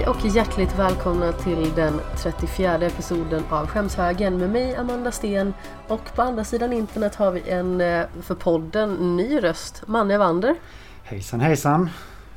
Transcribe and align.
Hej 0.00 0.08
och 0.08 0.26
hjärtligt 0.26 0.78
välkomna 0.78 1.32
till 1.32 1.72
den 1.74 2.00
34 2.16 2.74
episoden 2.74 3.42
av 3.50 3.66
Skämshögen 3.66 4.38
med 4.38 4.50
mig 4.50 4.76
Amanda 4.76 5.12
Sten 5.12 5.54
och 5.88 6.14
på 6.14 6.22
andra 6.22 6.44
sidan 6.44 6.72
internet 6.72 7.14
har 7.14 7.30
vi 7.30 7.50
en 7.50 7.80
eh, 7.80 8.06
för 8.22 8.34
podden 8.34 9.16
ny 9.16 9.42
röst, 9.42 9.82
Manne 9.86 10.18
Wander. 10.18 10.54
Hejsan 11.02 11.40
hejsan! 11.40 11.90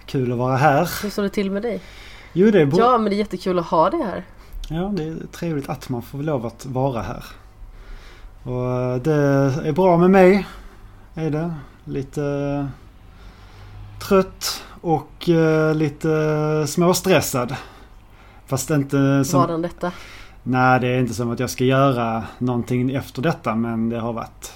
Kul 0.06 0.32
att 0.32 0.38
vara 0.38 0.56
här. 0.56 0.90
Hur 1.04 1.10
står 1.10 1.24
det 1.24 1.30
till 1.30 1.52
med 1.52 1.62
dig? 1.62 1.82
Jo 2.34 2.52
det 2.52 2.62
är 2.62 2.66
bra. 2.66 2.80
Ja 2.80 2.98
men 2.98 3.10
det 3.10 3.16
är 3.16 3.18
jättekul 3.18 3.60
att 3.60 3.66
ha 3.66 3.90
dig 3.90 4.02
här. 4.02 4.26
Ja 4.70 4.92
det 4.96 5.04
är 5.04 5.16
trevligt 5.32 5.70
att 5.70 5.90
man 5.90 6.02
får 6.02 6.18
lov 6.18 6.46
att 6.46 6.66
vara 6.66 7.02
här. 7.02 7.26
Och 8.44 8.72
eh, 8.72 8.96
det 8.96 9.14
är 9.68 9.72
bra 9.72 9.98
med 9.98 10.12
mig. 10.12 10.48
Är 11.16 11.30
det. 11.30 11.54
Lite 11.84 12.68
trött 14.08 14.64
och 14.84 15.30
uh, 15.30 15.76
lite 15.76 16.68
småstressad. 16.68 17.56
Fast 18.46 18.70
inte 18.70 19.26
som... 19.26 19.42
Vadan 19.42 19.62
detta? 19.62 19.92
Nej, 20.44 20.80
det 20.80 20.88
är 20.88 21.00
inte 21.00 21.14
som 21.14 21.32
att 21.32 21.40
jag 21.40 21.50
ska 21.50 21.64
göra 21.64 22.24
någonting 22.38 22.96
efter 22.96 23.22
detta 23.22 23.56
men 23.56 23.90
det 23.90 24.00
har 24.00 24.14
varit 24.14 24.54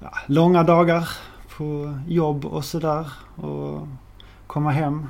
ja, 0.00 0.10
långa 0.26 0.62
dagar 0.62 1.08
på 1.56 1.98
jobb 2.08 2.44
och 2.44 2.64
sådär. 2.64 3.12
Och 3.36 3.88
komma 4.46 4.70
hem. 4.70 5.06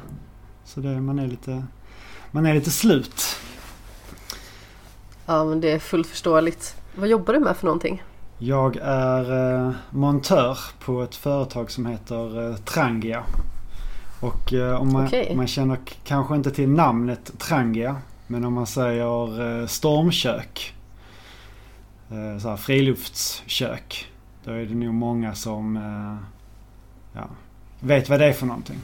Så 0.64 0.80
det, 0.80 1.00
man 1.00 1.18
är 1.18 1.26
lite, 1.26 1.64
man 2.30 2.46
är 2.46 2.54
lite 2.54 2.70
slut. 2.70 3.36
Ja 5.26 5.44
men 5.44 5.60
det 5.60 5.72
är 5.72 5.78
fullt 5.78 6.06
förståeligt. 6.06 6.76
Vad 6.94 7.08
jobbar 7.08 7.34
du 7.34 7.40
med 7.40 7.56
för 7.56 7.66
någonting? 7.66 8.02
Jag 8.38 8.76
är 8.82 9.54
eh, 9.66 9.72
montör 9.90 10.58
på 10.84 11.02
ett 11.02 11.14
företag 11.14 11.70
som 11.70 11.86
heter 11.86 12.50
eh, 12.50 12.56
Trangia. 12.56 13.22
Och 14.22 14.52
eh, 14.52 14.80
om 14.80 14.92
man, 14.92 15.06
Okej. 15.06 15.36
man 15.36 15.46
känner 15.46 15.78
kanske 16.04 16.34
inte 16.34 16.50
till 16.50 16.68
namnet 16.68 17.32
Trangia. 17.38 17.96
Men 18.26 18.44
om 18.44 18.52
man 18.52 18.66
säger 18.66 19.60
eh, 19.60 19.66
stormkök. 19.66 20.74
Eh, 22.10 22.38
så 22.38 22.48
här 22.48 22.56
friluftskök. 22.56 24.12
Då 24.44 24.50
är 24.50 24.66
det 24.66 24.74
nog 24.74 24.94
många 24.94 25.34
som 25.34 25.76
eh, 25.76 26.16
ja, 27.20 27.28
vet 27.80 28.08
vad 28.08 28.20
det 28.20 28.26
är 28.26 28.32
för 28.32 28.46
någonting. 28.46 28.78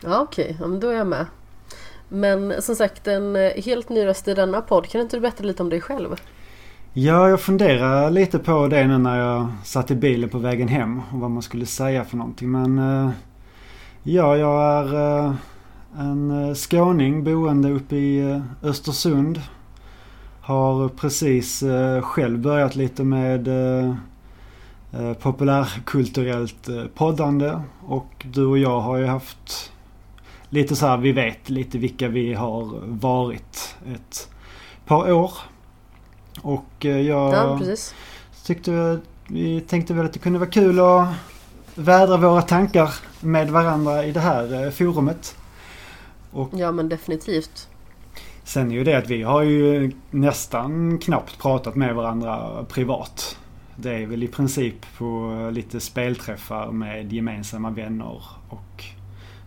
Ja 0.00 0.20
okej, 0.20 0.56
ja, 0.60 0.66
men 0.66 0.80
då 0.80 0.88
är 0.88 0.96
jag 0.96 1.06
med. 1.06 1.26
Men 2.08 2.62
som 2.62 2.76
sagt 2.76 3.06
en 3.06 3.36
eh, 3.36 3.64
helt 3.64 3.88
ny 3.88 4.06
röst 4.06 4.28
i 4.28 4.34
denna 4.34 4.60
podd. 4.60 4.88
Kan 4.88 5.00
inte 5.00 5.16
du 5.16 5.20
berätta 5.20 5.44
lite 5.44 5.62
om 5.62 5.68
dig 5.68 5.80
själv? 5.80 6.20
Ja, 6.92 7.28
jag 7.28 7.40
funderar 7.40 8.10
lite 8.10 8.38
på 8.38 8.66
det 8.66 8.86
nu 8.86 8.98
när 8.98 9.18
jag 9.18 9.48
satt 9.64 9.90
i 9.90 9.94
bilen 9.94 10.28
på 10.28 10.38
vägen 10.38 10.68
hem 10.68 11.02
och 11.12 11.20
vad 11.20 11.30
man 11.30 11.42
skulle 11.42 11.66
säga 11.66 12.04
för 12.04 12.16
någonting. 12.16 12.50
Men 12.50 12.78
eh, 12.78 13.10
ja, 14.02 14.36
jag 14.36 14.62
är 14.62 14.94
eh, 15.26 15.34
en 15.98 16.30
eh, 16.30 16.54
skåning 16.54 17.24
boende 17.24 17.70
uppe 17.70 17.96
i 17.96 18.30
eh, 18.30 18.42
Östersund. 18.62 19.40
Har 20.40 20.88
precis 20.88 21.64
själv 22.02 22.38
börjat 22.38 22.76
lite 22.76 23.04
med 23.04 23.48
populärkulturellt 25.20 26.68
poddande. 26.94 27.60
Och 27.86 28.26
du 28.32 28.46
och 28.46 28.58
jag 28.58 28.80
har 28.80 28.96
ju 28.96 29.06
haft 29.06 29.72
lite 30.48 30.76
så 30.76 30.86
här, 30.86 30.96
vi 30.96 31.12
vet 31.12 31.50
lite 31.50 31.78
vilka 31.78 32.08
vi 32.08 32.34
har 32.34 32.80
varit 32.86 33.76
ett 33.94 34.28
par 34.86 35.12
år. 35.12 35.32
Och 36.42 36.84
jag 36.84 37.32
Ja 37.32 37.60
tyckte 38.44 38.98
vi 39.28 39.60
tänkte 39.60 39.94
väl 39.94 40.06
att 40.06 40.12
det 40.12 40.18
kunde 40.18 40.38
vara 40.38 40.50
kul 40.50 40.80
att 40.80 41.08
vädra 41.74 42.16
våra 42.16 42.42
tankar 42.42 42.94
med 43.20 43.50
varandra 43.50 44.04
i 44.04 44.12
det 44.12 44.20
här 44.20 44.64
eh, 44.64 44.70
forumet. 44.70 45.36
Ja 46.52 46.72
men 46.72 46.88
definitivt. 46.88 47.68
Sen 48.44 48.70
är 48.70 48.74
ju 48.74 48.84
det 48.84 48.94
att 48.94 49.08
vi 49.08 49.22
har 49.22 49.42
ju 49.42 49.92
nästan 50.10 50.98
knappt 50.98 51.38
pratat 51.38 51.74
med 51.74 51.94
varandra 51.94 52.64
privat. 52.68 53.38
Det 53.76 53.94
är 53.94 54.06
väl 54.06 54.22
i 54.22 54.28
princip 54.28 54.74
på 54.98 55.30
lite 55.52 55.80
spelträffar 55.80 56.70
med 56.70 57.12
gemensamma 57.12 57.70
vänner 57.70 58.22
och 58.48 58.84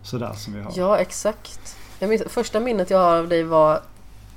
sådär 0.02 0.32
som 0.32 0.54
vi 0.54 0.60
har. 0.60 0.72
Ja 0.76 0.98
exakt. 0.98 1.76
Minns, 2.00 2.22
första 2.28 2.60
minnet 2.60 2.90
jag 2.90 2.98
har 2.98 3.18
av 3.18 3.28
dig 3.28 3.42
var 3.42 3.80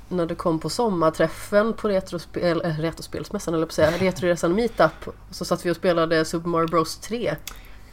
när 0.08 0.26
du 0.26 0.34
kom 0.34 0.58
på 0.58 0.70
sommarträffen 0.70 1.72
på 1.72 1.88
retrospel, 1.88 2.62
äh, 2.64 2.78
retrospelsmässan 2.78 3.54
eller 3.54 3.66
på 3.66 3.72
säga, 3.72 3.90
Retroresan 3.90 4.54
Meetup. 4.54 5.08
Så 5.30 5.44
satt 5.44 5.66
vi 5.66 5.70
och 5.70 5.76
spelade 5.76 6.24
Super 6.24 6.48
Mario 6.48 6.68
Bros 6.68 6.96
3. 6.96 7.36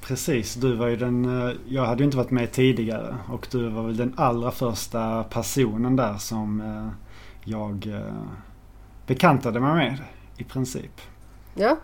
Precis, 0.07 0.53
du 0.55 0.75
var 0.75 0.87
ju 0.87 0.95
den... 0.95 1.47
eh, 1.47 1.53
Jag 1.67 1.85
hade 1.85 1.99
ju 1.99 2.05
inte 2.05 2.17
varit 2.17 2.31
med 2.31 2.51
tidigare 2.51 3.17
och 3.29 3.47
du 3.51 3.69
var 3.69 3.83
väl 3.83 3.97
den 3.97 4.13
allra 4.17 4.51
första 4.51 5.23
personen 5.23 5.95
där 5.95 6.17
som 6.17 6.61
eh, 6.61 6.89
jag 7.43 7.87
eh, 7.87 8.13
bekantade 9.07 9.59
mig 9.59 9.73
med 9.75 10.01
i 10.37 10.43
princip. 10.43 11.01
Ja, 11.55 11.77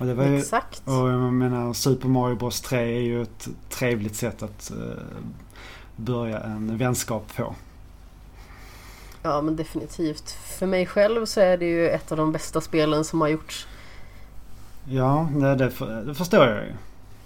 Och 0.00 0.06
det 0.06 0.14
var 0.14 0.24
ju, 0.24 0.38
exakt. 0.38 0.82
och 0.84 0.92
jag 0.92 1.32
menar 1.32 1.72
Super 1.72 2.08
Mario 2.08 2.36
Bros 2.36 2.60
3 2.60 2.78
är 2.96 3.00
ju 3.00 3.22
ett 3.22 3.48
trevligt 3.70 4.16
sätt 4.16 4.42
att 4.42 4.72
börja 5.96 6.40
en 6.40 6.78
vänskap 6.78 7.36
på. 7.36 7.54
Ja 9.22 9.40
men 9.42 9.56
definitivt. 9.56 10.30
För 10.30 10.66
mig 10.66 10.86
själv 10.86 11.24
så 11.26 11.40
är 11.40 11.56
det 11.56 11.66
ju 11.66 11.88
ett 11.88 12.12
av 12.12 12.18
de 12.18 12.32
bästa 12.32 12.60
spelen 12.60 13.04
som 13.04 13.20
har 13.20 13.28
gjorts. 13.28 13.66
Ja, 14.88 15.28
det, 15.36 15.54
det, 15.54 15.70
för- 15.70 16.02
det 16.04 16.14
förstår 16.14 16.44
jag 16.46 16.64
ju. 16.64 16.72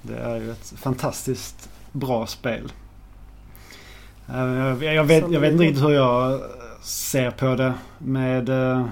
Det 0.03 0.16
är 0.16 0.37
ju 0.37 0.50
ett 0.50 0.72
fantastiskt 0.77 1.71
bra 1.93 2.27
spel. 2.27 2.72
Eh, 4.28 4.84
jag, 4.84 4.94
jag, 4.94 5.05
vet, 5.05 5.31
jag 5.31 5.41
vet 5.41 5.53
inte 5.53 5.65
riktigt 5.65 5.84
hur 5.84 5.91
jag 5.91 6.33
eh, 6.33 6.41
ser 6.83 7.31
på 7.31 7.55
det 7.55 7.75
med 7.99 8.49
eh, 8.49 8.87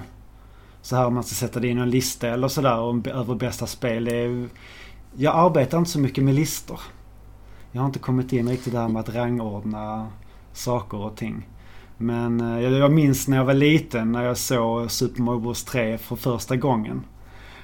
så 0.81 0.95
här 0.95 1.05
om 1.05 1.13
man 1.13 1.23
ska 1.23 1.35
sätta 1.35 1.59
det 1.59 1.67
i 1.67 1.73
någon 1.73 1.89
lista 1.89 2.27
eller 2.27 2.47
sådär 2.47 3.09
över 3.09 3.35
bästa 3.35 3.67
spel. 3.67 4.07
Är, 4.07 4.47
jag 5.15 5.35
arbetar 5.35 5.77
inte 5.77 5.91
så 5.91 5.99
mycket 5.99 6.23
med 6.23 6.35
listor. 6.35 6.79
Jag 7.71 7.81
har 7.81 7.87
inte 7.87 7.99
kommit 7.99 8.33
in 8.33 8.49
riktigt 8.49 8.73
där 8.73 8.87
med 8.87 8.99
att 8.99 9.15
rangordna 9.15 10.07
saker 10.53 10.97
och 10.97 11.17
ting. 11.17 11.47
Men 11.97 12.39
jag, 12.39 12.71
jag 12.71 12.91
minns 12.91 13.27
när 13.27 13.37
jag 13.37 13.45
var 13.45 13.53
liten 13.53 14.11
när 14.11 14.23
jag 14.23 14.37
såg 14.37 14.91
Super 14.91 15.21
Mario 15.21 15.39
Bros 15.39 15.63
3 15.63 15.97
för 15.97 16.15
första 16.15 16.55
gången. 16.55 17.03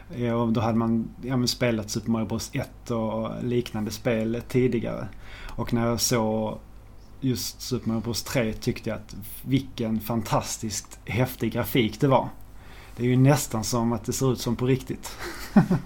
Och 0.10 0.54
då 0.54 0.62
hade 0.62 0.78
man 0.78 1.10
ja, 1.22 1.38
men 1.38 1.48
spelat 1.48 1.90
Super 1.90 2.12
Mario 2.12 2.26
Bros 2.26 2.50
1 2.54 2.92
och 2.92 3.44
liknande 3.44 3.92
spel 3.92 4.42
tidigare. 4.48 5.08
Och 5.56 5.74
när 5.74 5.88
jag 5.88 6.02
såg 6.02 6.60
just 7.22 7.62
Super 7.62 7.88
Mario 7.88 8.02
Bros 8.02 8.24
3 8.24 8.54
tyckte 8.54 8.90
jag 8.90 8.98
att 8.98 9.16
vilken 9.42 10.00
fantastiskt 10.00 11.00
häftig 11.06 11.52
grafik 11.52 12.00
det 12.00 12.08
var. 12.08 12.30
Det 12.98 13.04
är 13.04 13.08
ju 13.08 13.18
nästan 13.18 13.64
som 13.64 13.94
att 13.94 14.06
det 14.06 14.14
ser 14.14 14.34
ut 14.34 14.40
som 14.40 14.56
på 14.56 14.66
riktigt. 14.66 15.12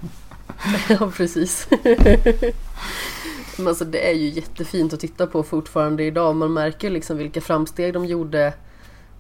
ja 0.90 1.12
precis. 1.16 1.68
men 3.58 3.68
alltså 3.68 3.85
det 3.85 4.09
är 4.09 4.13
ju 4.13 4.29
jättefint 4.29 4.94
att 4.94 5.00
titta 5.00 5.28
på 5.28 5.44
fortfarande 5.44 6.03
idag. 6.03 6.35
Man 6.35 6.53
märker 6.53 6.90
liksom 6.90 7.18
vilka 7.18 7.41
framsteg 7.41 7.94
de 7.94 8.06
gjorde 8.06 8.53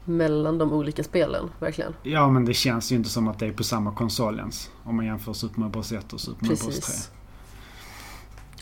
mellan 0.09 0.57
de 0.57 0.73
olika 0.73 1.03
spelen. 1.03 1.49
Verkligen. 1.59 1.93
Ja 2.03 2.29
men 2.29 2.45
det 2.45 2.53
känns 2.53 2.91
ju 2.91 2.95
inte 2.95 3.09
som 3.09 3.27
att 3.27 3.39
det 3.39 3.45
är 3.45 3.51
på 3.51 3.63
samma 3.63 3.91
konsol 3.91 4.39
ens. 4.39 4.69
Om 4.83 4.95
man 4.95 5.05
jämför 5.05 5.33
Super 5.33 5.59
Mario 5.59 5.71
Bros 5.71 5.91
1 5.91 6.13
och 6.13 6.19
Super 6.19 6.45
Mario 6.45 6.47
Bros 6.47 6.59
3. 6.61 6.71
Precis. 6.71 7.11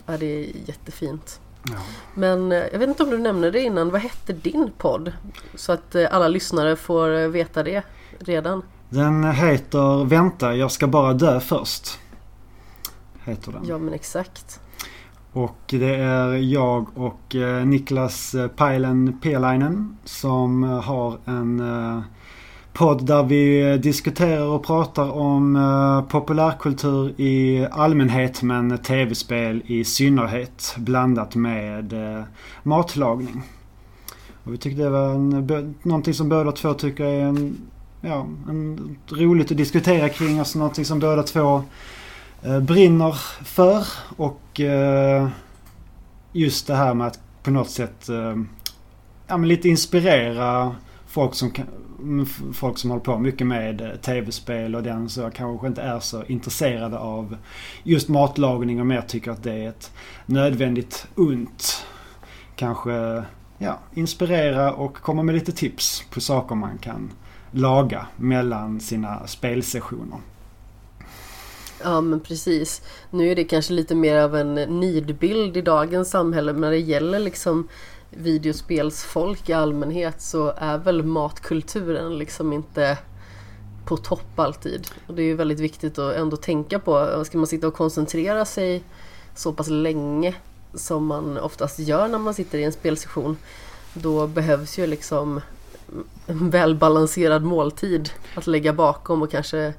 Ja 0.06 0.18
det 0.18 0.26
är 0.26 0.52
jättefint. 0.66 1.40
Ja. 1.64 1.78
Men 2.14 2.52
eh, 2.52 2.64
jag 2.72 2.80
vet 2.80 2.90
inte 2.90 3.04
om 3.04 3.10
du 3.10 3.18
nämnde 3.18 3.52
det 3.52 3.62
innan. 3.62 3.90
Vad 3.90 4.02
hette 4.02 4.34
din 4.34 4.72
podd? 4.78 5.14
Så 5.56 5.72
att 5.72 5.96
eh, 5.96 6.08
alla 6.12 6.28
lyssnare 6.28 6.76
får 6.76 7.16
eh, 7.16 7.28
veta 7.28 7.64
det 7.64 7.84
redan. 8.20 8.62
Den 8.90 9.24
heter 9.24 10.06
Vänta, 10.06 10.56
jag 10.56 10.72
ska 10.72 10.88
bara 10.88 11.14
dö 11.14 11.40
först. 11.40 12.00
Heter 13.24 13.52
den. 13.52 13.66
Ja 13.68 13.78
men 13.78 13.94
exakt. 13.94 14.60
Och 15.38 15.60
det 15.68 15.96
är 15.96 16.34
jag 16.36 16.88
och 16.98 17.36
eh, 17.36 17.66
Niklas 17.66 18.36
eh, 18.36 18.48
Pajlen 18.48 19.20
Pelainen 19.22 19.98
som 20.04 20.64
eh, 20.64 20.70
har 20.70 21.18
en 21.26 21.64
podd 22.74 23.06
där 23.06 23.24
vi 23.24 23.78
diskuterar 23.78 24.48
och 24.48 24.66
pratar 24.66 25.12
om 25.12 26.06
populärkultur 26.10 27.22
i 27.22 27.68
allmänhet 27.72 28.42
men 28.42 28.78
tv-spel 28.78 29.62
i 29.66 29.84
synnerhet 29.84 30.76
blandat 30.78 31.36
med 31.36 31.94
matlagning. 32.64 33.42
Och 34.44 34.54
vi 34.54 34.58
tyckte 34.58 34.84
det 34.84 34.90
var 34.90 35.10
en, 35.10 35.76
någonting 35.84 36.14
som 36.14 36.30
båda 36.30 36.52
två 36.52 36.74
tycker 36.74 37.04
är 37.04 37.22
en, 37.22 37.58
ja, 38.02 38.28
en, 38.50 38.98
roligt 39.10 39.52
att 39.52 39.58
diskutera 39.58 40.10
kring 40.10 40.40
Alltså 40.40 40.60
någonting 40.60 40.86
som 40.86 41.00
båda 41.00 41.24
två 41.24 41.64
Eh, 42.44 42.60
brinner 42.60 43.12
för. 43.44 43.88
Och 44.18 44.60
eh, 44.60 45.30
just 46.32 46.68
det 46.68 46.76
här 46.76 46.94
med 46.94 47.08
att 47.08 47.20
på 47.44 47.52
något 47.52 47.70
sätt 47.70 48.10
eh, 48.10 48.36
ja, 49.28 49.38
men 49.38 49.48
lite 49.48 49.70
inspirera 49.70 50.76
folk 51.08 51.36
som, 51.36 51.52
mm, 52.00 52.26
folk 52.54 52.78
som 52.78 52.90
håller 52.90 53.04
på 53.04 53.18
mycket 53.18 53.48
med 53.48 54.02
tv-spel 54.02 54.76
och 54.76 54.84
den 54.84 55.10
så 55.10 55.30
kanske 55.30 55.68
inte 55.68 55.82
är 55.82 56.00
så 56.00 56.24
intresserade 56.24 56.98
av 56.98 57.38
just 57.84 58.10
matlagning 58.10 58.80
och 58.80 58.86
mer 58.86 59.02
tycker 59.02 59.32
att 59.32 59.44
det 59.44 59.54
är 59.54 59.70
ett 59.70 59.92
nödvändigt 60.26 61.08
ont. 61.16 61.86
Kanske 62.56 63.24
ja, 63.58 63.80
inspirera 63.94 64.74
och 64.74 64.96
komma 64.96 65.24
med 65.24 65.36
lite 65.36 65.52
tips 65.52 66.04
på 66.12 66.22
saker 66.22 66.56
man 66.56 66.78
kan 66.78 67.12
laga 67.52 68.08
mellan 68.18 68.80
sina 68.80 69.28
spelsessioner. 69.28 70.20
Ja 71.84 72.02
men 72.02 72.20
precis. 72.20 72.82
Nu 73.10 73.32
är 73.32 73.36
det 73.36 73.44
kanske 73.44 73.74
lite 73.74 73.96
mer 73.96 74.18
av 74.18 74.36
en 74.36 74.56
nidbild 74.56 75.58
i 75.58 75.62
dagens 75.62 76.10
samhälle 76.10 76.52
men 76.52 76.62
när 76.62 76.72
det 76.72 76.78
gäller 76.78 77.20
liksom 77.20 77.68
videospelsfolk 78.10 79.50
i 79.50 79.54
allmänhet 79.54 80.22
så 80.22 80.54
är 80.58 80.78
väl 80.78 81.04
matkulturen 81.04 82.18
liksom 82.18 82.54
inte 82.54 82.98
på 83.86 83.98
topp 83.98 84.40
alltid. 84.40 84.88
Och 85.08 85.14
det 85.14 85.22
är 85.22 85.26
ju 85.26 85.36
väldigt 85.36 85.60
viktigt 85.60 86.00
att 86.00 86.16
ändå 86.16 86.38
tänka 86.38 86.80
på. 86.80 87.24
Ska 87.26 87.38
man 87.38 87.48
sitta 87.48 87.68
och 87.68 87.74
koncentrera 87.74 88.46
sig 88.46 88.84
så 89.36 89.54
pass 89.54 89.68
länge 89.68 90.36
som 90.74 91.06
man 91.06 91.38
oftast 91.38 91.80
gör 91.80 92.08
när 92.08 92.20
man 92.20 92.34
sitter 92.34 92.58
i 92.58 92.64
en 92.64 92.72
spelsession 92.72 93.38
då 93.94 94.28
behövs 94.28 94.80
ju 94.80 94.88
liksom 94.88 95.42
en 96.26 96.50
välbalanserad 96.50 97.44
måltid 97.44 98.10
att 98.36 98.48
lägga 98.48 98.74
bakom 98.74 99.22
och 99.22 99.32
kanske 99.32 99.74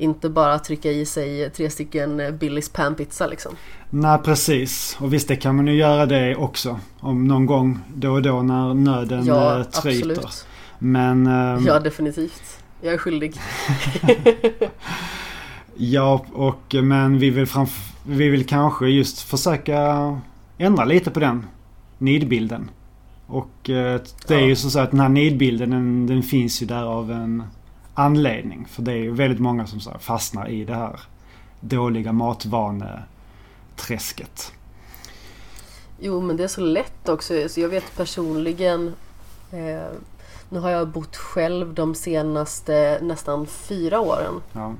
inte 0.00 0.28
bara 0.28 0.58
trycka 0.58 0.92
i 0.92 1.06
sig 1.06 1.50
tre 1.50 1.70
stycken 1.70 2.38
Billys 2.38 2.68
panpizza 2.68 3.26
liksom. 3.26 3.52
Nej 3.90 4.18
precis. 4.24 4.96
Och 5.00 5.12
visst 5.12 5.28
det 5.28 5.36
kan 5.36 5.56
man 5.56 5.66
ju 5.66 5.74
göra 5.74 6.06
det 6.06 6.36
också. 6.36 6.80
Om 7.00 7.28
någon 7.28 7.46
gång 7.46 7.78
då 7.94 8.12
och 8.12 8.22
då 8.22 8.42
när 8.42 8.74
nöden 8.74 9.26
ja, 9.26 9.58
eh, 9.58 9.64
tryter. 9.64 10.10
Absolut. 10.10 10.46
Men... 10.78 11.26
Ähm... 11.26 11.66
Ja 11.66 11.80
definitivt. 11.80 12.62
Jag 12.80 12.94
är 12.94 12.98
skyldig. 12.98 13.34
ja 15.76 16.24
och 16.32 16.74
men 16.82 17.18
vi 17.18 17.30
vill, 17.30 17.46
framf- 17.46 17.92
vi 18.06 18.28
vill 18.28 18.46
kanske 18.46 18.86
just 18.86 19.22
försöka 19.22 20.20
ändra 20.58 20.84
lite 20.84 21.10
på 21.10 21.20
den 21.20 21.46
nidbilden. 21.98 22.70
Och 23.26 23.70
eh, 23.70 24.00
det 24.28 24.34
är 24.34 24.40
ja. 24.40 24.46
ju 24.46 24.56
så 24.56 24.80
att 24.80 24.90
den 24.90 25.00
här 25.00 25.08
nidbilden 25.08 25.70
den, 25.70 26.06
den, 26.06 26.22
finns 26.22 26.62
ju 26.62 26.66
där 26.66 26.84
av 26.84 27.10
en 27.10 27.42
anledning. 28.00 28.66
För 28.70 28.82
det 28.82 28.92
är 28.92 28.96
ju 28.96 29.10
väldigt 29.10 29.40
många 29.40 29.66
som 29.66 29.80
så 29.80 29.98
fastnar 29.98 30.48
i 30.48 30.64
det 30.64 30.74
här 30.74 31.00
dåliga 31.60 32.12
matvaneträsket. 32.12 34.52
Jo 35.98 36.20
men 36.20 36.36
det 36.36 36.44
är 36.44 36.48
så 36.48 36.60
lätt 36.60 37.08
också. 37.08 37.48
Så 37.48 37.60
jag 37.60 37.68
vet 37.68 37.96
personligen 37.96 38.94
eh, 39.52 39.88
Nu 40.48 40.60
har 40.60 40.70
jag 40.70 40.88
bott 40.88 41.16
själv 41.16 41.74
de 41.74 41.94
senaste 41.94 42.98
nästan 43.02 43.46
fyra 43.46 44.00
åren. 44.00 44.40
Ja. 44.52 44.74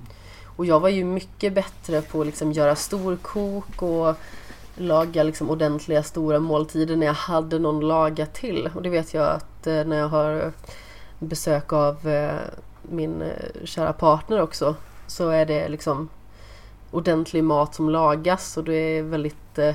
Och 0.57 0.67
jag 0.67 0.81
var 0.81 0.89
ju 0.89 1.05
mycket 1.05 1.53
bättre 1.53 2.03
på 2.03 2.21
att 2.21 2.27
liksom 2.27 2.53
göra 2.53 2.77
storkok 2.77 3.83
och 3.83 4.17
laga 4.77 5.23
liksom 5.23 5.51
ordentliga 5.51 6.03
stora 6.03 6.39
måltider 6.39 6.97
när 6.97 7.07
jag 7.07 7.15
hade 7.15 7.59
någon 7.59 7.81
laga 7.81 8.27
till. 8.27 8.71
Och 8.75 8.83
det 8.83 8.91
vet 8.91 9.15
jag 9.15 9.29
att 9.29 9.67
eh, 9.67 9.85
när 9.85 9.97
jag 9.97 10.09
har 10.09 10.53
besök 11.19 11.73
av 11.73 12.09
eh, 12.09 12.41
min 12.83 13.23
eh, 13.23 13.65
kära 13.65 13.93
partner 13.93 14.41
också 14.41 14.75
så 15.07 15.29
är 15.29 15.47
det 15.47 15.69
liksom 15.69 16.09
ordentlig 16.91 17.45
mat 17.45 17.75
som 17.75 17.91
lagas 17.91 18.57
och 18.57 18.65
det 18.65 18.75
är 18.75 19.03
väldigt 19.03 19.59
eh, 19.59 19.75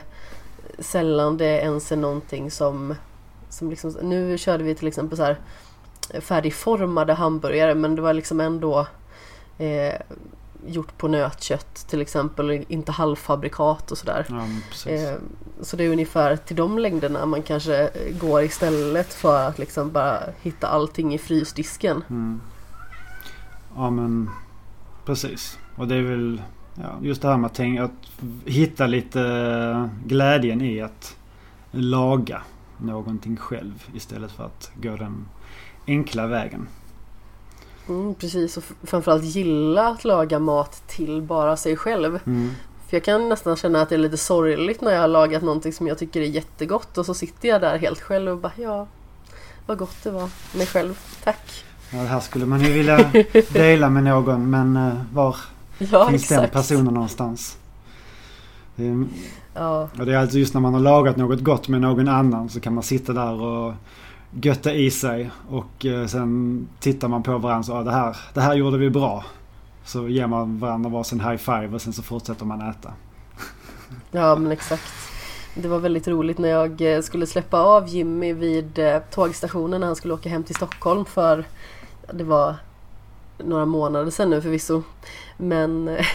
sällan 0.79 1.37
det 1.37 1.45
ens 1.61 1.91
är 1.91 1.95
någonting 1.95 2.51
som, 2.51 2.95
som 3.49 3.69
liksom, 3.69 3.91
nu 4.01 4.37
körde 4.37 4.63
vi 4.63 4.75
till 4.75 4.87
exempel 4.87 5.17
så 5.17 5.23
här 5.23 5.37
färdigformade 6.19 7.13
hamburgare 7.13 7.75
men 7.75 7.95
det 7.95 8.01
var 8.01 8.13
liksom 8.13 8.39
ändå 8.39 8.87
eh, 9.57 9.93
gjort 10.67 10.97
på 10.97 11.07
nötkött 11.07 11.75
till 11.87 12.01
exempel, 12.01 12.65
inte 12.67 12.91
halvfabrikat 12.91 13.91
och 13.91 13.97
sådär. 13.97 14.25
Ja, 14.29 14.91
eh, 14.91 15.13
så 15.61 15.75
det 15.75 15.83
är 15.83 15.89
ungefär 15.89 16.35
till 16.37 16.55
de 16.55 16.79
längderna 16.79 17.25
man 17.25 17.41
kanske 17.41 17.89
går 18.21 18.43
istället 18.43 19.13
för 19.13 19.47
att 19.47 19.59
liksom 19.59 19.91
bara 19.91 20.19
hitta 20.41 20.67
allting 20.67 21.13
i 21.13 21.17
frysdisken. 21.17 22.03
Mm. 22.09 22.41
Ja 23.75 23.89
men 23.89 24.29
precis. 25.05 25.59
Och 25.75 25.87
det 25.87 25.95
är 25.95 26.01
väl 26.01 26.41
ja, 26.75 26.99
just 27.01 27.21
det 27.21 27.27
här 27.27 27.37
med 27.37 27.45
att, 27.45 27.55
tänka, 27.55 27.83
att 27.83 28.11
hitta 28.45 28.87
lite 28.87 29.89
glädjen 30.05 30.61
i 30.61 30.81
att 30.81 31.17
laga 31.71 32.41
någonting 32.77 33.37
själv 33.37 33.83
istället 33.93 34.31
för 34.31 34.43
att 34.43 34.71
gå 34.75 34.95
den 34.95 35.27
enkla 35.87 36.27
vägen. 36.27 36.67
Mm, 37.87 38.15
precis, 38.15 38.57
och 38.57 38.63
framförallt 38.83 39.23
gilla 39.23 39.87
att 39.87 40.03
laga 40.03 40.39
mat 40.39 40.83
till 40.87 41.21
bara 41.21 41.57
sig 41.57 41.77
själv. 41.77 42.19
Mm. 42.25 42.51
För 42.87 42.97
jag 42.97 43.03
kan 43.03 43.29
nästan 43.29 43.55
känna 43.55 43.81
att 43.81 43.89
det 43.89 43.95
är 43.95 43.99
lite 43.99 44.17
sorgligt 44.17 44.81
när 44.81 44.91
jag 44.91 45.01
har 45.01 45.07
lagat 45.07 45.43
någonting 45.43 45.73
som 45.73 45.87
jag 45.87 45.97
tycker 45.97 46.21
är 46.21 46.25
jättegott 46.25 46.97
och 46.97 47.05
så 47.05 47.13
sitter 47.13 47.49
jag 47.49 47.61
där 47.61 47.77
helt 47.77 48.01
själv 48.01 48.31
och 48.31 48.37
bara 48.37 48.51
ja, 48.55 48.87
vad 49.65 49.77
gott 49.77 50.03
det 50.03 50.11
var. 50.11 50.29
Mig 50.57 50.67
själv, 50.67 50.99
tack. 51.23 51.64
Ja, 51.91 51.97
det 51.97 52.07
här 52.07 52.19
skulle 52.19 52.45
man 52.45 52.61
ju 52.61 52.73
vilja 52.73 53.11
dela 53.53 53.89
med 53.89 54.03
någon 54.03 54.49
men 54.49 54.77
uh, 54.77 54.93
var 55.13 55.35
ja, 55.77 56.07
finns 56.09 56.21
exakt. 56.23 56.41
den 56.41 56.49
personen 56.49 56.93
någonstans? 56.93 57.57
Det 58.75 58.87
är, 58.87 59.05
ja. 59.53 59.89
Och 59.99 60.05
det 60.05 60.13
är 60.13 60.17
alltså 60.17 60.37
just 60.37 60.53
när 60.53 60.61
man 60.61 60.73
har 60.73 60.81
lagat 60.81 61.17
något 61.17 61.39
gott 61.39 61.67
med 61.67 61.81
någon 61.81 62.07
annan 62.07 62.49
så 62.49 62.59
kan 62.59 62.73
man 62.73 62.83
sitta 62.83 63.13
där 63.13 63.41
och 63.41 63.73
götta 64.41 64.73
i 64.73 64.91
sig 64.91 65.29
och 65.49 65.85
uh, 65.85 66.05
sen 66.05 66.67
tittar 66.79 67.07
man 67.07 67.23
på 67.23 67.37
varandra 67.37 67.73
och 67.73 67.79
ah, 67.79 67.83
det, 67.83 67.91
här, 67.91 68.17
det 68.33 68.41
här 68.41 68.53
gjorde 68.53 68.77
vi 68.77 68.89
bra. 68.89 69.25
Så 69.85 70.07
ger 70.07 70.27
man 70.27 70.59
varandra 70.59 70.89
varsin 70.89 71.19
high 71.19 71.37
five 71.37 71.67
och 71.67 71.81
sen 71.81 71.93
så 71.93 72.03
fortsätter 72.03 72.45
man 72.45 72.69
äta. 72.69 72.93
Ja 74.11 74.35
men 74.35 74.51
exakt. 74.51 74.83
Det 75.53 75.67
var 75.67 75.79
väldigt 75.79 76.07
roligt 76.07 76.37
när 76.37 76.49
jag 76.49 76.81
eh, 76.81 77.01
skulle 77.01 77.27
släppa 77.27 77.59
av 77.59 77.87
Jimmy 77.87 78.33
vid 78.33 78.79
tågstationen 79.11 79.81
när 79.81 79.87
han 79.87 79.95
skulle 79.95 80.13
åka 80.13 80.29
hem 80.29 80.43
till 80.43 80.55
Stockholm 80.55 81.05
för 81.05 81.45
det 82.13 82.23
var 82.23 82.55
några 83.37 83.65
månader 83.65 84.11
sedan 84.11 84.29
nu 84.29 84.41
förvisso. 84.41 84.83
Men 85.37 85.87
eh, 85.87 86.05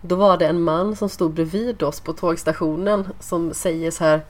då 0.00 0.16
var 0.16 0.36
det 0.36 0.46
en 0.46 0.62
man 0.62 0.96
som 0.96 1.08
stod 1.08 1.32
bredvid 1.32 1.82
oss 1.82 2.00
på 2.00 2.12
tågstationen 2.12 3.08
som 3.20 3.54
säger 3.54 3.90
så 3.90 4.04
här 4.04 4.22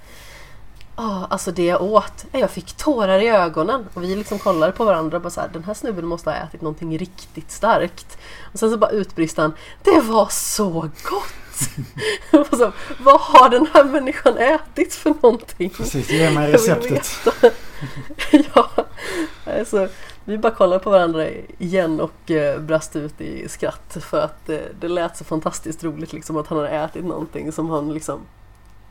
ah, 1.01 1.27
alltså 1.31 1.51
det 1.51 1.65
jag 1.65 1.83
åt, 1.83 2.25
jag 2.33 2.51
fick 2.51 2.73
tårar 2.73 3.19
i 3.19 3.29
ögonen. 3.29 3.87
Och 3.95 4.03
vi 4.03 4.17
liksom 4.17 4.39
kollade 4.39 4.73
på 4.73 4.85
varandra 4.85 5.17
och 5.17 5.23
bara 5.23 5.31
så 5.31 5.41
här, 5.41 5.51
den 5.53 5.65
här 5.65 5.75
snubben 5.75 6.07
måste 6.07 6.31
ha 6.31 6.37
ätit 6.37 6.63
någonting 6.63 6.99
riktigt 6.99 7.51
starkt. 7.51 8.19
Och 8.53 8.59
sen 8.59 8.71
så 8.71 8.77
bara 8.77 8.91
utbrister 8.91 9.43
han, 9.43 9.53
det 9.83 10.01
var 10.01 10.29
så 10.31 10.91
gott! 11.11 11.35
så, 12.51 12.73
vad 12.99 13.21
har 13.21 13.49
den 13.49 13.67
här 13.75 13.85
människan 13.85 14.39
ätit 14.39 14.95
för 14.95 15.15
någonting? 15.23 15.71
Precis, 15.71 16.11
ge 16.11 16.31
mig 16.31 16.53
receptet. 16.53 17.11
ja, 18.55 18.71
alltså, 19.45 19.89
vi 20.31 20.39
bara 20.39 20.53
kollade 20.53 20.85
på 20.85 20.91
varandra 20.91 21.27
igen 21.59 22.01
och 22.01 22.31
eh, 22.31 22.61
brast 22.61 22.97
ut 22.97 23.21
i 23.21 23.49
skratt 23.49 23.97
för 24.01 24.21
att 24.21 24.49
eh, 24.49 24.59
det 24.81 24.89
lät 24.89 25.17
så 25.17 25.25
fantastiskt 25.25 25.85
roligt 25.85 26.13
liksom 26.13 26.37
att 26.37 26.47
han 26.47 26.59
hade 26.59 26.71
ätit 26.71 27.05
någonting 27.05 27.53
som 27.53 27.71
han 27.71 27.95
liksom 27.95 28.21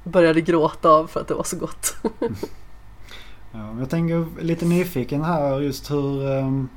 började 0.03 0.41
gråta 0.41 0.89
av 0.89 1.07
för 1.07 1.19
att 1.19 1.27
det 1.27 1.33
var 1.33 1.43
så 1.43 1.57
gott. 1.57 1.95
ja, 3.51 3.75
jag 3.79 3.89
tänker 3.89 4.41
lite 4.41 4.65
nyfiken 4.65 5.23
här 5.23 5.59
just 5.59 5.91
hur 5.91 6.27
um, 6.27 6.69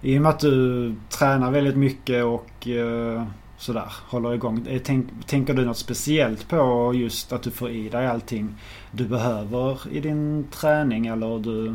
i 0.00 0.18
och 0.18 0.22
med 0.22 0.30
att 0.30 0.40
du 0.40 0.94
tränar 1.08 1.50
väldigt 1.50 1.76
mycket 1.76 2.24
och 2.24 2.66
uh, 2.66 3.22
sådär 3.56 3.92
håller 4.08 4.34
igång. 4.34 4.66
Eh, 4.68 4.80
tänk, 4.84 5.06
tänker 5.26 5.54
du 5.54 5.64
något 5.64 5.78
speciellt 5.78 6.48
på 6.48 6.92
just 6.94 7.32
att 7.32 7.42
du 7.42 7.50
får 7.50 7.70
i 7.70 7.88
dig 7.88 8.06
allting 8.06 8.54
du 8.90 9.08
behöver 9.08 9.78
i 9.92 10.00
din 10.00 10.46
träning 10.50 11.06
eller 11.06 11.38
du 11.38 11.74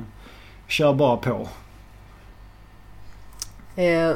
kör 0.67 0.93
bara 0.93 1.17
på? 1.17 1.47
Eh, 3.75 4.15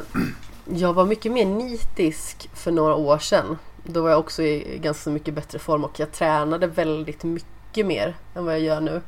jag 0.64 0.92
var 0.92 1.04
mycket 1.04 1.32
mer 1.32 1.44
nitisk 1.44 2.50
för 2.54 2.72
några 2.72 2.94
år 2.94 3.18
sedan. 3.18 3.58
Då 3.84 4.02
var 4.02 4.10
jag 4.10 4.18
också 4.18 4.42
i 4.42 4.78
ganska 4.82 5.10
mycket 5.10 5.34
bättre 5.34 5.58
form 5.58 5.84
och 5.84 6.00
jag 6.00 6.12
tränade 6.12 6.66
väldigt 6.66 7.24
mycket 7.24 7.86
mer 7.86 8.16
än 8.34 8.44
vad 8.44 8.54
jag 8.54 8.60
gör 8.60 8.80
nu. 8.80 9.02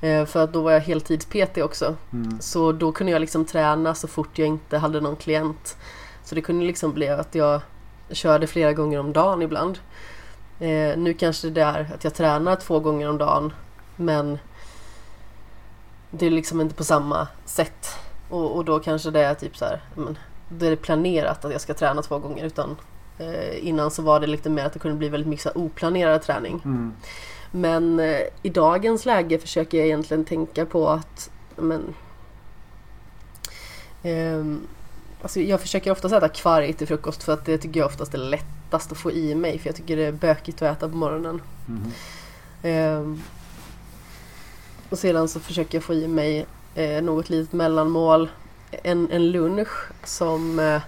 Eh, 0.00 0.26
för 0.26 0.44
att 0.44 0.52
då 0.52 0.62
var 0.62 0.72
jag 0.72 0.80
heltids-PT 0.80 1.62
också. 1.62 1.96
Mm. 2.12 2.40
Så 2.40 2.72
då 2.72 2.92
kunde 2.92 3.12
jag 3.12 3.20
liksom 3.20 3.44
träna 3.44 3.94
så 3.94 4.08
fort 4.08 4.38
jag 4.38 4.48
inte 4.48 4.78
hade 4.78 5.00
någon 5.00 5.16
klient. 5.16 5.76
Så 6.24 6.34
det 6.34 6.40
kunde 6.40 6.66
liksom 6.66 6.92
bli 6.92 7.08
att 7.08 7.34
jag 7.34 7.60
körde 8.10 8.46
flera 8.46 8.72
gånger 8.72 8.98
om 8.98 9.12
dagen 9.12 9.42
ibland. 9.42 9.78
Eh, 10.60 10.96
nu 10.96 11.14
kanske 11.18 11.50
det 11.50 11.62
är 11.62 11.90
att 11.94 12.04
jag 12.04 12.14
tränar 12.14 12.56
två 12.56 12.80
gånger 12.80 13.08
om 13.08 13.18
dagen 13.18 13.52
men 13.96 14.38
det 16.10 16.26
är 16.26 16.30
liksom 16.30 16.60
inte 16.60 16.74
på 16.74 16.84
samma 16.84 17.28
sätt. 17.44 17.98
Och, 18.28 18.56
och 18.56 18.64
då 18.64 18.80
kanske 18.80 19.10
det 19.10 19.24
är 19.24 19.34
typ 19.34 19.56
så 19.56 19.64
här, 19.64 19.80
men, 19.94 20.18
då 20.48 20.66
är 20.66 20.70
det 20.70 20.76
planerat 20.76 21.44
att 21.44 21.52
jag 21.52 21.60
ska 21.60 21.74
träna 21.74 22.02
två 22.02 22.18
gånger 22.18 22.44
utan 22.44 22.76
eh, 23.18 23.66
innan 23.66 23.90
så 23.90 24.02
var 24.02 24.20
det 24.20 24.26
lite 24.26 24.50
mer 24.50 24.64
att 24.64 24.72
det 24.72 24.78
kunde 24.78 24.96
bli 24.96 25.08
väldigt 25.08 25.28
mycket 25.28 25.56
oplanerad 25.56 26.22
träning. 26.22 26.60
Mm. 26.64 26.94
Men 27.50 28.00
eh, 28.00 28.20
i 28.42 28.48
dagens 28.48 29.06
läge 29.06 29.38
försöker 29.38 29.78
jag 29.78 29.86
egentligen 29.86 30.24
tänka 30.24 30.66
på 30.66 30.88
att 30.88 31.30
men, 31.56 31.94
eh, 34.02 34.44
alltså 35.22 35.40
jag 35.40 35.60
försöker 35.60 35.90
oftast 35.90 36.14
äta 36.14 36.28
kvarg 36.28 36.72
till 36.72 36.86
frukost 36.86 37.22
för 37.22 37.32
att 37.32 37.44
det 37.44 37.58
tycker 37.58 37.80
jag 37.80 37.86
oftast 37.86 38.14
är 38.14 38.18
lättast 38.18 38.92
att 38.92 38.98
få 38.98 39.12
i 39.12 39.34
mig 39.34 39.58
för 39.58 39.68
jag 39.68 39.76
tycker 39.76 39.96
det 39.96 40.04
är 40.04 40.12
bökigt 40.12 40.62
att 40.62 40.76
äta 40.76 40.88
på 40.88 40.96
morgonen. 40.96 41.42
Mm. 42.62 43.22
Och 44.90 44.98
sedan 44.98 45.28
så 45.28 45.40
försöker 45.40 45.78
jag 45.78 45.84
få 45.84 45.94
i 45.94 46.08
mig 46.08 46.46
eh, 46.74 47.02
något 47.02 47.30
litet 47.30 47.52
mellanmål. 47.52 48.30
En, 48.70 49.10
en 49.10 49.30
lunch 49.30 49.90
som 50.04 50.58
eh, 50.58 50.82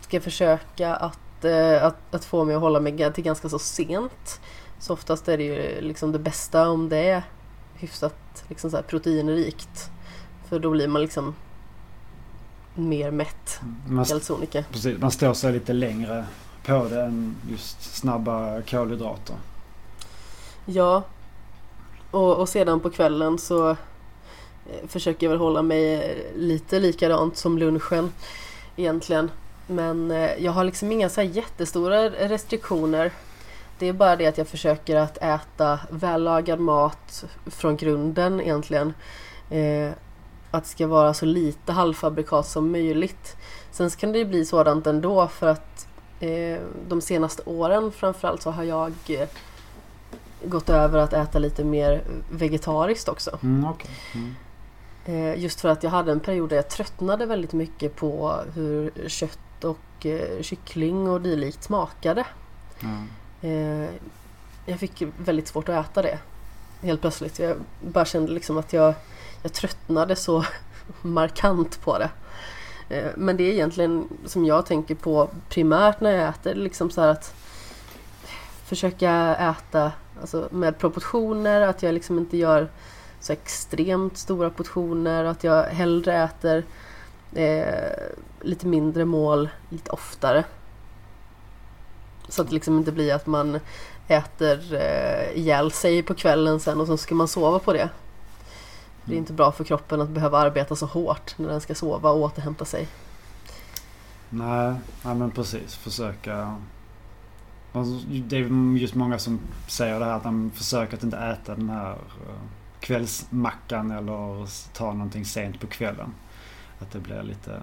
ska 0.00 0.20
försöka 0.20 0.94
att, 0.94 1.44
eh, 1.44 1.84
att, 1.84 2.14
att 2.14 2.24
få 2.24 2.44
mig 2.44 2.54
att 2.54 2.60
hålla 2.60 2.80
mig 2.80 3.12
till 3.12 3.24
ganska 3.24 3.48
så 3.48 3.58
sent. 3.58 4.40
Så 4.78 4.92
oftast 4.92 5.28
är 5.28 5.38
det 5.38 5.44
ju 5.44 5.80
liksom 5.80 6.12
det 6.12 6.18
bästa 6.18 6.68
om 6.68 6.88
det 6.88 7.08
är 7.08 7.22
hyfsat 7.74 8.44
liksom 8.48 8.70
så 8.70 8.82
proteinrikt. 8.82 9.90
För 10.48 10.58
då 10.58 10.70
blir 10.70 10.88
man 10.88 11.02
liksom 11.02 11.34
mer 12.74 13.10
mätt. 13.10 13.60
Man, 13.88 14.06
sonika. 14.06 14.64
precis, 14.72 14.98
man 14.98 15.10
står 15.10 15.34
sig 15.34 15.52
lite 15.52 15.72
längre 15.72 16.24
på 16.66 16.88
det 16.90 17.02
än 17.02 17.36
just 17.50 17.96
snabba 17.96 18.62
kolhydrater. 18.62 19.36
Ja. 20.66 21.02
Och, 22.10 22.36
och 22.36 22.48
sedan 22.48 22.80
på 22.80 22.90
kvällen 22.90 23.38
så 23.38 23.70
eh, 23.70 23.76
försöker 24.88 25.26
jag 25.26 25.30
väl 25.30 25.40
hålla 25.40 25.62
mig 25.62 25.94
eh, 25.94 26.36
lite 26.36 26.78
likadant 26.78 27.36
som 27.36 27.58
lunchen 27.58 28.12
egentligen. 28.76 29.30
Men 29.66 30.10
eh, 30.10 30.44
jag 30.44 30.52
har 30.52 30.64
liksom 30.64 30.92
inga 30.92 31.08
så 31.08 31.20
här 31.20 31.28
jättestora 31.28 32.10
restriktioner. 32.10 33.12
Det 33.78 33.88
är 33.88 33.92
bara 33.92 34.16
det 34.16 34.26
att 34.26 34.38
jag 34.38 34.48
försöker 34.48 34.96
att 34.96 35.18
äta 35.18 35.80
vällagad 35.90 36.60
mat 36.60 37.24
från 37.46 37.76
grunden 37.76 38.40
egentligen. 38.40 38.94
Eh, 39.50 39.90
att 40.50 40.64
det 40.64 40.70
ska 40.70 40.86
vara 40.86 41.14
så 41.14 41.26
lite 41.26 41.72
halvfabrikat 41.72 42.46
som 42.46 42.72
möjligt. 42.72 43.36
Sen 43.70 43.90
kan 43.90 44.12
det 44.12 44.18
ju 44.18 44.24
bli 44.24 44.44
sådant 44.44 44.86
ändå 44.86 45.26
för 45.26 45.46
att 45.46 45.86
eh, 46.20 46.58
de 46.88 47.00
senaste 47.00 47.42
åren 47.46 47.92
framförallt 47.92 48.42
så 48.42 48.50
har 48.50 48.64
jag 48.64 48.92
eh, 49.08 49.28
gått 50.44 50.68
över 50.68 50.98
att 50.98 51.12
äta 51.12 51.38
lite 51.38 51.64
mer 51.64 52.02
vegetariskt 52.30 53.08
också. 53.08 53.38
Mm, 53.42 53.70
okay. 53.70 53.90
mm. 54.14 54.34
Eh, 55.04 55.42
just 55.42 55.60
för 55.60 55.68
att 55.68 55.82
jag 55.82 55.90
hade 55.90 56.12
en 56.12 56.20
period 56.20 56.48
där 56.48 56.56
jag 56.56 56.68
tröttnade 56.68 57.26
väldigt 57.26 57.52
mycket 57.52 57.96
på 57.96 58.40
hur 58.54 59.08
kött 59.08 59.64
och 59.64 60.06
eh, 60.06 60.42
kyckling 60.42 61.08
och 61.08 61.20
dylikt 61.20 61.62
smakade. 61.62 62.24
Mm. 62.82 63.88
jag 64.66 64.78
fick 64.78 65.02
väldigt 65.18 65.48
svårt 65.48 65.68
att 65.68 65.86
äta 65.86 66.02
det. 66.02 66.18
Helt 66.82 67.00
plötsligt. 67.00 67.38
Jag 67.38 67.56
bara 67.80 68.04
kände 68.04 68.32
liksom 68.32 68.58
att 68.58 68.72
jag, 68.72 68.94
jag 69.42 69.52
tröttnade 69.52 70.16
så 70.16 70.44
markant 71.02 71.80
på 71.82 71.98
det. 71.98 72.10
Men 73.16 73.36
det 73.36 73.44
är 73.44 73.52
egentligen 73.52 74.08
som 74.26 74.44
jag 74.44 74.66
tänker 74.66 74.94
på 74.94 75.28
primärt 75.48 76.00
när 76.00 76.10
jag 76.10 76.28
äter. 76.28 76.54
Liksom 76.54 76.90
så 76.90 77.00
att 77.00 77.34
försöka 78.70 79.36
äta 79.36 79.92
alltså 80.20 80.48
med 80.50 80.78
proportioner. 80.78 81.60
Att 81.60 81.82
jag 81.82 81.94
liksom 81.94 82.18
inte 82.18 82.36
gör 82.36 82.68
så 83.20 83.32
extremt 83.32 84.18
stora 84.18 84.50
portioner. 84.50 85.24
Att 85.24 85.44
jag 85.44 85.64
hellre 85.64 86.22
äter 86.22 86.64
eh, 87.34 88.08
lite 88.40 88.66
mindre 88.66 89.04
mål 89.04 89.48
lite 89.68 89.90
oftare. 89.90 90.44
Så 92.28 92.42
att 92.42 92.48
det 92.48 92.54
liksom 92.54 92.78
inte 92.78 92.92
blir 92.92 93.14
att 93.14 93.26
man 93.26 93.60
äter 94.08 94.74
eh, 94.74 95.38
ihjäl 95.38 95.72
sig 95.72 96.02
på 96.02 96.14
kvällen 96.14 96.60
sen 96.60 96.80
och 96.80 96.86
så 96.86 96.96
ska 96.96 97.14
man 97.14 97.28
sova 97.28 97.58
på 97.58 97.72
det. 97.72 97.88
Det 99.04 99.14
är 99.14 99.18
inte 99.18 99.32
bra 99.32 99.52
för 99.52 99.64
kroppen 99.64 100.00
att 100.00 100.08
behöva 100.08 100.38
arbeta 100.38 100.76
så 100.76 100.86
hårt 100.86 101.34
när 101.38 101.48
den 101.48 101.60
ska 101.60 101.74
sova 101.74 102.10
och 102.10 102.20
återhämta 102.20 102.64
sig. 102.64 102.88
Nej, 104.28 104.74
nej 105.02 105.14
men 105.14 105.30
precis. 105.30 105.74
Försöka... 105.74 106.56
Alltså, 107.72 108.06
det 108.08 108.36
är 108.36 108.76
just 108.76 108.94
många 108.94 109.18
som 109.18 109.40
säger 109.66 109.98
det 109.98 110.04
här 110.04 110.16
att 110.16 110.22
de 110.22 110.50
försöker 110.50 110.96
att 110.96 111.02
inte 111.02 111.16
äta 111.16 111.54
den 111.54 111.70
här 111.70 111.90
eh, 111.92 112.40
kvällsmackan 112.80 113.90
eller 113.90 114.46
ta 114.72 114.92
någonting 114.92 115.24
sent 115.24 115.60
på 115.60 115.66
kvällen. 115.66 116.14
Att 116.78 116.90
det 116.90 116.98
blir 116.98 117.22
lite 117.22 117.60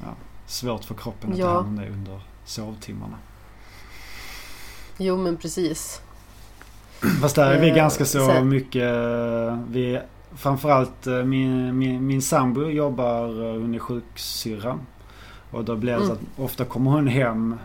ja, 0.00 0.14
svårt 0.46 0.84
för 0.84 0.94
kroppen 0.94 1.32
att 1.32 1.38
ja. 1.38 1.46
ta 1.46 1.52
hand 1.54 1.68
om 1.68 1.76
det 1.76 1.90
under 1.90 2.20
sovtimmarna. 2.44 3.18
Jo 4.98 5.16
men 5.16 5.36
precis. 5.36 6.02
Fast 7.20 7.36
där 7.36 7.50
är 7.50 7.60
vi 7.60 7.68
eh, 7.68 7.74
ganska 7.74 8.04
så 8.04 8.44
mycket... 8.44 8.92
Vi, 9.68 10.00
framförallt 10.34 11.06
eh, 11.06 11.24
min, 11.24 11.78
min, 11.78 12.06
min 12.06 12.22
sambo 12.22 12.70
jobbar, 12.70 13.28
eh, 13.28 13.60
hon 13.60 13.74
är 13.74 13.78
sjuksyrra. 13.78 14.78
Och 15.50 15.64
då 15.64 15.76
blir 15.76 15.92
det 15.92 15.96
mm. 15.96 16.08
så 16.08 16.12
att 16.12 16.20
ofta 16.36 16.64
kommer 16.64 16.90
hon 16.90 17.06
hem 17.06 17.56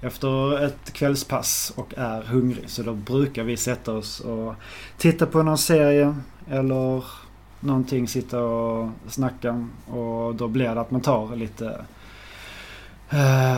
efter 0.00 0.64
ett 0.64 0.92
kvällspass 0.92 1.72
och 1.76 1.94
är 1.96 2.22
hungrig. 2.22 2.70
Så 2.70 2.82
då 2.82 2.92
brukar 2.92 3.42
vi 3.42 3.56
sätta 3.56 3.92
oss 3.92 4.20
och 4.20 4.54
titta 4.96 5.26
på 5.26 5.42
någon 5.42 5.58
serie 5.58 6.16
eller 6.50 7.04
någonting, 7.60 8.08
sitta 8.08 8.40
och 8.42 8.88
snacka. 9.08 9.68
Och 9.86 10.34
då 10.34 10.48
blir 10.48 10.74
det 10.74 10.80
att 10.80 10.90
man 10.90 11.00
tar 11.00 11.36
lite... 11.36 11.84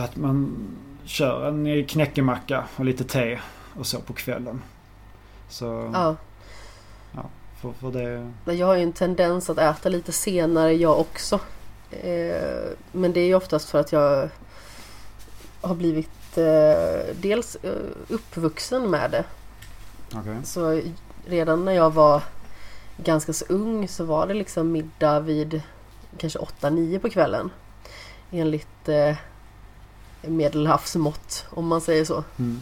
att 0.03 0.15
man 0.15 0.57
kör 1.03 1.47
en 1.47 1.85
knäckemacka 1.85 2.63
och 2.75 2.85
lite 2.85 3.03
te 3.03 3.39
och 3.73 3.87
så 3.87 3.99
på 3.99 4.13
kvällen. 4.13 4.61
Så... 5.49 5.91
Ja. 5.93 6.15
Ja, 7.15 7.29
för, 7.61 7.71
för 7.71 7.91
det... 7.91 8.31
Jag 8.53 8.67
har 8.67 8.75
ju 8.75 8.83
en 8.83 8.93
tendens 8.93 9.49
att 9.49 9.57
äta 9.57 9.89
lite 9.89 10.11
senare 10.11 10.73
jag 10.73 10.99
också. 10.99 11.39
Eh, 11.91 12.69
men 12.91 13.13
det 13.13 13.19
är 13.19 13.25
ju 13.25 13.35
oftast 13.35 13.69
för 13.69 13.79
att 13.79 13.91
jag 13.91 14.29
har 15.61 15.75
blivit 15.75 16.09
eh, 16.37 17.15
dels 17.15 17.55
eh, 17.55 17.71
uppvuxen 18.09 18.89
med 18.89 19.11
det. 19.11 19.23
Okay. 20.19 20.35
Så 20.43 20.81
redan 21.25 21.65
när 21.65 21.71
jag 21.71 21.93
var 21.93 22.23
ganska 22.97 23.33
så 23.33 23.45
ung 23.49 23.87
så 23.87 24.03
var 24.03 24.27
det 24.27 24.33
liksom 24.33 24.71
middag 24.71 25.19
vid 25.19 25.61
kanske 26.17 26.39
8-9 26.39 26.99
på 26.99 27.09
kvällen. 27.09 27.49
Enligt 28.31 28.89
eh, 28.89 29.15
medelhavsmått 30.21 31.45
om 31.49 31.67
man 31.67 31.81
säger 31.81 32.05
så. 32.05 32.23
Mm. 32.39 32.61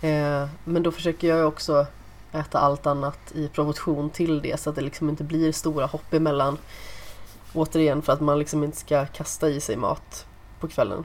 Eh, 0.00 0.48
men 0.64 0.82
då 0.82 0.92
försöker 0.92 1.28
jag 1.28 1.48
också 1.48 1.86
äta 2.32 2.58
allt 2.58 2.86
annat 2.86 3.32
i 3.34 3.48
proportion 3.48 4.10
till 4.10 4.42
det 4.42 4.60
så 4.60 4.70
att 4.70 4.76
det 4.76 4.82
liksom 4.82 5.08
inte 5.08 5.24
blir 5.24 5.52
stora 5.52 5.86
hopp 5.86 6.14
emellan. 6.14 6.58
Återigen 7.52 8.02
för 8.02 8.12
att 8.12 8.20
man 8.20 8.38
liksom 8.38 8.64
inte 8.64 8.76
ska 8.76 9.06
kasta 9.06 9.48
i 9.48 9.60
sig 9.60 9.76
mat 9.76 10.26
på 10.60 10.68
kvällen. 10.68 11.04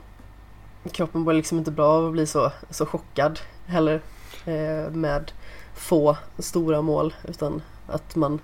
Kroppen 0.91 1.21
mår 1.21 1.33
liksom 1.33 1.57
inte 1.57 1.71
bra 1.71 1.87
av 1.87 2.05
att 2.05 2.11
bli 2.11 2.27
så, 2.27 2.51
så 2.69 2.85
chockad 2.85 3.39
heller 3.65 4.01
eh, 4.45 4.91
med 4.91 5.31
få 5.73 6.17
stora 6.39 6.81
mål 6.81 7.13
utan 7.27 7.61
att 7.87 8.15
man 8.15 8.39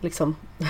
liksom 0.00 0.36
ja. 0.58 0.66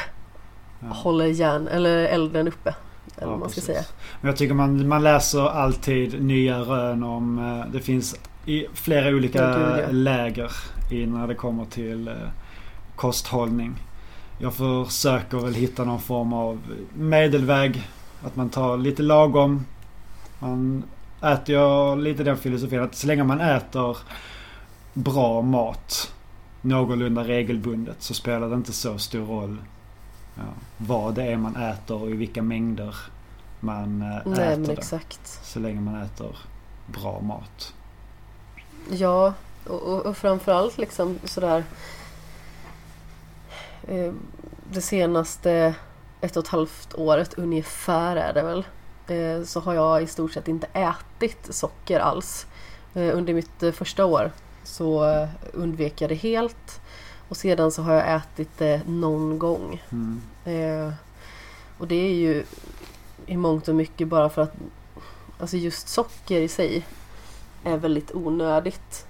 håller 0.88 1.26
järn 1.26 1.68
eller 1.68 2.04
elden 2.04 2.48
uppe. 2.48 2.74
Eller 3.16 3.32
ja, 3.32 3.38
man 3.38 3.50
ska 3.50 3.60
säga. 3.60 3.82
Men 4.20 4.28
jag 4.28 4.36
tycker 4.36 4.54
man, 4.54 4.88
man 4.88 5.02
läser 5.02 5.48
alltid 5.48 6.22
nya 6.22 6.60
rön 6.60 7.02
om... 7.02 7.38
Eh, 7.38 7.72
det 7.72 7.80
finns 7.80 8.16
i 8.46 8.66
flera 8.74 9.08
olika 9.08 9.38
ja, 9.38 9.86
läger 9.90 10.52
i 10.90 11.06
när 11.06 11.26
det 11.26 11.34
kommer 11.34 11.64
till 11.64 12.08
eh, 12.08 12.14
kosthållning. 12.96 13.74
Jag 14.38 14.54
försöker 14.54 15.38
väl 15.38 15.54
hitta 15.54 15.84
någon 15.84 16.00
form 16.00 16.32
av 16.32 16.58
medelväg. 16.94 17.88
Att 18.24 18.36
man 18.36 18.50
tar 18.50 18.76
lite 18.76 19.02
lagom. 19.02 19.66
Man 20.42 20.84
äter 21.20 21.54
jag 21.54 21.98
lite 21.98 22.24
den 22.24 22.36
filosofin 22.36 22.80
att 22.80 22.94
så 22.94 23.06
länge 23.06 23.24
man 23.24 23.40
äter 23.40 23.96
bra 24.92 25.42
mat 25.42 26.14
någorlunda 26.60 27.24
regelbundet 27.24 28.02
så 28.02 28.14
spelar 28.14 28.48
det 28.48 28.54
inte 28.54 28.72
så 28.72 28.98
stor 28.98 29.26
roll 29.26 29.56
ja, 30.34 30.42
vad 30.76 31.14
det 31.14 31.22
är 31.22 31.36
man 31.36 31.56
äter 31.56 32.02
och 32.02 32.10
i 32.10 32.12
vilka 32.12 32.42
mängder 32.42 32.96
man 33.60 34.02
äh, 34.02 34.08
Nej, 34.24 34.46
äter 34.46 34.56
men 34.56 34.64
det. 34.64 34.72
Exakt. 34.72 35.40
Så 35.44 35.60
länge 35.60 35.80
man 35.80 36.02
äter 36.02 36.36
bra 36.86 37.20
mat. 37.20 37.74
Ja, 38.90 39.34
och, 39.66 39.82
och, 39.82 40.06
och 40.06 40.16
framförallt 40.16 40.78
liksom 40.78 41.18
sådär 41.24 41.64
eh, 43.88 44.12
det 44.72 44.80
senaste 44.80 45.74
ett 46.20 46.36
och 46.36 46.44
ett 46.44 46.50
halvt 46.50 46.94
året 46.94 47.34
ungefär 47.34 48.16
är 48.16 48.34
det 48.34 48.42
väl. 48.42 48.64
Eh, 49.12 49.44
så 49.44 49.60
har 49.60 49.74
jag 49.74 50.02
i 50.02 50.06
stort 50.06 50.32
sett 50.32 50.48
inte 50.48 50.66
ätit 50.66 51.54
socker 51.54 52.00
alls. 52.00 52.46
Eh, 52.94 53.16
under 53.16 53.34
mitt 53.34 53.62
eh, 53.62 53.72
första 53.72 54.04
år 54.04 54.32
så 54.64 55.06
undvek 55.52 56.00
jag 56.00 56.10
det 56.10 56.14
helt. 56.14 56.80
Och 57.28 57.36
sedan 57.36 57.72
så 57.72 57.82
har 57.82 57.94
jag 57.94 58.16
ätit 58.16 58.58
det 58.58 58.80
någon 58.86 59.38
gång. 59.38 59.82
Mm. 59.92 60.20
Och 61.78 61.88
det 61.88 61.94
är 61.94 62.14
ju 62.14 62.44
i 63.26 63.36
mångt 63.36 63.68
och 63.68 63.74
mycket 63.74 64.08
bara 64.08 64.28
för 64.28 64.42
att 64.42 64.54
alltså 65.38 65.56
just 65.56 65.88
socker 65.88 66.40
i 66.40 66.48
sig 66.48 66.86
är 67.64 67.76
väldigt 67.76 68.14
onödigt. 68.14 69.06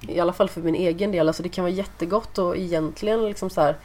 I 0.00 0.20
alla 0.20 0.32
fall 0.32 0.48
för 0.48 0.60
min 0.60 0.74
egen 0.74 1.12
del. 1.12 1.28
Alltså 1.28 1.42
det 1.42 1.48
kan 1.48 1.64
vara 1.64 1.72
jättegott 1.72 2.38
och 2.38 2.56
egentligen 2.56 3.24
liksom 3.26 3.50
så 3.50 3.60
här, 3.60 3.76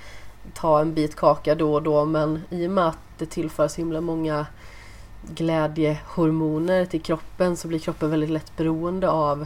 ta 0.54 0.82
en 0.82 0.94
bit 0.94 1.16
kaka 1.16 1.56
då 1.56 1.74
och 1.74 1.84
då 1.84 2.06
men 2.06 2.42
i 2.50 2.68
och 2.68 2.72
med 2.72 2.88
att 2.88 2.98
det 3.18 3.26
tillför 3.26 3.68
så 3.68 3.82
himla 3.82 4.02
många 4.02 4.46
glädjehormoner 5.22 6.86
till 6.86 7.02
kroppen 7.02 7.58
så 7.58 7.68
blir 7.68 7.80
kroppen 7.80 8.10
väldigt 8.10 8.30
lätt 8.30 8.58
beroende 8.58 9.10
av 9.10 9.46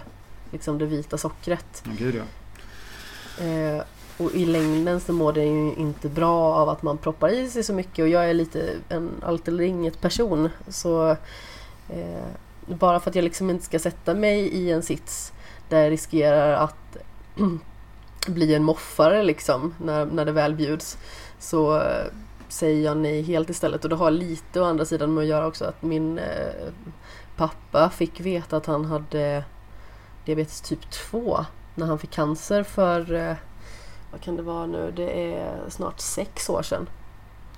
liksom 0.52 0.78
det 0.78 0.86
vita 0.86 1.18
sockret. 1.18 1.84
Gud 1.98 2.16
ja. 2.16 2.24
Eh, 3.46 3.84
och 4.18 4.32
i 4.32 4.46
längden 4.46 5.00
så 5.00 5.14
mår 5.14 5.34
det 5.34 5.44
ju 5.44 5.74
inte 5.74 6.10
bra 6.10 6.54
av 6.54 6.70
att 6.70 6.84
man 6.84 6.98
proppar 6.98 7.30
i 7.30 7.50
sig 7.50 7.64
så 7.64 7.74
mycket 7.74 8.04
och 8.04 8.10
jag 8.10 8.30
är 8.30 8.34
lite 8.34 8.70
en 8.90 9.10
allt 9.22 9.48
eller 9.48 9.64
inget 9.64 10.02
person. 10.02 10.50
Så 10.68 11.10
eh, 11.90 12.26
bara 12.66 13.00
för 13.00 13.10
att 13.10 13.16
jag 13.16 13.24
liksom 13.24 13.50
inte 13.50 13.66
ska 13.66 13.80
sätta 13.80 14.14
mig 14.14 14.40
i 14.40 14.72
en 14.72 14.84
sits 14.84 15.34
där 15.70 15.84
jag 15.84 15.92
riskerar 15.92 16.54
att 16.54 16.98
bli 18.28 18.56
en 18.56 18.64
moffare 18.64 19.24
liksom 19.24 19.76
när, 19.82 20.06
när 20.06 20.26
det 20.26 20.32
väl 20.32 20.56
bjuds 20.56 20.98
så 21.40 21.78
eh, 21.78 22.06
säger 22.48 22.86
jag 22.86 22.98
nej 22.98 23.22
helt 23.22 23.50
istället 23.50 23.84
och 23.84 23.90
det 23.90 23.96
har 23.96 24.12
lite 24.12 24.62
å 24.62 24.64
andra 24.64 24.86
sidan 24.86 25.14
med 25.14 25.22
att 25.22 25.28
göra 25.28 25.48
också 25.48 25.66
att 25.66 25.82
min 25.82 26.18
eh, 26.18 26.26
pappa 27.36 27.90
fick 27.90 28.20
veta 28.20 28.58
att 28.58 28.66
han 28.66 28.86
hade 28.86 29.44
diabetes 30.26 30.62
typ 30.62 30.92
2 30.92 31.46
när 31.76 31.86
han 31.86 32.00
fick 32.00 32.12
cancer 32.12 32.64
för 32.64 33.14
eh, 33.14 33.36
vad 34.12 34.22
kan 34.22 34.36
det 34.36 34.44
vara 34.44 34.66
nu? 34.66 34.94
Det 34.96 35.34
är 35.34 35.60
snart 35.70 36.00
sex 36.00 36.50
år 36.50 36.62
sedan. 36.62 36.90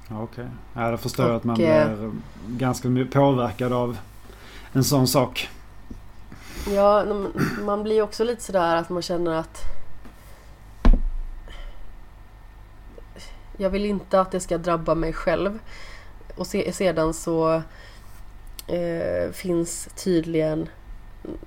Okej. 0.06 0.24
Okay. 0.24 0.46
Ja, 0.74 0.98
förstår 0.98 1.28
jag 1.28 1.36
att 1.36 1.44
man 1.44 1.56
blir 1.56 2.12
ganska 2.48 2.90
påverkad 3.12 3.74
av 3.74 3.98
en 4.74 4.84
sån 4.84 5.08
sak. 5.08 5.50
Ja, 6.70 7.06
man 7.66 7.84
blir 7.84 8.02
också 8.02 8.24
lite 8.24 8.44
sådär 8.44 8.76
att 8.76 8.90
man 8.90 9.02
känner 9.02 9.32
att 9.32 9.62
jag 13.58 13.70
vill 13.70 13.86
inte 13.86 14.20
att 14.20 14.32
det 14.32 14.40
ska 14.40 14.58
drabba 14.58 14.96
mig 14.96 15.14
själv. 15.14 15.60
Och 16.36 16.48
se, 16.48 16.74
sedan 16.74 17.14
så 17.14 17.62
eh, 18.68 19.32
finns 19.32 19.90
tydligen 19.96 20.70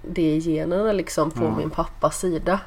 det 0.02 0.36
i 0.36 0.38
generna 0.38 0.92
liksom 0.92 1.30
på 1.30 1.44
mm. 1.44 1.56
min 1.56 1.70
pappas 1.70 2.18
sida. 2.18 2.60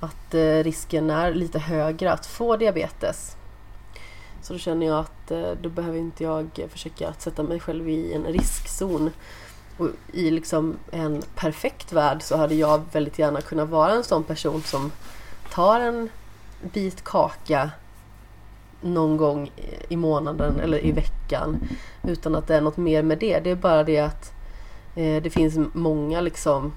Att 0.00 0.34
eh, 0.34 0.64
risken 0.64 1.10
är 1.10 1.34
lite 1.34 1.58
högre 1.58 2.12
att 2.12 2.26
få 2.26 2.56
diabetes. 2.56 3.36
Så 4.42 4.52
då 4.52 4.58
känner 4.58 4.86
jag 4.86 4.98
att 4.98 5.30
eh, 5.30 5.50
då 5.62 5.68
behöver 5.68 5.98
inte 5.98 6.24
jag 6.24 6.66
försöka 6.70 7.08
att 7.08 7.22
sätta 7.22 7.42
mig 7.42 7.60
själv 7.60 7.88
i 7.88 8.12
en 8.12 8.24
riskzon. 8.24 9.10
Och 9.78 9.88
I 10.12 10.30
liksom 10.30 10.76
en 10.90 11.22
perfekt 11.34 11.92
värld 11.92 12.22
så 12.22 12.36
hade 12.36 12.54
jag 12.54 12.82
väldigt 12.92 13.18
gärna 13.18 13.40
kunnat 13.40 13.68
vara 13.68 13.92
en 13.92 14.04
sån 14.04 14.24
person 14.24 14.62
som 14.62 14.92
tar 15.50 15.80
en 15.80 16.08
bit 16.60 17.04
kaka 17.04 17.70
någon 18.86 19.16
gång 19.16 19.52
i 19.88 19.96
månaden 19.96 20.60
eller 20.60 20.84
i 20.84 20.92
veckan 20.92 21.68
utan 22.02 22.34
att 22.34 22.46
det 22.46 22.56
är 22.56 22.60
något 22.60 22.76
mer 22.76 23.02
med 23.02 23.18
det. 23.18 23.40
Det 23.40 23.50
är 23.50 23.56
bara 23.56 23.84
det 23.84 23.98
att 23.98 24.32
eh, 24.94 25.22
det 25.22 25.30
finns 25.30 25.58
många 25.72 26.20
liksom 26.20 26.72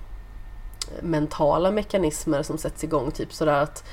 mentala 1.02 1.72
mekanismer 1.72 2.44
som 2.44 2.58
sätts 2.58 2.84
igång. 2.84 3.12
Typ 3.12 3.34
sådär 3.34 3.64
att 3.64 3.84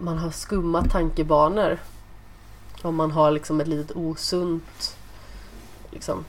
man 0.00 0.18
har 0.18 0.30
skumma 0.30 0.84
tankebanor. 0.84 1.78
Om 2.82 2.94
man 2.96 3.10
har 3.10 3.30
liksom 3.30 3.60
ett 3.60 3.68
litet 3.68 3.96
osunt 3.96 4.96
liksom, 5.90 6.24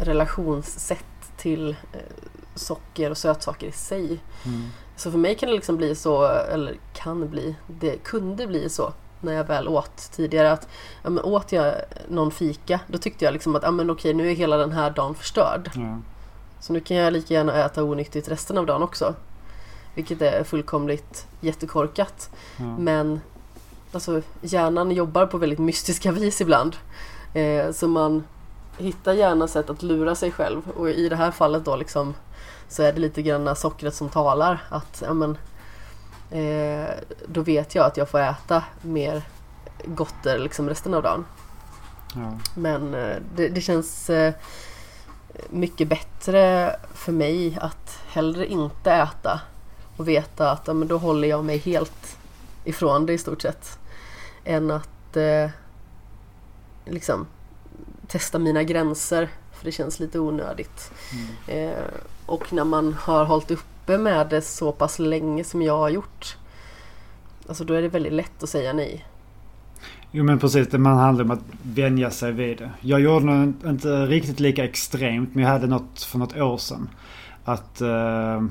relationssätt 0.00 1.04
till 1.36 1.76
eh, 1.92 2.00
socker 2.54 3.10
och 3.10 3.18
sötsaker 3.18 3.66
i 3.66 3.72
sig. 3.72 4.20
Mm. 4.44 4.68
Så 4.96 5.10
för 5.10 5.18
mig 5.18 5.34
kan 5.34 5.48
det 5.48 5.54
liksom 5.54 5.76
bli 5.76 5.94
så, 5.94 6.24
eller 6.26 6.76
kan 6.92 7.28
bli, 7.28 7.56
det 7.66 7.96
kunde 7.96 8.46
bli 8.46 8.68
så 8.68 8.92
när 9.20 9.32
jag 9.32 9.44
väl 9.44 9.68
åt 9.68 9.96
tidigare 10.12 10.52
att 10.52 10.68
ja, 11.02 11.10
men 11.10 11.24
åt 11.24 11.52
jag 11.52 11.74
någon 12.08 12.30
fika 12.30 12.80
då 12.86 12.98
tyckte 12.98 13.24
jag 13.24 13.32
liksom 13.32 13.56
att 13.56 13.62
ja, 13.62 13.70
men 13.70 13.90
okej 13.90 14.14
nu 14.14 14.30
är 14.30 14.34
hela 14.34 14.56
den 14.56 14.72
här 14.72 14.90
dagen 14.90 15.14
förstörd. 15.14 15.70
Mm. 15.76 16.02
Så 16.60 16.72
nu 16.72 16.80
kan 16.80 16.96
jag 16.96 17.12
lika 17.12 17.34
gärna 17.34 17.64
äta 17.64 17.84
onyttigt 17.84 18.28
resten 18.28 18.58
av 18.58 18.66
dagen 18.66 18.82
också. 18.82 19.14
Vilket 19.94 20.22
är 20.22 20.44
fullkomligt 20.44 21.26
jättekorkat. 21.40 22.30
Mm. 22.56 22.74
Men 22.74 23.20
alltså, 23.92 24.22
hjärnan 24.40 24.90
jobbar 24.90 25.26
på 25.26 25.38
väldigt 25.38 25.58
mystiska 25.58 26.12
vis 26.12 26.40
ibland. 26.40 26.76
Eh, 27.34 27.72
så 27.72 27.88
man 27.88 28.24
hittar 28.78 29.12
gärna 29.12 29.48
sätt 29.48 29.70
att 29.70 29.82
lura 29.82 30.14
sig 30.14 30.30
själv 30.30 30.70
och 30.76 30.90
i 30.90 31.08
det 31.08 31.16
här 31.16 31.30
fallet 31.30 31.64
då 31.64 31.76
liksom 31.76 32.14
så 32.68 32.82
är 32.82 32.92
det 32.92 33.00
lite 33.00 33.22
grann 33.22 33.56
sockret 33.56 33.94
som 33.94 34.08
talar. 34.08 34.62
Att 34.68 35.02
ja, 35.06 35.14
men, 35.14 35.38
eh, 36.30 36.90
då 37.26 37.42
vet 37.42 37.74
jag 37.74 37.86
att 37.86 37.96
jag 37.96 38.08
får 38.08 38.20
äta 38.20 38.64
mer 38.82 39.22
gotter 39.84 40.38
liksom 40.38 40.68
resten 40.68 40.94
av 40.94 41.02
dagen. 41.02 41.24
Ja. 42.14 42.38
Men 42.54 42.94
eh, 42.94 43.16
det, 43.36 43.48
det, 43.48 43.60
känns 43.60 44.10
eh, 44.10 44.34
mycket 45.50 45.88
bättre 45.88 46.76
för 46.94 47.12
mig 47.12 47.58
att 47.60 47.98
hellre 48.06 48.46
inte 48.46 48.92
äta 48.92 49.40
och 49.96 50.08
veta 50.08 50.50
att 50.50 50.66
ja, 50.66 50.72
men 50.72 50.88
då 50.88 50.98
håller 50.98 51.28
jag 51.28 51.44
mig 51.44 51.58
helt 51.58 52.18
ifrån 52.64 53.06
det 53.06 53.12
i 53.12 53.18
stort 53.18 53.42
sett. 53.42 53.78
Än 54.44 54.70
att 54.70 55.16
eh, 55.16 55.50
liksom 56.84 57.26
testa 58.06 58.38
mina 58.38 58.62
gränser 58.62 59.28
för 59.52 59.64
det 59.64 59.72
känns 59.72 60.00
lite 60.00 60.18
onödigt. 60.18 60.92
Mm. 61.12 61.68
Eh, 61.68 61.84
och 62.26 62.52
när 62.52 62.64
man 62.64 62.92
har 62.92 63.24
hållit 63.24 63.50
uppe 63.88 63.98
med 63.98 64.26
det 64.28 64.42
så 64.42 64.72
pass 64.72 64.98
länge 64.98 65.44
som 65.44 65.62
jag 65.62 65.78
har 65.78 65.88
gjort 65.88 66.36
Alltså 67.48 67.64
då 67.64 67.74
är 67.74 67.82
det 67.82 67.88
väldigt 67.88 68.12
lätt 68.12 68.42
att 68.42 68.48
säga 68.48 68.72
nej. 68.72 69.04
Jo 70.10 70.24
men 70.24 70.38
precis, 70.38 70.68
det 70.68 70.78
man 70.78 70.96
handlar 70.96 71.24
om 71.24 71.30
att 71.30 71.42
vänja 71.62 72.10
sig 72.10 72.32
vid 72.32 72.58
det. 72.58 72.70
Jag 72.80 73.00
gjorde 73.00 73.24
nog 73.24 73.54
inte 73.66 74.06
riktigt 74.06 74.40
lika 74.40 74.64
extremt 74.64 75.34
men 75.34 75.44
jag 75.44 75.50
hade 75.50 75.66
något 75.66 76.02
för 76.02 76.18
något 76.18 76.36
år 76.36 76.56
sedan. 76.56 76.88
Att... 77.44 77.82
Uh, 77.82 78.46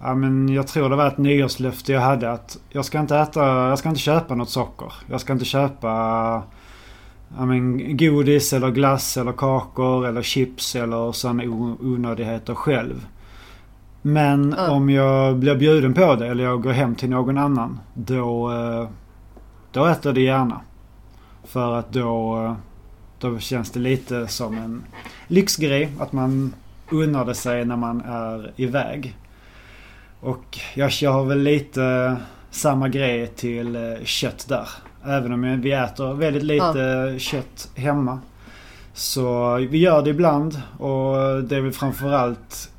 ja 0.00 0.14
men 0.14 0.48
jag 0.48 0.66
tror 0.66 0.88
det 0.90 0.96
var 0.96 1.06
ett 1.06 1.18
nyårslöfte 1.18 1.92
jag 1.92 2.00
hade 2.00 2.32
att 2.32 2.58
jag 2.70 2.84
ska 2.84 3.00
inte 3.00 3.16
äta, 3.16 3.44
jag 3.44 3.78
ska 3.78 3.88
inte 3.88 4.00
köpa 4.00 4.34
något 4.34 4.50
socker. 4.50 4.92
Jag 5.10 5.20
ska 5.20 5.32
inte 5.32 5.44
köpa 5.44 5.88
ja, 7.36 7.46
men, 7.46 7.96
godis 7.96 8.52
eller 8.52 8.70
glass 8.70 9.16
eller 9.16 9.32
kakor 9.32 10.06
eller 10.06 10.22
chips 10.22 10.76
eller 10.76 11.12
sådana 11.12 11.42
onödigheter 11.80 12.54
själv. 12.54 13.06
Men 14.06 14.52
mm. 14.52 14.70
om 14.70 14.90
jag 14.90 15.36
blir 15.36 15.54
bjuden 15.54 15.94
på 15.94 16.14
det 16.14 16.26
eller 16.26 16.44
jag 16.44 16.62
går 16.62 16.72
hem 16.72 16.94
till 16.94 17.10
någon 17.10 17.38
annan. 17.38 17.80
Då, 17.94 18.52
eh, 18.52 18.88
då 19.72 19.86
äter 19.86 20.06
jag 20.08 20.14
det 20.14 20.20
gärna. 20.20 20.60
För 21.44 21.74
att 21.74 21.92
då, 21.92 22.36
eh, 22.44 22.54
då 23.18 23.38
känns 23.38 23.70
det 23.70 23.80
lite 23.80 24.26
som 24.26 24.58
en 24.58 24.84
lyxgrej. 25.26 25.92
Att 25.98 26.12
man 26.12 26.54
unnar 26.90 27.24
det 27.24 27.34
sig 27.34 27.64
när 27.64 27.76
man 27.76 28.00
är 28.00 28.52
iväg. 28.56 29.16
Och 30.20 30.58
jag 30.74 30.92
kör 30.92 31.24
väl 31.24 31.38
lite 31.38 32.16
samma 32.50 32.88
grej 32.88 33.26
till 33.26 33.76
eh, 33.76 34.04
kött 34.04 34.46
där. 34.48 34.68
Även 35.04 35.32
om 35.32 35.60
vi 35.60 35.72
äter 35.72 36.14
väldigt 36.14 36.42
lite 36.42 37.10
ja. 37.12 37.18
kött 37.18 37.68
hemma. 37.74 38.20
Så 38.94 39.54
vi 39.54 39.78
gör 39.78 40.02
det 40.02 40.10
ibland 40.10 40.62
och 40.78 41.42
det 41.42 41.56
är 41.56 41.60
väl 41.60 41.72
framförallt 41.72 42.70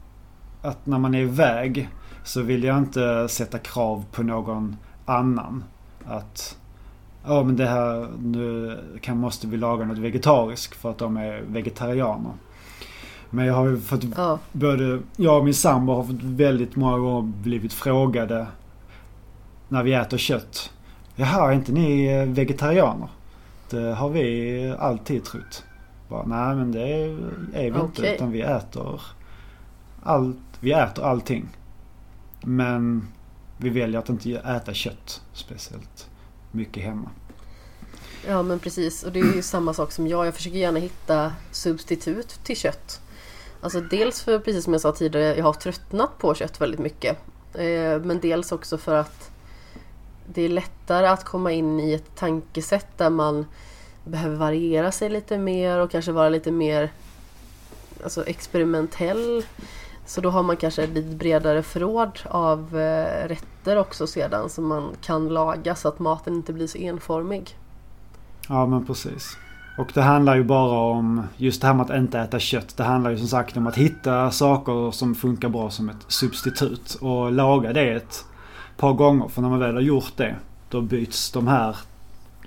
att 0.62 0.86
när 0.86 1.00
man 1.00 1.16
är 1.16 1.22
iväg 1.22 1.90
så 2.24 2.42
vill 2.42 2.64
jag 2.64 2.78
inte 2.78 3.28
sätta 3.30 3.58
krav 3.58 4.06
på 4.12 4.24
någon 4.24 4.76
annan. 5.06 5.64
Att 6.06 6.58
ja 7.26 7.44
men 7.44 7.56
det 7.56 7.66
här, 7.66 8.08
nu 8.20 8.78
kan, 9.02 9.18
måste 9.18 9.48
vi 9.48 9.58
laga 9.58 9.86
något 9.86 9.98
vegetariskt 9.98 10.76
för 10.76 10.92
att 10.92 10.98
de 10.98 11.18
är 11.18 11.42
vegetarianer. 11.48 12.32
Men 13.30 13.46
jag 13.46 13.54
har 13.54 13.66
ju 13.66 13.80
fått, 13.80 14.04
ja. 14.18 14.40
både 14.52 15.00
jag 15.16 15.38
och 15.38 15.46
min 15.46 15.54
sambo 15.54 15.94
har 15.94 16.04
fått 16.04 16.24
väldigt 16.24 16.76
många 16.76 16.98
gånger 16.98 17.22
blivit 17.22 17.74
frågade 17.74 18.48
när 19.68 19.84
vi 19.84 19.94
äter 19.94 20.18
kött. 20.18 20.72
Jaha, 21.16 21.52
är 21.52 21.56
inte 21.56 21.72
ni 21.72 22.26
vegetarianer? 22.26 23.10
Det 23.70 23.94
har 23.94 24.10
vi 24.10 24.76
alltid 24.80 25.24
trott. 25.24 25.64
Bara, 26.10 26.26
Nej 26.26 26.56
men 26.56 26.72
det 26.72 26.88
är 27.54 27.72
vi 27.72 27.72
okay. 27.72 27.86
inte 27.86 28.16
utan 28.16 28.32
vi 28.32 28.42
äter 28.42 29.02
allt 30.04 30.38
vi 30.60 30.72
äter 30.72 31.04
allting. 31.04 31.50
Men 32.42 33.08
vi 33.58 33.70
väljer 33.70 34.00
att 34.00 34.10
inte 34.10 34.32
äta 34.32 34.74
kött 34.74 35.22
speciellt 35.34 36.10
mycket 36.52 36.84
hemma. 36.84 37.10
Ja 38.28 38.44
men 38.44 38.60
precis 38.60 39.04
och 39.04 39.12
det 39.12 39.20
är 39.20 39.36
ju 39.36 39.42
samma 39.42 39.74
sak 39.74 39.92
som 39.92 40.08
jag. 40.08 40.28
Jag 40.28 40.36
försöker 40.36 40.58
gärna 40.58 40.80
hitta 40.80 41.34
substitut 41.52 42.40
till 42.44 42.58
kött. 42.58 43.02
Alltså 43.62 43.82
dels 43.82 44.22
för, 44.22 44.40
precis 44.40 44.64
som 44.64 44.74
jag 44.74 44.82
sa 44.82 44.92
tidigare, 44.92 45.36
jag 45.38 45.44
har 45.44 45.54
tröttnat 45.54 46.18
på 46.18 46.36
kött 46.36 46.62
väldigt 46.62 46.80
mycket. 46.80 47.18
Eh, 47.54 48.00
men 48.02 48.20
dels 48.22 48.52
också 48.52 48.78
för 48.78 48.96
att 48.96 49.32
det 50.34 50.42
är 50.42 50.50
lättare 50.50 51.08
att 51.08 51.24
komma 51.24 51.52
in 51.52 51.80
i 51.80 51.94
ett 51.94 52.16
tankesätt 52.16 52.98
där 52.98 53.10
man 53.10 53.46
behöver 54.04 54.36
variera 54.36 54.92
sig 54.92 55.10
lite 55.10 55.38
mer 55.38 55.80
och 55.80 55.92
kanske 55.92 56.12
vara 56.12 56.30
lite 56.30 56.52
mer 56.52 56.92
alltså 58.04 58.26
experimentell 58.28 59.46
så 60.08 60.22
då 60.22 60.30
har 60.30 60.44
man 60.44 60.58
kanske 60.58 60.84
ett 60.84 60.90
lite 60.90 61.16
bredare 61.16 61.64
förråd 61.64 62.20
av 62.26 62.80
eh, 62.80 63.28
rätter 63.28 63.78
också 63.78 64.08
sedan 64.08 64.50
som 64.50 64.68
man 64.68 64.90
kan 65.02 65.28
laga 65.28 65.76
så 65.76 65.88
att 65.88 66.00
maten 66.00 66.34
inte 66.34 66.54
blir 66.54 66.68
så 66.68 66.78
enformig. 66.78 67.58
Ja 68.50 68.66
men 68.66 68.86
precis. 68.86 69.38
Och 69.78 69.92
det 69.94 70.02
handlar 70.02 70.36
ju 70.36 70.44
bara 70.44 70.80
om 70.80 71.24
just 71.38 71.62
det 71.62 71.68
här 71.68 71.74
med 71.74 71.86
att 71.92 71.98
inte 71.98 72.20
äta 72.20 72.40
kött. 72.40 72.78
Det 72.78 72.84
handlar 72.84 73.12
ju 73.12 73.18
som 73.18 73.28
sagt 73.28 73.58
om 73.58 73.68
att 73.68 73.76
hitta 73.76 74.32
saker 74.32 74.92
som 74.92 75.16
funkar 75.16 75.50
bra 75.50 75.70
som 75.70 75.90
ett 75.90 76.06
substitut 76.08 76.98
och 77.02 77.32
laga 77.32 77.74
det 77.74 77.94
ett 77.94 78.26
par 78.78 78.94
gånger. 78.94 79.28
För 79.28 79.42
när 79.42 79.50
man 79.50 79.60
väl 79.60 79.74
har 79.74 79.82
gjort 79.82 80.14
det 80.16 80.36
då 80.70 80.82
byts 80.82 81.32
de 81.32 81.48
här 81.48 81.78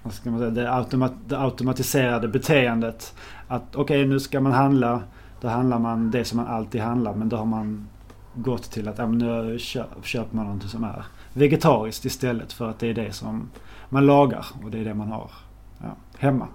vad 0.03 0.12
ska 0.12 0.31
man 0.31 0.38
säga, 0.38 0.51
det, 0.51 0.73
automat, 0.73 1.12
det 1.29 1.38
automatiserade 1.40 2.29
beteendet. 2.29 3.14
Att 3.49 3.62
okej 3.77 3.83
okay, 3.83 4.07
nu 4.07 4.20
ska 4.20 4.40
man 4.40 4.53
handla. 4.53 5.03
Då 5.40 5.48
handlar 5.48 5.79
man 5.79 6.11
det 6.11 6.24
som 6.24 6.37
man 6.37 6.46
alltid 6.46 6.81
handlar 6.81 7.14
men 7.14 7.29
då 7.29 7.37
har 7.37 7.46
man 7.46 7.88
gått 8.35 8.70
till 8.70 8.88
att 8.88 8.98
ja, 8.98 9.07
nu 9.07 9.59
köper 10.03 10.37
man 10.37 10.44
någonting 10.44 10.68
som 10.68 10.85
är 10.85 11.05
vegetariskt 11.33 12.05
istället 12.05 12.53
för 12.53 12.70
att 12.70 12.79
det 12.79 12.87
är 12.87 12.94
det 12.94 13.12
som 13.12 13.50
man 13.88 14.07
lagar 14.07 14.46
och 14.64 14.70
det 14.70 14.79
är 14.79 14.85
det 14.85 14.94
man 14.94 15.09
har 15.09 15.31
ja, 15.79 15.96
hemma. 16.18 16.48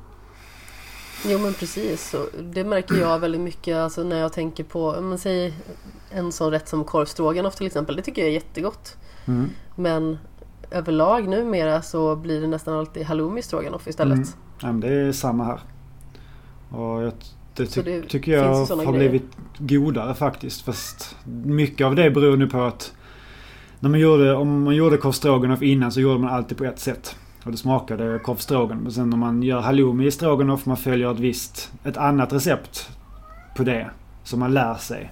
Jo 1.28 1.39
men 1.39 1.54
precis. 1.54 2.15
Det 2.43 2.63
märker 2.63 2.95
jag 2.95 3.19
väldigt 3.19 3.41
mycket 3.41 3.78
alltså, 3.78 4.04
när 4.04 4.19
jag 4.19 4.34
tänker 4.34 4.63
på 4.63 5.02
men, 5.02 5.17
säg 5.17 5.54
en 6.10 6.32
sån 6.32 6.52
rätt 6.52 6.67
som 6.67 6.84
korvstroganoff 6.84 7.56
till 7.56 7.67
exempel. 7.67 7.95
Det 7.95 8.02
tycker 8.02 8.21
jag 8.21 8.30
är 8.30 8.34
jättegott. 8.34 8.98
Mm. 9.26 9.50
Men 9.76 10.17
överlag 10.71 11.28
numera 11.28 11.82
så 11.82 12.15
blir 12.15 12.41
det 12.41 12.48
nästan 12.48 12.74
alltid 12.74 13.06
halloumi 13.06 13.41
stroganoff 13.41 13.88
istället. 13.88 14.15
Mm. 14.15 14.28
Ja, 14.62 14.88
det 14.88 14.93
är 14.93 15.12
samma 15.12 15.43
här. 15.43 15.60
Och 16.69 17.04
jag, 17.04 17.13
det, 17.56 17.65
ty 17.65 17.82
det 17.82 18.02
tycker 18.02 18.32
jag 18.32 18.65
har 18.65 18.76
grejer. 18.76 18.91
blivit 18.91 19.32
godare 19.58 20.13
faktiskt. 20.13 20.62
Fast 20.62 21.15
mycket 21.44 21.88
av 21.88 21.96
det 21.96 22.12
beror 22.12 22.38
nu 22.38 22.48
på 22.48 22.62
att 22.62 22.94
när 23.80 23.89
man 23.89 24.00
gjorde, 24.00 24.36
om 24.36 24.63
man 24.63 24.76
gjorde 24.76 24.98
korv 24.98 25.63
innan 25.63 25.91
så 25.91 26.02
gjorde 26.02 26.20
man 26.20 26.34
alltid 26.34 26.58
på 26.58 26.65
ett 26.65 26.80
sätt. 26.80 27.15
Och 27.44 27.52
det 27.52 27.58
smakade 27.58 28.20
korv 28.20 28.36
stroganoff. 28.36 28.84
Men 28.84 28.91
sen 28.91 29.10
när 29.10 29.18
man 29.18 29.44
gör 29.44 29.60
halloumi 29.60 30.06
i 30.06 30.12
stroganoff, 30.12 30.65
man 30.65 30.78
följer 30.78 31.12
ett 31.12 31.20
visst, 31.20 31.72
ett 31.84 31.98
annat 31.98 32.34
recept 32.34 32.89
på 33.56 33.63
det. 33.63 33.89
Som 34.24 34.39
man 34.39 34.54
lär 34.54 34.76
sig. 34.76 35.12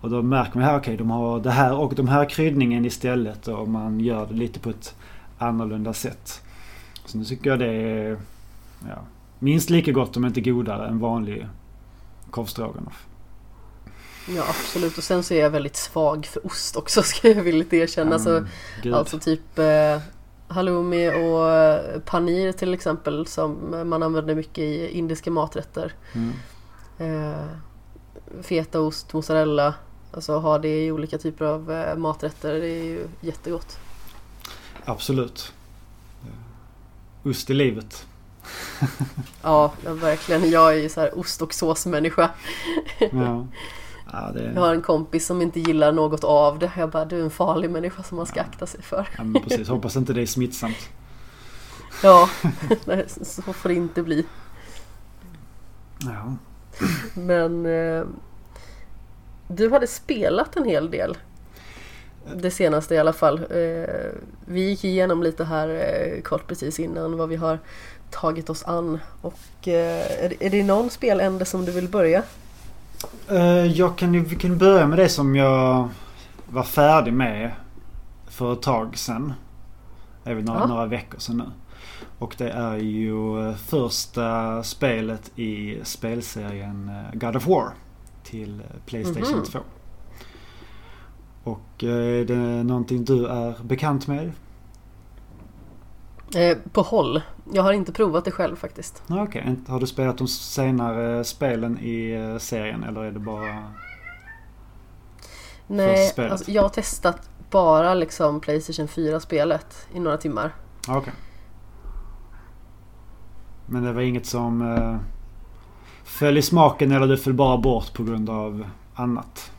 Och 0.00 0.10
då 0.10 0.22
märker 0.22 0.58
man, 0.58 0.68
okej 0.68 0.78
okay, 0.78 0.96
de 0.96 1.10
har 1.10 1.40
det 1.40 1.50
här 1.50 1.76
och 1.76 1.94
de 1.94 2.08
här 2.08 2.24
kryddningen 2.24 2.84
istället 2.84 3.48
och 3.48 3.68
man 3.68 4.00
gör 4.00 4.26
det 4.26 4.34
lite 4.34 4.60
på 4.60 4.70
ett 4.70 4.94
annorlunda 5.38 5.92
sätt. 5.92 6.42
Så 7.04 7.18
nu 7.18 7.24
tycker 7.24 7.50
jag 7.50 7.58
det 7.58 7.66
är 7.66 8.16
ja, 8.88 8.98
minst 9.38 9.70
lika 9.70 9.92
gott 9.92 10.16
om 10.16 10.24
inte 10.24 10.40
godare 10.40 10.88
än 10.88 10.98
vanlig 10.98 11.46
korvstroganoff. 12.34 13.06
Ja 14.28 14.44
absolut 14.48 14.98
och 14.98 15.04
sen 15.04 15.22
så 15.22 15.34
är 15.34 15.40
jag 15.40 15.50
väldigt 15.50 15.76
svag 15.76 16.26
för 16.26 16.46
ost 16.46 16.76
också 16.76 17.02
ska 17.02 17.28
jag 17.28 17.42
villigt 17.42 17.72
erkänna. 17.72 18.16
Mm, 18.16 18.46
så, 18.82 18.94
alltså 18.94 19.18
typ 19.18 19.58
eh, 19.58 20.00
halloumi 20.48 21.08
och 21.08 21.50
eh, 21.50 22.00
panir 22.00 22.52
till 22.52 22.74
exempel 22.74 23.26
som 23.26 23.76
man 23.88 24.02
använder 24.02 24.34
mycket 24.34 24.58
i 24.58 24.88
indiska 24.88 25.30
maträtter. 25.30 25.92
Mm. 26.12 26.32
Eh, 26.98 27.46
fetaost, 28.42 29.12
mozzarella 29.12 29.74
Alltså 30.14 30.38
ha 30.38 30.58
det 30.58 30.84
i 30.84 30.92
olika 30.92 31.18
typer 31.18 31.44
av 31.44 31.72
eh, 31.72 31.96
maträtter, 31.96 32.52
det 32.52 32.68
är 32.68 32.84
ju 32.84 33.08
jättegott. 33.20 33.78
Absolut. 34.84 35.52
Ost 37.22 37.50
i 37.50 37.54
livet. 37.54 38.06
Ja, 39.42 39.72
verkligen. 39.84 40.50
Jag 40.50 40.72
är 40.72 40.78
ju 40.78 40.88
så 40.88 41.00
här 41.00 41.18
ost 41.18 41.42
och 41.42 41.54
såsmänniska. 41.54 42.30
ja. 42.98 43.46
Ja, 44.12 44.30
det... 44.34 44.52
Jag 44.54 44.60
har 44.60 44.74
en 44.74 44.82
kompis 44.82 45.26
som 45.26 45.42
inte 45.42 45.60
gillar 45.60 45.92
något 45.92 46.24
av 46.24 46.58
det. 46.58 46.72
Jag 46.76 46.90
bara, 46.90 47.04
du 47.04 47.18
är 47.18 47.24
en 47.24 47.30
farlig 47.30 47.70
människa 47.70 48.02
som 48.02 48.16
man 48.16 48.26
ska 48.26 48.40
ja. 48.40 48.44
akta 48.44 48.66
sig 48.66 48.82
för. 48.82 49.08
Ja, 49.16 49.24
men 49.24 49.42
precis. 49.42 49.68
Hoppas 49.68 49.96
inte 49.96 50.12
det 50.12 50.22
är 50.22 50.26
smittsamt. 50.26 50.90
ja, 52.02 52.30
nej, 52.84 53.04
så 53.08 53.42
får 53.42 53.68
det 53.68 53.74
inte 53.74 54.02
bli. 54.02 54.26
Ja. 55.98 56.36
Men 57.14 57.66
eh, 57.66 58.04
du 59.48 59.70
hade 59.70 59.86
spelat 59.86 60.56
en 60.56 60.64
hel 60.64 60.90
del. 60.90 61.16
Det 62.36 62.50
senaste 62.50 62.94
i 62.94 62.98
alla 62.98 63.12
fall. 63.12 63.38
Eh, 63.38 64.12
vi 64.44 64.60
gick 64.60 64.84
igenom 64.84 65.22
lite 65.22 65.44
här 65.44 65.68
eh, 65.68 66.22
kort 66.22 66.46
precis 66.46 66.80
innan 66.80 67.16
vad 67.16 67.28
vi 67.28 67.36
har 67.36 67.58
tagit 68.14 68.50
oss 68.50 68.64
an. 68.64 68.98
Och 69.20 69.68
eh, 69.68 70.32
är 70.40 70.50
det 70.50 70.62
någon 70.62 70.90
spelände 70.90 71.44
som 71.44 71.64
du 71.64 71.72
vill 71.72 71.88
börja? 71.88 72.22
Jag 73.74 73.98
kan, 73.98 74.24
vi 74.24 74.36
kan 74.36 74.58
börja 74.58 74.86
med 74.86 74.98
det 74.98 75.08
som 75.08 75.36
jag 75.36 75.88
var 76.46 76.62
färdig 76.62 77.12
med 77.12 77.50
för 78.26 78.52
ett 78.52 78.62
tag 78.62 78.98
sedan. 78.98 79.32
Även 80.24 80.44
några, 80.44 80.66
några 80.66 80.86
veckor 80.86 81.18
sedan 81.18 81.36
nu. 81.36 81.44
Och 82.18 82.34
det 82.38 82.50
är 82.50 82.76
ju 82.76 83.54
första 83.54 84.62
spelet 84.62 85.38
i 85.38 85.80
spelserien 85.82 86.90
God 87.12 87.36
of 87.36 87.46
War 87.46 87.70
till 88.24 88.62
Playstation 88.86 89.32
mm 89.32 89.44
-hmm. 89.44 89.52
2. 89.52 89.58
Och 91.44 91.84
eh, 91.84 92.20
är 92.20 92.24
det 92.24 92.64
någonting 92.64 93.04
du 93.04 93.26
är 93.26 93.54
bekant 93.62 94.06
med? 94.06 94.32
Eh, 96.34 96.58
på 96.72 96.82
håll. 96.82 97.22
Jag 97.52 97.62
har 97.62 97.72
inte 97.72 97.92
provat 97.92 98.24
det 98.24 98.30
själv 98.30 98.56
faktiskt. 98.56 99.02
Okej. 99.08 99.22
Okay. 99.22 99.54
Har 99.68 99.80
du 99.80 99.86
spelat 99.86 100.18
de 100.18 100.28
senare 100.28 101.24
spelen 101.24 101.78
i 101.78 102.12
eh, 102.12 102.38
serien 102.38 102.84
eller 102.84 103.04
är 103.04 103.12
det 103.12 103.18
bara 103.18 103.72
Nej, 105.66 106.12
alltså, 106.16 106.50
jag 106.50 106.62
har 106.62 106.68
testat 106.68 107.28
bara 107.50 107.94
liksom 107.94 108.40
Playstation 108.40 108.86
4-spelet 108.86 109.86
i 109.92 110.00
några 110.00 110.16
timmar. 110.16 110.54
Okej. 110.88 110.98
Okay. 110.98 111.14
Men 113.66 113.82
det 113.82 113.92
var 113.92 114.02
inget 114.02 114.26
som 114.26 114.62
eh, 114.62 114.96
föll 116.04 116.38
i 116.38 116.42
smaken 116.42 116.92
eller 116.92 117.06
du 117.06 117.16
föll 117.16 117.34
bara 117.34 117.56
bort 117.56 117.92
på 117.94 118.04
grund 118.04 118.30
av 118.30 118.66
annat? 118.94 119.50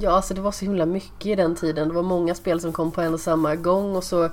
Ja, 0.00 0.10
alltså 0.10 0.34
det 0.34 0.40
var 0.40 0.52
så 0.52 0.64
himla 0.64 0.86
mycket 0.86 1.26
i 1.26 1.34
den 1.34 1.54
tiden. 1.54 1.88
Det 1.88 1.94
var 1.94 2.02
många 2.02 2.34
spel 2.34 2.60
som 2.60 2.72
kom 2.72 2.90
på 2.90 3.00
en 3.00 3.14
och 3.14 3.20
samma 3.20 3.56
gång 3.56 3.96
och 3.96 4.04
så 4.04 4.24
eh, 4.24 4.30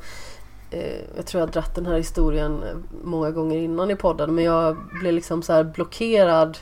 Eh, 0.71 1.01
jag 1.15 1.25
tror 1.25 1.39
jag 1.39 1.47
har 1.47 1.53
dratt 1.53 1.75
den 1.75 1.85
här 1.85 1.97
historien 1.97 2.63
eh, 2.63 2.75
många 3.03 3.31
gånger 3.31 3.57
innan 3.57 3.91
i 3.91 3.95
podden 3.95 4.35
men 4.35 4.43
jag 4.43 4.77
blev 4.99 5.13
liksom 5.13 5.41
så 5.41 5.63
blockerad 5.63 6.57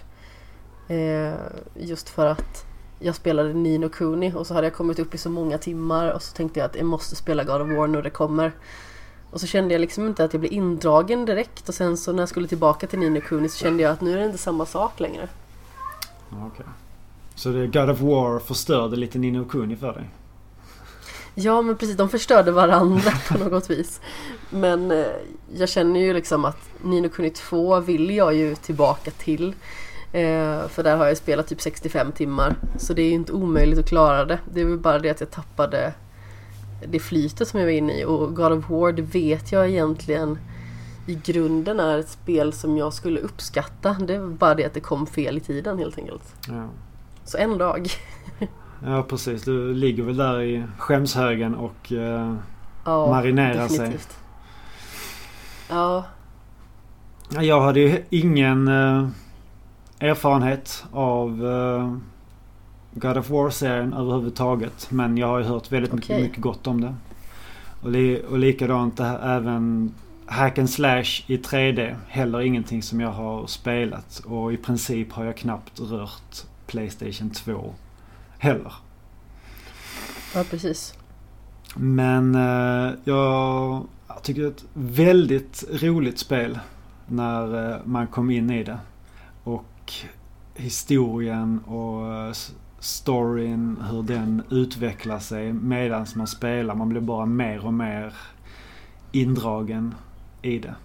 eh, 0.88 1.34
just 1.76 2.10
för 2.10 2.26
att 2.26 2.66
jag 3.00 3.16
spelade 3.16 3.54
Nino 3.54 3.90
Kuni 3.90 4.34
och 4.36 4.48
så 4.48 4.54
hade 4.54 4.68
jag 4.68 4.74
kommit 4.74 5.00
upp 5.00 5.14
i 5.14 5.18
så 5.18 5.30
många 5.30 5.58
timmar 5.58 6.12
och 6.12 6.22
så 6.22 6.36
tänkte 6.36 6.60
jag 6.60 6.70
att 6.70 6.76
jag 6.76 6.86
måste 6.86 7.16
spela 7.16 7.44
God 7.44 7.62
of 7.62 7.78
War 7.78 7.88
när 7.88 8.02
det 8.02 8.10
kommer. 8.10 8.52
Och 9.32 9.42
så 9.42 9.48
kände 9.48 9.74
jag 9.74 9.82
liksom 9.82 10.08
inte 10.08 10.24
att 10.24 10.34
jag 10.34 10.40
blev 10.40 10.54
indragen 10.54 11.26
direkt 11.26 11.70
och 11.70 11.76
sen 11.76 11.98
så 11.98 12.12
när 12.12 12.20
jag 12.20 12.30
skulle 12.30 12.48
tillbaka 12.48 12.88
till 12.88 13.00
Nino 13.00 13.22
Kuni 13.22 13.50
så 13.50 13.58
kände 13.58 13.84
jag 13.84 13.92
att 13.92 14.02
nu 14.02 14.14
är 14.14 14.18
det 14.18 14.26
inte 14.26 14.38
samma 14.38 14.66
sak 14.66 15.00
längre. 15.00 15.28
Okej. 16.30 16.48
Okay. 16.48 16.66
Så 17.36 17.50
det 17.50 17.68
God 17.68 17.90
of 17.90 18.02
War 18.02 18.40
förstörde 18.40 18.96
lite 18.96 19.18
Nino 19.18 19.46
Kuni 19.46 19.76
för 19.76 19.94
dig? 19.94 20.10
Ja 21.40 21.62
men 21.62 21.78
precis, 21.78 21.98
de 21.98 22.10
förstörde 22.10 22.52
varandra 22.52 23.12
på 23.28 23.38
något 23.38 23.70
vis. 23.70 24.02
Men 24.50 24.92
eh, 24.92 25.06
jag 25.54 25.70
känner 25.70 26.00
ju 26.00 26.14
liksom 26.14 26.46
att 26.46 26.70
Nino 26.84 27.10
Kuni 27.10 27.30
2 27.30 27.80
vill 27.80 28.16
jag 28.16 28.34
ju 28.36 28.56
tillbaka 28.56 29.12
till. 29.12 29.56
Eh, 30.12 30.68
för 30.68 30.84
där 30.84 30.98
har 30.98 31.08
jag 31.08 31.18
spelat 31.18 31.48
typ 31.48 31.62
65 31.62 32.12
timmar. 32.12 32.56
Så 32.78 32.94
det 32.94 33.02
är 33.02 33.06
ju 33.06 33.14
inte 33.14 33.32
omöjligt 33.32 33.80
att 33.80 33.90
klara 33.90 34.26
det. 34.26 34.40
Det 34.54 34.62
är 34.62 34.66
väl 34.66 34.78
bara 34.78 35.00
det 35.00 35.10
att 35.10 35.20
jag 35.20 35.32
tappade 35.32 35.94
det 36.88 37.00
flytet 37.00 37.48
som 37.48 37.60
jag 37.60 37.68
var 37.68 37.74
inne 37.74 38.02
i 38.02 38.06
och 38.06 38.36
God 38.36 38.52
of 38.52 38.70
War 38.70 38.92
det 38.92 39.02
vet 39.02 39.52
jag 39.52 39.70
egentligen 39.70 40.40
i 41.08 41.20
grunden 41.24 41.80
är 41.80 41.98
ett 41.98 42.10
spel 42.10 42.54
som 42.54 42.78
jag 42.78 42.94
skulle 42.94 43.20
uppskatta. 43.20 43.94
Det 43.94 44.20
var 44.20 44.28
bara 44.28 44.56
det 44.56 44.66
att 44.66 44.74
det 44.74 44.80
kom 44.80 45.08
fel 45.08 45.38
i 45.38 45.40
tiden 45.40 45.78
helt 45.78 45.98
enkelt. 45.98 46.34
Ja. 46.48 46.68
Så 47.26 47.38
en 47.38 47.58
dag. 47.58 47.90
Ja 48.86 49.04
precis, 49.04 49.44
du 49.44 49.74
ligger 49.74 50.04
väl 50.04 50.18
där 50.18 50.42
i 50.42 50.64
skämshögen 50.78 51.56
och 51.56 51.92
eh, 51.92 52.36
ja, 52.86 53.08
marinerar 53.08 53.64
definitivt. 53.64 54.02
sig. 54.02 54.22
Ja. 55.70 56.06
Jag 57.30 57.62
hade 57.62 57.80
ju 57.80 58.04
ingen 58.10 58.68
eh, 58.68 59.08
erfarenhet 60.00 60.86
av 60.92 61.46
eh, 61.46 61.98
God 62.92 63.18
of 63.18 63.30
War-serien 63.30 63.94
överhuvudtaget. 63.94 64.92
Men 64.92 65.18
jag 65.18 65.28
har 65.28 65.40
ju 65.40 65.46
hört 65.46 65.72
väldigt 65.72 65.94
okay. 65.94 66.16
mycket, 66.16 66.30
mycket 66.30 66.42
gott 66.42 66.68
om 66.68 66.82
det. 66.82 66.96
Och, 67.82 67.90
li 67.90 68.22
och 68.30 68.38
likadant 68.38 69.00
här, 69.00 69.38
även 69.38 69.94
Hack 70.26 70.58
and 70.58 70.70
Slash 70.70 71.24
i 71.28 71.38
3D. 71.38 71.96
Heller 72.08 72.42
ingenting 72.42 72.84
som 72.84 73.02
jag 73.02 73.12
har 73.12 73.48
spelat. 73.48 74.22
Och 74.26 74.54
i 74.54 74.58
princip 74.58 75.12
har 75.12 75.26
jag 75.26 75.38
knappt 75.38 75.80
rört 75.80 76.46
Playstation 76.68 77.30
2 77.30 77.74
heller. 78.38 78.74
Ja, 80.36 80.44
precis. 80.50 80.94
Men 81.76 82.36
eh, 82.36 82.94
jag, 83.04 83.84
jag 84.08 84.24
tycker 84.24 84.42
det 84.42 84.48
är 84.48 84.52
ett 84.52 84.66
väldigt 84.74 85.64
roligt 85.70 86.20
spel 86.20 86.60
när 87.08 87.72
eh, 87.72 87.78
man 87.86 88.08
kom 88.08 88.32
in 88.32 88.50
i 88.50 88.64
det. 88.64 88.80
Och 89.44 89.94
historien 90.56 91.60
och 91.60 92.14
eh, 92.14 92.34
storyn, 92.80 93.78
hur 93.92 94.04
den 94.04 94.42
utvecklar 94.50 95.20
sig 95.20 95.54
medan 95.54 96.06
man 96.16 96.28
spelar. 96.28 96.76
Man 96.76 96.90
blir 96.90 97.02
bara 97.02 97.26
mer 97.26 97.66
och 97.66 97.74
mer 97.74 98.14
indragen 99.12 99.96
i 100.42 100.60
det. 100.60 100.76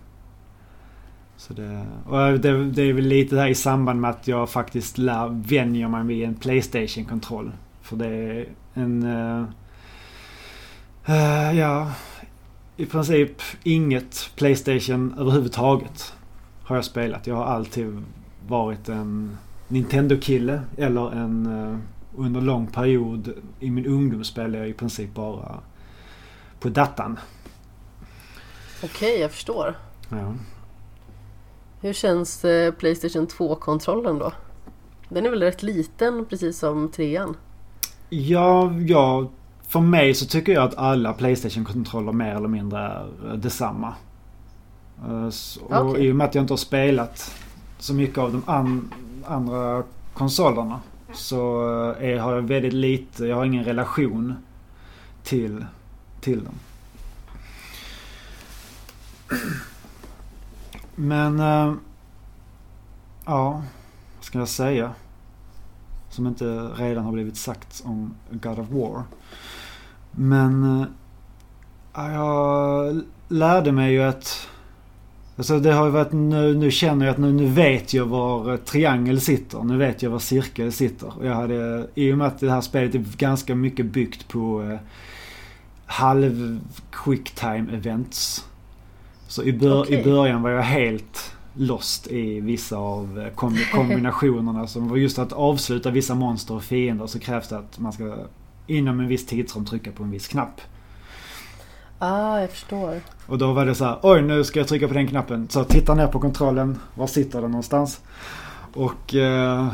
Så 1.43 1.53
det, 1.53 1.87
och 2.07 2.41
det, 2.41 2.71
det 2.71 2.83
är 2.83 2.93
väl 2.93 3.05
lite 3.05 3.37
där 3.37 3.47
i 3.47 3.55
samband 3.55 4.01
med 4.01 4.11
att 4.11 4.29
jag 4.29 4.51
faktiskt 4.51 4.99
lär, 4.99 5.29
vänjer 5.29 5.89
mig 5.89 6.05
vid 6.05 6.25
en 6.25 6.35
Playstation-kontroll. 6.35 7.53
För 7.81 7.97
det 7.97 8.07
är 8.07 8.47
en... 8.75 9.03
Uh, 9.03 9.45
Uh, 11.09 11.59
ja, 11.59 11.93
i 12.77 12.87
princip 12.87 13.43
inget 13.63 14.31
Playstation 14.37 15.15
överhuvudtaget 15.19 16.15
har 16.63 16.77
jag 16.77 16.85
spelat. 16.85 17.27
Jag 17.27 17.37
har 17.37 17.45
alltid 17.45 18.03
varit 18.49 18.89
en 18.89 19.39
Nintendo-kille 19.69 20.63
eller 20.77 21.13
en... 21.13 21.47
Uh, 21.47 21.79
under 22.17 22.41
lång 22.41 22.67
period 22.67 23.33
i 23.61 23.71
min 23.71 23.87
ungdom 23.87 24.25
spelade 24.25 24.59
jag 24.59 24.69
i 24.69 24.73
princip 24.73 25.15
bara 25.15 25.59
på 26.61 26.69
datan. 26.69 27.19
Okej, 28.85 29.21
jag 29.21 29.31
förstår. 29.31 29.75
Ja. 30.09 30.35
Hur 31.83 31.93
känns 31.93 32.45
eh, 32.45 32.73
Playstation 32.73 33.27
2-kontrollen 33.27 34.19
då? 34.19 34.33
Den 35.09 35.27
är 35.27 35.31
väl 35.31 35.43
rätt 35.43 35.63
liten 35.63 36.25
precis 36.25 36.59
som 36.59 36.89
trean? 36.89 37.37
Ja, 38.09 38.73
ja, 38.73 39.31
för 39.69 39.81
mig 39.81 40.15
så 40.15 40.27
tycker 40.27 40.53
jag 40.53 40.65
att 40.65 40.79
alla 40.79 41.13
Playstation-kontroller 41.13 42.13
mer 42.13 42.35
eller 42.35 42.49
mindre 42.49 42.79
är 42.79 43.07
eh, 43.27 43.33
detsamma. 43.33 43.95
Eh, 45.07 45.31
och 45.61 45.87
okay. 45.87 46.07
i 46.07 46.13
och 46.13 46.17
med 46.17 46.27
att 46.27 46.35
jag 46.35 46.43
inte 46.43 46.53
har 46.53 46.59
spelat 46.59 47.35
så 47.79 47.95
mycket 47.95 48.19
av 48.19 48.33
de 48.33 48.43
an 48.47 48.95
andra 49.25 49.83
konsolerna 50.15 50.81
så 51.13 51.63
är, 52.01 52.19
har 52.19 52.35
jag 52.35 52.43
väldigt 52.43 52.73
lite, 52.73 53.27
jag 53.27 53.37
har 53.37 53.45
ingen 53.45 53.65
relation 53.65 54.35
till, 55.23 55.65
till 56.21 56.45
dem. 56.45 56.55
Men... 60.95 61.41
Eh, 61.41 61.75
ja, 63.25 63.63
vad 64.17 64.25
ska 64.25 64.39
jag 64.39 64.49
säga? 64.49 64.93
Som 66.11 66.27
inte 66.27 66.45
redan 66.77 67.05
har 67.05 67.13
blivit 67.13 67.37
sagt 67.37 67.83
om 67.85 68.15
God 68.31 68.59
of 68.59 68.71
War. 68.71 69.03
Men... 70.11 70.81
Eh, 70.81 70.87
jag 71.95 73.03
lärde 73.29 73.73
mig 73.73 73.93
ju 73.93 74.03
att... 74.03 74.49
Alltså 75.37 75.59
det 75.59 75.73
har 75.73 75.85
ju 75.85 75.91
varit 75.91 76.13
nu, 76.13 76.55
nu 76.55 76.71
känner 76.71 77.07
jag 77.07 77.13
att 77.13 77.19
nu, 77.19 77.33
nu 77.33 77.47
vet 77.47 77.95
jag 77.95 78.07
var 78.07 78.53
eh, 78.53 78.57
triangel 78.57 79.21
sitter. 79.21 79.63
Nu 79.63 79.77
vet 79.77 80.03
jag 80.03 80.11
var 80.11 80.19
cirkel 80.19 80.73
sitter. 80.73 81.19
Och 81.19 81.27
jag 81.27 81.35
hade, 81.35 81.87
i 81.95 82.13
och 82.13 82.19
med 82.19 82.27
att 82.27 82.41
det 82.41 82.51
här 82.51 82.61
spelet 82.61 82.95
är 82.95 83.05
ganska 83.17 83.55
mycket 83.55 83.87
byggt 83.87 84.29
på 84.29 84.63
eh, 84.63 84.79
halv 85.87 86.61
quicktime 86.91 87.73
events. 87.73 88.47
Så 89.33 89.43
i, 89.43 89.53
bör, 89.53 89.81
okay. 89.81 90.01
i 90.01 90.05
början 90.05 90.43
var 90.43 90.51
jag 90.51 90.63
helt 90.63 91.35
lost 91.55 92.07
i 92.07 92.41
vissa 92.41 92.77
av 92.77 93.21
eh, 93.21 93.35
kombinationerna. 93.71 94.67
som 94.67 94.89
var 94.89 94.97
just 94.97 95.19
att 95.19 95.33
avsluta 95.33 95.91
vissa 95.91 96.15
monster 96.15 96.55
och 96.55 96.63
fiender 96.63 97.07
så 97.07 97.19
krävs 97.19 97.49
det 97.49 97.59
att 97.59 97.79
man 97.79 97.93
ska 97.93 98.17
inom 98.67 99.01
en 99.01 99.09
viss 99.09 99.27
tidsram 99.27 99.65
trycka 99.65 99.93
på 99.93 100.03
en 100.03 100.11
viss 100.11 100.29
knapp. 100.29 100.61
Ah, 101.99 102.39
jag 102.41 102.51
förstår. 102.51 103.01
Och 103.27 103.39
då 103.39 103.53
var 103.53 103.67
det 103.67 103.75
så 103.75 103.85
här, 103.85 103.99
oj 104.03 104.23
nu 104.23 104.45
ska 104.45 104.61
jag 104.61 104.69
trycka 104.69 104.89
på 104.89 104.95
den 104.95 105.09
knappen. 105.09 105.49
Så 105.49 105.65
titta 105.65 105.95
ner 105.95 106.07
på 106.07 106.21
kontrollen, 106.21 106.79
var 106.95 107.07
sitter 107.07 107.43
den 107.43 107.51
någonstans? 107.51 108.01
Och 108.75 109.15
eh, 109.15 109.69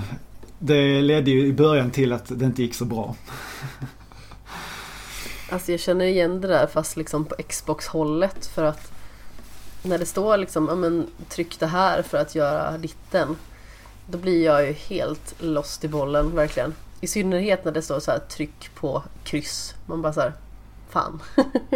det 0.59 1.03
ledde 1.03 1.31
ju 1.31 1.47
i 1.47 1.53
början 1.53 1.91
till 1.91 2.13
att 2.13 2.39
det 2.39 2.45
inte 2.45 2.63
gick 2.63 2.75
så 2.75 2.85
bra. 2.85 3.15
alltså 5.51 5.71
jag 5.71 5.81
känner 5.81 6.05
igen 6.05 6.41
det 6.41 6.49
där 6.49 6.67
fast 6.67 6.97
liksom 6.97 7.25
på 7.25 7.35
Xbox-hållet 7.49 8.47
för 8.47 8.65
att 8.65 8.98
när 9.83 9.99
det 9.99 10.07
står 10.07 10.37
liksom, 10.37 10.67
ja 10.69 10.75
men 10.75 11.07
tryck 11.29 11.61
det 11.61 11.67
här 11.67 12.03
för 12.03 12.19
att 12.19 12.35
göra 12.35 12.79
ditten. 12.79 13.37
Då 14.07 14.19
blir 14.19 14.45
jag 14.45 14.67
ju 14.67 14.73
helt 14.73 15.35
lost 15.39 15.85
i 15.85 15.89
bollen, 15.89 16.35
verkligen. 16.35 16.75
I 17.01 17.07
synnerhet 17.07 17.65
när 17.65 17.73
det 17.73 17.83
står 17.83 18.01
så 18.01 18.11
här 18.11 18.19
tryck 18.19 18.75
på 18.75 19.03
kryss. 19.25 19.75
Man 19.87 20.03
bara 20.03 20.13
så 20.13 20.21
här, 20.21 20.33
fan. 20.91 21.23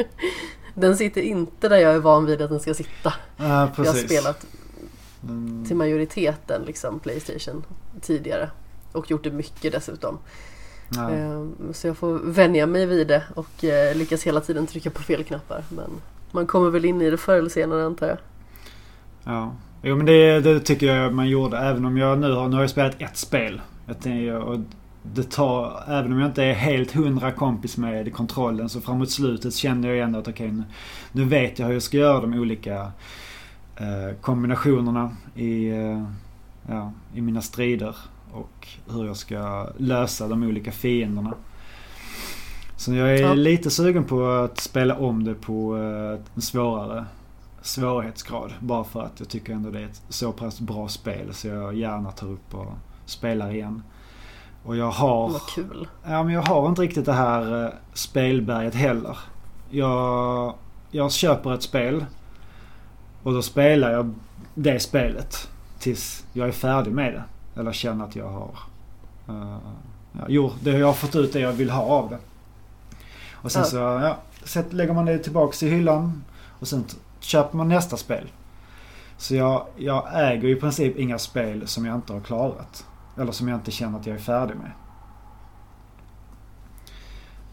den 0.74 0.96
sitter 0.96 1.20
inte 1.20 1.68
där 1.68 1.76
jag 1.76 1.94
är 1.94 1.98
van 1.98 2.26
vid 2.26 2.42
att 2.42 2.50
den 2.50 2.60
ska 2.60 2.74
sitta. 2.74 3.14
Ja, 3.36 3.70
jag 3.76 3.84
har 3.84 3.94
spelat 3.94 4.46
mm. 5.22 5.64
till 5.66 5.76
majoriteten 5.76 6.62
liksom 6.62 7.00
Playstation 7.00 7.64
tidigare. 8.00 8.50
Och 8.92 9.10
gjort 9.10 9.24
det 9.24 9.30
mycket 9.30 9.72
dessutom. 9.72 10.18
Ja. 10.88 11.10
Ehm, 11.10 11.56
så 11.72 11.86
jag 11.86 11.96
får 11.96 12.18
vänja 12.18 12.66
mig 12.66 12.86
vid 12.86 13.06
det 13.06 13.22
och 13.34 13.64
eh, 13.64 13.96
lyckas 13.96 14.22
hela 14.22 14.40
tiden 14.40 14.66
trycka 14.66 14.90
på 14.90 15.02
fel 15.02 15.24
knappar. 15.24 15.64
Men 15.68 15.90
man 16.32 16.46
kommer 16.46 16.70
väl 16.70 16.84
in 16.84 17.00
i 17.00 17.10
det 17.10 17.16
förr 17.16 17.38
eller 17.38 17.48
senare 17.48 17.84
antar 17.84 18.06
jag. 18.06 18.18
Ja, 19.24 19.54
jo 19.82 19.96
men 19.96 20.06
det, 20.06 20.40
det 20.40 20.60
tycker 20.60 20.86
jag 20.86 21.14
man 21.14 21.28
gjorde. 21.28 21.58
Även 21.58 21.84
om 21.84 21.96
jag 21.96 22.18
nu 22.18 22.32
har, 22.32 22.48
nu 22.48 22.54
har 22.54 22.62
jag 22.62 22.70
spelat 22.70 23.02
ett 23.02 23.16
spel. 23.16 23.60
och 24.44 24.58
det 25.02 25.30
tar, 25.30 25.84
även 25.88 26.12
om 26.12 26.18
jag 26.18 26.28
inte 26.28 26.44
är 26.44 26.54
helt 26.54 26.92
hundra 26.92 27.32
kompis 27.32 27.76
med 27.76 28.12
kontrollen 28.12 28.68
så 28.68 28.80
framåt 28.80 29.10
slutet 29.10 29.54
känner 29.54 29.88
jag 29.88 29.98
ändå 29.98 30.18
att 30.18 30.28
okej 30.28 30.46
okay, 30.46 30.58
nu, 30.58 30.64
nu, 31.12 31.24
vet 31.24 31.58
jag 31.58 31.66
hur 31.66 31.72
jag 31.72 31.82
ska 31.82 31.96
göra 31.96 32.20
de 32.20 32.34
olika 32.34 32.92
eh, 33.76 34.16
kombinationerna 34.20 35.16
i, 35.34 35.68
eh, 35.68 36.04
ja, 36.68 36.92
i 37.14 37.20
mina 37.20 37.42
strider. 37.42 37.96
Och 38.32 38.68
hur 38.90 39.06
jag 39.06 39.16
ska 39.16 39.68
lösa 39.76 40.28
de 40.28 40.42
olika 40.42 40.72
fienderna. 40.72 41.34
Så 42.82 42.94
jag 42.94 43.18
är 43.18 43.22
ja. 43.22 43.34
lite 43.34 43.70
sugen 43.70 44.04
på 44.04 44.26
att 44.26 44.60
spela 44.60 44.96
om 44.96 45.24
det 45.24 45.34
på 45.34 45.76
eh, 45.76 46.20
en 46.34 46.42
svårare 46.42 47.04
svårighetsgrad. 47.60 48.52
Bara 48.60 48.84
för 48.84 49.02
att 49.02 49.12
jag 49.20 49.28
tycker 49.28 49.52
ändå 49.52 49.70
det 49.70 49.80
är 49.80 49.84
ett 49.84 50.02
så 50.08 50.32
pass 50.32 50.60
bra 50.60 50.88
spel 50.88 51.34
så 51.34 51.48
jag 51.48 51.74
gärna 51.74 52.10
tar 52.12 52.26
upp 52.26 52.54
och 52.54 52.66
spelar 53.04 53.54
igen. 53.54 53.82
Och 54.64 54.76
jag 54.76 54.90
har... 54.90 55.28
Vad 55.28 55.46
kul. 55.46 55.88
Ja 56.04 56.22
men 56.22 56.34
jag 56.34 56.42
har 56.42 56.68
inte 56.68 56.82
riktigt 56.82 57.04
det 57.04 57.12
här 57.12 57.64
eh, 57.64 57.70
spelberget 57.92 58.74
heller. 58.74 59.18
Jag, 59.70 60.54
jag 60.90 61.12
köper 61.12 61.54
ett 61.54 61.62
spel 61.62 62.04
och 63.22 63.32
då 63.32 63.42
spelar 63.42 63.90
jag 63.90 64.14
det 64.54 64.80
spelet 64.80 65.48
tills 65.78 66.26
jag 66.32 66.48
är 66.48 66.52
färdig 66.52 66.92
med 66.92 67.12
det. 67.12 67.24
Eller 67.60 67.72
känner 67.72 68.04
att 68.04 68.16
jag 68.16 68.28
har... 68.28 68.50
Uh, 69.28 69.56
ja, 70.12 70.24
jo, 70.28 70.52
det 70.60 70.70
jag 70.70 70.86
har 70.86 70.94
fått 70.94 71.16
ut 71.16 71.32
det 71.32 71.40
jag 71.40 71.52
vill 71.52 71.70
ha 71.70 71.82
av 71.82 72.10
det. 72.10 72.18
Och 73.42 73.52
sen 73.52 73.64
så 73.64 73.76
ja, 73.76 74.18
sätt, 74.44 74.72
lägger 74.72 74.92
man 74.92 75.04
det 75.04 75.18
tillbaks 75.18 75.62
i 75.62 75.68
hyllan 75.68 76.24
och 76.58 76.68
sen 76.68 76.84
köper 77.20 77.56
man 77.56 77.68
nästa 77.68 77.96
spel. 77.96 78.28
Så 79.16 79.34
jag, 79.34 79.66
jag 79.76 80.08
äger 80.14 80.48
i 80.48 80.56
princip 80.56 80.98
inga 80.98 81.18
spel 81.18 81.66
som 81.66 81.86
jag 81.86 81.94
inte 81.94 82.12
har 82.12 82.20
klarat. 82.20 82.86
Eller 83.18 83.32
som 83.32 83.48
jag 83.48 83.56
inte 83.56 83.70
känner 83.70 83.98
att 83.98 84.06
jag 84.06 84.16
är 84.16 84.20
färdig 84.20 84.56
med. 84.56 84.70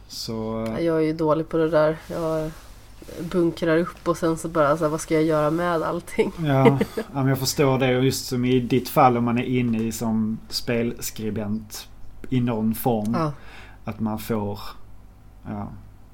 Så... 0.07 0.67
Jag 0.79 0.97
är 0.97 0.99
ju 0.99 1.13
dålig 1.13 1.49
på 1.49 1.57
det 1.57 1.69
där. 1.69 1.97
Jag 2.07 2.51
bunkrar 3.19 3.77
upp 3.77 4.07
och 4.07 4.17
sen 4.17 4.37
så 4.37 4.47
bara 4.47 4.77
så 4.77 4.83
här, 4.83 4.91
vad 4.91 5.01
ska 5.01 5.13
jag 5.13 5.23
göra 5.23 5.51
med 5.51 5.81
allting? 5.81 6.31
Ja, 6.45 6.79
men 7.13 7.27
jag 7.27 7.39
förstår 7.39 7.79
det. 7.79 7.97
Och 7.97 8.03
just 8.05 8.25
som 8.25 8.45
i 8.45 8.59
ditt 8.59 8.89
fall 8.89 9.17
om 9.17 9.23
man 9.23 9.37
är 9.37 9.43
inne 9.43 9.83
i 9.83 9.91
som 9.91 10.39
spelskribent 10.49 11.87
i 12.29 12.41
någon 12.41 12.75
form. 12.75 13.13
Ja. 13.13 13.31
Att 13.83 13.99
man 13.99 14.19
får 14.19 14.59
ja, 15.49 15.67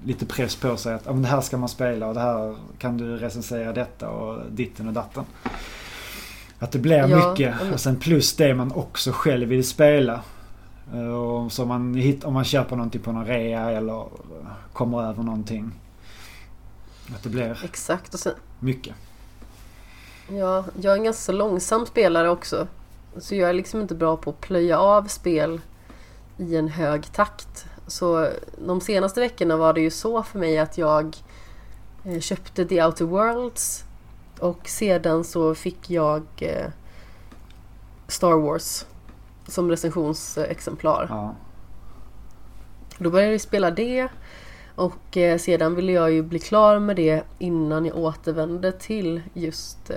lite 0.06 0.26
press 0.26 0.56
på 0.56 0.78
sig 0.78 0.94
att 0.94 1.04
det 1.04 1.28
här 1.28 1.42
ska 1.42 1.58
man 1.58 1.70
spela 1.70 2.08
och 2.08 2.14
det 2.14 2.20
här 2.20 2.56
kan 2.78 2.98
du 2.98 3.18
recensera 3.18 3.74
detta 3.74 4.10
och 4.10 4.52
ditten 4.52 4.88
och 4.88 4.94
datten. 4.94 5.24
Att 6.60 6.72
det 6.72 6.80
blir 6.80 7.10
ja, 7.10 7.30
mycket. 7.30 7.56
Och 7.74 7.80
sen 7.80 7.96
plus 7.96 8.36
det 8.36 8.56
man 8.56 8.72
också 8.72 9.12
själv 9.12 9.50
vill 9.50 9.68
spela. 9.68 10.22
Eh, 10.94 11.08
och 11.08 11.52
så 11.52 11.66
man 11.66 11.94
hit, 11.94 12.24
om 12.24 12.34
man 12.34 12.44
köper 12.44 12.76
någonting 12.76 13.02
på 13.02 13.12
någon 13.12 13.26
rea 13.26 13.72
eller 13.72 14.06
kommer 14.74 15.04
över 15.10 15.24
någonting. 15.24 15.72
Att 17.16 17.24
det 17.24 17.30
blir 17.30 17.62
Exakt. 17.64 18.14
Och 18.14 18.20
sen, 18.20 18.34
mycket. 18.60 18.96
Ja, 20.30 20.66
jag 20.82 20.94
är 20.94 20.98
en 20.98 21.04
ganska 21.04 21.32
långsam 21.32 21.86
spelare 21.86 22.30
också. 22.30 22.68
Så 23.18 23.36
jag 23.36 23.50
är 23.50 23.54
liksom 23.54 23.82
inte 23.82 23.96
bra 23.96 24.18
på 24.18 24.30
att 24.30 24.42
plöja 24.42 24.80
av 24.80 25.04
spel 25.04 25.62
i 26.38 26.56
en 26.56 26.68
hög 26.68 27.12
takt. 27.12 27.66
Så 27.88 28.30
de 28.58 28.82
senaste 28.82 29.20
veckorna 29.20 29.58
var 29.58 29.74
det 29.74 29.82
ju 29.82 29.90
så 29.90 30.24
för 30.24 30.40
mig 30.40 30.58
att 30.58 30.78
jag 30.78 31.18
eh, 32.04 32.20
köpte 32.20 32.66
The 32.66 32.84
Outer 32.84 33.06
Worlds 33.06 33.84
och 34.40 34.68
sedan 34.68 35.24
så 35.24 35.56
fick 35.56 35.90
jag 35.90 36.24
eh, 36.38 36.68
Star 38.08 38.34
Wars 38.34 38.86
som 39.48 39.70
recensionsexemplar. 39.70 41.08
Ja. 41.10 41.36
Då 42.98 43.10
började 43.10 43.32
jag 43.32 43.42
spela 43.42 43.72
det 43.72 44.08
och 44.76 45.18
eh, 45.18 45.38
sedan 45.38 45.76
ville 45.76 45.92
jag 45.92 46.12
ju 46.12 46.24
bli 46.24 46.40
klar 46.40 46.80
med 46.80 46.96
det 46.96 47.24
innan 47.40 47.86
jag 47.86 47.98
återvände 47.98 48.72
till 48.72 49.22
just 49.34 49.92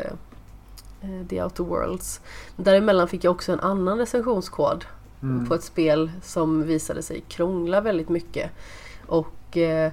The 1.28 1.42
Outer 1.42 1.64
Worlds. 1.64 2.20
Däremellan 2.56 3.08
fick 3.08 3.24
jag 3.24 3.30
också 3.30 3.52
en 3.52 3.60
annan 3.60 3.98
recensionskod 3.98 4.84
mm. 5.22 5.48
på 5.48 5.54
ett 5.54 5.64
spel 5.64 6.10
som 6.22 6.62
visade 6.62 7.02
sig 7.02 7.20
krångla 7.28 7.80
väldigt 7.80 8.08
mycket. 8.08 8.50
Och 9.06 9.56
eh, 9.56 9.92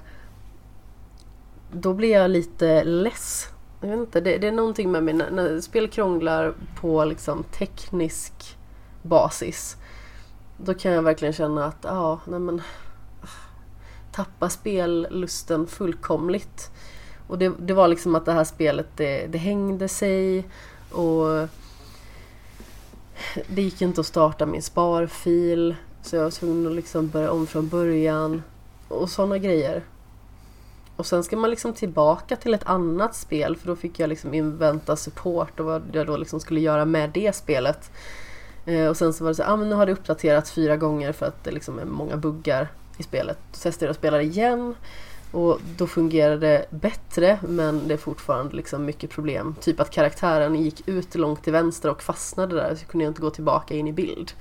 då 1.72 1.94
blir 1.94 2.12
jag 2.12 2.30
lite 2.30 2.84
less. 2.84 3.48
Jag 3.80 3.88
vet 3.88 3.98
inte, 3.98 4.20
det, 4.20 4.38
det 4.38 4.48
är 4.48 4.52
någonting 4.52 4.92
med 4.92 5.04
mig 5.04 5.14
när, 5.14 5.30
när 5.30 5.60
spel 5.60 5.88
krånglar 5.88 6.54
på 6.80 7.04
liksom 7.04 7.42
teknisk 7.42 8.56
basis. 9.02 9.76
Då 10.56 10.74
kan 10.74 10.92
jag 10.92 11.02
verkligen 11.02 11.34
känna 11.34 11.64
att, 11.64 11.78
ja, 11.82 12.20
nej 12.26 12.40
men 12.40 12.62
tappa 14.12 14.48
spellusten 14.48 15.66
fullkomligt. 15.66 16.70
Och 17.26 17.38
det, 17.38 17.52
det 17.58 17.74
var 17.74 17.88
liksom 17.88 18.14
att 18.14 18.24
det 18.24 18.32
här 18.32 18.44
spelet 18.44 18.86
det, 18.96 19.26
det 19.26 19.38
hängde 19.38 19.88
sig 19.88 20.44
och 20.90 21.48
det 23.46 23.62
gick 23.62 23.82
inte 23.82 24.00
att 24.00 24.06
starta 24.06 24.46
min 24.46 24.62
sparfil 24.62 25.76
så 26.02 26.16
jag 26.16 26.22
var 26.22 26.30
tvungen 26.30 26.66
att 26.66 26.72
liksom 26.72 27.08
börja 27.08 27.30
om 27.30 27.46
från 27.46 27.68
början 27.68 28.42
och 28.88 29.10
sådana 29.10 29.38
grejer. 29.38 29.82
Och 30.96 31.06
sen 31.06 31.24
ska 31.24 31.36
man 31.36 31.50
liksom 31.50 31.72
tillbaka 31.72 32.36
till 32.36 32.54
ett 32.54 32.66
annat 32.66 33.14
spel 33.14 33.56
för 33.56 33.66
då 33.66 33.76
fick 33.76 34.00
jag 34.00 34.08
liksom 34.08 34.34
invänta 34.34 34.96
support 34.96 35.60
och 35.60 35.66
vad 35.66 35.82
jag 35.92 36.06
då 36.06 36.16
liksom 36.16 36.40
skulle 36.40 36.60
göra 36.60 36.84
med 36.84 37.10
det 37.10 37.36
spelet. 37.36 37.90
Eh, 38.66 38.86
och 38.86 38.96
sen 38.96 39.12
så 39.12 39.24
var 39.24 39.30
det 39.30 39.34
så 39.34 39.42
ah, 39.42 39.56
men 39.56 39.68
nu 39.68 39.74
har 39.74 39.86
det 39.86 39.92
uppdaterats 39.92 40.52
fyra 40.52 40.76
gånger 40.76 41.12
för 41.12 41.26
att 41.26 41.44
det 41.44 41.50
liksom 41.50 41.78
är 41.78 41.84
många 41.84 42.16
buggar 42.16 42.68
i 42.96 43.02
spelet. 43.02 43.38
Så 43.52 43.60
testade 43.60 43.86
jag 43.86 43.90
att 43.90 43.96
spela 43.96 44.22
igen 44.22 44.74
och 45.32 45.60
då 45.76 45.86
fungerade 45.86 46.46
det 46.46 46.66
bättre 46.70 47.38
men 47.42 47.88
det 47.88 47.94
är 47.94 47.98
fortfarande 47.98 48.56
liksom 48.56 48.84
mycket 48.84 49.10
problem. 49.10 49.54
Typ 49.60 49.80
att 49.80 49.90
karaktären 49.90 50.54
gick 50.54 50.88
ut 50.88 51.14
långt 51.14 51.44
till 51.44 51.52
vänster 51.52 51.90
och 51.90 52.02
fastnade 52.02 52.54
där 52.54 52.74
så 52.74 52.86
kunde 52.86 53.04
jag 53.04 53.10
inte 53.10 53.22
gå 53.22 53.30
tillbaka 53.30 53.74
in 53.74 53.88
i 53.88 53.92
bild. 53.92 54.32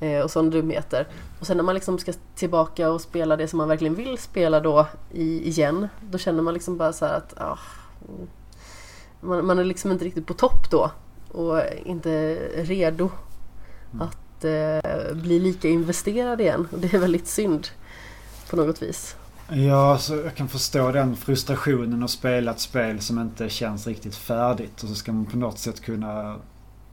Eh, 0.00 0.20
och 0.20 0.30
sådana 0.30 0.50
dumheter. 0.50 1.08
Och 1.40 1.46
sen 1.46 1.56
när 1.56 1.64
man 1.64 1.74
liksom 1.74 1.98
ska 1.98 2.12
tillbaka 2.34 2.90
och 2.90 3.00
spela 3.00 3.36
det 3.36 3.48
som 3.48 3.56
man 3.56 3.68
verkligen 3.68 3.94
vill 3.94 4.18
spela 4.18 4.60
då 4.60 4.86
i, 5.12 5.48
igen, 5.48 5.88
då 6.00 6.18
känner 6.18 6.42
man 6.42 6.54
liksom 6.54 6.76
bara 6.76 6.92
så 6.92 7.04
att 7.04 7.34
ah, 7.36 7.58
man, 9.20 9.46
man, 9.46 9.58
är 9.58 9.64
liksom 9.64 9.92
inte 9.92 10.04
riktigt 10.04 10.26
på 10.26 10.34
topp 10.34 10.70
då 10.70 10.90
och 11.28 11.60
inte 11.84 12.34
redo 12.54 13.10
mm. 13.92 14.08
att 14.08 14.44
eh, 14.44 15.14
bli 15.14 15.38
lika 15.38 15.68
investerad 15.68 16.40
igen. 16.40 16.68
Och 16.72 16.78
det 16.78 16.94
är 16.94 16.98
väldigt 16.98 17.26
synd 17.26 17.68
på 18.50 18.56
något 18.56 18.82
vis. 18.82 19.16
Ja, 19.48 19.92
alltså, 19.92 20.24
jag 20.24 20.34
kan 20.34 20.48
förstå 20.48 20.92
den 20.92 21.16
frustrationen 21.16 22.02
att 22.02 22.10
spela 22.10 22.50
ett 22.50 22.60
spel 22.60 23.00
som 23.00 23.18
inte 23.18 23.48
känns 23.48 23.86
riktigt 23.86 24.16
färdigt 24.16 24.82
och 24.82 24.88
så 24.88 24.94
ska 24.94 25.12
man 25.12 25.26
på 25.26 25.36
något 25.36 25.58
sätt 25.58 25.80
kunna 25.80 26.36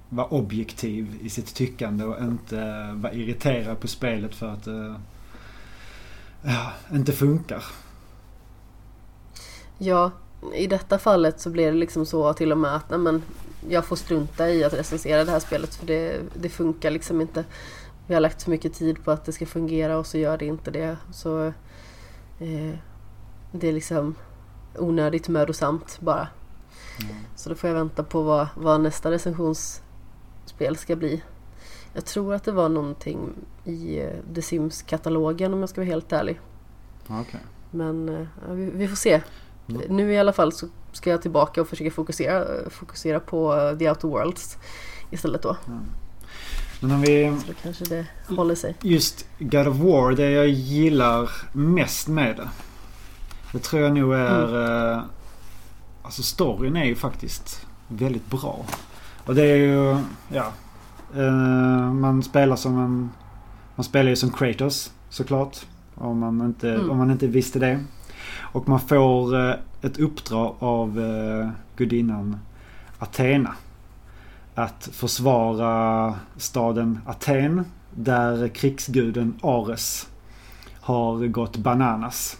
vara 0.09 0.27
objektiv 0.27 1.19
i 1.21 1.29
sitt 1.29 1.55
tyckande 1.55 2.05
och 2.05 2.23
inte 2.23 2.89
vara 2.93 3.13
irriterad 3.13 3.79
på 3.79 3.87
spelet 3.87 4.35
för 4.35 4.47
att 4.47 4.63
det 4.63 4.95
ja, 6.41 6.71
inte 6.91 7.11
funkar. 7.11 7.63
Ja, 9.77 10.11
i 10.53 10.67
detta 10.67 10.99
fallet 10.99 11.39
så 11.39 11.49
blir 11.49 11.65
det 11.65 11.77
liksom 11.77 12.05
så 12.05 12.33
till 12.33 12.51
och 12.51 12.57
med 12.57 12.75
att 12.75 12.89
nej 12.89 13.21
jag 13.69 13.85
får 13.85 13.95
strunta 13.95 14.49
i 14.49 14.63
att 14.63 14.73
recensera 14.73 15.25
det 15.25 15.31
här 15.31 15.39
spelet 15.39 15.75
för 15.75 15.85
det, 15.85 16.21
det 16.33 16.49
funkar 16.49 16.91
liksom 16.91 17.21
inte. 17.21 17.43
Vi 18.07 18.13
har 18.13 18.21
lagt 18.21 18.41
så 18.41 18.49
mycket 18.49 18.73
tid 18.73 19.03
på 19.03 19.11
att 19.11 19.25
det 19.25 19.31
ska 19.31 19.45
fungera 19.45 19.97
och 19.97 20.07
så 20.07 20.17
gör 20.17 20.37
det 20.37 20.45
inte 20.45 20.71
det. 20.71 20.97
Så 21.11 21.53
eh, 22.43 22.75
Det 23.51 23.67
är 23.67 23.73
liksom 23.73 24.15
onödigt 24.77 25.27
mödosamt 25.27 25.97
bara. 26.01 26.27
Mm. 27.01 27.15
Så 27.35 27.49
då 27.49 27.55
får 27.55 27.69
jag 27.69 27.75
vänta 27.75 28.03
på 28.03 28.21
vad, 28.21 28.47
vad 28.55 28.81
nästa 28.81 29.11
recensions 29.11 29.81
spel 30.45 30.77
ska 30.77 30.95
bli. 30.95 31.23
Jag 31.93 32.05
tror 32.05 32.33
att 32.33 32.43
det 32.43 32.51
var 32.51 32.69
någonting 32.69 33.29
i 33.63 33.99
eh, 33.99 34.33
The 34.35 34.41
Sims-katalogen 34.41 35.53
om 35.53 35.59
jag 35.59 35.69
ska 35.69 35.81
vara 35.81 35.89
helt 35.89 36.11
ärlig. 36.11 36.39
Okay. 37.03 37.39
Men 37.71 38.09
uh, 38.09 38.27
vi, 38.49 38.71
vi, 38.71 38.87
får 38.87 38.95
se. 38.95 39.21
Mm. 39.67 39.81
Nu 39.89 40.13
i 40.13 40.17
alla 40.17 40.33
fall 40.33 40.51
så 40.51 40.67
ska 40.91 41.09
jag 41.09 41.21
tillbaka 41.21 41.61
och 41.61 41.67
försöka 41.67 41.91
fokusera, 41.91 42.69
fokusera 42.69 43.19
på 43.19 43.53
uh, 43.55 43.77
The 43.77 43.89
Outer 43.89 44.07
Worlds 44.07 44.57
istället 45.11 45.41
då. 45.41 45.57
Mm. 45.67 45.83
Men 46.83 46.91
om 46.91 47.01
vi... 47.01 47.37
Så 47.47 47.53
kanske 47.63 47.85
det 47.85 48.05
håller 48.35 48.55
sig. 48.55 48.75
Just 48.81 49.25
God 49.39 49.67
of 49.67 49.77
War, 49.77 50.11
det 50.11 50.29
jag 50.31 50.47
gillar 50.47 51.29
mest 51.51 52.07
med 52.07 52.35
det. 52.35 52.49
Det 53.51 53.59
tror 53.59 53.81
jag 53.81 53.93
nog 53.93 54.13
är... 54.13 54.47
Mm. 54.47 54.97
Uh, 54.97 55.03
alltså 56.01 56.23
storyn 56.23 56.75
är 56.75 56.85
ju 56.85 56.95
faktiskt 56.95 57.65
väldigt 57.87 58.29
bra. 58.29 58.65
Och 59.25 59.35
det 59.35 59.43
är 59.43 59.55
ju, 59.55 59.97
ja. 60.29 60.51
Uh, 61.17 61.93
man 61.93 62.23
spelar 62.23 62.55
som 62.55 62.79
en... 62.79 63.09
Man 63.75 63.83
spelar 63.83 64.09
ju 64.09 64.15
som 64.15 64.31
Kratos 64.31 64.93
såklart. 65.09 65.57
Om 65.95 66.19
man 66.19 66.41
inte, 66.41 66.69
mm. 66.69 66.89
om 66.89 66.97
man 66.97 67.11
inte 67.11 67.27
visste 67.27 67.59
det. 67.59 67.83
Och 68.39 68.69
man 68.69 68.79
får 68.79 69.35
uh, 69.35 69.55
ett 69.81 69.99
uppdrag 69.99 70.55
av 70.59 71.01
gudinnan 71.75 72.39
Athena. 72.99 73.55
Att 74.55 74.89
försvara 74.91 76.15
staden 76.37 76.99
Aten. 77.05 77.65
Där 77.95 78.47
krigsguden 78.47 79.39
Ares 79.43 80.07
har 80.81 81.27
gått 81.27 81.57
bananas. 81.57 82.37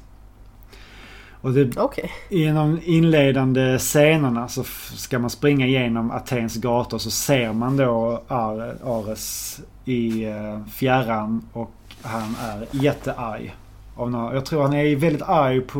Och 1.44 1.52
det, 1.54 1.78
okay. 1.78 2.10
I 2.30 2.46
de 2.46 2.80
inledande 2.84 3.78
scenerna 3.80 4.48
så 4.48 4.64
ska 4.96 5.20
man 5.20 5.30
springa 5.30 5.68
igenom 5.68 6.12
Atens 6.12 6.56
gator 6.56 6.98
så 6.98 7.12
ser 7.12 7.54
man 7.54 7.78
då 7.78 8.24
Ares 8.28 9.60
i 9.86 10.26
uh, 10.26 10.66
fjärran 10.66 11.46
och 11.54 11.72
han 12.02 12.36
är 12.42 12.68
jättearg. 12.72 13.56
Jag 14.34 14.46
tror 14.46 14.62
han 14.62 14.74
är 14.74 14.96
väldigt 14.96 15.22
arg 15.22 15.62
på 15.62 15.80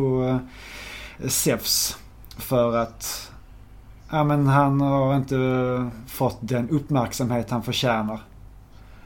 uh, 1.20 1.28
Zeus. 1.28 1.98
För 2.38 2.76
att 2.76 3.32
ja, 4.14 4.24
men 4.24 4.46
han 4.46 4.80
har 4.80 5.16
inte 5.16 5.90
fått 6.06 6.38
den 6.40 6.70
uppmärksamhet 6.70 7.50
han 7.50 7.62
förtjänar. 7.62 8.20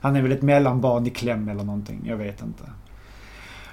Han 0.01 0.17
är 0.17 0.23
väl 0.23 0.33
ett 0.33 0.43
mellanbarn 0.43 1.07
i 1.07 1.11
kläm 1.11 1.49
eller 1.49 1.65
någonting. 1.65 2.01
Jag 2.05 2.17
vet 2.17 2.43
inte. 2.43 2.65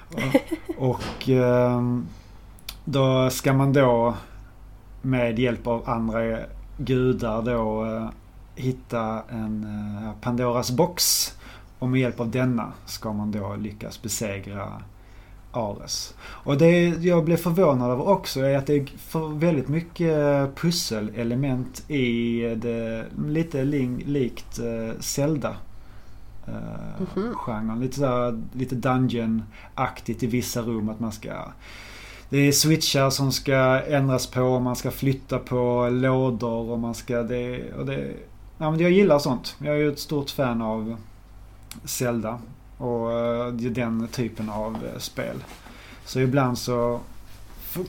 Och, 0.78 0.92
och 0.92 1.28
uh, 1.28 2.00
då 2.84 3.30
ska 3.30 3.52
man 3.52 3.72
då 3.72 4.14
med 5.02 5.38
hjälp 5.38 5.66
av 5.66 5.90
andra 5.90 6.38
gudar 6.78 7.42
då 7.42 7.84
eh, 7.84 8.08
hitta 8.54 9.22
en 9.28 9.64
eh, 9.64 10.12
Pandoras 10.20 10.70
box. 10.70 11.32
Och 11.78 11.88
med 11.88 12.00
hjälp 12.00 12.20
av 12.20 12.30
denna 12.30 12.72
ska 12.84 13.12
man 13.12 13.32
då 13.32 13.54
lyckas 13.54 14.02
besegra 14.02 14.82
Ares. 15.56 16.14
Och 16.20 16.58
det 16.58 16.88
jag 16.88 17.24
blev 17.24 17.36
förvånad 17.36 17.90
över 17.90 18.08
också 18.08 18.40
är 18.40 18.58
att 18.58 18.66
det 18.66 18.74
är 18.74 19.38
väldigt 19.38 19.68
mycket 19.68 20.16
pusselelement 20.56 21.90
i 21.90 22.40
det. 22.56 23.04
Lite 23.26 23.64
likt 23.64 24.58
uh, 24.58 25.00
Zelda. 25.00 25.56
Mm 26.48 27.06
-hmm. 27.14 27.34
Genren. 27.34 27.80
Lite, 27.80 27.96
så, 27.96 28.42
lite 28.52 28.74
dungeon-aktigt 28.74 30.22
i 30.22 30.26
vissa 30.26 30.60
rum 30.60 30.88
att 30.88 31.00
man 31.00 31.12
ska 31.12 31.32
det 32.28 32.38
är 32.38 32.52
switchar 32.52 33.10
som 33.10 33.32
ska 33.32 33.54
ändras 33.86 34.26
på, 34.26 34.58
man 34.60 34.76
ska 34.76 34.90
flytta 34.90 35.38
på 35.38 35.88
lådor 35.92 36.70
och 36.70 36.78
man 36.78 36.94
ska... 36.94 37.22
Det, 37.22 37.72
och 37.72 37.86
det, 37.86 38.12
ja, 38.58 38.70
men 38.70 38.80
jag 38.80 38.90
gillar 38.90 39.18
sånt. 39.18 39.56
Jag 39.58 39.74
är 39.74 39.78
ju 39.78 39.92
ett 39.92 39.98
stort 39.98 40.30
fan 40.30 40.62
av 40.62 40.96
Zelda 41.84 42.38
och 42.78 43.08
uh, 43.08 43.70
den 43.70 44.08
typen 44.08 44.50
av 44.50 44.74
uh, 44.74 44.98
spel. 44.98 45.44
Så 46.04 46.20
ibland 46.20 46.58
så 46.58 47.00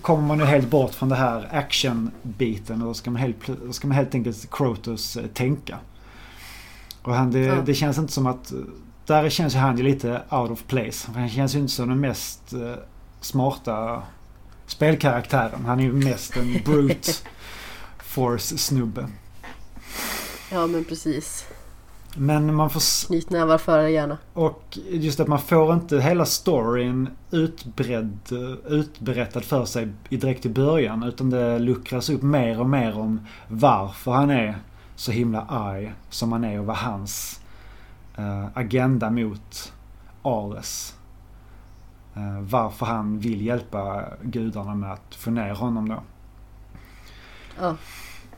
kommer 0.02 0.28
man 0.28 0.40
ju 0.40 0.46
helt 0.46 0.70
bort 0.70 0.94
från 0.94 1.10
det 1.10 1.16
här 1.16 1.50
action-biten 1.52 2.82
och 2.82 2.96
ska 2.96 3.12
man 3.12 3.22
helt, 3.22 3.50
ska 3.72 3.88
man 3.88 3.98
helt 3.98 4.16
enkelt 4.16 4.52
Krotos 4.52 5.18
uh, 5.18 5.28
tänka. 5.28 5.78
Och 7.02 7.14
han, 7.14 7.32
det, 7.32 7.40
ja. 7.40 7.62
det, 7.66 7.74
känns 7.74 7.98
inte 7.98 8.14
som 8.14 8.28
att... 8.28 8.54
Där 9.06 9.30
känns 9.30 9.56
ju 9.56 9.60
han 9.60 9.78
ju 9.78 9.84
lite 9.84 10.22
out 10.30 10.52
of 10.52 10.64
place. 10.64 11.12
Han 11.16 11.30
känns 11.30 11.56
ju 11.56 11.60
inte 11.60 11.74
som 11.74 11.90
den 11.90 12.00
mest 12.00 12.54
smarta 13.22 14.04
spelkaraktären. 14.66 15.66
Han 15.66 15.80
är 15.80 15.84
ju 15.84 15.94
mest 15.94 16.38
en 16.38 16.62
brute 16.66 17.12
force 18.00 18.58
snubbe. 18.58 19.08
Ja 20.52 20.68
men 20.68 20.86
precis. 20.86 21.46
Men 22.18 22.56
man 22.56 22.70
får... 22.70 23.08
Knytnävar 23.08 23.58
före 23.58 23.92
gärna. 23.92 24.18
Och 24.34 24.78
just 24.90 25.20
att 25.20 25.28
man 25.28 25.40
får 25.40 25.74
inte 25.74 26.00
hela 26.00 26.26
storyn 26.26 27.10
utbredd, 27.32 28.20
utberättad 28.68 29.42
för 29.42 29.66
sig 29.66 29.88
direkt 30.10 30.46
i 30.46 30.50
början. 30.50 31.04
Utan 31.04 31.30
det 31.30 31.60
luckras 31.60 32.10
upp 32.10 32.22
mer 32.22 32.60
och 32.60 32.70
mer 32.70 33.00
om 33.00 33.20
varför 33.48 34.12
han 34.12 34.30
är 34.30 34.58
så 34.96 35.12
himla 35.12 35.42
arg 35.42 35.94
som 36.10 36.32
han 36.32 36.44
är 36.44 36.60
och 36.60 36.66
vad 36.66 36.78
hans 36.78 37.42
uh, 38.20 38.46
agenda 38.54 39.10
mot 39.10 39.74
Ares 40.22 40.98
Eh, 42.18 42.40
varför 42.40 42.86
han 42.86 43.20
vill 43.20 43.46
hjälpa 43.46 44.04
gudarna 44.22 44.76
med 44.76 44.94
att 44.94 45.16
få 45.16 45.32
ner 45.32 45.54
honom 45.54 45.90
då. 45.90 46.04
Ja. 47.60 47.76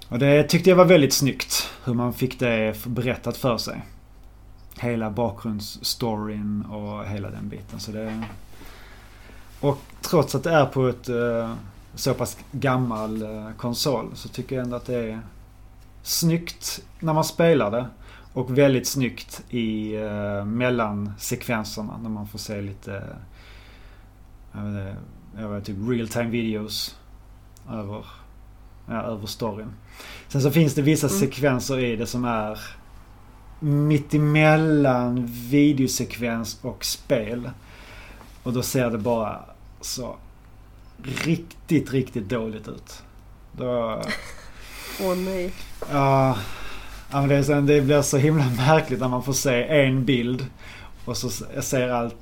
Och 0.10 0.20
det 0.20 0.44
tyckte 0.44 0.70
jag 0.70 0.78
var 0.78 0.86
väldigt 0.86 1.14
snyggt. 1.14 1.70
Hur 1.84 1.94
man 1.94 2.14
fick 2.14 2.40
det 2.40 2.86
berättat 2.86 3.38
för 3.38 3.58
sig. 3.58 3.86
Hela 4.80 5.10
bakgrundsstoryn 5.10 6.62
och 6.62 7.06
hela 7.06 7.30
den 7.30 7.50
biten. 7.50 7.80
Så 7.80 7.92
det... 7.92 8.24
Och 9.60 9.78
trots 10.02 10.36
att 10.36 10.44
det 10.44 10.52
är 10.52 10.66
på 10.66 10.88
ett 10.88 11.10
uh, 11.10 11.54
så 11.96 12.14
pass 12.14 12.38
gammal 12.52 13.24
uh, 13.24 13.52
konsol 13.58 14.12
så 14.14 14.30
tycker 14.30 14.56
jag 14.56 14.64
ändå 14.64 14.76
att 14.76 14.86
det 14.86 15.12
är 15.12 15.20
snyggt 16.04 16.84
när 17.00 17.14
man 17.14 17.24
spelar 17.24 17.72
det. 17.72 17.86
Och 18.34 18.58
väldigt 18.58 18.88
snyggt 18.88 19.44
i 19.50 19.98
uh, 19.98 20.46
mellansekvenserna 20.46 21.98
när 21.98 22.10
man 22.10 22.28
får 22.28 22.40
se 22.40 22.62
lite 22.62 23.04
jag 24.54 24.62
vet, 24.62 24.96
jag 25.38 25.50
vet, 25.50 25.66
typ 25.66 25.78
real 25.88 26.08
time 26.08 26.30
videos 26.30 26.98
över, 27.70 28.06
ja, 28.88 29.02
över 29.02 29.28
storyn. 29.28 29.74
Sen 30.28 30.42
så 30.42 30.52
finns 30.52 30.74
det 30.74 30.82
vissa 30.82 31.08
mm. 31.08 31.20
sekvenser 31.20 31.80
i 31.80 31.96
det 31.96 32.08
som 32.08 32.26
är 32.26 32.60
mittemellan 33.60 35.26
videosekvens 35.50 36.60
och 36.62 36.86
spel. 36.86 37.50
Och 38.44 38.54
då 38.54 38.62
ser 38.62 38.90
det 38.90 38.98
bara 38.98 39.40
så 39.82 40.16
riktigt, 41.04 41.92
riktigt 41.92 42.30
dåligt 42.30 42.68
ut. 42.68 43.04
Då... 43.52 43.66
Åh 45.02 45.12
oh, 45.12 45.18
nej. 45.18 45.52
Ja. 45.92 46.38
Ja, 47.12 47.22
men 47.22 47.30
det, 47.30 47.36
är 47.36 47.62
det 47.62 47.82
blir 47.82 48.02
så 48.02 48.18
himla 48.18 48.46
märkligt 48.58 49.00
när 49.00 49.08
man 49.08 49.24
får 49.24 49.34
se 49.34 49.64
en 49.64 50.06
bild 50.06 50.46
och 51.06 51.18
så 51.18 51.30
ser 51.62 51.90
allt 51.90 52.16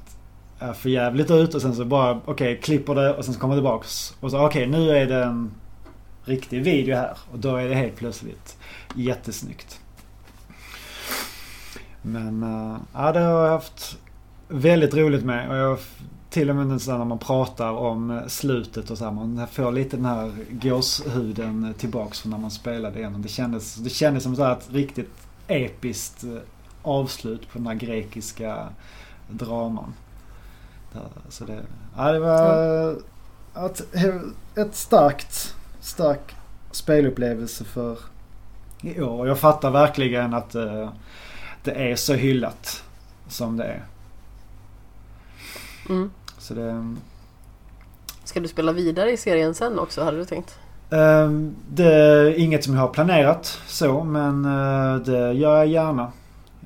för 0.75 0.89
jävligt 0.89 1.31
ut 1.31 1.55
och 1.55 1.61
sen 1.61 1.75
så 1.75 1.85
bara 1.85 2.11
okej, 2.11 2.31
okay, 2.33 2.57
klipper 2.57 2.95
det 2.95 3.13
och 3.13 3.25
sen 3.25 3.33
så 3.33 3.39
kommer 3.39 3.55
det 3.55 3.59
tillbaks. 3.61 4.15
Och 4.19 4.31
så 4.31 4.37
okej, 4.37 4.67
okay, 4.69 4.79
nu 4.79 4.97
är 4.97 5.05
det 5.05 5.23
en 5.23 5.51
riktig 6.27 6.63
video 6.63 6.95
här 6.95 7.17
och 7.31 7.39
då 7.39 7.55
är 7.55 7.69
det 7.69 7.75
helt 7.75 7.95
plötsligt 7.95 8.57
jättesnyggt. 8.95 9.79
Men 12.01 12.43
uh, 12.43 12.77
ja, 12.93 13.11
det 13.11 13.19
har 13.19 13.43
jag 13.43 13.51
haft 13.51 13.97
väldigt 14.47 14.93
roligt 14.93 15.25
med 15.25 15.49
och 15.49 15.55
jag 15.55 15.79
till 16.29 16.49
och 16.49 16.55
med 16.55 16.67
när 16.67 17.05
man 17.05 17.19
pratar 17.19 17.71
om 17.71 18.21
slutet 18.27 18.89
och 18.89 18.97
så 18.97 19.03
här, 19.03 19.11
man 19.11 19.47
får 19.51 19.71
lite 19.71 19.95
den 19.95 20.05
här 20.05 20.31
gåshuden 20.49 21.73
tillbaks 21.77 22.21
från 22.21 22.31
när 22.31 22.37
man 22.37 22.51
spelade 22.51 22.99
igenom. 22.99 23.21
Det 23.21 23.27
kändes, 23.27 23.75
det 23.75 23.89
kändes 23.89 24.23
som 24.23 24.35
så 24.35 24.51
ett 24.51 24.69
riktigt 24.71 25.11
episkt 25.47 26.23
eh, 26.23 26.29
avslut 26.81 27.51
på 27.51 27.57
den 27.57 27.67
här 27.67 27.73
grekiska 27.73 28.67
draman. 29.29 29.93
Så 31.29 31.45
det, 31.45 31.63
ja, 31.97 32.11
det 32.11 32.19
var 32.19 32.91
ett, 33.65 33.95
ett 34.55 34.75
starkt, 34.75 35.55
stark 35.87 36.35
spelupplevelse 36.71 37.63
för 37.63 37.97
i 38.81 39.01
år. 39.01 39.27
Jag 39.27 39.39
fattar 39.39 39.71
verkligen 39.71 40.33
att 40.33 40.55
uh, 40.55 40.89
det 41.63 41.71
är 41.71 41.95
så 41.95 42.13
hyllat 42.13 42.83
som 43.27 43.57
det 43.57 43.63
är. 43.63 43.83
Mm. 45.89 46.11
Så 46.37 46.53
det... 46.53 46.95
Ska 48.23 48.39
du 48.39 48.47
spela 48.47 48.71
vidare 48.71 49.11
i 49.11 49.17
serien 49.17 49.55
sen 49.55 49.79
också, 49.79 50.03
hade 50.03 50.17
du 50.17 50.25
tänkt? 50.25 50.59
Uh, 50.93 51.49
det 51.69 51.93
är 51.93 52.39
inget 52.39 52.63
som 52.63 52.73
jag 52.73 52.81
har 52.81 52.87
planerat 52.87 53.61
så, 53.67 54.03
men 54.03 54.45
uh, 54.45 55.01
det 55.01 55.33
gör 55.33 55.57
jag 55.57 55.67
gärna. 55.67 56.11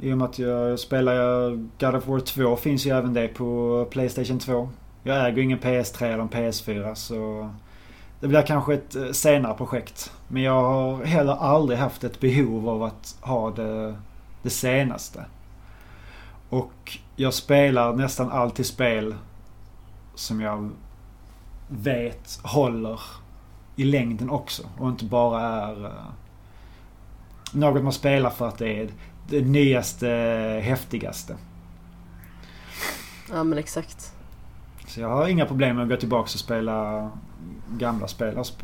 I 0.02 0.14
och 0.14 0.18
med 0.18 0.26
att 0.26 0.40
jag 0.40 0.80
spelar 0.80 1.50
God 1.80 1.96
of 1.96 2.08
War 2.08 2.20
2 2.20 2.56
finns 2.56 2.86
ju 2.86 2.98
även 2.98 3.14
det 3.14 3.28
på 3.28 3.88
Playstation 3.92 4.40
2. 4.40 4.70
Jag 5.04 5.28
äger 5.28 5.42
ingen 5.42 5.60
PS3 5.60 6.04
eller 6.04 6.20
en 6.20 6.30
PS4 6.30 6.96
så 6.96 7.50
det 8.22 8.28
blir 8.28 8.42
kanske 8.42 8.74
ett 8.74 8.96
eh, 8.96 9.12
senare 9.12 9.54
projekt. 9.54 10.14
Men 10.28 10.44
jag 10.44 10.62
har 10.62 11.06
heller 11.06 11.34
aldrig 11.34 11.80
haft 11.80 12.04
ett 12.04 12.20
behov 12.20 12.70
av 12.70 12.84
att 12.84 13.18
ha 13.22 13.52
det, 13.52 13.96
det 14.42 14.50
senaste. 14.50 15.26
Och 16.50 16.98
jag 17.16 17.34
spelar 17.34 17.94
nästan 17.94 18.32
alltid 18.32 18.66
spel 18.66 19.16
som 20.16 20.42
jag 20.42 20.70
vet 21.68 22.40
håller 22.44 23.00
i 23.76 23.84
längden 23.84 24.30
också. 24.30 24.64
Och 24.78 24.90
inte 24.90 25.06
bara 25.06 25.42
är 25.42 25.86
uh, 25.86 25.92
något 27.54 27.84
man 27.84 27.94
spelar 27.94 28.30
för 28.30 28.48
att 28.48 28.58
det 28.58 28.82
är 28.82 28.90
det 29.30 29.42
nyaste, 29.42 30.08
häftigaste. 30.64 31.36
Ja 33.32 33.44
men 33.44 33.58
exakt. 33.58 34.14
Så 34.88 35.02
jag 35.02 35.10
har 35.10 35.28
inga 35.28 35.46
problem 35.46 35.76
med 35.76 35.84
att 35.84 35.90
gå 35.90 35.96
tillbaka 35.96 36.24
och 36.24 36.30
spela 36.30 37.10
gamla 37.78 38.08
spel. 38.08 38.34
Jag 38.36 38.46
sp 38.52 38.60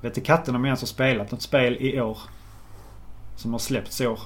vet 0.00 0.16
inte 0.16 0.20
katten 0.20 0.54
om 0.54 0.64
jag 0.64 0.68
ens 0.68 0.80
har 0.80 0.86
spelat 0.86 1.30
något 1.30 1.42
spel 1.42 1.76
i 1.80 2.00
år. 2.00 2.18
Som 3.36 3.52
har 3.52 3.58
släppts 3.58 4.00
i 4.00 4.06
år. 4.06 4.20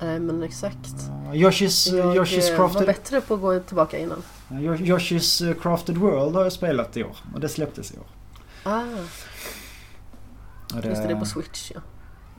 Nej 0.00 0.20
men 0.20 0.42
exakt. 0.42 0.94
Uh, 1.08 1.32
Yoshi's, 1.32 1.96
jag 1.96 2.16
Yoshi's 2.16 2.50
eh, 2.50 2.56
Crafted... 2.56 2.80
var 2.80 2.86
bättre 2.86 3.20
på 3.20 3.34
att 3.34 3.40
gå 3.40 3.60
tillbaka 3.60 3.98
innan. 3.98 4.22
Uh, 4.50 4.58
Yoshi's 4.58 5.48
eh, 5.48 5.54
Crafted 5.54 5.96
World 5.96 6.34
har 6.36 6.42
jag 6.42 6.52
spelat 6.52 6.96
i 6.96 7.04
år. 7.04 7.16
Och 7.34 7.40
det 7.40 7.48
släpptes 7.48 7.92
i 7.92 7.98
år. 7.98 8.06
Ah. 8.62 8.82
Det, 10.68 10.88
Just 10.88 11.02
det, 11.02 11.08
det 11.08 11.14
är 11.14 11.18
på 11.18 11.26
Switch 11.26 11.70
ja. 11.74 11.80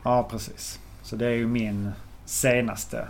Ja 0.03 0.27
precis. 0.31 0.79
Så 1.01 1.15
det 1.15 1.25
är 1.25 1.33
ju 1.33 1.47
min 1.47 1.91
senaste, 2.25 3.07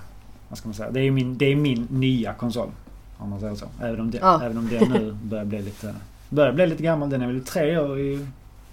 vad 0.49 0.57
ska 0.57 0.67
man 0.67 0.75
säga, 0.75 0.91
det 0.91 0.99
är 0.99 1.11
min, 1.11 1.37
det 1.37 1.45
är 1.45 1.55
min 1.55 1.87
nya 1.89 2.33
konsol. 2.33 2.71
Om 3.17 3.29
man 3.29 3.39
säger 3.39 3.55
så. 3.55 3.65
Även 3.81 3.99
om, 3.99 4.11
det, 4.11 4.17
ja. 4.17 4.43
även 4.43 4.57
om 4.57 4.69
den 4.69 4.89
nu 4.89 5.17
börjar 5.23 5.45
bli 5.45 5.61
lite, 5.61 5.95
börjar 6.29 6.53
bli 6.53 6.67
lite 6.67 6.83
gammal. 6.83 7.09
Den 7.09 7.21
är 7.21 7.27
väl 7.27 7.45
tre 7.45 7.77
år 7.77 7.99
i, 7.99 8.27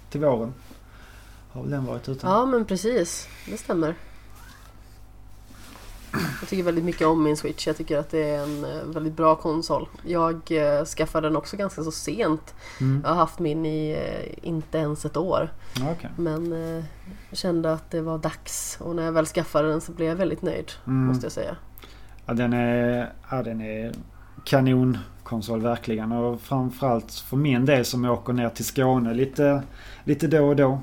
till 0.09 0.21
våren. 0.21 0.53
Har 1.51 1.61
väl 1.61 1.71
den 1.71 1.85
varit 1.85 2.09
ute? 2.09 2.27
Ja 2.27 2.45
men 2.45 2.65
precis, 2.65 3.27
det 3.49 3.57
stämmer. 3.57 3.95
Jag 6.39 6.49
tycker 6.49 6.63
väldigt 6.63 6.83
mycket 6.83 7.07
om 7.07 7.23
min 7.23 7.37
Switch. 7.37 7.67
Jag 7.67 7.77
tycker 7.77 7.97
att 7.97 8.09
det 8.09 8.29
är 8.29 8.43
en 8.43 8.65
eh, 8.65 8.83
väldigt 8.85 9.13
bra 9.13 9.35
konsol. 9.35 9.87
Jag 10.03 10.51
eh, 10.51 10.85
skaffade 10.85 11.27
den 11.27 11.35
också 11.35 11.57
ganska 11.57 11.83
så 11.83 11.91
sent. 11.91 12.55
Mm. 12.81 13.01
Jag 13.03 13.09
har 13.09 13.15
haft 13.15 13.39
min 13.39 13.65
i 13.65 13.91
eh, 13.91 14.49
inte 14.49 14.77
ens 14.77 15.05
ett 15.05 15.17
år. 15.17 15.49
Okay. 15.75 16.09
Men 16.17 16.77
eh, 16.77 16.83
kände 17.31 17.73
att 17.73 17.91
det 17.91 18.01
var 18.01 18.17
dags. 18.17 18.77
Och 18.81 18.95
när 18.95 19.03
jag 19.03 19.11
väl 19.11 19.25
skaffade 19.25 19.69
den 19.69 19.81
så 19.81 19.91
blev 19.91 20.09
jag 20.09 20.15
väldigt 20.15 20.41
nöjd. 20.41 20.71
Mm. 20.87 21.05
Måste 21.05 21.25
jag 21.25 21.31
säga. 21.31 21.55
Ja 22.25 22.33
den 22.33 22.53
är, 22.53 23.13
ja, 23.29 23.43
den 23.43 23.61
är 23.61 23.91
kanonkonsol 24.45 25.61
verkligen. 25.61 26.11
Och 26.11 26.41
framförallt 26.41 27.11
för 27.13 27.37
min 27.37 27.65
del 27.65 27.85
som 27.85 28.05
åker 28.05 28.33
ner 28.33 28.49
till 28.49 28.65
Skåne 28.65 29.13
lite, 29.13 29.63
lite 30.03 30.27
då 30.27 30.47
och 30.47 30.55
då. 30.55 30.81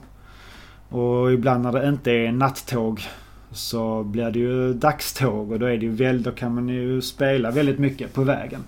Och 0.88 1.32
ibland 1.32 1.62
när 1.62 1.72
det 1.72 1.88
inte 1.88 2.10
är 2.10 2.32
nattåg 2.32 3.02
så 3.50 4.02
blir 4.02 4.30
det 4.30 4.38
ju 4.38 4.74
dagståg 4.74 5.52
och 5.52 5.58
då 5.58 5.66
är 5.66 5.76
det 5.76 5.86
ju 5.86 5.92
väl, 5.92 6.22
då 6.22 6.32
kan 6.32 6.54
man 6.54 6.68
ju 6.68 7.02
spela 7.02 7.50
väldigt 7.50 7.78
mycket 7.78 8.14
på 8.14 8.24
vägen. 8.24 8.64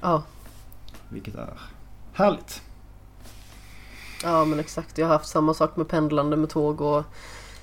Ja. 0.00 0.22
Vilket 1.08 1.34
är 1.34 1.48
härligt. 2.12 2.62
Ja 4.22 4.44
men 4.44 4.60
exakt. 4.60 4.98
Jag 4.98 5.06
har 5.06 5.12
haft 5.12 5.28
samma 5.28 5.54
sak 5.54 5.76
med 5.76 5.88
pendlande 5.88 6.36
med 6.36 6.48
tåg 6.48 6.80
och 6.80 7.04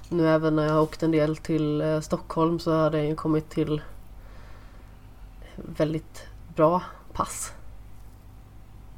nu 0.10 0.30
även 0.30 0.56
när 0.56 0.66
jag 0.66 0.74
har 0.74 0.82
åkt 0.82 1.04
en 1.04 1.12
del 1.12 1.38
till 1.38 1.82
eh, 1.82 2.00
Stockholm 2.00 2.60
så 2.60 2.74
har 2.74 2.92
det 2.92 3.06
ju 3.06 3.16
kommit 3.16 3.50
till 3.50 3.82
väldigt 5.66 6.28
bra 6.56 6.82
pass. 7.14 7.54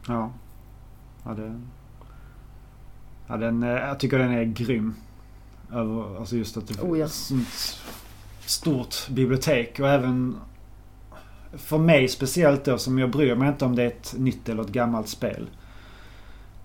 Ja. 0.07 0.32
Ja, 1.26 1.34
det... 1.34 1.61
Ja, 3.28 3.38
den, 3.38 3.61
jag 3.61 3.99
tycker 3.99 4.20
den 4.20 4.32
är 4.32 4.43
grym. 4.43 4.95
Över, 5.72 6.18
alltså 6.18 6.36
just 6.36 6.57
att 6.57 6.68
det 6.68 6.82
oh, 6.82 6.99
ett 6.99 7.11
stort 8.45 9.09
bibliotek 9.09 9.80
och 9.80 9.89
även 9.89 10.39
för 11.53 11.78
mig 11.78 12.07
speciellt 12.07 12.66
då 12.66 12.78
som 12.78 12.99
jag 12.99 13.09
bryr 13.09 13.36
mig 13.36 13.47
inte 13.47 13.66
om 13.66 13.76
det 13.76 13.84
är 13.84 13.88
ett 13.88 14.16
nytt 14.18 14.49
eller 14.49 14.64
ett 14.64 14.70
gammalt 14.70 15.07
spel. 15.09 15.49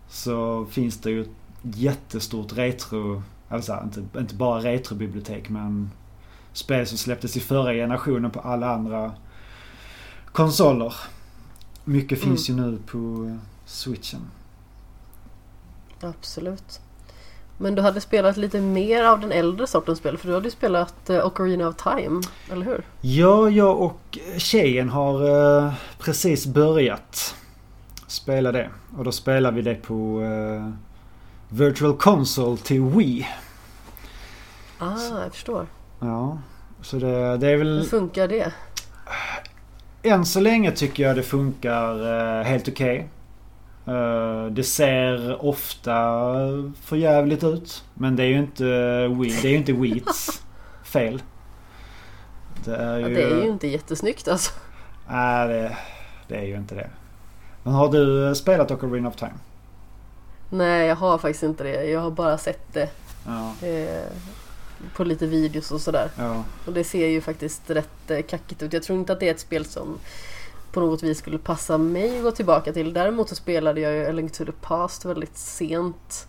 Så 0.09 0.67
finns 0.67 1.01
det 1.01 1.11
ju 1.11 1.21
ett 1.21 1.31
jättestort 1.63 2.53
retro, 2.53 3.23
alltså 3.49 3.81
inte, 3.85 4.19
inte 4.19 4.35
bara 4.35 4.61
retrobibliotek 4.61 5.49
men 5.49 5.91
spel 6.53 6.87
som 6.87 6.99
släpptes 6.99 7.37
i 7.37 7.41
förra 7.41 7.73
generationen 7.73 8.31
på 8.31 8.41
alla 8.41 8.75
andra 8.75 9.13
konsoler. 10.39 10.95
Mycket 11.85 12.21
finns 12.21 12.49
mm. 12.49 12.65
ju 12.65 12.71
nu 12.71 12.79
på 12.87 13.39
switchen. 13.65 14.21
Absolut. 16.01 16.81
Men 17.57 17.75
du 17.75 17.83
hade 17.83 18.01
spelat 18.01 18.37
lite 18.37 18.61
mer 18.61 19.05
av 19.05 19.21
den 19.21 19.33
äldre 19.33 19.67
sortens 19.67 19.99
spel 19.99 20.19
för 20.19 20.29
du 20.29 20.35
hade 20.35 20.45
ju 20.45 20.51
spelat 20.51 21.11
uh, 21.11 21.27
Ocarina 21.27 21.69
of 21.69 21.77
Time, 21.77 22.23
eller 22.53 22.67
hur? 22.67 22.85
Ja, 23.01 23.51
jag 23.51 23.81
och 23.81 24.19
tjejen 24.37 24.89
har 24.89 25.29
uh, 25.29 25.73
precis 25.99 26.47
börjat 26.47 27.35
spela 28.07 28.53
det. 28.53 28.71
Och 28.97 29.05
då 29.05 29.13
spelar 29.13 29.53
vi 29.53 29.63
det 29.63 29.75
på 29.75 30.23
Virtual 31.49 31.97
Console 31.97 32.57
till 32.57 32.83
Wii. 32.83 33.27
Ah, 34.79 34.97
så, 34.97 35.15
jag 35.15 35.33
förstår. 35.33 35.67
Ja, 36.01 36.39
så 36.83 36.97
det, 36.97 37.37
det 37.37 37.49
är 37.49 37.57
väl... 37.57 37.79
Hur 37.79 37.85
funkar 37.85 38.29
det? 38.29 38.53
Än 40.09 40.27
så 40.27 40.41
länge 40.41 40.73
tycker 40.73 41.03
jag 41.03 41.17
det 41.17 41.23
funkar 41.23 42.01
uh, 42.01 42.43
helt 42.43 42.69
okej. 42.69 42.97
Okay. 42.97 43.09
Eh, 43.89 44.47
det 44.47 44.65
ser 44.65 45.45
ofta 45.45 45.95
för 46.83 46.97
jävligt 46.97 47.45
ut. 47.45 47.85
Men 47.95 48.17
det 48.17 48.23
är 48.23 48.27
ju 48.27 48.39
inte, 48.39 48.65
det 48.65 49.49
är 49.49 49.57
inte 49.57 49.73
Wheats 49.73 50.43
fel. 50.85 51.23
Det 52.65 52.77
är 52.77 52.97
ju, 52.97 53.03
ja, 53.03 53.09
det 53.09 53.23
är 53.23 53.43
ju 53.45 53.51
inte 53.51 53.69
jättesnyggt 53.69 54.29
alltså. 54.29 54.53
Nej, 55.11 55.49
det, 55.49 55.77
det 56.29 56.37
är 56.37 56.45
ju 56.45 56.57
inte 56.57 56.75
det. 56.75 56.91
Men 57.63 57.73
har 57.73 57.93
du 57.93 58.35
spelat 58.35 58.71
Ocarina 58.71 59.09
of 59.09 59.17
Time? 59.17 59.35
Nej, 60.51 60.87
jag 60.87 60.97
har 60.97 61.19
faktiskt 61.19 61.43
inte 61.43 61.65
det. 61.65 61.85
Jag 61.85 62.01
har 62.01 62.11
bara 62.11 62.39
sett 62.39 62.73
det. 62.73 62.89
Ja. 63.27 63.53
På 64.97 65.05
lite 65.05 65.27
videos 65.27 65.71
och 65.71 65.81
sådär. 65.81 66.11
Ja. 66.17 66.45
Och 66.67 66.73
det 66.73 66.85
ser 66.85 67.07
ju 67.07 67.21
faktiskt 67.21 67.71
rätt 67.71 68.11
eh, 68.11 68.23
kackigt 68.23 68.63
ut. 68.63 68.73
Jag 68.73 68.83
tror 68.83 68.99
inte 68.99 69.13
att 69.13 69.21
det 69.21 69.27
är 69.29 69.31
ett 69.35 69.41
spel 69.41 69.65
som 69.65 69.99
på 70.73 70.81
något 70.81 71.03
vis 71.03 71.19
skulle 71.19 71.39
passa 71.39 71.79
mig 71.79 72.17
att 72.19 72.23
gå 72.23 72.31
tillbaka 72.31 72.73
till. 72.73 72.93
Däremot 72.93 73.29
så 73.29 73.35
spelade 73.35 73.81
jag 73.81 73.93
ju 73.93 74.07
A 74.07 74.13
Link 74.13 74.33
to 74.33 74.45
the 74.45 74.53
Past 74.53 75.05
väldigt 75.05 75.39
sent. 75.39 76.29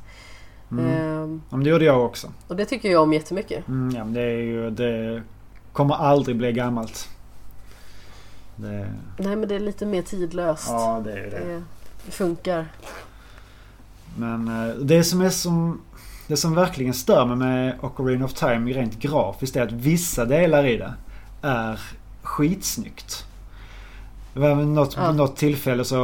Mm. 0.72 0.86
Ehm, 0.86 1.41
Ja, 1.50 1.56
men 1.58 1.64
det 1.64 1.70
gjorde 1.70 1.86
jag 1.86 2.06
också. 2.06 2.28
och 2.47 2.56
det 2.56 2.66
tycker 2.66 2.91
jag 2.91 3.04
om 3.04 3.14
jättemycket. 3.14 3.68
Mm, 3.68 3.95
ja, 3.95 4.04
men 4.04 4.14
det 4.14 4.22
är 4.22 4.38
ju... 4.41 4.70
Det 4.70 5.24
kommer 5.74 5.95
aldrig 5.95 6.36
bli 6.38 6.52
gammalt. 6.52 7.10
Det, 8.56 8.93
Nej 9.18 9.36
men 9.36 9.47
det 9.50 9.56
är 9.56 9.60
lite 9.60 9.86
mer 9.86 10.02
tidlöst. 10.02 10.68
ja, 10.70 11.02
det 11.06 11.12
är 11.12 11.18
ju 11.24 11.30
det. 11.30 11.39
Det, 11.39 11.64
det 12.06 12.12
funkar. 12.12 12.68
Men 14.18 14.47
eh, 14.70 14.76
det 14.76 15.04
som 15.04 15.22
är 15.22 15.30
som... 15.30 15.82
Det 16.30 16.38
som 16.38 16.55
verkligen 16.55 16.93
stör 16.93 17.25
mig 17.25 17.36
med 17.38 17.75
Ocarina 17.82 18.25
of 18.25 18.34
Time 18.34 18.73
rent 18.73 18.99
grafiskt 18.99 19.55
är 19.55 19.61
att 19.61 19.71
vissa 19.71 20.25
delar 20.25 20.65
i 20.65 20.77
det 20.77 20.93
är 21.41 21.80
skitsnyggt. 22.23 23.25
Det 24.34 24.39
var 24.39 24.55
något, 24.55 24.95
Ja. 24.97 25.11
något 25.11 25.38
tillfälle 25.38 25.84
så, 25.84 25.95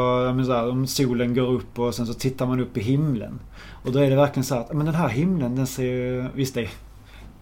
så 0.45 0.53
här, 0.53 0.69
om 0.69 0.87
solen 0.87 1.33
går 1.33 1.47
upp 1.47 1.79
och 1.79 1.95
sen 1.95 2.05
så 2.07 2.13
tittar 2.13 2.45
man 2.45 2.59
upp 2.59 2.77
i 2.77 2.81
himlen. 2.81 3.39
Och 3.83 3.91
då 3.91 3.99
är 3.99 4.09
det 4.09 4.15
verkligen 4.15 4.43
så 4.43 4.55
att, 4.55 4.73
men 4.73 4.85
den 4.85 4.95
här 4.95 5.09
himlen 5.09 5.55
den 5.55 5.67
ser 5.67 5.83
ju, 5.83 6.25
visst 6.33 6.53
det 6.53 6.61
är, 6.61 6.69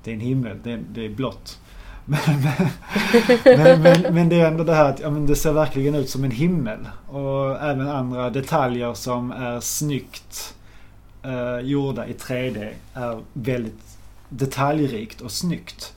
det 0.04 0.12
är 0.12 0.16
en 0.16 0.22
himmel, 0.22 0.58
det 0.64 0.72
är, 0.72 0.80
det 0.94 1.06
är 1.06 1.10
blått. 1.10 1.60
Men, 2.06 2.20
men, 3.46 3.82
men, 3.82 4.14
men, 4.14 4.30
det 4.30 4.42
är 4.42 4.48
ändå 4.48 4.64
det 4.64 4.74
här 4.76 4.90
att 4.90 5.00
ja, 5.00 5.10
det 5.10 5.36
ser 5.36 5.52
verkligen 5.52 5.96
ut 5.96 6.10
som 6.10 6.24
en 6.24 6.32
himmel. 6.32 6.80
Och 7.08 7.62
även 7.62 7.90
andra 7.90 8.30
detaljer 8.30 8.94
som 8.94 9.32
är 9.32 9.60
snyggt 9.60 10.56
eh, 11.24 11.60
gjorda 11.60 12.08
i 12.08 12.14
3D 12.14 12.74
är 12.94 13.22
väldigt 13.34 13.98
detaljrikt 14.30 15.22
och 15.22 15.32
snyggt. 15.32 15.94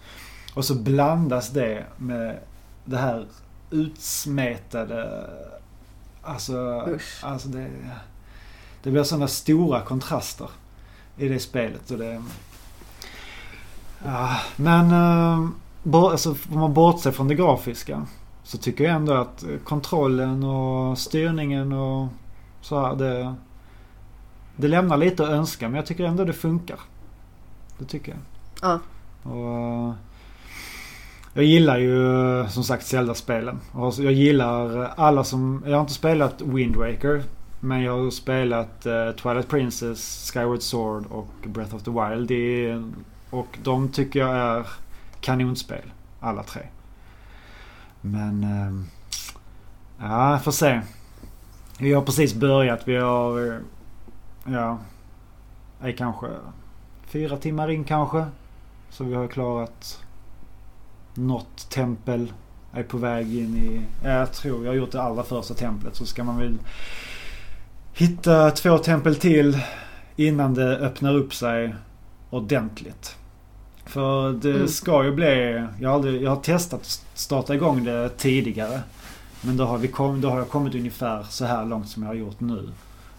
Och 0.55 0.65
så 0.65 0.75
blandas 0.75 1.51
det 1.51 1.85
med 1.97 2.39
det 2.85 2.97
här 2.97 3.27
utsmetade... 3.71 5.31
Alltså, 6.23 6.85
Usch. 6.89 7.25
alltså 7.25 7.49
det, 7.49 7.71
det 8.83 8.91
blir 8.91 9.03
sådana 9.03 9.29
stora 9.29 9.81
kontraster 9.81 10.49
i 11.17 11.29
det 11.29 11.39
spelet. 11.39 11.91
Och 11.91 11.99
det, 11.99 12.23
ja, 14.05 14.37
men 14.57 14.91
eh, 14.91 15.49
bo- 15.83 16.09
alltså, 16.09 16.31
om 16.51 16.59
man 16.61 16.75
bortser 16.75 17.11
från 17.13 17.29
det 17.29 17.35
grafiska 17.35 18.07
så 18.43 18.59
tycker 18.59 18.85
jag 18.85 18.95
ändå 18.95 19.13
att 19.15 19.45
kontrollen 19.65 20.45
och 20.45 20.99
styrningen 20.99 21.73
och 21.73 22.09
så 22.61 22.87
här, 22.87 22.97
det, 22.97 23.35
det 24.57 24.69
lämnar 24.69 24.97
lite 24.97 25.23
att 25.25 25.31
önska 25.31 25.69
men 25.69 25.77
jag 25.77 25.87
tycker 25.87 26.05
ändå 26.05 26.25
det 26.25 26.33
funkar. 26.33 26.79
Det 27.79 27.85
tycker 27.85 28.13
jag. 28.13 28.21
Ja. 28.63 28.81
Och 29.31 29.95
jag 31.37 31.45
gillar 31.45 31.79
ju 31.79 32.49
som 32.49 32.65
sagt 32.65 32.87
Zelda-spelen. 32.87 33.61
Och 33.73 33.95
Jag 33.99 34.13
gillar 34.13 34.91
alla 34.97 35.25
som... 35.25 35.63
Jag 35.67 35.73
har 35.73 35.81
inte 35.81 35.93
spelat 35.93 36.41
Wind 36.41 36.77
Waker. 36.77 37.23
Men 37.61 37.83
jag 37.83 37.99
har 37.99 38.11
spelat 38.11 38.87
eh, 38.87 39.11
Twilight 39.11 39.49
Princess, 39.49 40.31
Skyward 40.33 40.63
Sword 40.63 41.07
och 41.07 41.29
Breath 41.47 41.75
of 41.75 41.83
the 41.83 41.91
Wild. 41.91 42.29
Det 42.29 42.67
är, 42.67 42.91
och 43.31 43.59
de 43.63 43.89
tycker 43.89 44.21
jag 44.21 44.37
är 44.37 44.67
kanonspel. 45.21 45.93
Alla 46.21 46.43
tre. 46.43 46.63
Men... 48.01 48.45
Eh, 48.45 48.83
ja, 50.09 50.39
får 50.45 50.53
se. 50.53 50.81
Vi 51.79 51.93
har 51.93 52.03
precis 52.03 52.35
börjat. 52.35 52.89
Vi 52.89 52.97
har... 52.97 53.61
Ja... 54.49 54.79
Är 55.81 55.93
kanske 55.93 56.27
fyra 57.07 57.37
timmar 57.37 57.71
in 57.71 57.85
kanske. 57.85 58.25
Så 58.91 59.05
vi 59.05 59.15
har 59.15 59.27
klarat 59.29 60.01
något 61.15 61.71
tempel. 61.71 62.33
Är 62.73 62.83
på 62.83 62.97
väg 62.97 63.37
in 63.37 63.57
i... 63.57 63.81
ja, 64.05 64.11
Jag 64.11 64.33
tror 64.33 64.65
jag 64.65 64.71
har 64.71 64.77
gjort 64.77 64.93
det 64.93 65.03
allra 65.03 65.23
första 65.23 65.55
templet. 65.55 65.97
Så 65.97 66.07
ska 66.07 66.25
man 66.25 66.39
väl 66.39 66.59
hitta 67.95 68.51
två 68.51 68.79
tempel 68.79 69.17
till 69.17 69.59
innan 70.17 70.55
det 70.55 70.77
öppnar 70.79 71.15
upp 71.15 71.35
sig 71.35 71.75
ordentligt. 72.31 73.17
För 73.85 74.33
det 74.33 74.51
Mm. 74.55 74.69
ska 74.69 75.05
ju 75.05 75.13
bli... 75.13 75.67
Jag 75.81 75.89
har, 75.89 75.95
aldrig, 75.95 76.23
jag 76.23 76.31
har 76.31 76.43
testat 76.43 76.81
att 76.81 77.05
starta 77.15 77.55
igång 77.55 77.85
det 77.85 78.09
tidigare. 78.09 78.81
Men 79.43 79.57
då 79.57 79.65
har, 79.65 79.79
vi 79.79 79.89
kom, 79.89 80.21
då 80.21 80.31
har 80.31 80.39
jag 80.39 80.49
kommit 80.49 80.75
ungefär 80.75 81.23
så 81.23 81.45
här 81.45 81.65
långt 81.65 81.89
som 81.89 82.03
jag 82.03 82.11
har 82.11 82.15
gjort 82.15 82.41
nu. 82.41 82.69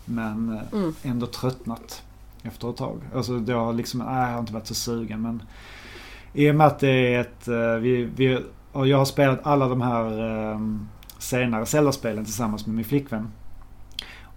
Men 0.10 0.50
eh, 0.58 0.80
Mm. 0.80 0.96
ändå 1.04 1.26
tröttnat 1.28 2.04
efter 2.44 2.70
ett 2.70 2.78
tag. 2.78 3.02
Alltså 3.16 3.40
det 3.40 3.54
har 3.54 3.74
liksom, 3.74 4.00
nej 4.00 4.22
jag 4.28 4.32
har 4.34 4.40
inte 4.40 4.54
varit 4.54 4.68
så 4.68 4.76
sugen 4.76 5.22
men 5.22 5.44
i 6.34 6.52
och 6.52 6.56
med 6.56 6.68
att 6.68 6.80
det 6.80 7.14
är 7.16 7.20
ett, 7.22 7.48
eh, 7.48 7.56
vi, 7.82 8.04
vi, 8.16 8.40
och 8.72 8.88
jag 8.88 8.98
har 8.98 9.06
spelat 9.06 9.40
alla 9.44 9.68
de 9.68 9.82
här 9.82 10.06
eh, 10.52 10.60
senare 11.20 11.66
Zelda-spelen 11.66 12.26
tillsammans 12.26 12.66
med 12.66 12.76
min 12.76 12.86
flickvän. 12.86 13.32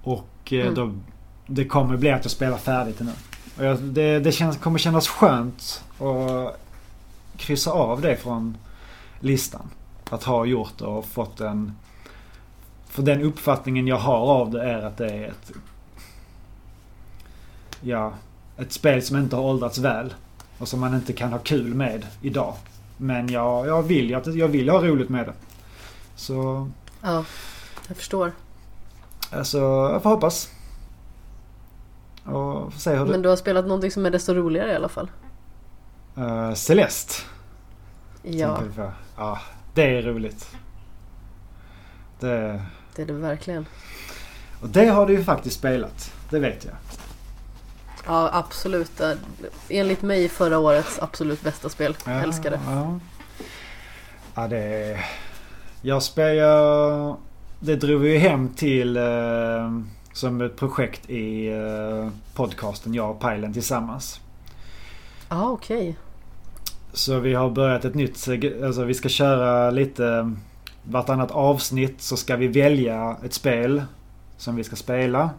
Och 0.02 0.26
Mm. 0.52 0.74
då, 0.74 0.92
det 1.46 1.64
kommer 1.64 1.96
bli 1.96 2.10
att 2.10 2.24
jag 2.24 2.30
spelar 2.30 2.56
färdigt 2.58 3.00
nu. 3.00 3.12
Och 3.58 3.64
jag, 3.64 3.78
det 3.82 4.18
det 4.20 4.32
känns, 4.32 4.56
kommer 4.56 4.78
kännas 4.78 5.08
skönt 5.08 5.84
att 5.98 6.60
kryssa 7.36 7.70
av 7.70 8.00
det 8.00 8.16
från 8.16 8.56
listan. 9.20 9.68
Att 10.10 10.24
ha 10.24 10.44
gjort 10.44 10.72
det 10.78 10.84
och 10.84 11.04
fått 11.06 11.40
en... 11.40 11.72
För 12.91 13.03
den 13.03 13.22
uppfattningen 13.22 13.86
jag 13.86 13.97
har 13.97 14.26
av 14.26 14.51
det 14.51 14.62
är 14.62 14.82
att 14.82 14.97
det 14.97 15.11
är 15.11 15.28
ett... 15.28 15.53
Ja, 17.80 18.12
ett 18.57 18.72
spel 18.72 19.03
som 19.03 19.16
inte 19.16 19.36
har 19.36 19.43
åldrats 19.43 19.78
väl. 19.78 20.14
Och 20.59 20.68
som 20.68 20.80
man 20.80 20.95
inte 20.95 21.12
kan 21.12 21.32
ha 21.32 21.38
kul 21.38 21.74
med 21.74 22.07
idag. 22.22 22.55
Men 22.97 23.28
jag, 23.28 23.66
jag, 23.66 23.82
vill, 23.82 24.14
att, 24.14 24.34
jag 24.34 24.49
vill 24.49 24.68
ha 24.68 24.82
roligt 24.82 25.09
med 25.09 25.26
det. 25.26 25.32
Så, 26.16 26.68
Ja, 27.03 27.24
jag 27.88 27.97
förstår. 27.97 28.32
alltså, 29.30 29.59
jag 29.93 30.03
får 30.03 30.11
hoppas. 30.11 30.51
Och 32.24 32.72
får 32.72 32.80
se 32.80 32.91
hur 32.91 33.05
det... 33.05 33.11
Men 33.11 33.22
du 33.22 33.28
har 33.28 33.36
spelat 33.36 33.64
någonting 33.64 33.91
som 33.91 34.07
är 34.07 34.11
desto 34.11 34.34
roligare 34.34 34.72
i 34.72 34.74
alla 34.74 34.88
fall. 34.88 35.11
Uh, 36.18 36.55
Celeste. 36.55 37.14
Ja. 38.22 38.62
Ja, 39.16 39.38
det 39.74 39.99
är 39.99 40.03
roligt. 40.03 40.57
Det... 42.20 42.62
det 43.07 43.12
är 43.12 43.14
det 43.14 43.20
verkligen. 43.20 43.66
Och 44.61 44.68
det 44.68 44.86
har 44.86 45.07
du 45.07 45.12
ju 45.12 45.24
faktiskt 45.24 45.57
spelat. 45.59 46.12
Det 46.30 46.38
vet 46.38 46.64
jag. 46.64 46.74
Ja, 48.07 48.30
absolut. 48.32 49.01
Eh, 49.01 49.12
Enligt 49.68 50.03
mig 50.03 50.28
förra 50.28 50.59
årets 50.59 50.98
absolut 50.98 51.42
bästa 51.42 51.68
spel. 51.68 51.96
Ja, 52.05 52.12
Jag 52.12 52.22
älskar 52.22 52.51
det. 52.51 52.61
Ja, 52.66 53.01
ja 54.34 54.48
det 54.48 54.59
är... 54.59 55.07
Jag 55.82 56.03
spelar... 56.03 57.16
Det 57.61 57.76
drog 57.76 58.01
vi 58.01 58.12
ju 58.12 58.18
hem 58.18 58.48
till 58.48 58.96
eh, 58.96 59.80
som 60.12 60.40
ett 60.40 60.57
projekt 60.57 61.11
i 61.11 61.48
eh, 61.48 62.09
podcasten 62.34 62.94
jag 62.94 63.11
och 63.11 63.20
Pajlen 63.20 63.53
tillsammans. 63.53 64.20
Ja, 65.28 65.48
okej. 65.51 65.96
Så 66.92 67.18
vi 67.18 67.34
har 67.34 67.51
börjat 67.51 67.84
ett 67.84 67.94
nytt... 67.94 68.28
Alltså 68.64 68.84
vi 68.84 68.94
ska 68.94 69.09
köra 69.09 69.70
lite... 69.70 70.36
Vartannat 70.84 71.30
avsnitt 71.30 72.02
så 72.02 72.16
ska 72.16 72.36
vi 72.36 72.48
välja 72.48 73.16
ett 73.24 73.34
spel 73.34 73.82
som 74.36 74.56
vi 74.56 74.64
ska 74.64 74.76
spela. 74.76 75.30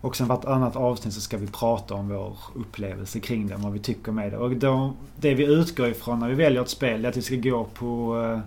Och 0.00 0.16
sen 0.16 0.26
vartannat 0.28 0.76
avsnitt 0.76 1.14
så 1.14 1.20
ska 1.20 1.36
vi 1.36 1.46
prata 1.46 1.94
om 1.94 2.08
vår 2.08 2.36
upplevelse 2.54 3.20
kring 3.20 3.46
det. 3.46 3.56
Vad 3.56 3.72
vi 3.72 3.78
tycker 3.78 4.12
med 4.12 4.32
det. 4.32 4.38
Och 4.38 4.56
då, 4.56 4.92
det 5.16 5.34
vi 5.34 5.44
utgår 5.44 5.88
ifrån 5.88 6.18
när 6.20 6.28
vi 6.28 6.34
väljer 6.34 6.62
ett 6.62 6.68
spel 6.68 7.04
är 7.04 7.08
att 7.08 7.16
vi 7.16 7.22
ska 7.22 7.36
gå 7.36 7.64
på 7.64 8.22
eh, 8.22 8.40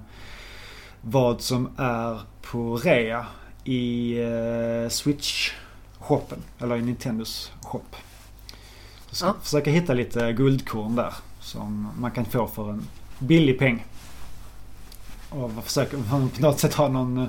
vad 1.01 1.41
som 1.41 1.69
är 1.77 2.19
på 2.41 2.75
rea 2.77 3.25
i 3.63 4.17
eh, 4.19 4.89
Switch-shoppen. 4.89 6.37
Eller 6.59 6.75
i 6.75 6.81
Nintendos 6.81 7.51
shop. 7.61 7.81
Så 9.09 9.15
ska 9.15 9.25
Ja. 9.25 9.35
försöka 9.41 9.71
hitta 9.71 9.93
lite 9.93 10.33
guldkorn 10.33 10.95
där. 10.95 11.13
Som 11.39 11.87
man 11.99 12.11
kan 12.11 12.25
få 12.25 12.47
för 12.47 12.69
en 12.69 12.85
billig 13.19 13.59
peng. 13.59 13.85
Och 15.31 15.51
försöka 15.63 15.97
på 16.09 16.29
något 16.39 16.59
sätt 16.59 16.73
ha 16.73 16.87
någon 16.87 17.17
eh, 17.17 17.27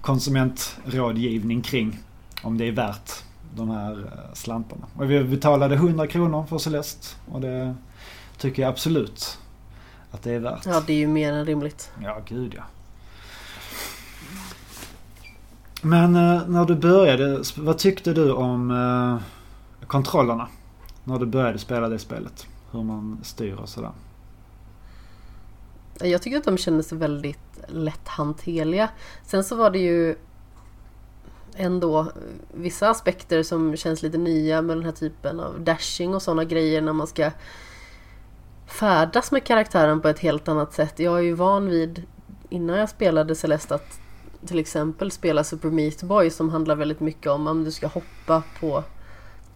konsumentrådgivning 0.00 1.62
kring 1.62 1.98
om 2.42 2.58
det 2.58 2.64
är 2.64 2.72
värt 2.72 3.12
de 3.54 3.70
här 3.70 3.92
eh, 3.92 4.34
slantarna. 4.34 4.86
Och 4.96 5.10
vi 5.10 5.24
betalade 5.24 5.74
100 5.74 6.06
kronor 6.06 6.46
för 6.48 6.58
Celeste. 6.58 7.06
Och 7.32 7.40
det 7.40 7.74
tycker 8.38 8.62
jag 8.62 8.68
absolut 8.68 9.38
att 10.10 10.22
det 10.22 10.32
är 10.32 10.38
värt. 10.38 10.66
Ja, 10.66 10.82
det 10.86 10.92
är 10.92 10.96
ju 10.96 11.06
mer 11.06 11.32
än 11.32 11.44
rimligt. 11.44 11.90
Ja, 12.02 12.20
gud 12.28 12.54
ja. 12.56 12.62
Men 15.82 16.16
eh, 16.16 16.48
när 16.48 16.64
du 16.64 16.74
började, 16.74 17.42
vad 17.56 17.78
tyckte 17.78 18.12
du 18.12 18.32
om 18.32 19.20
kontrollerna? 19.86 20.48
När 21.04 21.18
du 21.18 21.26
började 21.26 21.58
spela 21.58 21.88
det 21.88 21.98
spelet? 21.98 22.46
Hur 22.70 22.82
man 22.82 23.18
styr 23.22 23.54
och 23.54 23.68
sådär. 23.68 23.90
Jag 26.00 26.22
tycker 26.22 26.38
att 26.38 26.44
de 26.44 26.58
kändes 26.58 26.92
väldigt 26.92 27.38
lätthanterliga. 27.68 28.88
Sen 29.26 29.44
så 29.44 29.56
var 29.56 29.70
det 29.70 29.78
ju 29.78 30.16
ändå 31.56 32.12
vissa 32.54 32.90
aspekter 32.90 33.42
som 33.42 33.76
känns 33.76 34.02
lite 34.02 34.18
nya 34.18 34.62
med 34.62 34.76
den 34.76 34.84
här 34.84 34.92
typen 34.92 35.40
av 35.40 35.60
dashing 35.60 36.14
och 36.14 36.22
sådana 36.22 36.44
grejer 36.44 36.80
när 36.80 36.92
man 36.92 37.06
ska 37.06 37.30
färdas 38.66 39.32
med 39.32 39.44
karaktären 39.44 40.00
på 40.00 40.08
ett 40.08 40.18
helt 40.18 40.48
annat 40.48 40.72
sätt. 40.72 40.98
Jag 40.98 41.18
är 41.18 41.22
ju 41.22 41.32
van 41.32 41.68
vid 41.68 42.02
innan 42.48 42.78
jag 42.78 42.88
spelade 42.88 43.34
Celeste 43.34 43.74
att 43.74 44.00
till 44.46 44.58
exempel 44.58 45.10
spela 45.10 45.44
Super 45.44 45.70
Meat 45.70 46.02
Boy 46.02 46.30
som 46.30 46.50
handlar 46.50 46.76
väldigt 46.76 47.00
mycket 47.00 47.32
om 47.32 47.46
att 47.46 47.64
du 47.64 47.70
ska 47.70 47.86
hoppa 47.86 48.42
på 48.60 48.84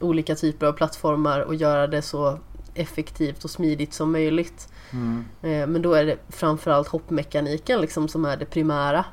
olika 0.01 0.34
typer 0.34 0.66
av 0.66 0.72
plattformar 0.72 1.41
och 1.41 1.55
göra 1.55 1.86
det 1.86 2.03
så 2.03 2.38
effektivt 2.75 3.45
och 3.45 3.51
smidigt 3.51 3.95
som 3.95 4.12
möjligt. 4.12 4.68
Mm. 4.93 5.25
Eh, 5.43 5.66
Men 5.66 5.83
då 5.83 5.95
är 5.95 6.05
det 6.05 6.16
framförallt 6.29 6.89
hoppmekaniken 6.89 7.81
liksom 7.81 8.09
som 8.09 8.25
är 8.25 8.37
det 8.37 8.45
primära. 8.47 9.05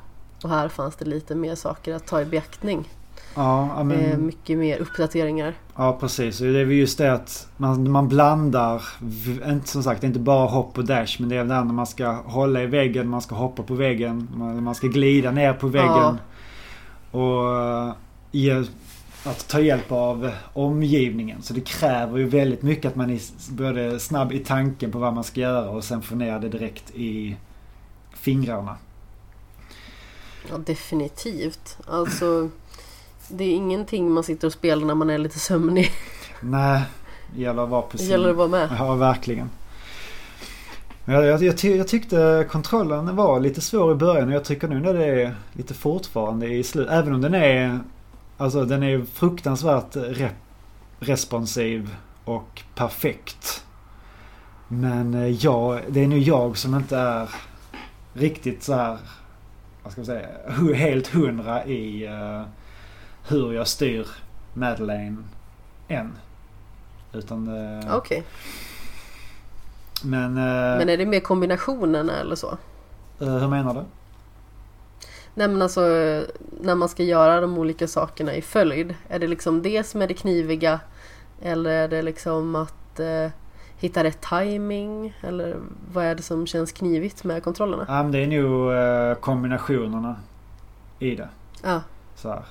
Och 0.42 0.50
här 0.50 0.68
fanns 0.68 0.96
det 0.96 1.04
lite 1.04 1.34
mer 1.34 1.54
saker 1.54 1.94
att 1.94 2.06
ta 2.06 2.20
i 2.20 2.24
beaktning. 2.24 2.88
Ja, 3.34 3.68
ja, 3.76 3.84
men, 3.84 4.00
Eh, 4.00 4.18
Mycket 4.18 4.58
mer 4.58 4.78
uppdateringar. 4.78 5.54
ja, 5.76 5.96
precis. 6.00 6.38
Det 6.38 6.46
är 6.46 6.66
just 6.66 6.98
det 6.98 7.12
att 7.12 7.48
man, 7.56 7.90
man 7.90 8.08
blandar, 8.08 8.82
inte, 9.48 9.68
som 9.68 9.82
sagt 9.82 10.04
inte 10.04 10.18
bara 10.18 10.46
hopp 10.46 10.78
och 10.78 10.84
dash, 10.84 11.16
men 11.20 11.28
det 11.28 11.36
är 11.36 11.44
när 11.44 11.64
man 11.64 11.86
ska 11.86 12.10
hålla 12.10 12.62
i 12.62 12.66
väggen, 12.66 13.08
man 13.08 13.20
ska 13.22 13.34
hoppa 13.34 13.62
på 13.62 13.74
väggen, 13.74 14.28
man, 14.34 14.62
man 14.62 14.74
ska 14.74 14.86
glida 14.86 15.30
ner 15.30 15.52
på 15.52 15.66
väggen. 15.66 16.18
Och 17.10 17.56
eh, 17.60 17.92
att 19.24 19.48
ta 19.48 19.60
hjälp 19.60 19.92
av 19.92 20.30
omgivningen. 20.52 21.42
Så 21.42 21.54
det 21.54 21.60
kräver 21.60 22.18
ju 22.18 22.28
väldigt 22.28 22.62
mycket 22.62 22.84
att 22.84 22.96
man 22.96 23.10
är 23.10 23.20
både 23.50 24.00
snabb 24.00 24.32
i 24.32 24.38
tanken 24.38 24.92
på 24.92 24.98
vad 24.98 25.14
man 25.14 25.24
ska 25.24 25.40
göra 25.40 25.70
och 25.70 25.84
sen 25.84 26.02
få 26.02 26.14
ner 26.14 26.38
det 26.38 26.48
direkt 26.48 26.90
i 26.94 27.36
fingrarna. 28.14 28.76
Ja, 30.50 30.58
definitivt. 30.58 31.78
Alltså, 31.86 32.48
det 33.28 33.44
är 33.44 33.54
ingenting 33.54 34.10
man 34.10 34.24
sitter 34.24 34.46
och 34.46 34.52
spelar 34.52 34.86
när 34.86 34.94
man 34.94 35.10
är 35.10 35.18
lite 35.18 35.38
sömnig. 35.38 35.90
Nej, 36.40 36.82
det 37.34 37.42
gäller 37.42 37.62
att 37.62 37.68
vara 37.68 37.82
på 37.82 37.88
Det 37.92 37.98
sin... 37.98 38.10
gäller 38.10 38.30
att 38.30 38.36
vara 38.36 38.48
med. 38.48 38.68
Ja, 38.78 38.94
verkligen. 38.94 39.50
Jag, 41.04 41.24
jag, 41.24 41.42
jag, 41.42 41.58
ty, 41.58 41.76
jag 41.76 41.88
tyckte 41.88 42.46
kontrollen 42.50 43.16
var 43.16 43.40
lite 43.40 43.60
svår 43.60 43.92
i 43.92 43.94
början 43.94 44.28
och 44.28 44.34
jag 44.34 44.44
tycker 44.44 44.68
nu 44.68 44.80
när 44.80 44.94
det 44.94 45.04
är 45.06 45.34
lite 45.52 45.74
fortfarande 45.74 46.46
i 46.46 46.64
slutet. 46.64 46.92
Även 46.92 47.14
om 47.14 47.20
den 47.20 47.34
är, 47.34 47.80
alltså 48.38 48.64
den 48.64 48.82
är 48.82 49.04
fruktansvärt 49.04 49.96
rep, 49.96 50.32
responsiv 51.00 51.96
och 52.24 52.62
perfekt. 52.74 53.64
Men 54.68 55.14
eh, 55.14 55.28
jag, 55.28 55.80
det 55.88 56.00
är 56.00 56.06
nu 56.06 56.18
jag 56.18 56.56
som 56.56 56.74
inte 56.74 56.96
är 56.96 57.28
riktigt 58.12 58.62
så 58.62 58.74
här, 58.74 58.98
vad 59.82 59.92
ska 59.92 60.00
man 60.00 60.06
säga, 60.06 60.28
helt 60.74 61.06
hundra 61.08 61.64
i 61.64 62.06
eh, 62.06 62.42
hur 63.28 63.52
jag 63.52 63.68
styr 63.68 64.06
Madeleine 64.54 65.16
än. 65.88 66.12
Utan 67.12 67.48
eh, 67.80 67.96
Okej. 67.96 68.24
Men, 70.02 70.36
eh, 70.36 70.78
Men 70.78 70.88
är 70.88 70.96
det 70.96 71.06
mer 71.06 71.20
kombinationen 71.20 72.10
eller 72.10 72.36
så? 72.36 72.58
hur 73.18 73.48
menar 73.48 73.74
du? 73.74 73.80
Nej 75.38 75.48
men 75.48 75.62
alltså 75.62 75.80
när 76.60 76.74
man 76.74 76.88
ska 76.88 77.02
göra 77.02 77.40
de 77.40 77.58
olika 77.58 77.88
sakerna 77.88 78.34
i 78.34 78.42
följd. 78.42 78.94
Är 79.08 79.18
det 79.18 79.26
liksom 79.26 79.62
det 79.62 79.86
som 79.86 80.02
är 80.02 80.06
det 80.06 80.14
kniviga? 80.14 80.80
Eller 81.42 81.70
är 81.70 81.88
det 81.88 82.02
liksom 82.02 82.56
att 82.56 83.00
eh, 83.00 83.30
hitta 83.76 84.04
rätt 84.04 84.20
timing? 84.20 85.14
Eller 85.20 85.56
vad 85.92 86.04
är 86.04 86.14
det 86.14 86.22
som 86.22 86.46
känns 86.46 86.72
knivigt 86.72 87.24
med 87.24 87.42
kontrollerna? 87.42 87.84
Ja, 87.88 88.02
men 88.02 88.12
det 88.12 88.18
är 88.18 88.26
nog 88.26 88.72
eh, 88.72 89.14
kombinationerna 89.20 90.16
i 90.98 91.14
det. 91.14 91.28
Ja, 91.62 91.80
Så 92.14 92.28
här. 92.28 92.42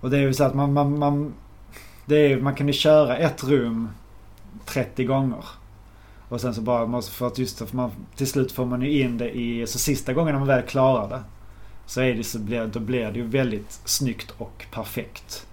Och 0.00 0.10
det 0.10 0.16
är 0.16 0.22
ju 0.22 0.34
så 0.34 0.44
att 0.44 0.54
man, 0.54 0.72
man, 0.72 0.98
man, 0.98 1.34
det 2.06 2.32
är, 2.32 2.40
man 2.40 2.54
kan 2.54 2.66
ju 2.66 2.72
köra 2.72 3.16
ett 3.16 3.44
rum 3.44 3.88
30 4.64 5.04
gånger. 5.04 5.44
Och 6.28 6.40
sen 6.40 6.54
så 6.54 6.60
bara 6.60 6.86
måste, 6.86 7.12
för 7.12 7.26
att 7.26 7.38
just 7.38 7.58
för 7.58 7.76
man, 7.76 7.90
till 8.16 8.26
slut 8.26 8.52
får 8.52 8.64
man 8.66 8.82
ju 8.82 9.00
in 9.02 9.18
det 9.18 9.36
i, 9.36 9.66
så 9.66 9.78
sista 9.78 10.12
gången 10.12 10.32
när 10.32 10.38
man 10.38 10.48
väl 10.48 10.62
klarar 10.62 11.08
det. 11.08 11.22
Så 11.88 12.00
är 12.00 12.14
det 12.14 12.24
så 12.24 12.38
blir, 12.38 12.66
då 12.66 12.80
blir 12.80 13.10
det 13.10 13.18
ju 13.18 13.26
väldigt 13.26 13.80
snyggt 13.84 14.30
och 14.38 14.66
perfekt. 14.70 15.46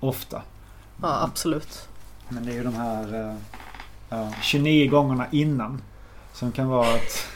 Ofta. 0.00 0.42
ja 1.02 1.22
absolut. 1.22 1.88
Men 2.28 2.46
det 2.46 2.52
är 2.52 2.54
ju 2.54 2.62
de 2.62 2.74
här 2.74 3.30
eh, 3.30 3.36
ja, 4.08 4.32
29 4.42 4.90
gångerna 4.90 5.26
innan. 5.30 5.82
Som 6.32 6.52
kan 6.52 6.68
vara 6.68 6.94
att... 6.94 7.26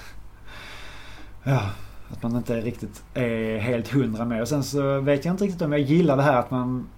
Ja, 1.45 1.71
att 2.13 2.23
man 2.23 2.37
inte 2.37 2.61
riktigt 2.61 3.03
är 3.15 3.59
helt 3.59 3.89
hundra 3.89 4.25
med. 4.25 4.43
Och 4.43 4.49
sen 4.49 4.65
så 4.65 5.01
vet 5.01 5.25
jag 5.25 5.35
inte 5.35 5.45
riktigt 5.45 5.63
om 5.63 5.73
jag 5.73 5.81
gillar 5.81 6.17
det 6.17 6.23
här 6.23 6.39
att 6.39 6.51
man 6.51 6.89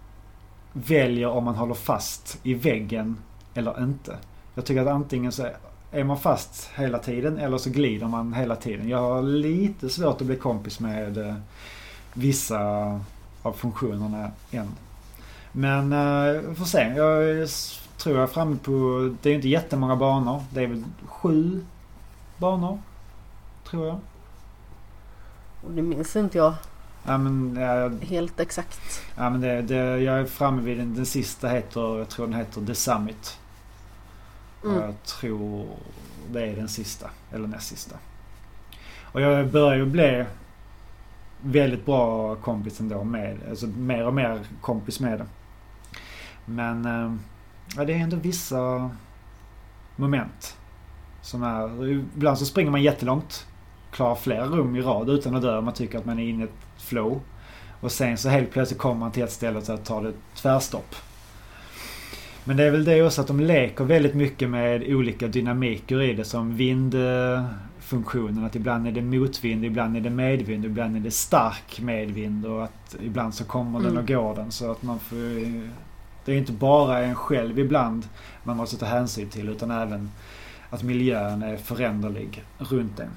väljer 0.72 1.28
om 1.28 1.44
man 1.44 1.54
håller 1.54 1.74
fast 1.74 2.38
i 2.42 2.54
väggen 2.54 3.16
eller 3.54 3.82
inte. 3.82 4.16
Jag 4.54 4.64
tycker 4.64 4.82
att 4.82 4.88
antingen 4.88 5.32
så 5.32 5.48
är 5.92 6.04
man 6.04 6.18
fast 6.18 6.70
hela 6.74 6.98
tiden 6.98 7.38
eller 7.38 7.58
så 7.58 7.70
glider 7.70 8.06
man 8.06 8.32
hela 8.32 8.56
tiden. 8.56 8.88
Jag 8.88 8.98
har 8.98 9.22
lite 9.22 9.88
svårt 9.88 10.20
att 10.20 10.26
bli 10.26 10.36
kompis 10.36 10.80
med 10.80 11.18
eh, 11.18 11.34
vissa 12.12 12.60
av 13.42 13.52
funktionerna 13.52 14.30
än. 14.50 14.68
Men 15.52 15.92
uh, 15.92 16.40
vi 16.48 16.54
får 16.54 16.64
se. 16.64 16.94
Jag 16.96 17.48
tror 17.98 18.16
jag 18.16 18.22
är 18.22 18.26
framme 18.26 18.56
på... 18.62 19.10
Det 19.22 19.30
är 19.30 19.34
inte 19.34 19.48
jättemånga 19.48 19.96
banor. 19.96 20.44
Det 20.50 20.62
är 20.62 20.66
väl 20.66 20.84
sju 21.06 21.64
banor. 22.38 22.78
Tror 23.70 23.86
jag. 23.86 24.00
Och 25.64 25.70
det 25.70 25.82
minns 25.82 26.16
inte 26.16 26.38
jag 26.38 26.54
Ja 27.04 27.18
men, 27.18 27.56
ja, 27.60 27.90
helt 28.06 28.40
exakt. 28.40 29.02
ja, 29.16 29.30
men 29.30 29.40
det, 29.40 29.62
det, 29.62 29.98
jag 29.98 30.20
är 30.20 30.24
framme 30.24 30.62
vid 30.62 30.78
den, 30.78 30.94
den 30.94 31.06
sista 31.06 31.48
heter, 31.48 31.98
jag 31.98 32.08
tror 32.08 32.26
den 32.26 32.34
heter 32.34 32.66
The 32.66 32.74
Summit. 32.74 33.38
Och 34.62 34.72
jag 34.72 35.02
tror 35.02 35.66
det 36.32 36.42
är 36.42 36.56
den 36.56 36.68
sista. 36.68 37.10
Eller 37.32 37.48
näst 37.48 37.68
sista. 37.68 37.96
Och 39.02 39.20
jag 39.20 39.50
börjar 39.50 39.76
ju 39.76 39.86
bli 39.86 40.24
väldigt 41.40 41.86
bra 41.86 42.34
kompis 42.34 42.80
ändå 42.80 43.04
med 43.04 43.38
Alltså 43.50 43.66
mer 43.66 44.06
och 44.06 44.14
mer 44.14 44.40
kompis 44.60 45.00
med 45.00 45.18
det. 45.18 45.26
Men 46.44 46.84
eh, 46.84 47.14
ja, 47.76 47.84
det 47.84 47.92
är 47.92 47.98
ändå 47.98 48.16
vissa 48.16 48.90
moment. 49.96 50.56
Som 51.22 51.42
är... 51.42 51.88
Ibland 51.88 52.38
så 52.38 52.46
springer 52.46 52.70
man 52.70 52.82
jättelångt. 52.82 53.46
Klarar 53.90 54.14
flera 54.14 54.46
rum 54.46 54.76
i 54.76 54.80
rad 54.80 55.10
utan 55.10 55.34
att 55.34 55.42
dö. 55.42 55.60
Man 55.60 55.74
tycker 55.74 55.98
att 55.98 56.04
man 56.04 56.18
är 56.18 56.28
inne 56.28 56.42
i 56.42 56.44
ett 56.44 56.82
flow. 56.82 57.20
Och 57.80 57.92
sen 57.92 58.18
så 58.18 58.28
helt 58.28 58.50
plötsligt 58.50 58.80
kommer 58.80 59.00
man 59.00 59.12
till 59.12 59.22
ett 59.22 59.32
ställe 59.32 59.58
och 59.58 59.64
så 59.64 59.76
tar 59.76 60.02
det 60.02 60.12
tvärstopp. 60.34 60.94
Men 62.44 62.56
det 62.56 62.64
är 62.64 62.70
väl 62.70 62.84
det 62.84 63.02
också 63.02 63.20
att 63.20 63.26
de 63.26 63.40
leker 63.40 63.84
väldigt 63.84 64.14
mycket 64.14 64.48
med 64.48 64.82
olika 64.94 65.28
dynamiker 65.28 66.02
i 66.02 66.12
det 66.14 66.24
som 66.24 66.56
vindfunktionen. 66.56 68.44
Att 68.44 68.54
ibland 68.56 68.86
är 68.86 68.92
det 68.92 69.02
motvind, 69.02 69.64
ibland 69.64 69.96
är 69.96 70.00
det 70.00 70.10
medvind, 70.10 70.64
ibland 70.64 70.96
är 70.96 71.00
det 71.00 71.10
stark 71.10 71.80
medvind 71.80 72.46
och 72.46 72.64
att 72.64 72.96
ibland 73.02 73.34
så 73.34 73.44
kommer 73.44 73.78
den 73.80 73.88
Mm. 73.90 74.02
och 74.02 74.08
går 74.08 74.34
den. 74.34 74.50
Så 74.52 74.70
att 74.70 74.82
man 74.82 74.98
får... 74.98 75.16
Det 76.24 76.32
är 76.32 76.36
inte 76.36 76.52
bara 76.52 76.98
en 76.98 77.14
själv 77.14 77.58
ibland 77.58 78.08
man 78.44 78.56
måste 78.56 78.76
ta 78.76 78.86
hänsyn 78.86 79.28
till 79.28 79.48
utan 79.48 79.70
även 79.70 80.10
att 80.70 80.82
miljön 80.82 81.42
är 81.42 81.56
föränderlig 81.56 82.44
runt 82.58 83.00
en. 83.00 83.10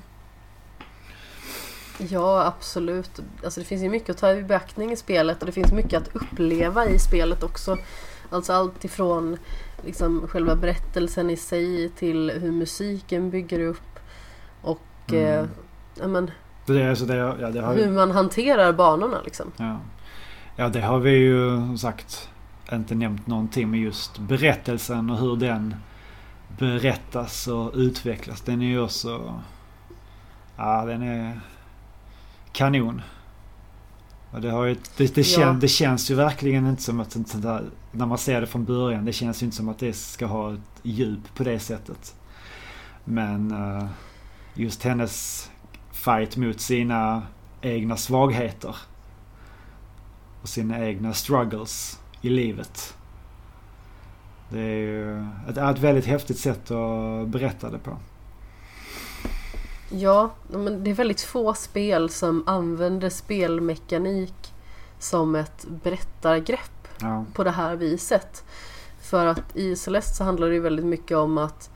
Ja, 1.98 2.46
absolut. 2.46 3.20
Alltså 3.44 3.60
det 3.60 3.66
finns 3.66 3.84
ju 3.84 3.90
mycket 3.90 4.10
att 4.10 4.18
ta 4.18 4.32
i 4.34 4.44
beaktning 4.44 4.92
i 4.92 4.96
spelet 4.96 5.40
och 5.40 5.46
det 5.46 5.52
finns 5.52 5.72
mycket 5.72 6.02
att 6.02 6.16
uppleva 6.16 6.86
i 6.86 7.00
spelet 7.00 7.44
också. 7.44 7.78
Alltså 8.30 8.54
allt 8.54 8.86
ifrån 8.86 9.38
liksom 9.86 10.28
själva 10.28 10.56
berättelsen 10.56 11.30
i 11.30 11.38
sig 11.38 11.90
till 11.90 12.32
hur 12.42 12.52
musiken 12.52 13.30
bygger 13.30 13.60
upp 13.60 14.00
och 14.62 14.82
Mm. 15.10 15.26
eh, 15.44 15.46
ja, 16.02 16.08
men, 16.08 16.32
Så 16.68 16.74
det, 16.74 16.82
är- 16.84 16.96
så 16.96 17.06
det, 17.06 17.16
ja, 17.16 17.52
det 17.52 17.62
har 17.62 17.76
hur 17.76 17.92
man 17.92 18.12
hanterar 18.12 18.74
banorna 18.74 19.22
liksom. 19.26 19.52
Ja. 19.58 19.80
ja, 20.56 20.70
det 20.70 20.82
har 20.82 21.00
vi 21.00 21.12
ju 21.12 21.50
som 21.50 21.78
sagt 21.78 22.30
inte 22.72 22.96
nämnt 22.96 23.28
någonting 23.28 23.72
med 23.72 23.80
just 23.80 24.18
berättelsen 24.20 25.10
och 25.10 25.18
hur 25.18 25.36
den 25.36 25.76
berättas 26.58 27.48
och 27.48 27.72
utvecklas. 27.76 28.42
Den 28.42 28.62
är 28.62 28.66
ju 28.66 28.80
också... 28.82 29.42
Ja, 30.58 30.86
den 30.86 31.02
är 31.04 31.40
kanon. 32.52 33.02
Och 34.32 34.42
det, 34.42 34.50
har 34.50 34.66
ju, 34.66 34.76
det, 34.98 35.16
det, 35.16 35.24
kän, 35.24 35.42
Ja. 35.48 35.54
det 35.62 35.68
känns 35.68 36.12
ju 36.12 36.16
verkligen 36.16 36.68
inte 36.68 36.82
som 36.84 37.00
att 37.00 37.12
sånt 37.12 37.42
där, 37.42 37.64
när 37.96 38.06
man 38.06 38.18
ser 38.18 38.42
det 38.42 38.48
från 38.48 38.66
början, 38.66 39.06
det 39.06 39.14
känns 39.14 39.42
ju 39.42 39.46
inte 39.46 39.58
som 39.58 39.70
att 39.70 39.80
det 39.80 39.94
ska 39.94 40.26
ha 40.26 40.54
ett 40.54 40.80
djup 40.84 41.36
på 41.36 41.44
det 41.44 41.60
sättet. 41.60 42.16
Men 43.04 43.52
uh, 43.52 43.86
just 44.54 44.84
hennes 44.84 45.50
fight 45.92 46.38
mot 46.38 46.60
sina 46.60 47.24
egna 47.62 47.98
svagheter 47.98 48.76
och 50.42 50.50
sina 50.50 50.86
egna 50.86 51.14
struggles 51.14 52.00
i 52.22 52.30
livet. 52.30 52.98
Det 54.50 54.60
är 54.60 54.78
ju 54.78 55.26
ett, 55.50 55.58
ett 55.58 55.80
väldigt 55.80 56.06
häftigt 56.06 56.40
sätt 56.40 56.72
att 56.72 57.28
berätta 57.28 57.70
det 57.70 57.78
på. 57.78 57.98
Ja, 59.90 60.30
men 60.50 60.84
det 60.84 60.90
är 60.90 60.96
väldigt 60.96 61.22
få 61.22 61.54
spel 61.54 62.10
som 62.10 62.44
använder 62.48 63.10
spelmekanik 63.10 64.54
som 65.00 65.36
ett 65.36 65.66
berättargrepp 65.84 66.75
Ja. 67.02 67.26
på 67.34 67.44
det 67.44 67.52
här 67.52 67.76
viset. 67.76 68.44
För 69.02 69.26
att 69.26 69.56
i 69.56 69.76
Celeste 69.76 70.16
så 70.16 70.24
handlar 70.24 70.48
det 70.48 70.54
ju 70.54 70.60
väldigt 70.60 70.86
mycket 70.86 71.18
om 71.18 71.38
att 71.38 71.70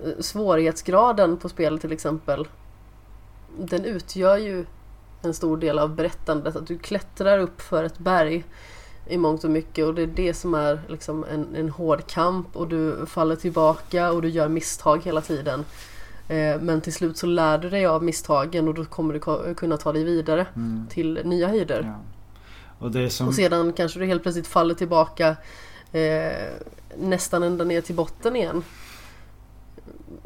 eh, 0.00 0.20
svårighetsgraden 0.20 1.36
på 1.36 1.48
spelet 1.48 1.80
till 1.80 1.92
exempel. 1.92 2.48
Den 3.58 3.84
utgör 3.84 4.36
ju 4.36 4.66
en 5.22 5.34
stor 5.34 5.56
del 5.56 5.78
av 5.78 5.94
berättandet. 5.94 6.56
Att 6.56 6.66
du 6.66 6.78
klättrar 6.78 7.38
upp 7.38 7.60
för 7.60 7.84
ett 7.84 7.98
berg 7.98 8.44
i 9.06 9.18
mångt 9.18 9.44
och 9.44 9.50
mycket 9.50 9.84
och 9.84 9.94
det 9.94 10.02
är 10.02 10.06
det 10.06 10.34
som 10.34 10.54
är 10.54 10.80
liksom 10.88 11.24
en, 11.24 11.54
en 11.54 11.68
hård 11.68 12.06
kamp 12.06 12.56
och 12.56 12.68
du 12.68 13.06
faller 13.06 13.36
tillbaka 13.36 14.12
och 14.12 14.22
du 14.22 14.28
gör 14.28 14.48
misstag 14.48 15.02
hela 15.04 15.20
tiden. 15.20 15.64
Eh, 16.28 16.60
men 16.60 16.80
till 16.80 16.92
slut 16.92 17.16
så 17.16 17.26
lär 17.26 17.58
du 17.58 17.70
dig 17.70 17.86
av 17.86 18.04
misstagen 18.04 18.68
och 18.68 18.74
då 18.74 18.84
kommer 18.84 19.14
du 19.14 19.54
kunna 19.54 19.76
ta 19.76 19.92
dig 19.92 20.04
vidare 20.04 20.46
mm. 20.56 20.86
till 20.90 21.20
nya 21.24 21.48
höjder. 21.48 21.82
Ja. 21.82 22.13
Och, 22.84 23.12
som... 23.12 23.28
och, 23.28 23.34
sedan 23.34 23.72
kanske 23.72 23.98
du 23.98 24.06
helt 24.06 24.22
plötsligt 24.22 24.46
faller 24.46 24.74
tillbaka 24.74 25.36
eh, 25.92 26.52
nästan 26.98 27.42
ända 27.42 27.64
ner 27.64 27.80
till 27.80 27.94
botten 27.94 28.36
igen. 28.36 28.64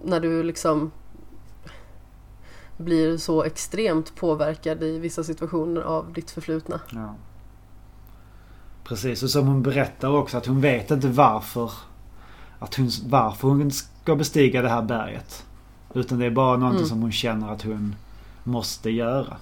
När 0.04 0.20
du 0.20 0.42
liksom 0.42 0.90
blir 2.76 3.16
så 3.16 3.44
extremt 3.44 4.16
påverkad 4.16 4.82
i 4.82 4.98
vissa 4.98 5.24
situationer 5.24 5.80
av 5.80 6.12
ditt 6.12 6.30
förflutna. 6.30 6.80
Ja. 6.90 7.14
Precis, 8.84 9.22
och 9.22 9.30
som 9.30 9.46
hon 9.46 9.62
berättar 9.62 10.08
också 10.08 10.36
att 10.38 10.46
hon 10.46 10.60
vet 10.60 10.90
inte 10.90 11.08
varför 11.08 11.72
att 12.58 12.74
hon, 12.74 12.90
varför 13.06 13.48
hon 13.48 13.70
ska 13.70 14.16
bestiga 14.16 14.62
det 14.62 14.68
här 14.68 14.82
berget. 14.82 15.44
Utan 15.94 16.18
det 16.18 16.26
är 16.26 16.30
bara 16.30 16.56
någonting 16.56 16.78
mm. 16.78 16.88
som 16.88 17.02
hon 17.02 17.12
känner 17.12 17.52
att 17.52 17.62
hon 17.62 17.94
måste 18.44 18.90
göra. 18.90 19.36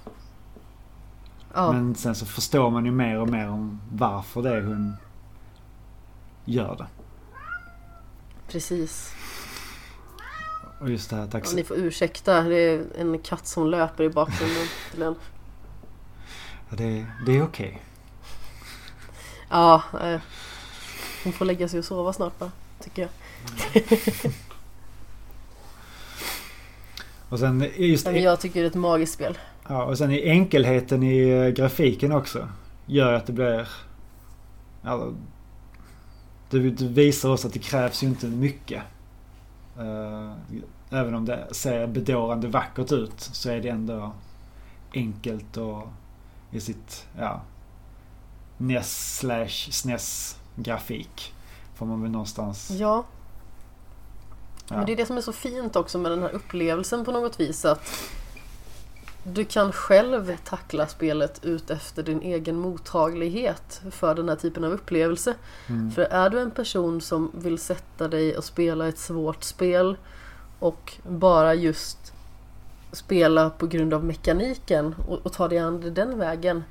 Ja. 1.57 1.71
Men 1.71 1.95
sen 1.95 2.15
så 2.15 2.25
förstår 2.25 2.69
man 2.69 2.85
ju 2.85 2.91
mer 2.91 3.19
och 3.19 3.29
mer 3.29 3.49
om 3.49 3.81
varför 3.91 4.41
det 4.41 4.49
är 4.49 4.61
hon 4.61 4.95
gör 6.45 6.75
det. 6.75 6.87
Precis. 8.47 9.13
Och 10.79 10.89
just 10.89 11.09
det 11.09 11.15
här 11.15 11.27
taxi. 11.27 11.51
Ja, 11.51 11.55
ni 11.55 11.63
får 11.63 11.77
ursäkta, 11.77 12.41
det 12.41 12.55
är 12.55 12.85
en 12.97 13.19
katt 13.19 13.47
som 13.47 13.67
löper 13.67 14.03
i 14.03 14.09
bakgrunden 14.09 14.67
till 14.91 15.01
en. 15.01 15.15
Ja, 16.69 16.75
det, 16.77 17.05
det 17.25 17.37
är 17.37 17.43
okej. 17.43 17.67
Okay. 17.67 17.77
Ja, 19.49 19.83
eh, 20.01 20.21
hon 21.23 21.33
får 21.33 21.45
lägga 21.45 21.67
sig 21.67 21.79
och 21.79 21.85
sova 21.85 22.13
snart 22.13 22.39
bara, 22.39 22.51
tycker 22.79 23.01
jag. 23.01 23.11
och 27.29 27.39
sen 27.39 27.71
just... 27.75 28.07
Jag 28.07 28.39
tycker 28.39 28.59
det 28.59 28.65
är 28.65 28.69
ett 28.69 28.75
magiskt 28.75 29.13
spel. 29.13 29.37
Ja, 29.67 29.83
och 29.83 29.97
sen 29.97 30.11
i 30.11 30.29
enkelheten 30.29 31.03
i 31.03 31.29
eh, 31.29 31.47
grafiken 31.47 32.11
också. 32.11 32.47
Gör 32.85 33.13
att 33.13 33.25
det 33.25 33.33
blir... 33.33 33.67
Ja, 34.81 35.11
det, 36.49 36.59
visar 36.81 37.33
också 37.33 37.47
att 37.47 37.53
det 37.53 37.59
krävs 37.59 38.03
ju 38.03 38.07
inte 38.07 38.27
mycket. 38.27 38.83
Uh, 39.79 40.33
även 40.89 41.15
om 41.15 41.25
det 41.25 41.47
ser 41.51 41.87
bedårande 41.87 42.47
vackert 42.47 42.91
ut 42.91 43.19
så 43.19 43.49
är 43.49 43.61
det 43.61 43.69
ändå 43.69 44.11
enkelt 44.93 45.57
och 45.57 45.87
i 46.51 46.59
sitt, 46.59 47.07
ja, 47.17 47.41
NES 48.57 49.17
slash 49.17 49.71
SNES 49.71 50.37
grafik. 50.55 51.33
Får 51.75 51.85
man 51.85 52.01
väl 52.01 52.11
någonstans... 52.11 52.71
Ja. 52.71 53.05
ja. 54.69 54.75
Men 54.77 54.85
det 54.85 54.91
är 54.91 54.95
det 54.95 55.05
som 55.05 55.17
är 55.17 55.21
så 55.21 55.33
fint 55.33 55.75
också 55.75 55.97
med 55.97 56.11
den 56.11 56.21
här 56.21 56.29
upplevelsen 56.29 57.05
på 57.05 57.11
något 57.11 57.39
vis 57.39 57.65
att 57.65 57.81
du 59.33 59.45
kan 59.45 59.71
själv 59.71 60.37
tackla 60.43 60.87
spelet 60.87 61.45
ut 61.45 61.69
efter 61.69 62.03
din 62.03 62.21
egen 62.21 62.55
mottaglighet 62.55 63.81
för 63.91 64.15
den 64.15 64.29
här 64.29 64.35
typen 64.35 64.63
av 64.63 64.71
upplevelse. 64.71 65.33
Mm. 65.67 65.91
För 65.91 66.01
är 66.01 66.29
du 66.29 66.39
en 66.39 66.51
person 66.51 67.01
som 67.01 67.31
vill 67.35 67.57
sätta 67.59 68.07
dig 68.07 68.37
och 68.37 68.43
spela 68.43 68.87
ett 68.87 68.97
svårt 68.97 69.43
spel 69.43 69.97
och 70.59 70.93
bara 71.09 71.53
just 71.53 72.13
spela 72.91 73.49
på 73.49 73.67
grund 73.67 73.93
av 73.93 74.05
mekaniken 74.05 74.95
och, 75.07 75.25
och 75.25 75.33
ta 75.33 75.47
dig 75.47 75.57
an 75.57 75.93
den 75.93 76.19
vägen. 76.19 76.63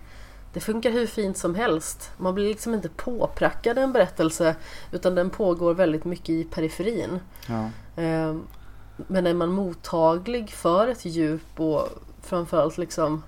Det 0.52 0.61
funkar 0.61 0.90
hur 0.90 1.07
fint 1.07 1.36
som 1.36 1.54
helst. 1.54 2.11
Man 2.16 2.34
blir 2.34 2.48
liksom 2.48 2.74
inte 2.74 2.88
påprackad 2.88 3.78
en 3.78 3.92
berättelse 3.92 4.57
utan 4.92 5.14
den 5.14 5.30
pågår 5.30 5.74
väldigt 5.74 6.04
mycket 6.04 6.30
i 6.30 6.44
periferin. 6.44 7.20
Ja. 7.46 7.70
Ehm, 7.96 8.42
men 8.96 9.26
är 9.26 9.34
man 9.34 9.48
mottaglig 9.48 10.50
för 10.50 10.88
ett 10.88 11.04
djup 11.04 11.61
och 11.61 11.88
framförallt 12.27 12.79
liksom 12.79 13.22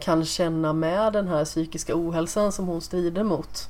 kan 0.00 0.24
känna 0.24 0.72
med 0.72 1.12
den 1.12 1.28
här 1.28 1.44
psykiska 1.44 1.92
ohälsan 1.96 2.52
som 2.52 2.66
hon 2.66 2.80
strider 2.80 3.24
mot. 3.24 3.68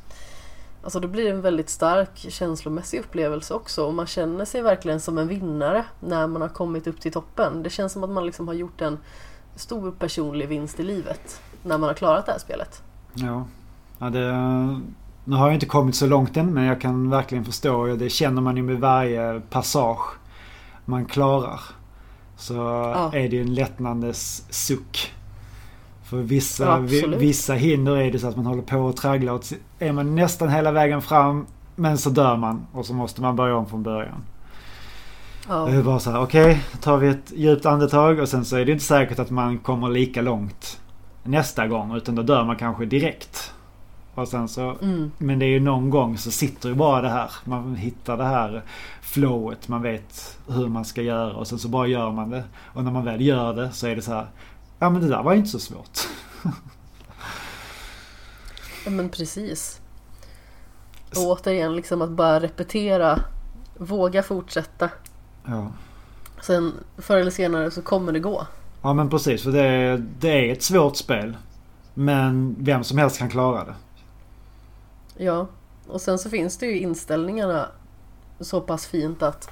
Alltså 0.82 1.00
då 1.00 1.08
blir 1.08 1.24
det 1.24 1.30
en 1.30 1.42
väldigt 1.42 1.70
stark 1.70 2.10
känslomässig 2.16 3.00
upplevelse 3.00 3.54
också 3.54 3.86
och 3.86 3.94
man 3.94 4.06
känner 4.06 4.44
sig 4.44 4.62
verkligen 4.62 5.00
som 5.00 5.18
en 5.18 5.28
vinnare 5.28 5.84
när 6.00 6.26
man 6.26 6.42
har 6.42 6.48
kommit 6.48 6.86
upp 6.86 7.00
till 7.00 7.12
toppen. 7.12 7.62
Det 7.62 7.70
känns 7.70 7.92
som 7.92 8.04
att 8.04 8.10
man 8.10 8.26
liksom 8.26 8.48
har 8.48 8.54
gjort 8.54 8.80
en 8.80 8.98
stor 9.56 9.90
personlig 9.90 10.48
vinst 10.48 10.80
i 10.80 10.82
livet 10.82 11.40
när 11.62 11.78
man 11.78 11.88
har 11.88 11.94
klarat 11.94 12.26
det 12.26 12.32
här 12.32 12.38
spelet. 12.38 12.82
Ja, 13.14 13.46
ja 13.98 14.10
det, 14.10 14.32
nu 15.24 15.36
har 15.36 15.46
jag 15.46 15.54
inte 15.54 15.66
kommit 15.66 15.96
så 15.96 16.06
långt 16.06 16.36
än 16.36 16.54
men 16.54 16.64
jag 16.64 16.80
kan 16.80 17.10
verkligen 17.10 17.44
förstå. 17.44 17.86
Det 17.86 18.10
känner 18.10 18.42
man 18.42 18.56
ju 18.56 18.62
med 18.62 18.80
varje 18.80 19.40
passage 19.40 20.16
man 20.84 21.06
klarar. 21.06 21.60
Så 22.36 22.54
ja. 22.54 23.12
är 23.14 23.28
det 23.28 23.36
ju 23.36 23.42
en 23.42 23.54
lättnadens 23.54 24.44
suck. 24.50 25.12
För 26.04 26.16
vissa, 26.16 26.64
ja, 26.64 26.78
vissa 27.16 27.54
hinder 27.54 27.96
är 27.96 28.12
det 28.12 28.18
så 28.18 28.28
att 28.28 28.36
man 28.36 28.46
håller 28.46 28.62
på 28.62 28.78
och 28.78 28.96
tragglar. 28.96 29.32
Och 29.32 29.44
är 29.78 29.92
man 29.92 30.14
nästan 30.14 30.48
hela 30.48 30.72
vägen 30.72 31.02
fram 31.02 31.46
men 31.76 31.98
så 31.98 32.10
dör 32.10 32.36
man 32.36 32.66
och 32.72 32.86
så 32.86 32.94
måste 32.94 33.22
man 33.22 33.36
börja 33.36 33.56
om 33.56 33.66
från 33.66 33.82
början. 33.82 34.24
Ja. 35.48 35.66
Det 35.66 35.76
är 35.76 35.82
bara 35.82 35.98
så 35.98 36.10
här, 36.10 36.20
okej, 36.20 36.42
okay, 36.44 36.56
tar 36.80 36.96
vi 36.96 37.08
ett 37.08 37.32
djupt 37.36 37.66
andetag 37.66 38.18
och 38.18 38.28
sen 38.28 38.44
så 38.44 38.56
är 38.56 38.64
det 38.64 38.72
inte 38.72 38.84
säkert 38.84 39.18
att 39.18 39.30
man 39.30 39.58
kommer 39.58 39.88
lika 39.88 40.22
långt 40.22 40.80
nästa 41.22 41.66
gång 41.66 41.96
utan 41.96 42.14
då 42.14 42.22
dör 42.22 42.44
man 42.44 42.56
kanske 42.56 42.84
direkt. 42.84 43.52
Och 44.14 44.28
sen 44.28 44.48
så, 44.48 44.76
mm. 44.82 45.10
Men 45.18 45.38
det 45.38 45.44
är 45.44 45.50
ju 45.50 45.60
någon 45.60 45.90
gång 45.90 46.18
så 46.18 46.30
sitter 46.30 46.68
ju 46.68 46.74
bara 46.74 47.02
det 47.02 47.08
här. 47.08 47.30
Man 47.44 47.76
hittar 47.76 48.16
det 48.16 48.24
här 48.24 48.62
flowet. 49.00 49.68
Man 49.68 49.82
vet 49.82 50.38
hur 50.48 50.68
man 50.68 50.84
ska 50.84 51.02
göra 51.02 51.34
och 51.34 51.46
sen 51.46 51.58
så 51.58 51.68
bara 51.68 51.86
gör 51.86 52.10
man 52.10 52.30
det. 52.30 52.44
Och 52.64 52.84
när 52.84 52.90
man 52.90 53.04
väl 53.04 53.20
gör 53.20 53.54
det 53.54 53.72
så 53.72 53.86
är 53.86 53.96
det 53.96 54.02
så 54.02 54.12
här. 54.12 54.26
Ja 54.78 54.90
men 54.90 55.02
det 55.02 55.08
där 55.08 55.22
var 55.22 55.34
inte 55.34 55.50
så 55.50 55.58
svårt. 55.58 55.98
ja 58.84 58.90
men 58.90 59.08
precis. 59.08 59.80
Och 61.16 61.26
återigen 61.26 61.76
liksom 61.76 62.02
att 62.02 62.10
bara 62.10 62.40
repetera. 62.40 63.20
Våga 63.78 64.22
fortsätta. 64.22 64.90
Ja. 65.44 65.72
Sen 66.42 66.72
förr 66.98 67.16
eller 67.16 67.30
senare 67.30 67.70
så 67.70 67.82
kommer 67.82 68.12
det 68.12 68.20
gå. 68.20 68.46
Ja 68.82 68.94
men 68.94 69.10
precis 69.10 69.42
för 69.42 69.52
det 69.52 69.96
det 70.20 70.48
är 70.48 70.52
ett 70.52 70.62
svårt 70.62 70.96
spel. 70.96 71.36
Men 71.94 72.56
vem 72.58 72.84
som 72.84 72.98
helst 72.98 73.18
kan 73.18 73.30
klara 73.30 73.64
det. 73.64 73.74
Ja, 75.22 75.46
och 75.86 76.00
sen 76.00 76.18
så 76.18 76.30
finns 76.30 76.58
det 76.58 76.66
ju 76.66 76.78
inställningarna 76.78 77.68
så 78.40 78.60
pass 78.60 78.86
fint 78.86 79.22
att 79.22 79.50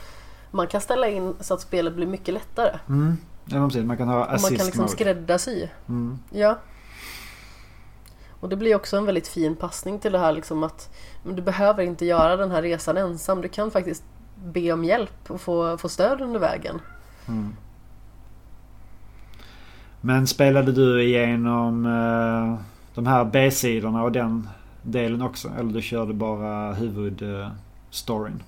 man 0.50 0.66
kan 0.66 0.80
ställa 0.80 1.08
in 1.08 1.34
så 1.40 1.54
att 1.54 1.60
spelet 1.60 1.94
blir 1.94 2.06
mycket 2.06 2.34
lättare. 2.34 2.78
Mm. 2.88 3.16
Ja, 3.44 3.66
precis. 3.66 3.84
Man 3.84 3.96
kan 3.96 4.08
ha 4.08 4.24
assist 4.24 4.44
Och 4.44 4.50
man 4.50 4.58
kan 4.58 4.66
liksom 4.66 4.88
skräddarsy. 4.88 5.68
Mm. 5.88 6.18
Ja. 6.30 6.58
Och 8.40 8.48
det 8.48 8.56
blir 8.56 8.74
också 8.74 8.96
en 8.96 9.04
väldigt 9.06 9.28
fin 9.28 9.56
passning 9.56 9.98
till 9.98 10.12
det 10.12 10.18
här 10.18 10.32
liksom 10.32 10.62
att 10.62 10.94
du 11.24 11.42
behöver 11.42 11.82
inte 11.82 12.04
göra 12.04 12.36
den 12.36 12.50
här 12.50 12.62
resan 12.62 12.96
ensam. 12.96 13.40
Du 13.40 13.48
kan 13.48 13.70
faktiskt 13.70 14.04
be 14.44 14.72
om 14.72 14.84
hjälp 14.84 15.30
och 15.30 15.40
få, 15.40 15.78
få 15.78 15.88
stöd 15.88 16.20
under 16.20 16.40
vägen. 16.40 16.80
Mm. 17.28 17.56
Men 20.00 20.26
spelade 20.26 20.72
du 20.72 21.02
igenom 21.02 21.86
uh, 21.86 22.58
de 22.94 23.06
här 23.06 23.24
B-sidorna 23.24 24.02
och 24.02 24.12
den 24.12 24.48
delen 24.82 25.22
också? 25.22 25.48
Eller 25.58 25.72
du 25.72 25.82
körde 25.82 26.12
bara 26.12 26.72
huvudstoryn? 26.72 28.42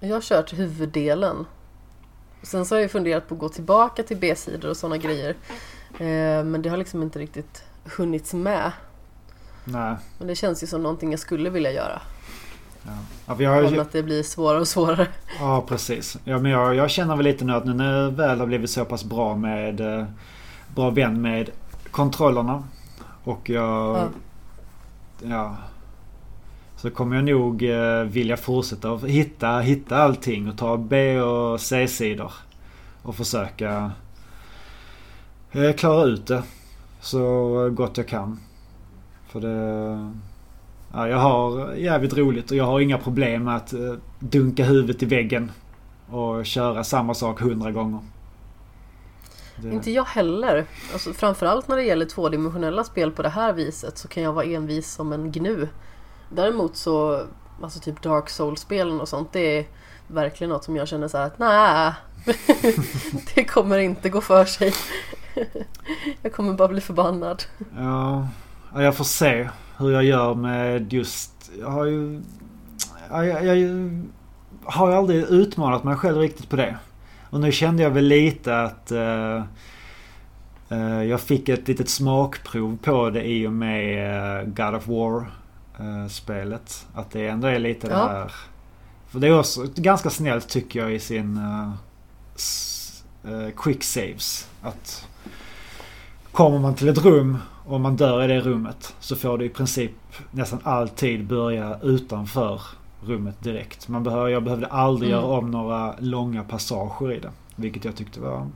Jag 0.00 0.14
har 0.14 0.20
kört 0.20 0.52
huvuddelen. 0.52 1.46
Sen 2.42 2.66
så 2.66 2.74
har 2.74 2.80
jag 2.80 2.90
funderat 2.90 3.28
på 3.28 3.34
att 3.34 3.40
gå 3.40 3.48
tillbaka 3.48 4.02
till 4.02 4.16
B-sidor 4.16 4.70
och 4.70 4.76
sådana 4.76 4.96
grejer. 4.96 5.34
Eh, 5.98 6.44
men 6.44 6.62
det 6.62 6.68
har 6.68 6.76
liksom 6.76 7.02
inte 7.02 7.18
riktigt 7.18 7.64
hunnits 7.96 8.34
med. 8.34 8.72
Nej. 9.64 9.96
Men 10.18 10.28
det 10.28 10.34
känns 10.34 10.62
ju 10.62 10.66
som 10.66 10.82
någonting 10.82 11.10
jag 11.10 11.20
skulle 11.20 11.50
vilja 11.50 11.72
göra. 11.72 12.02
Ja. 12.82 12.92
Ja, 13.26 13.34
vi 13.34 13.44
har 13.44 13.62
ju... 13.62 13.80
att 13.80 13.92
det 13.92 14.02
blir 14.02 14.22
svårare 14.22 14.60
och 14.60 14.68
svårare. 14.68 15.06
Ja 15.40 15.64
precis. 15.68 16.16
Ja, 16.24 16.38
men 16.38 16.50
jag, 16.50 16.74
jag 16.74 16.90
känner 16.90 17.16
väl 17.16 17.24
lite 17.24 17.44
nu 17.44 17.52
att 17.52 17.64
nu 17.64 17.74
när 17.74 18.02
jag 18.02 18.10
väl 18.10 18.40
har 18.40 18.46
blivit 18.46 18.70
så 18.70 18.84
pass 18.84 19.04
bra 19.04 19.36
med 19.36 19.80
eh, 19.80 20.04
bra 20.74 20.90
vän 20.90 21.20
med 21.20 21.50
kontrollerna. 21.90 22.64
Och 23.24 23.50
jag 23.50 23.96
ja 23.96 24.08
ja, 25.22 25.56
så 26.76 26.90
kommer 26.90 27.16
jag 27.16 27.24
nog 27.24 27.62
eh, 27.62 28.02
vilja 28.02 28.36
fortsätta 28.36 28.96
hitta, 28.96 29.58
hitta 29.58 29.96
allting 29.96 30.48
och 30.48 30.58
ta 30.58 30.76
B 30.76 31.20
och 31.20 31.60
C-sidor. 31.60 32.32
Och 33.02 33.16
försöka 33.16 33.90
eh, 35.52 35.72
klara 35.72 36.04
ut 36.04 36.26
det 36.26 36.42
så 37.00 37.70
gott 37.70 37.96
jag 37.96 38.08
kan. 38.08 38.40
För 39.28 39.40
det... 39.40 40.12
Ja, 40.92 41.08
jag 41.08 41.18
har 41.18 41.74
jävligt 41.74 42.16
roligt 42.16 42.50
och 42.50 42.56
jag 42.56 42.64
har 42.64 42.80
inga 42.80 42.98
problem 42.98 43.44
med 43.44 43.56
att 43.56 43.72
eh, 43.72 43.94
dunka 44.18 44.64
huvudet 44.64 45.02
i 45.02 45.06
väggen 45.06 45.52
och 46.10 46.46
köra 46.46 46.84
samma 46.84 47.14
sak 47.14 47.40
hundra 47.40 47.70
gånger. 47.70 48.00
Det... 49.56 49.68
Inte 49.68 49.90
jag 49.90 50.04
heller. 50.04 50.66
Alltså, 50.92 51.12
framförallt 51.12 51.68
när 51.68 51.76
det 51.76 51.82
gäller 51.82 52.06
tvådimensionella 52.06 52.84
spel 52.84 53.10
på 53.10 53.22
det 53.22 53.28
här 53.28 53.52
viset 53.52 53.98
så 53.98 54.08
kan 54.08 54.22
jag 54.22 54.32
vara 54.32 54.44
envis 54.44 54.92
som 54.92 55.12
en 55.12 55.32
gnu. 55.32 55.68
Däremot 56.28 56.76
så, 56.76 57.22
alltså 57.62 57.80
typ 57.80 58.02
Dark 58.02 58.30
Souls-spelen 58.30 59.00
och 59.00 59.08
sånt, 59.08 59.32
det 59.32 59.58
är 59.58 59.66
verkligen 60.06 60.48
något 60.50 60.64
som 60.64 60.76
jag 60.76 60.88
känner 60.88 61.08
så 61.08 61.18
här 61.18 61.26
att 61.26 61.38
nej, 61.38 61.92
det 63.34 63.44
kommer 63.44 63.78
inte 63.78 64.08
gå 64.08 64.20
för 64.20 64.44
sig. 64.44 64.72
jag 66.22 66.32
kommer 66.32 66.52
bara 66.52 66.68
bli 66.68 66.80
förbannad. 66.80 67.42
Ja, 67.76 68.28
jag 68.74 68.96
får 68.96 69.04
se 69.04 69.48
hur 69.78 69.90
jag 69.90 70.04
gör 70.04 70.34
med 70.34 70.92
just, 70.92 71.50
jag 71.60 71.70
har 71.70 71.84
ju, 71.84 72.22
jag, 73.10 73.26
jag, 73.26 73.44
jag 73.44 73.58
har 74.64 74.90
ju 74.90 74.94
aldrig 74.94 75.24
utmanat 75.24 75.84
mig 75.84 75.96
själv 75.96 76.18
riktigt 76.18 76.48
på 76.48 76.56
det. 76.56 76.76
Och 77.30 77.40
nu 77.40 77.52
kände 77.52 77.82
jag 77.82 77.90
väl 77.90 78.04
lite 78.04 78.62
att 78.62 78.92
uh, 78.92 79.42
uh, 80.72 81.04
jag 81.04 81.20
fick 81.20 81.48
ett 81.48 81.68
litet 81.68 81.88
smakprov 81.88 82.78
på 82.82 83.10
det 83.10 83.24
i 83.24 83.46
och 83.46 83.52
med 83.52 84.44
uh, 84.44 84.48
God 84.48 84.74
of 84.74 84.88
War 84.88 85.26
spelet. 86.08 86.86
Att 86.94 87.10
det 87.10 87.28
ändå 87.28 87.48
är 87.48 87.58
lite 87.58 87.86
ja. 87.86 87.96
där. 87.96 88.32
För 89.08 89.20
det 89.20 89.26
är 89.26 89.38
också 89.38 89.66
ganska 89.74 90.10
snällt 90.10 90.48
tycker 90.48 90.80
jag 90.80 90.94
i 90.94 90.98
sin 90.98 91.40
quick 93.56 93.84
saves. 93.84 94.48
Att 94.62 95.08
kommer 96.32 96.58
man 96.58 96.74
till 96.74 96.88
ett 96.88 97.04
rum 97.04 97.38
och 97.64 97.80
man 97.80 97.96
dör 97.96 98.24
i 98.24 98.26
det 98.26 98.40
rummet 98.40 98.94
så 99.00 99.16
får 99.16 99.38
du 99.38 99.44
i 99.44 99.48
princip 99.48 99.92
nästan 100.30 100.58
alltid 100.62 101.26
börja 101.26 101.78
utanför 101.82 102.60
rummet 103.00 103.42
direkt. 103.42 103.88
Man 103.88 104.02
behöver, 104.02 104.28
jag 104.28 104.44
behövde 104.44 104.66
aldrig 104.66 105.10
mm. 105.10 105.22
göra 105.22 105.38
om 105.38 105.50
några 105.50 105.94
långa 105.98 106.44
passager 106.44 107.12
i 107.12 107.20
det. 107.20 107.30
Vilket 107.56 107.84
jag 107.84 107.96
tyckte 107.96 108.20
var 108.20 108.46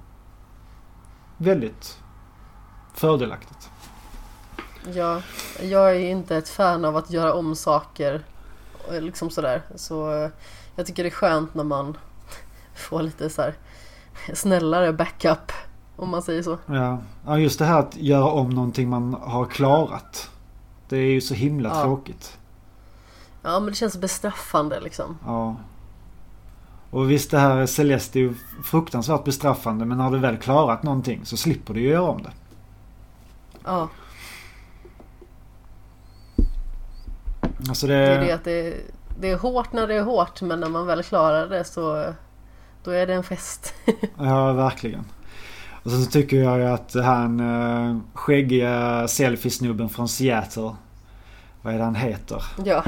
väldigt 1.36 1.98
fördelaktigt. 2.94 3.70
Ja, 4.94 5.22
jag 5.62 5.96
är 5.96 6.00
inte 6.00 6.36
ett 6.36 6.48
fan 6.48 6.84
av 6.84 6.96
att 6.96 7.10
göra 7.10 7.34
om 7.34 7.56
saker 7.56 8.22
liksom 8.90 9.30
sådär. 9.30 9.62
Så 9.74 10.30
jag 10.76 10.86
tycker 10.86 11.02
det 11.02 11.08
är 11.08 11.10
skönt 11.10 11.54
när 11.54 11.64
man 11.64 11.96
får 12.74 13.02
lite 13.02 13.30
så 13.30 13.42
här 13.42 13.54
snällare 14.34 14.92
backup 14.92 15.52
om 15.96 16.10
man 16.10 16.22
säger 16.22 16.42
så. 16.42 16.58
Ja. 16.66 16.98
ja, 17.26 17.38
just 17.38 17.58
det 17.58 17.64
här 17.64 17.78
att 17.78 17.96
göra 17.96 18.30
om 18.30 18.50
någonting 18.50 18.88
man 18.88 19.14
har 19.14 19.44
klarat. 19.44 20.30
Det 20.88 20.96
är 20.96 21.10
ju 21.10 21.20
så 21.20 21.34
himla 21.34 21.68
ja. 21.68 21.82
tråkigt. 21.82 22.38
Ja 23.42 23.60
men 23.60 23.68
det 23.68 23.74
känns 23.74 23.96
bestraffande 23.96 24.80
liksom. 24.80 25.18
Ja. 25.24 25.56
Och 26.90 27.10
visst 27.10 27.30
det 27.30 27.38
här 27.38 27.66
Celeste 27.66 28.18
är 28.18 28.20
ju 28.20 28.34
fruktansvärt 28.64 29.24
bestraffande 29.24 29.84
men 29.84 29.98
när 29.98 30.10
du 30.10 30.18
väl 30.18 30.36
klarat 30.36 30.82
någonting 30.82 31.20
så 31.24 31.36
slipper 31.36 31.74
du 31.74 31.80
ju 31.80 31.88
göra 31.88 32.10
om 32.10 32.22
det. 32.22 32.32
Ja. 33.64 33.88
Alltså 37.68 37.86
det... 37.86 37.94
det 37.94 38.14
är 38.14 38.20
det 38.20 38.32
att 38.32 38.44
det, 38.44 38.76
det 39.20 39.30
är 39.30 39.38
hårt 39.38 39.72
när 39.72 39.86
det 39.86 39.94
är 39.94 40.02
hårt 40.02 40.42
men 40.42 40.60
när 40.60 40.68
man 40.68 40.86
väl 40.86 41.02
klarar 41.02 41.48
det 41.48 41.64
så 41.64 42.14
då 42.84 42.90
är 42.90 43.06
det 43.06 43.14
en 43.14 43.22
fest. 43.22 43.74
ja 44.18 44.52
verkligen. 44.52 45.04
Och 45.82 45.90
så 45.90 46.10
tycker 46.10 46.36
jag 46.36 46.58
ju 46.58 46.64
att 46.64 46.94
han 46.94 47.40
äh, 47.40 47.98
skäggiga 48.14 49.08
selfiesnubben 49.08 49.88
från 49.88 50.08
Seattle. 50.08 50.74
Vad 51.62 51.74
är 51.74 51.78
det 51.78 51.84
han 51.84 51.94
heter? 51.94 52.44
Ja. 52.64 52.84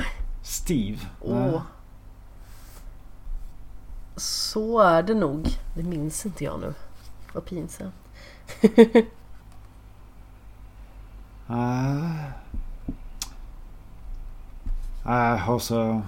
Steve? 0.53 0.99
Åh. 1.21 1.63
Så 4.17 4.81
är 4.81 5.03
det 5.03 5.15
nog. 5.15 5.49
Det 5.75 5.83
minns 5.83 6.27
inte 6.27 6.45
jag 6.45 6.61
nu. 6.61 6.75
Vad 7.33 7.45
pinsamt. 7.45 7.95
Nej. 11.47 12.31
Jag 15.05 15.37
har 15.37 15.59
så 15.59 16.03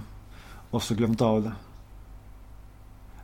också 0.71 0.95
glömt 0.95 1.21
av 1.21 1.43
det. 1.43 1.51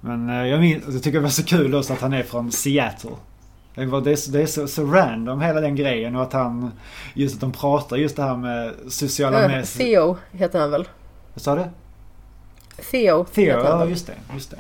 Men 0.02 0.30
eh, 0.30 0.46
jag, 0.46 0.60
minns, 0.60 0.84
jag 0.88 1.04
tycker 1.04 1.18
det 1.18 1.24
var 1.24 1.30
så 1.30 1.46
kul 1.46 1.76
också 1.76 1.94
att 1.94 2.02
han 2.02 2.14
är 2.14 2.24
från 2.24 2.52
Seattle. 2.52 3.16
Det 3.76 3.82
är, 3.82 4.16
så, 4.16 4.32
det 4.32 4.42
är 4.42 4.46
så, 4.46 4.68
så, 4.68 4.86
random 4.86 5.42
hela 5.42 5.62
den 5.62 5.76
grejen 5.76 6.16
och 6.16 6.24
att 6.24 6.34
han... 6.34 6.72
Just 7.14 7.36
att 7.36 7.42
de 7.42 7.52
pratar 7.52 7.98
just 7.98 8.16
det 8.16 8.24
här 8.24 8.38
med 8.38 8.74
sociala 8.88 9.42
äh, 9.42 9.48
medier. 9.48 9.64
Theo 9.64 10.18
heter 10.32 10.60
han 10.60 10.72
väl? 10.72 10.88
Vad 11.34 11.42
sa 11.42 11.56
du? 11.56 11.66
Theo. 12.92 13.26
Theo, 13.26 13.60
ja 13.60 13.86
just 13.86 14.08
det. 14.08 14.16
Just 14.34 14.52
det. 14.52 14.58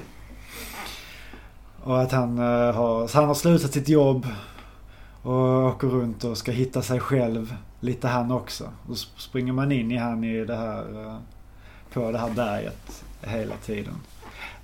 Och 1.83 2.01
att 2.01 2.11
han, 2.11 2.39
uh, 2.39 2.73
har, 2.73 3.15
han 3.15 3.27
har 3.27 3.33
slutat 3.33 3.73
sitt 3.73 3.89
jobb 3.89 4.27
och 5.21 5.65
åker 5.65 5.87
runt 5.87 6.23
och 6.23 6.37
ska 6.37 6.51
hitta 6.51 6.81
sig 6.81 6.99
själv. 6.99 7.55
Lite 7.79 8.07
han 8.07 8.31
också. 8.31 8.71
Då 8.87 8.95
springer 8.95 9.53
man 9.53 9.71
in 9.71 9.91
i 9.91 9.97
han 9.97 10.23
i 10.23 10.45
det 10.45 10.55
här, 10.55 10.99
uh, 10.99 11.17
på 11.93 12.11
det 12.11 12.17
här 12.17 12.29
berget 12.29 13.03
hela 13.21 13.55
tiden. 13.55 13.93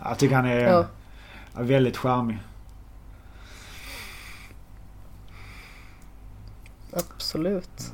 Jag 0.03 0.17
tycker 0.17 0.35
han 0.35 0.45
är 0.45 0.59
ja. 0.59 0.85
väldigt 1.53 1.97
charmig. 1.97 2.37
Absolut. 6.93 7.93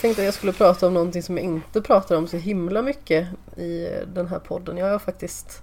Tänkte 0.00 0.22
att 0.22 0.26
jag 0.26 0.34
skulle 0.34 0.52
prata 0.52 0.86
om 0.86 0.94
någonting 0.94 1.22
som 1.22 1.36
jag 1.36 1.44
inte 1.44 1.82
pratar 1.82 2.16
om 2.16 2.26
så 2.26 2.36
himla 2.36 2.82
mycket 2.82 3.28
i 3.56 3.88
den 4.06 4.26
här 4.26 4.38
podden. 4.38 4.76
Jag 4.76 4.90
har 4.90 4.98
faktiskt 4.98 5.62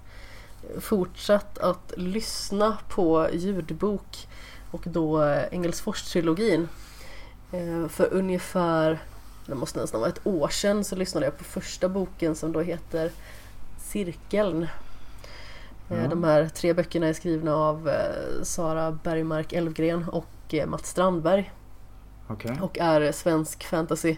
fortsatt 0.80 1.58
att 1.58 1.92
lyssna 1.96 2.78
på 2.88 3.28
ljudbok 3.32 4.28
och 4.70 4.82
då 4.84 5.22
Engelsfors-trilogin. 5.50 6.68
Eh, 7.52 7.88
för 7.88 8.12
ungefär, 8.12 8.98
det 9.46 9.54
måste 9.54 9.80
nästan 9.80 10.00
vara 10.00 10.10
ett 10.10 10.26
år 10.26 10.48
sedan, 10.48 10.84
så 10.84 10.96
lyssnade 10.96 11.26
jag 11.26 11.38
på 11.38 11.44
första 11.44 11.88
boken 11.88 12.34
som 12.34 12.52
då 12.52 12.60
heter 12.60 13.10
Cirkeln. 13.78 14.66
Mm. 15.90 16.10
De 16.10 16.24
här 16.24 16.48
tre 16.48 16.74
böckerna 16.74 17.06
är 17.06 17.12
skrivna 17.12 17.54
av 17.54 17.88
eh, 17.88 18.42
Sara 18.42 18.98
Bergmark 19.02 19.52
Elfgren 19.52 20.08
och 20.08 20.54
Mats 20.66 20.88
Strandberg. 20.88 21.52
Okay. 22.28 22.60
Och 22.60 22.78
är 22.78 23.12
svensk 23.12 23.64
fantasy. 23.64 24.16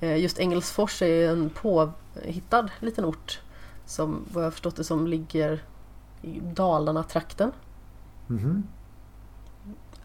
Just 0.00 0.38
Engelsfors 0.38 1.02
är 1.02 1.28
en 1.30 1.50
påhittad 1.50 2.68
liten 2.80 3.04
ort 3.04 3.40
som 3.86 4.24
vad 4.32 4.44
jag 4.44 4.52
förstått 4.52 4.76
det 4.76 4.84
som 4.84 5.06
ligger 5.06 5.62
i 6.22 6.40
Dalarna-trakten. 6.40 7.52
Mm 8.28 8.42
-hmm. 8.42 8.62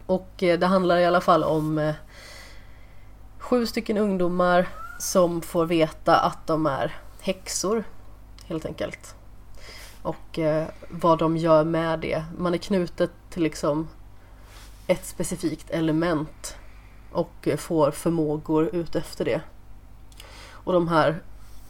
Och 0.06 0.30
det 0.36 0.66
handlar 0.66 0.98
i 0.98 1.04
alla 1.04 1.20
fall 1.20 1.44
om 1.44 1.92
sju 3.38 3.66
stycken 3.66 3.98
ungdomar 3.98 4.68
som 4.98 5.42
får 5.42 5.66
veta 5.66 6.20
att 6.20 6.46
de 6.46 6.66
är 6.66 6.96
häxor 7.20 7.84
helt 8.46 8.66
enkelt. 8.66 9.14
Och 10.02 10.38
eh, 10.38 10.66
vad 10.88 11.18
de 11.18 11.36
gör 11.36 11.64
med 11.64 12.00
det. 12.00 12.24
Man 12.38 12.54
är 12.54 12.58
knutet 12.58 13.10
till 13.30 13.42
liksom 13.42 13.88
ett 14.86 15.06
specifikt 15.06 15.70
element 15.70 16.56
och 17.12 17.48
får 17.58 17.90
förmågor 17.90 18.74
ut 18.74 18.96
efter 18.96 19.24
det. 19.24 19.40
Och 20.52 20.72
de 20.72 20.88
här 20.88 21.22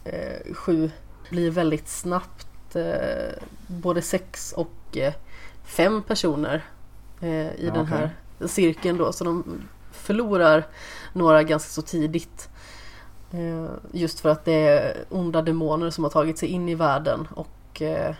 eh, 0.03 0.53
sju 0.53 0.91
blir 1.29 1.51
väldigt 1.51 1.87
snabbt 1.87 2.75
eh, 2.75 3.43
både 3.67 4.01
sex 4.01 4.53
och 4.53 4.97
eh, 4.97 5.13
fem 5.63 6.03
personer 6.03 6.65
eh, 7.21 7.29
i 7.29 7.65
ja, 7.67 7.73
den 7.73 7.85
här 7.85 8.15
cirkeln 8.45 8.97
då. 8.97 9.11
Så 9.11 9.23
de 9.23 9.61
förlorar 9.91 10.67
några 11.13 11.43
ganska 11.43 11.69
så 11.69 11.81
tidigt. 11.81 12.49
Eh, 13.31 13.69
just 13.91 14.19
för 14.19 14.29
att 14.29 14.45
det 14.45 14.67
är 14.67 15.05
onda 15.09 15.41
demoner 15.41 15.89
som 15.89 16.03
har 16.03 16.11
tagit 16.11 16.37
sig 16.37 16.49
in 16.49 16.69
i 16.69 16.75
världen 16.75 17.27
och 17.35 17.81
eh, 17.81 18.15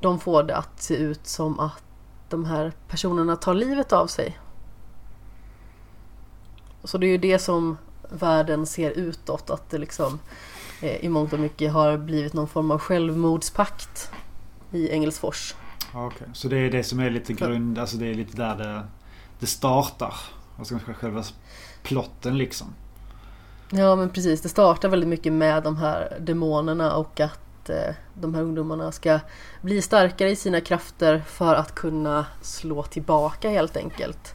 de 0.00 0.20
får 0.20 0.42
det 0.42 0.56
att 0.56 0.82
se 0.82 0.96
ut 0.96 1.26
som 1.26 1.60
att 1.60 1.82
de 2.28 2.44
här 2.44 2.72
personerna 2.88 3.36
tar 3.36 3.54
livet 3.54 3.92
av 3.92 4.06
sig. 4.06 4.38
Så 6.84 6.98
det 6.98 7.06
är 7.06 7.10
ju 7.10 7.18
det 7.18 7.38
som 7.38 7.76
världen 8.08 8.66
ser 8.66 8.90
utåt, 8.90 9.50
att 9.50 9.70
det 9.70 9.78
liksom 9.78 10.20
eh, 10.80 11.04
i 11.04 11.08
mångt 11.08 11.32
och 11.32 11.40
mycket 11.40 11.72
har 11.72 11.96
blivit 11.96 12.32
någon 12.32 12.48
form 12.48 12.70
av 12.70 12.78
självmordspakt 12.78 14.10
i 14.72 14.90
Engelsfors. 14.90 15.54
Okay. 15.94 16.28
så 16.32 16.48
det 16.48 16.58
är 16.58 16.70
det 16.70 16.84
som 16.84 17.00
är 17.00 17.10
lite 17.10 17.32
grund, 17.32 17.78
alltså 17.78 17.96
det 17.96 18.06
är 18.06 18.14
lite 18.14 18.36
där 18.36 18.56
det, 18.56 18.82
det 19.38 19.46
startar? 19.46 20.14
Alltså 20.58 20.78
själva 21.00 21.24
plotten 21.82 22.38
liksom? 22.38 22.66
Ja 23.70 23.96
men 23.96 24.10
precis, 24.10 24.40
det 24.40 24.48
startar 24.48 24.88
väldigt 24.88 25.08
mycket 25.08 25.32
med 25.32 25.62
de 25.62 25.76
här 25.76 26.16
demonerna 26.20 26.96
och 26.96 27.20
att 27.20 27.70
eh, 27.70 27.94
de 28.14 28.34
här 28.34 28.42
ungdomarna 28.42 28.92
ska 28.92 29.20
bli 29.60 29.82
starkare 29.82 30.30
i 30.30 30.36
sina 30.36 30.60
krafter 30.60 31.22
för 31.26 31.54
att 31.54 31.74
kunna 31.74 32.26
slå 32.42 32.82
tillbaka 32.82 33.50
helt 33.50 33.76
enkelt. 33.76 34.34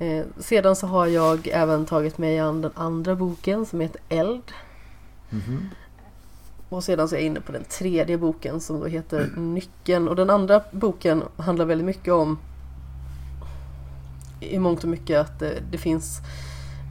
Eh, 0.00 0.24
sedan 0.38 0.76
så 0.76 0.86
har 0.86 1.06
jag 1.06 1.48
även 1.52 1.86
tagit 1.86 2.18
mig 2.18 2.38
an 2.38 2.62
den 2.62 2.70
andra 2.74 3.14
boken 3.14 3.66
som 3.66 3.80
heter 3.80 4.00
Eld. 4.08 4.52
Mhm. 5.30 5.70
Och 6.68 6.84
sedan 6.84 7.08
så 7.08 7.14
är 7.14 7.18
jag 7.18 7.26
inne 7.26 7.40
på 7.40 7.52
den 7.52 7.64
tredje 7.64 8.18
boken 8.18 8.60
som 8.60 8.80
då 8.80 8.86
heter 8.86 9.30
Nyckeln. 9.36 10.08
Och 10.08 10.16
den 10.16 10.30
andra 10.30 10.62
boken 10.70 11.22
handlar 11.36 11.64
väldigt 11.64 11.84
mycket 11.84 12.12
om 12.12 12.38
i 14.40 14.58
mångt 14.58 14.82
och 14.82 14.88
mycket 14.88 15.20
att 15.20 15.38
det, 15.38 15.62
det 15.70 15.78
finns 15.78 16.18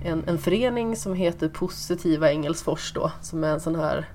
en, 0.05 0.23
en 0.27 0.37
förening 0.37 0.95
som 0.95 1.13
heter 1.13 1.49
Positiva 1.49 2.31
Engelsfors 2.31 2.93
då. 2.93 3.11
Som 3.21 3.43
är 3.43 3.53
en 3.53 3.59
sån 3.59 3.75
här 3.75 4.09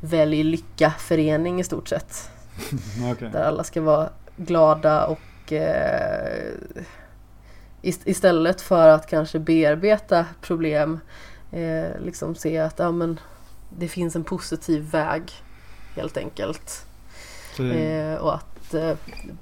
välj 0.00 0.42
lycka-förening 0.42 1.60
i 1.60 1.64
stort 1.64 1.88
sett. 1.88 2.30
Okej. 3.12 3.30
Där 3.32 3.44
alla 3.44 3.64
ska 3.64 3.80
vara 3.80 4.10
glada 4.36 5.06
och 5.06 5.52
eh, 5.52 6.52
ist- 7.82 8.08
istället 8.08 8.60
för 8.60 8.88
att 8.88 9.06
kanske 9.06 9.38
bearbeta 9.38 10.26
problem 10.40 11.00
eh, 11.52 12.00
liksom 12.00 12.34
se 12.34 12.58
att 12.58 12.78
ja, 12.78 12.90
men, 12.92 13.20
det 13.78 13.88
finns 13.88 14.16
en 14.16 14.24
positiv 14.24 14.90
väg 14.90 15.22
helt 15.96 16.16
enkelt. 16.16 16.86
Så, 17.56 17.64
Eh, 17.64 18.14
och 18.16 18.34
att 18.34 18.74
eh, 18.74 18.96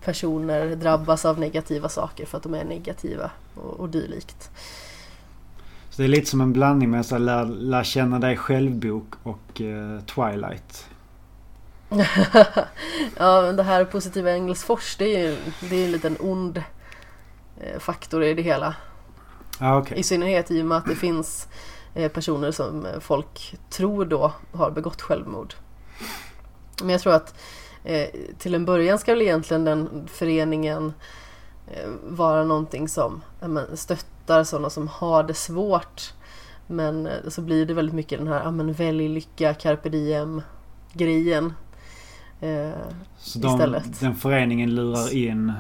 personer 0.05 0.77
drabbas 0.77 1.25
av 1.25 1.39
negativa 1.41 1.89
saker 1.89 2.27
för 2.27 2.37
att 2.37 2.43
de 2.43 2.55
är 2.55 2.65
negativa 2.65 3.31
och, 3.55 3.81
och 3.81 3.89
dylikt. 3.89 4.51
så 5.91 6.03
det 6.03 6.05
är 6.05 6.09
lite 6.09 6.31
som 6.31 6.41
en 6.41 6.53
blandning 6.53 6.91
med 6.91 7.07
så 7.07 7.19
lär, 7.19 7.45
lär 7.45 7.85
känna 7.85 8.19
dig 8.19 8.37
själv-bok 8.37 9.15
och 9.23 9.61
eh, 9.61 10.01
Twilight. 10.01 10.87
ja, 13.17 13.43
men 13.43 13.57
det 13.57 13.63
här 13.63 13.85
positiva 13.85 14.33
Engelsfors 14.33 14.97
det 14.97 15.17
är 15.17 15.29
ju 15.29 15.37
det 15.61 15.77
är 15.77 15.85
en 15.85 15.93
liten 15.93 16.17
ond 16.21 16.63
faktor 17.79 18.25
i 18.25 18.35
det 18.35 18.43
hela. 18.43 18.75
Ja, 19.61 19.79
okej. 19.79 19.99
I 19.99 20.03
synnerhet 20.03 20.51
i 20.51 20.63
och 20.63 20.67
med 20.67 20.79
att 20.79 20.87
det 20.87 20.95
finns 20.95 21.49
eh, 21.95 22.13
personer 22.13 22.51
som 22.51 22.87
eh, 22.87 23.01
folk 23.01 23.57
tror 23.71 24.05
då 24.05 24.33
har 24.53 24.71
begått 24.71 25.03
självmord. 25.03 25.55
Men 26.81 26.91
jag 26.91 27.01
tror 27.01 27.15
att 27.15 27.35
eh, 27.85 28.09
till 28.39 28.55
en 28.55 28.65
början 28.65 28.99
ska 28.99 29.13
väl 29.13 29.23
egentligen 29.23 29.65
den 29.65 30.09
föreningen 30.13 30.93
eh, 31.67 31.89
vara 32.03 32.45
någonting 32.45 32.89
som 32.89 33.21
men, 33.41 33.77
stöttar 33.77 34.45
sådana 34.45 34.71
som 34.71 34.89
har 34.89 35.23
det 35.23 35.35
svårt. 35.35 36.13
Men 36.67 37.07
eh, 37.07 37.29
så 37.29 37.43
blir 37.43 37.67
det 37.67 37.75
väldigt 37.75 37.95
mycket 37.95 38.19
den 38.19 38.29
här 38.29 38.43
ja, 38.45 38.51
men, 38.51 38.73
välj 38.73 39.09
lycka, 39.09 39.55
carpe 39.55 39.89
diem 39.89 40.43
grejen. 40.93 41.53
Eh, 42.41 42.71
Så 43.19 43.39
de, 43.39 43.53
istället. 43.53 44.01
den 44.01 44.15
föreningen 44.15 44.75
lurar 44.75 45.15
in 45.15 45.53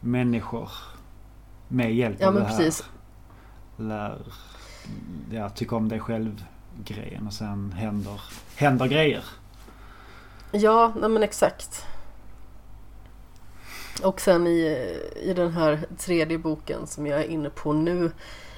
människor 0.00 0.70
med 1.68 1.94
hjälp 1.94 2.16
Ja, 2.20 2.28
av 2.28 2.34
det 2.34 2.40
här. 2.44 2.48
precis. 2.48 2.84
Lär, 3.76 4.18
ja, 5.30 5.48
tycka 5.48 5.76
om 5.76 5.88
dig 5.88 6.00
själv-grejen 6.00 7.26
och 7.26 7.32
sen 7.32 7.72
händer, 7.72 8.20
händer 8.56 8.86
grejer. 8.86 9.24
Ja, 10.52 10.92
nej 11.00 11.08
men 11.08 11.22
exakt. 11.22 11.86
Och 14.02 14.20
sen 14.20 14.46
i, 14.46 14.90
i 15.22 15.34
den 15.34 15.52
här 15.52 15.86
tredje 15.98 16.38
boken 16.38 16.86
som 16.86 17.06
jag 17.06 17.20
är 17.20 17.24
inne 17.28 17.50
på 17.50 17.72
nu 17.72 18.10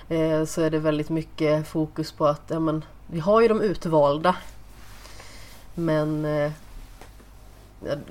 eh, 0.08 0.44
så 0.44 0.60
är 0.62 0.70
det 0.70 0.78
väldigt 0.78 1.08
mycket 1.08 1.68
fokus 1.68 2.12
på 2.12 2.26
att 2.26 2.42
ja, 2.48 2.60
men, 2.60 2.84
vi 3.06 3.20
har 3.20 3.40
ju 3.40 3.48
de 3.48 3.60
utvalda. 3.60 4.36
Men 5.74 6.24
eh, 6.24 6.52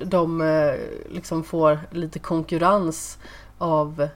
de 0.04 0.40
eh, 0.40 0.74
liksom 1.10 1.44
får 1.44 1.78
lite 1.90 2.18
konkurrens 2.18 3.18
av 3.58 4.08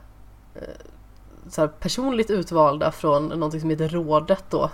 så 1.49 1.61
här 1.61 1.67
personligt 1.67 2.29
utvalda 2.29 2.91
från 2.91 3.27
någonting 3.27 3.61
som 3.61 3.69
heter 3.69 3.89
rådet 3.89 4.43
då. 4.49 4.69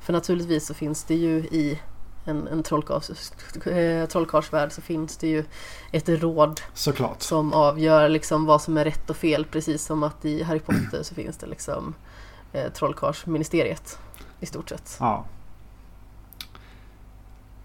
För 0.00 0.12
naturligtvis 0.12 0.66
så 0.66 0.74
finns 0.74 1.04
det 1.04 1.14
ju 1.14 1.36
i 1.38 1.80
en, 2.24 2.48
en 2.48 2.58
eh, 2.58 4.06
trollkarlsvärld 4.06 4.72
så 4.72 4.80
finns 4.82 5.16
det 5.16 5.28
ju 5.28 5.44
ett 5.92 6.08
råd 6.08 6.60
Såklart. 6.74 7.22
som 7.22 7.52
avgör 7.52 8.08
liksom 8.08 8.44
vad 8.44 8.62
som 8.62 8.76
är 8.76 8.84
rätt 8.84 9.10
och 9.10 9.16
fel 9.16 9.44
precis 9.44 9.84
som 9.84 10.02
att 10.02 10.24
i 10.24 10.42
Harry 10.42 10.60
Potter 10.60 11.02
så 11.02 11.14
finns 11.14 11.36
det 11.36 11.46
liksom 11.46 11.94
eh, 12.52 12.72
trollkarlsministeriet 12.72 13.98
i 14.40 14.46
stort 14.46 14.68
sett. 14.68 14.96
Ja. 15.00 15.24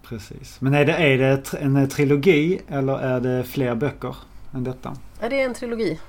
Precis. 0.02 0.60
Men 0.60 0.74
är 0.74 0.84
det, 0.84 0.92
är 0.92 1.18
det 1.18 1.54
en 1.58 1.88
trilogi 1.88 2.60
eller 2.68 2.98
är 2.98 3.20
det 3.20 3.44
fler 3.44 3.74
böcker 3.74 4.16
än 4.54 4.64
detta? 4.64 4.96
Ja, 5.20 5.28
det 5.28 5.40
är 5.40 5.44
en 5.44 5.54
trilogi. 5.54 6.00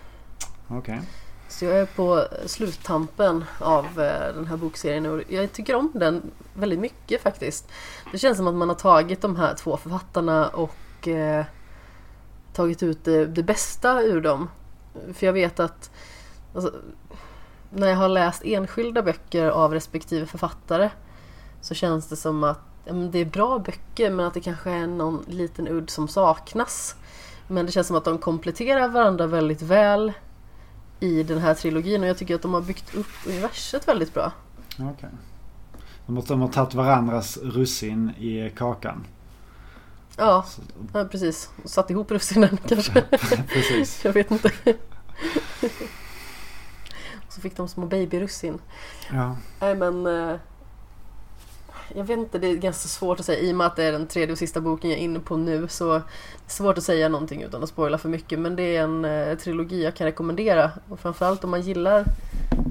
Okej. 0.67 1.01
Så 1.51 1.65
jag 1.65 1.79
är 1.79 1.85
på 1.85 2.25
sluttampen 2.45 3.45
av 3.59 3.85
eh, 3.85 4.35
den 4.35 4.47
här 4.47 4.57
bokserien 4.57 5.05
och 5.05 5.21
jag 5.27 5.53
tycker 5.53 5.75
om 5.75 5.91
den 5.93 6.31
väldigt 6.53 6.79
mycket 6.79 7.21
faktiskt. 7.21 7.71
Det 8.11 8.17
känns 8.17 8.37
som 8.37 8.47
att 8.47 8.55
man 8.55 8.69
har 8.69 8.75
tagit 8.75 9.21
de 9.21 9.35
här 9.35 9.53
två 9.53 9.77
författarna 9.77 10.47
och 10.47 11.07
eh, 11.07 11.45
tagit 12.53 12.83
ut 12.83 13.03
det, 13.03 13.25
det 13.25 13.43
bästa 13.43 14.01
ur 14.01 14.21
dem. 14.21 14.49
För 15.13 15.25
jag 15.25 15.33
vet 15.33 15.59
att 15.59 15.91
alltså, 16.55 16.73
när 17.69 17.87
jag 17.87 17.97
har 17.97 18.09
läst 18.09 18.41
enskilda 18.45 19.01
böcker 19.01 19.49
av 19.49 19.73
respektive 19.73 20.25
författare 20.25 20.89
så 21.61 21.73
känns 21.73 22.07
det 22.07 22.15
som 22.15 22.43
att 22.43 22.61
ja, 22.85 22.93
men 22.93 23.11
det 23.11 23.19
är 23.19 23.25
bra 23.25 23.59
böcker 23.59 24.11
men 24.11 24.25
att 24.25 24.33
det 24.33 24.41
kanske 24.41 24.71
är 24.71 24.87
någon 24.87 25.25
liten 25.27 25.67
udd 25.67 25.89
som 25.89 26.07
saknas. 26.07 26.95
Men 27.47 27.65
det 27.65 27.71
känns 27.71 27.87
som 27.87 27.95
att 27.95 28.05
de 28.05 28.17
kompletterar 28.17 28.87
varandra 28.87 29.27
väldigt 29.27 29.61
väl 29.61 30.13
i 31.01 31.23
den 31.23 31.39
här 31.39 31.53
trilogin 31.53 32.01
och 32.03 32.09
jag 32.09 32.17
tycker 32.17 32.35
att 32.35 32.41
de 32.41 32.53
har 32.53 32.61
byggt 32.61 32.95
upp 32.95 33.07
universet 33.27 33.87
väldigt 33.87 34.13
bra. 34.13 34.31
Okej. 34.79 35.09
De, 36.05 36.15
har- 36.17 36.23
de 36.27 36.41
har 36.41 36.47
tagit 36.47 36.73
varandras 36.73 37.37
russin 37.37 38.09
i 38.09 38.49
kakan. 38.57 39.07
Ja, 40.17 40.45
Så, 40.47 40.61
ja 40.93 41.05
precis. 41.05 41.49
Satt 41.65 41.89
ihop 41.89 42.11
russinen 42.11 42.57
kanske. 42.67 43.01
precis. 43.47 44.05
Jag 44.05 44.13
vet 44.13 44.31
inte. 44.31 44.51
Och 47.27 47.33
så 47.33 47.41
fick 47.41 47.57
de 47.57 47.67
små 47.67 47.85
babyrussin. 47.85 48.59
Ja. 49.11 49.37
Nej 49.59 49.75
men... 49.75 50.07
Jag 51.95 52.03
vet 52.03 52.17
inte, 52.17 52.39
det 52.39 52.47
är 52.47 52.55
ganska 52.55 52.87
svårt 52.87 53.19
att 53.19 53.25
säga. 53.25 53.39
I 53.39 53.51
och 53.51 53.55
med 53.55 53.67
att 53.67 53.75
det 53.75 53.83
är 53.83 53.91
den 53.91 54.07
tredje 54.07 54.31
och 54.31 54.37
sista 54.37 54.61
boken 54.61 54.89
jag 54.89 54.99
är 54.99 55.03
inne 55.03 55.19
på 55.19 55.37
nu 55.37 55.67
så 55.67 55.93
det 55.93 55.97
är 56.47 56.51
svårt 56.51 56.77
att 56.77 56.83
säga 56.83 57.09
någonting 57.09 57.41
utan 57.41 57.63
att 57.63 57.69
spoila 57.69 57.97
för 57.97 58.09
mycket. 58.09 58.39
Men 58.39 58.55
det 58.55 58.75
är 58.77 58.83
en 58.83 59.05
eh, 59.05 59.37
trilogi 59.37 59.83
jag 59.83 59.95
kan 59.95 60.05
rekommendera. 60.05 60.71
Och 60.89 60.99
framförallt 60.99 61.43
om 61.43 61.49
man 61.49 61.61
gillar 61.61 62.05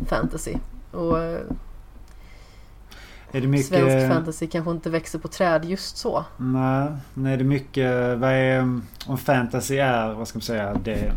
fantasy. 0.09 0.55
Och 0.91 1.19
eh, 1.23 1.39
Är 3.33 3.41
det 3.41 3.47
mycket... 3.47 3.67
svensk 3.67 4.15
fantasy 4.15 4.47
kanske 4.47 4.71
inte 4.71 4.91
växer 4.91 5.19
på 5.19 5.29
träd 5.29 5.65
just 5.65 5.97
så. 5.97 6.25
Nej, 6.37 6.89
nej, 7.15 7.37
det 7.37 7.43
är 7.43 7.47
mycket... 7.47 8.19
Vad 8.19 8.31
är... 8.31 8.81
Om 9.07 9.19
fantasy 9.19 9.77
är, 9.77 10.13
vad 10.15 10.29
ska 10.29 10.37
man 10.37 10.43
säga, 10.43 10.75
det, 10.85 11.13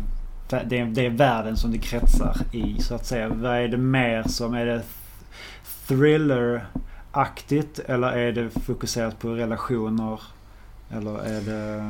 det, 0.68 0.78
är- 0.78 0.84
det 0.84 1.06
är 1.06 1.10
världen 1.10 1.56
som 1.56 1.72
det 1.72 1.78
kretsar 1.78 2.36
i 2.52 2.82
så 2.82 2.94
att 2.94 3.06
säga. 3.06 3.28
Vad 3.28 3.56
är 3.56 3.68
det 3.68 3.76
mer 3.76 4.22
som... 4.22 4.54
Är 4.54 4.66
det 4.66 4.82
thriller-aktigt 7.14 7.78
eller 7.78 8.08
är 8.08 8.32
det 8.32 8.50
fokuserat 8.50 9.18
på 9.18 9.28
relationer? 9.28 10.20
Eller 10.90 11.18
är 11.18 11.40
det 11.40 11.84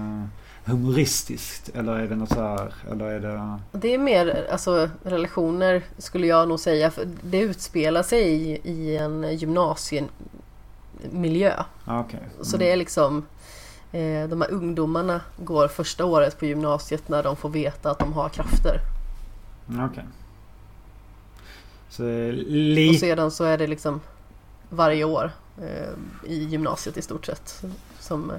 humoristiskt? 0.64 1.70
Eller 1.74 1.92
är 1.92 2.08
det 2.08 2.16
något 2.16 2.28
så 2.28 2.40
här? 2.40 2.74
Eller 2.90 3.04
är 3.04 3.20
det... 3.20 3.58
Det 3.72 3.94
är 3.94 3.98
mer 3.98 4.48
alltså, 4.52 4.88
relationer 5.02 5.82
skulle 5.98 6.26
jag 6.26 6.48
nog 6.48 6.60
säga. 6.60 6.90
För 6.90 7.08
det 7.22 7.40
utspelar 7.40 8.02
sig 8.02 8.22
i, 8.22 8.60
i 8.64 8.96
en 8.96 9.36
gymnasiemiljö. 9.36 11.62
Ah, 11.84 12.00
Okej. 12.00 12.20
Så 12.42 12.56
det 12.56 12.72
är 12.72 12.76
liksom 12.76 13.26
eh, 13.92 14.28
de 14.28 14.40
här 14.40 14.50
ungdomarna 14.50 15.20
går 15.36 15.68
första 15.68 16.04
året 16.04 16.38
på 16.38 16.46
gymnasiet 16.46 17.08
när 17.08 17.22
de 17.22 17.36
får 17.36 17.48
veta 17.48 17.90
att 17.90 17.98
de 17.98 18.12
har 18.12 18.28
krafter. 18.28 18.80
Mm, 19.68 19.84
Okej. 19.84 20.04
Så 21.88 22.02
det 22.02 22.08
är 22.08 22.90
Och 22.90 22.96
sedan 22.96 23.30
så 23.30 23.44
är 23.44 23.58
det 23.58 23.66
liksom 23.66 24.00
varje 24.74 25.04
år 25.04 25.30
eh, 25.62 26.30
i 26.30 26.44
gymnasiet 26.44 26.96
i 26.96 27.02
stort 27.02 27.26
sett. 27.26 27.64
Som 27.98 28.32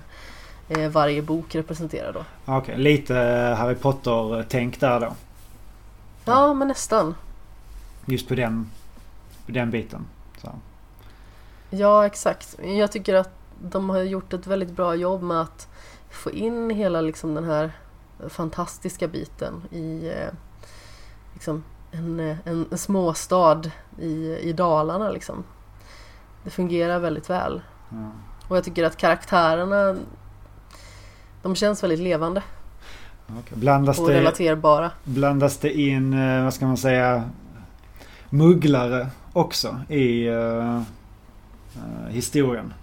eh, 0.69 0.89
varje 0.89 1.21
bok 1.21 1.55
representerar 1.55 2.13
då. 2.13 2.25
Okej, 2.45 2.77
lite 2.77 3.13
Harry 3.57 3.75
Potter-tänk 3.75 4.79
där 4.79 4.99
då. 4.99 5.13
Ja, 6.25 6.53
men 6.53 6.67
nästan. 6.67 7.15
Just 8.05 8.27
på 8.27 8.35
den, 8.35 8.69
på 9.45 9.51
den 9.51 9.71
biten. 9.71 10.05
Så. 10.41 10.51
Ja, 11.69 12.05
exakt. 12.05 12.59
Jag 12.63 12.91
tycker 12.91 13.13
att 13.13 13.29
de 13.61 13.89
har 13.89 13.99
gjort 13.99 14.33
ett 14.33 14.47
väldigt 14.47 14.71
bra 14.71 14.95
jobb 14.95 15.23
med 15.23 15.41
att 15.41 15.67
få 16.09 16.31
in 16.31 16.69
hela 16.69 17.01
liksom 17.01 17.33
den 17.33 17.43
här 17.43 17.71
fantastiska 18.29 19.07
biten 19.07 19.61
i 19.71 20.07
eh, 20.07 20.33
liksom 21.33 21.63
en, 21.91 22.19
en 22.45 22.77
småstad 22.77 23.61
i, 23.99 24.37
i 24.41 24.53
Dalarna. 24.53 25.09
Liksom. 25.09 25.43
Det 26.45 26.51
fungerar 26.51 26.99
väldigt 26.99 27.29
väl. 27.29 27.61
Ja. 27.89 28.11
Och 28.47 28.57
jag 28.57 28.63
tycker 28.63 28.83
att 28.83 28.97
karaktärerna 28.97 29.95
de 31.41 31.55
känns 31.55 31.83
väldigt 31.83 31.99
levande 31.99 32.43
Okej. 33.27 33.57
Blandas, 33.57 33.99
och 33.99 34.07
det, 34.07 34.13
relaterbara. 34.13 34.91
blandas 35.03 35.57
det 35.57 35.79
in, 35.79 36.13
eh, 36.13 36.43
vad 36.43 36.53
ska 36.53 36.65
man 36.65 36.77
säga, 36.77 37.23
mugglare 38.29 39.07
också 39.33 39.79
i 39.89 40.29
uh, 40.29 40.81
historien? 42.09 42.73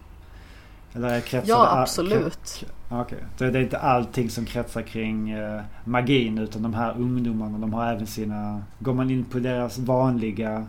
Eller 0.95 1.21
kretsar 1.21 1.49
ja, 1.49 1.81
absolut. 1.81 2.65
Okej, 2.89 3.19
okay. 3.37 3.51
det 3.51 3.59
är 3.59 3.63
inte 3.63 3.79
allting 3.79 4.31
som 4.31 4.47
kretsar 4.47 4.83
kring 4.83 5.37
uh, 5.37 5.61
magin 5.85 6.39
utan 6.39 6.63
de 6.63 6.75
här 6.75 6.95
ungdomarna 6.99 7.59
de 7.59 7.73
har 7.73 7.93
även 7.93 8.07
sina... 8.07 8.63
Går 8.79 8.95
man 8.95 9.11
in 9.11 9.25
på 9.25 9.39
deras 9.39 9.79
vanliga 9.79 10.67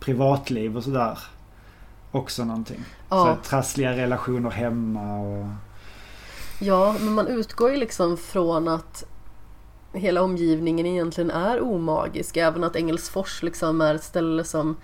privatliv 0.00 0.76
och 0.76 0.84
sådär 0.84 1.18
också 2.12 2.44
någonting? 2.44 2.84
Ja. 3.08 3.38
Så 3.42 3.48
trassliga 3.48 3.96
relationer 3.96 4.50
hemma 4.50 5.18
och... 5.18 5.46
Ja, 6.60 6.96
men 7.00 7.12
man 7.12 7.26
utgår 7.26 7.70
ju 7.70 7.76
liksom 7.76 8.16
från 8.16 8.68
att 8.68 9.04
hela 9.92 10.22
omgivningen 10.22 10.86
egentligen 10.86 11.30
är 11.30 11.62
omagisk. 11.62 12.36
Även 12.36 12.64
att 12.64 12.76
Engelsfors 12.76 13.42
liksom 13.42 13.80
är 13.80 13.94
ett 13.94 14.04
ställe 14.04 14.44
som 14.44 14.76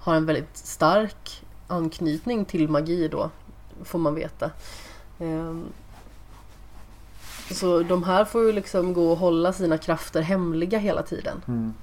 har 0.00 0.14
en 0.14 0.26
väldigt 0.26 0.56
stark 0.56 1.42
anknytning 1.66 2.44
till 2.44 2.68
magi 2.68 3.08
då, 3.08 3.30
får 3.84 3.98
man 3.98 4.14
veta. 4.14 4.50
Ehm, 5.18 5.64
så 7.50 7.82
de 7.82 8.02
här 8.02 8.24
får 8.24 8.42
ju 8.42 8.52
liksom 8.52 8.92
gå 8.92 9.10
och 9.10 9.18
hålla 9.18 9.52
sina 9.52 9.78
krafter 9.78 10.22
hemliga 10.22 10.78
hela 10.78 11.02
tiden. 11.02 11.42
Mm. 11.46 11.74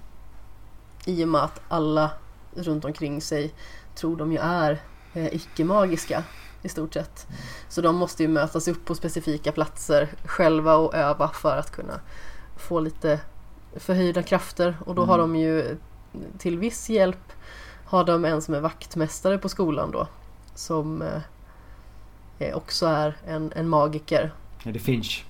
I 1.06 1.24
och 1.24 1.28
med 1.28 1.44
att 1.44 1.62
alla 1.68 2.12
runt 2.56 2.86
omkring 2.86 3.22
sig 3.22 3.54
tror 3.96 4.18
de 4.18 4.32
ju 4.32 4.38
är 4.38 4.82
eh, 5.14 5.36
icke-magiska 5.36 6.24
i 6.62 6.70
stort 6.70 6.94
sett. 6.94 7.28
Mm. 7.30 7.42
Så 7.70 7.82
de 7.82 7.96
måste 7.96 8.24
ju 8.24 8.30
mötas 8.30 8.68
upp 8.68 8.86
på 8.86 8.96
specifika 8.96 9.52
platser 9.52 10.10
själva 10.26 10.76
och 10.76 10.96
öva 10.96 11.28
för 11.28 11.58
att 11.58 11.72
kunna 11.72 12.00
få 12.58 12.80
lite 12.80 13.20
förhöjda 13.76 14.24
krafter 14.24 14.78
och 14.86 14.96
då 14.96 15.02
mm. 15.02 15.10
har 15.10 15.18
de 15.18 15.36
ju 15.36 15.78
till 16.38 16.58
viss 16.58 16.90
hjälp 16.90 17.34
har 17.86 18.04
de 18.04 18.26
en 18.26 18.42
som 18.42 18.54
är 18.54 18.60
vaktmästare 18.60 19.38
på 19.38 19.50
skolan 19.50 19.92
då 19.92 20.08
som 20.56 21.04
eh, 22.40 22.56
också 22.56 22.86
är 22.86 23.18
en, 23.28 23.54
en 23.56 23.70
magiker. 23.70 24.32
Är 24.64 24.72
det 24.72 24.80
Finch? 24.80 25.26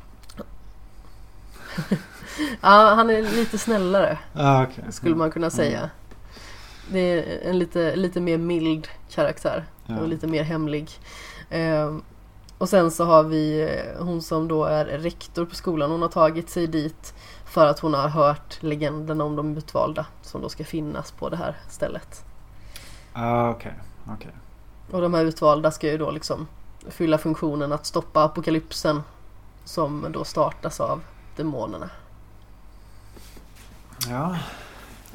ja, 2.62 2.94
han 2.96 3.10
är 3.10 3.22
lite 3.22 3.58
snällare 3.58 4.18
ah, 4.34 4.64
okay. 4.64 4.92
skulle 4.92 5.16
man 5.16 5.32
kunna 5.32 5.50
säga. 5.50 5.78
Mm. 5.78 5.90
Det 6.90 7.00
är 7.00 7.50
en 7.50 7.60
lite, 7.60 7.96
lite 7.96 8.22
mer 8.22 8.38
mild 8.38 8.88
karaktär 9.10 9.66
ja. 9.86 10.00
och 10.00 10.08
lite 10.08 10.28
mer 10.28 10.44
hemlig. 10.44 10.90
Eh, 11.50 11.96
och 12.58 12.70
sen 12.70 12.92
så 12.92 13.06
har 13.06 13.24
vi 13.24 13.62
eh, 13.62 14.04
hon 14.06 14.22
som 14.22 14.48
då 14.48 14.66
är 14.66 14.86
rektor 14.86 15.46
på 15.46 15.56
skolan. 15.56 15.92
Hon 15.92 16.02
har 16.02 16.10
tagit 16.10 16.50
sig 16.50 16.68
dit 16.68 17.14
för 17.46 17.68
att 17.68 17.80
hon 17.80 17.94
har 17.94 18.08
hört 18.08 18.64
legenden 18.64 19.22
om 19.22 19.36
de 19.36 19.58
utvalda 19.58 20.06
som 20.22 20.42
då 20.42 20.50
ska 20.50 20.64
finnas 20.64 21.12
på 21.12 21.30
det 21.30 21.38
här 21.38 21.58
stället. 21.70 22.26
Ah, 23.14 23.50
okej. 23.50 23.74
Okay. 24.04 24.16
okay. 24.16 24.32
Och 24.92 25.02
de 25.02 25.14
här 25.14 25.26
utvalda 25.26 25.72
ska 25.72 25.92
ju 25.92 25.98
då 25.98 26.12
liksom 26.12 26.48
fylla 26.90 27.18
funktionen 27.18 27.72
att 27.72 27.86
stoppa 27.86 28.24
apokalypsen 28.24 29.04
som 29.66 30.08
då 30.10 30.24
startas 30.24 30.80
av 30.80 31.02
demonerna. 31.36 31.90
Ja, 34.10 34.38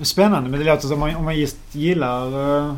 spännande. 0.04 0.50
Men 0.50 0.60
det 0.60 0.66
låter 0.66 0.88
som 0.88 1.02
om 1.02 1.24
man 1.24 1.38
just 1.38 1.74
gillar 1.74 2.34
uh, 2.34 2.76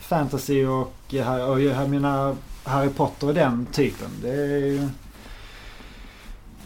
fantasy 0.00 0.66
och, 0.66 1.14
eh, 1.14 1.50
och 1.50 1.60
jag 1.60 1.90
menar 1.90 2.36
Harry 2.64 2.88
Potter 2.88 3.26
och 3.26 3.34
den 3.34 3.66
typen. 3.66 4.10
Det 4.22 4.30
är 4.30 4.58
ju 4.58 4.88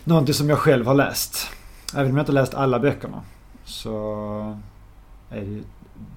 någonting 0.04 0.34
som 0.34 0.48
jag 0.48 0.58
själv 0.58 0.86
har 0.86 0.94
läst. 0.94 1.48
Även 1.94 2.10
om 2.10 2.16
jag 2.16 2.22
inte 2.22 2.32
läst 2.32 2.54
alla 2.54 2.78
böckerna. 2.78 3.22
Så 3.64 4.58
är 5.30 5.40
det 5.40 5.62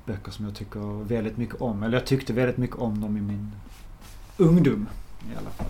böcker 0.05 0.31
som 0.31 0.45
jag 0.45 0.55
tycker 0.55 1.03
väldigt 1.03 1.37
mycket 1.37 1.61
om. 1.61 1.83
Eller 1.83 1.97
jag 1.97 2.05
tyckte 2.05 2.33
väldigt 2.33 2.57
mycket 2.57 2.77
om 2.77 3.01
dem 3.01 3.17
i 3.17 3.21
min 3.21 3.51
ungdom 4.37 4.89
i 5.33 5.37
alla 5.37 5.49
fall. 5.49 5.67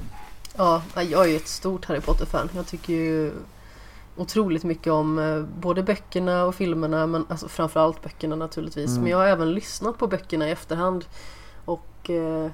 Ja, 0.58 0.82
jag 1.02 1.26
är 1.26 1.30
ju 1.30 1.36
ett 1.36 1.48
stort 1.48 1.86
Harry 1.86 2.02
Potter-fan. 2.02 2.50
Jag 2.56 2.68
tycker 2.68 2.94
ju 2.94 3.34
otroligt 4.16 4.64
mycket 4.64 4.94
om 4.94 5.20
eh, 5.20 5.42
både 5.62 5.84
böckerna 5.84 6.46
och 6.46 6.56
filmerna 6.56 7.08
men 7.08 7.26
alltså 7.30 7.48
framförallt 7.48 8.04
böckerna 8.04 8.36
naturligtvis. 8.36 8.92
Mm. 8.92 9.02
Men 9.02 9.12
jag 9.12 9.18
har 9.18 9.26
även 9.26 9.54
lyssnat 9.54 9.98
på 9.98 10.08
böckerna 10.08 10.48
i 10.48 10.52
efterhand. 10.52 11.06
Och 11.66 12.10
eh, 12.10 12.52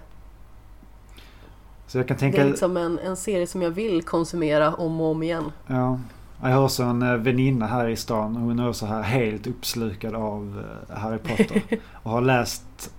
så 1.88 1.98
jag 1.98 2.08
kan 2.08 2.18
tänka... 2.18 2.38
Det 2.38 2.44
är 2.44 2.50
liksom 2.50 2.78
en, 2.78 3.00
en 3.00 3.16
serie 3.16 3.48
som 3.48 3.62
jag 3.62 3.72
vill 3.72 4.04
konsumera 4.04 4.74
om 4.74 5.02
och 5.02 5.08
om 5.08 5.24
igen. 5.24 5.52
Ja. 5.68 6.00
Jag 6.42 6.50
har 6.50 6.64
också 6.64 6.84
en 6.84 7.02
eh, 7.02 7.16
väninna 7.16 7.68
här 7.68 7.88
i 7.88 7.96
stan. 7.96 8.36
Hon 8.36 8.60
är 8.60 8.70
också 8.70 8.86
här 8.86 9.02
helt 9.02 9.48
uppslukad 9.48 10.16
av 10.16 10.64
eh, 10.90 10.98
Harry 10.98 11.18
Potter. 11.18 11.62
Och 12.04 12.12
har 12.12 12.22
läst 12.22 12.92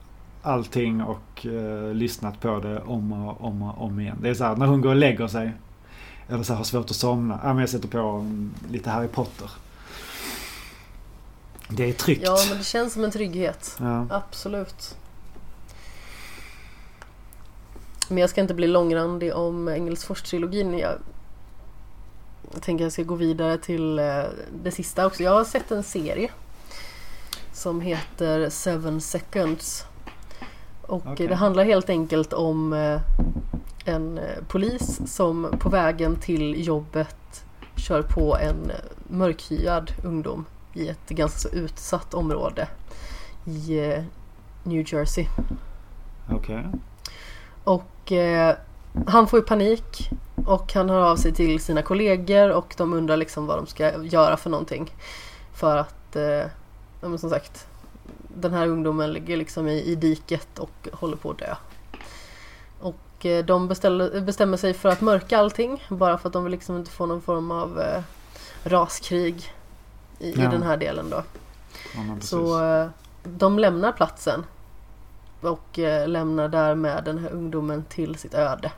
allting 0.43 1.03
och 1.03 1.47
uh, 1.47 1.95
lyssnat 1.95 2.41
på 2.41 2.59
det 2.59 2.81
om 2.81 3.13
och 3.13 3.45
om 3.45 3.63
och 3.63 3.85
om 3.85 4.01
igen. 4.01 4.19
Det 4.23 4.29
är 4.29 4.35
så 4.35 4.45
här, 4.45 4.57
när 4.57 4.67
hon 4.67 4.81
går 4.81 4.91
och 4.91 4.97
lägger 4.97 5.27
sig. 5.27 5.53
Eller 6.33 6.43
så 6.43 6.53
här, 6.53 6.59
har 6.59 6.64
svårt 6.64 6.91
att 6.91 6.97
somna. 6.97 7.41
Ja, 7.43 7.49
men 7.49 7.59
jag 7.59 7.68
sätter 7.68 7.89
på 7.89 8.26
lite 8.70 8.91
Harry 8.91 9.09
Potter. 9.09 9.51
Det 11.68 11.89
är 11.89 11.93
tryggt. 11.93 12.22
Ja, 12.24 12.39
men 12.49 12.59
det 12.59 12.64
känns 12.64 12.93
som 12.93 13.05
en 13.05 13.11
trygghet. 13.11 13.76
Ja. 13.80 14.07
Absolut. 14.11 14.97
Men 18.09 18.18
jag 18.18 18.30
ska 18.30 18.41
inte 18.41 18.55
bli 18.55 18.66
långrandig 18.66 19.35
om 19.35 19.68
Engelsfors-trilogin. 19.68 20.78
Jag, 20.78 20.93
jag 22.53 22.62
tänker 22.62 22.85
jag 22.85 22.93
ska 22.93 23.03
gå 23.03 23.14
vidare 23.14 23.59
till 23.59 23.99
eh, 23.99 24.22
det 24.62 24.70
sista 24.70 25.07
också. 25.07 25.22
Jag 25.22 25.33
har 25.33 25.45
sett 25.45 25.70
en 25.70 25.83
serie 25.83 26.30
som 27.53 27.80
heter 27.80 28.51
Seven 28.51 29.01
Seconds. 29.01 29.85
Och 30.83 31.07
okay. 31.07 31.26
det 31.26 31.35
handlar 31.35 31.64
helt 31.64 31.91
enkelt 31.91 32.33
om 32.33 32.72
eh, 32.72 33.01
en 33.85 34.18
eh, 34.18 34.45
polis 34.49 35.01
som 35.07 35.55
på 35.59 35.68
vägen 35.68 36.16
till 36.16 36.66
jobbet 36.66 37.45
kör 37.76 38.03
på 38.03 38.37
en 38.37 38.72
mörkhyad 39.09 39.93
ungdom 40.05 40.45
i 40.72 40.89
ett 40.89 41.09
ganska 41.09 41.49
utsatt 41.49 42.14
område 42.14 42.68
i 43.45 43.96
New 44.63 44.95
Jersey. 44.95 45.26
Okej. 46.30 46.59
Okay. 46.59 46.80
Och 47.64 48.13
eh, 48.13 48.57
han 49.07 49.26
får 49.26 49.38
ju 49.38 49.45
panik 49.45 50.11
och 50.46 50.72
han 50.72 50.91
hör 50.91 51.00
av 51.00 51.17
sig 51.17 51.33
till 51.33 51.61
sina 51.61 51.83
kollegor 51.83 52.50
och 52.50 52.75
de 52.76 52.92
undrar 52.92 53.17
liksom 53.17 53.46
vad 53.46 53.59
de 53.59 53.67
ska 53.67 54.03
göra 54.03 54.37
för 54.37 54.50
någonting. 54.50 54.91
För 55.54 55.76
att, 55.76 56.17
eh, 56.17 56.46
ja, 57.00 57.18
som 57.18 57.30
sagt, 57.30 57.67
den 58.29 58.53
här 58.53 58.67
ungdomen 58.67 59.13
ligger 59.13 59.37
liksom 59.37 59.68
i, 59.68 59.83
i 59.83 59.95
diket 59.95 60.59
och 60.59 60.88
håller 60.92 61.17
på 61.17 61.30
att 61.30 61.38
dö. 61.38 61.54
Och 62.80 62.96
eh, 63.26 63.44
de 63.44 63.68
beställer, 63.68 64.20
bestämmer 64.20 64.57
sig 64.57 64.74
för 64.74 64.88
att 64.88 65.00
mörka 65.00 65.38
allting 65.38 65.84
bara 65.88 66.18
för 66.18 66.28
att 66.28 66.32
de 66.32 66.44
vill 66.44 66.50
liksom 66.50 66.76
inte 66.76 66.90
få 66.90 67.07
någon 67.07 67.22
form 67.22 67.50
av 67.50 67.80
eh, 67.80 68.03
raskrig 68.64 69.53
i, 70.18 70.32
ja. 70.36 70.42
i 70.42 70.46
den 70.46 70.62
här 70.62 70.76
delen 70.76 71.11
då. 71.11 71.22
Ja, 71.94 72.00
Så 72.20 72.64
eh, 72.64 72.88
de 73.24 73.58
lämnar 73.58 73.92
platsen 73.92 74.44
och 75.40 75.78
eh, 75.78 76.08
lämnar 76.08 76.49
därmed 76.49 77.04
den 77.04 77.18
här 77.18 77.30
ungdomen 77.30 77.84
till 77.88 78.14
sitt 78.14 78.34
öde. 78.34 78.70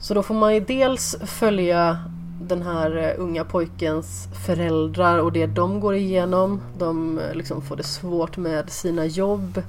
Så 0.00 0.14
då 0.14 0.22
får 0.22 0.34
man 0.34 0.54
ju 0.54 0.60
dels 0.60 1.16
följa 1.24 1.98
den 2.40 2.62
här 2.62 2.96
eh, 2.96 3.22
unga 3.22 3.44
pojkens 3.44 4.28
föräldrar 4.46 5.18
och 5.18 5.32
det 5.32 5.46
de 5.46 5.80
går 5.80 5.94
igenom. 5.94 6.60
De 6.78 7.18
eh, 7.18 7.34
liksom 7.34 7.62
får 7.62 7.76
det 7.76 7.82
svårt 7.82 8.36
med 8.36 8.70
sina 8.70 9.06
jobb. 9.06 9.62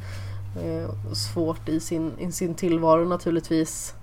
Svårt 1.14 1.70
i 1.70 1.80
sin, 1.80 2.20
i 2.20 2.32
sin 2.32 2.56
tillvaro 2.56 3.06
naturligtvis. 3.06 3.94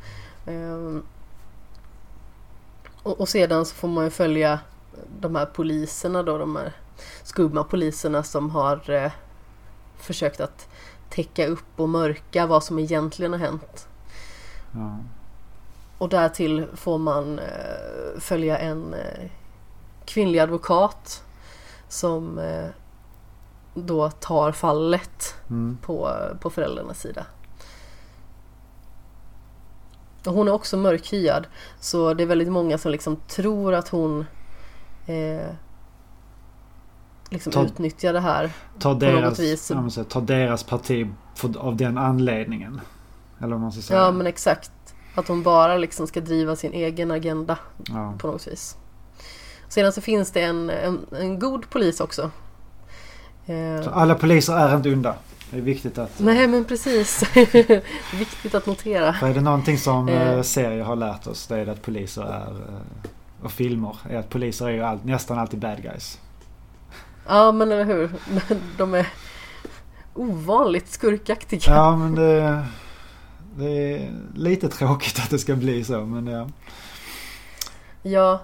och, 3.02 3.20
och, 3.20 3.28
sedan 3.28 3.66
så 3.66 3.74
får 3.74 3.88
man 3.88 4.04
ju 4.04 4.10
följa 4.10 4.60
de 5.20 5.36
här 5.36 5.46
poliserna 5.46 6.22
då, 6.22 6.38
de 6.38 6.56
här 6.56 6.72
skumma 7.22 7.64
poliserna 7.64 8.22
som 8.22 8.50
har 8.50 9.12
försökt 9.98 10.40
att 10.40 10.68
täcka 11.10 11.46
upp 11.46 11.80
och 11.80 11.88
mörka 11.88 12.46
vad 12.46 12.64
som 12.64 12.78
egentligen 12.78 13.32
har 13.32 13.40
hänt. 13.40 13.88
Ja. 14.74 14.98
Och 15.98 16.08
därtill 16.08 16.66
får 16.74 16.98
man 16.98 17.38
eh, 17.38 18.20
följa 18.20 18.58
en 18.58 18.94
eh, 18.94 19.30
kvinnlig 20.04 20.38
advokat 20.38 21.24
som 21.88 22.38
eh, 22.38 22.66
då 23.74 24.10
tar 24.10 24.52
fallet 24.52 25.34
mm. 25.50 25.78
på, 25.82 26.10
på 26.40 26.50
föräldrarnas 26.50 27.00
sida. 27.00 27.26
Och 30.26 30.32
hon 30.32 30.48
är 30.48 30.52
också 30.52 30.76
mörkhyad 30.76 31.46
så 31.80 32.14
det 32.14 32.22
är 32.22 32.26
väldigt 32.26 32.52
många 32.52 32.78
som 32.78 32.92
liksom 32.92 33.16
tror 33.16 33.74
att 33.74 33.88
hon 33.88 34.26
eh, 35.06 35.46
liksom 37.30 37.52
ta, 37.52 37.64
utnyttja 37.64 38.12
det 38.12 38.20
här 38.20 38.52
ta 38.78 38.92
på 38.92 39.00
deras, 39.00 39.22
något 39.30 39.38
vis. 39.38 39.62
Säga, 39.62 40.04
ta 40.04 40.20
deras 40.20 40.64
parti 40.64 41.06
för, 41.34 41.58
av 41.58 41.76
den 41.76 41.98
anledningen. 41.98 42.80
Eller 43.38 43.50
vad 43.50 43.60
man 43.60 43.72
ska 43.72 43.82
säga. 43.82 44.00
Ja 44.00 44.12
men 44.12 44.26
exakt. 44.26 44.72
Att 45.14 45.28
hon 45.28 45.42
bara 45.42 45.76
liksom 45.76 46.06
ska 46.06 46.20
driva 46.20 46.56
sin 46.56 46.72
egen 46.72 47.10
agenda 47.10 47.58
ja. 47.88 48.14
på 48.18 48.26
något 48.26 48.48
vis. 48.48 48.76
Sedan 49.68 49.92
så 49.92 50.00
finns 50.00 50.30
det 50.30 50.42
en, 50.42 50.70
en, 50.70 51.06
en 51.10 51.38
god 51.38 51.70
polis 51.70 52.00
också. 52.00 52.30
Så 53.84 53.90
alla 53.90 54.14
poliser 54.14 54.56
är 54.56 54.76
inte 54.76 54.92
onda. 54.92 55.14
Det 55.50 55.58
är 55.58 55.62
viktigt 55.62 55.98
att... 55.98 56.20
Nej 56.20 56.48
men 56.48 56.64
precis. 56.64 57.22
viktigt 58.18 58.54
att 58.54 58.66
notera. 58.66 59.12
För 59.12 59.26
är 59.26 59.34
det 59.34 59.40
någonting 59.40 59.78
som 59.78 60.08
eh. 60.08 60.42
serier 60.42 60.84
har 60.84 60.96
lärt 60.96 61.26
oss 61.26 61.46
det 61.46 61.58
är 61.58 61.66
att 61.66 61.82
poliser 61.82 62.22
är... 62.22 62.56
Och 63.42 63.52
filmer 63.52 63.96
är 64.10 64.16
att 64.16 64.28
poliser 64.28 64.66
är 64.66 64.70
ju 64.70 64.82
all, 64.82 64.98
nästan 65.04 65.38
alltid 65.38 65.60
bad 65.60 65.82
guys. 65.82 66.18
Ja 67.26 67.52
men 67.52 67.72
eller 67.72 67.84
hur. 67.84 68.10
De 68.78 68.94
är 68.94 69.06
ovanligt 70.14 70.88
skurkaktiga. 70.88 71.60
Ja 71.66 71.96
men 71.96 72.14
det... 72.14 72.64
Det 73.56 73.96
är 73.96 74.10
lite 74.34 74.68
tråkigt 74.68 75.18
att 75.18 75.30
det 75.30 75.38
ska 75.38 75.56
bli 75.56 75.84
så 75.84 76.00
men 76.00 76.26
ja. 76.26 76.48
Ja, 78.02 78.40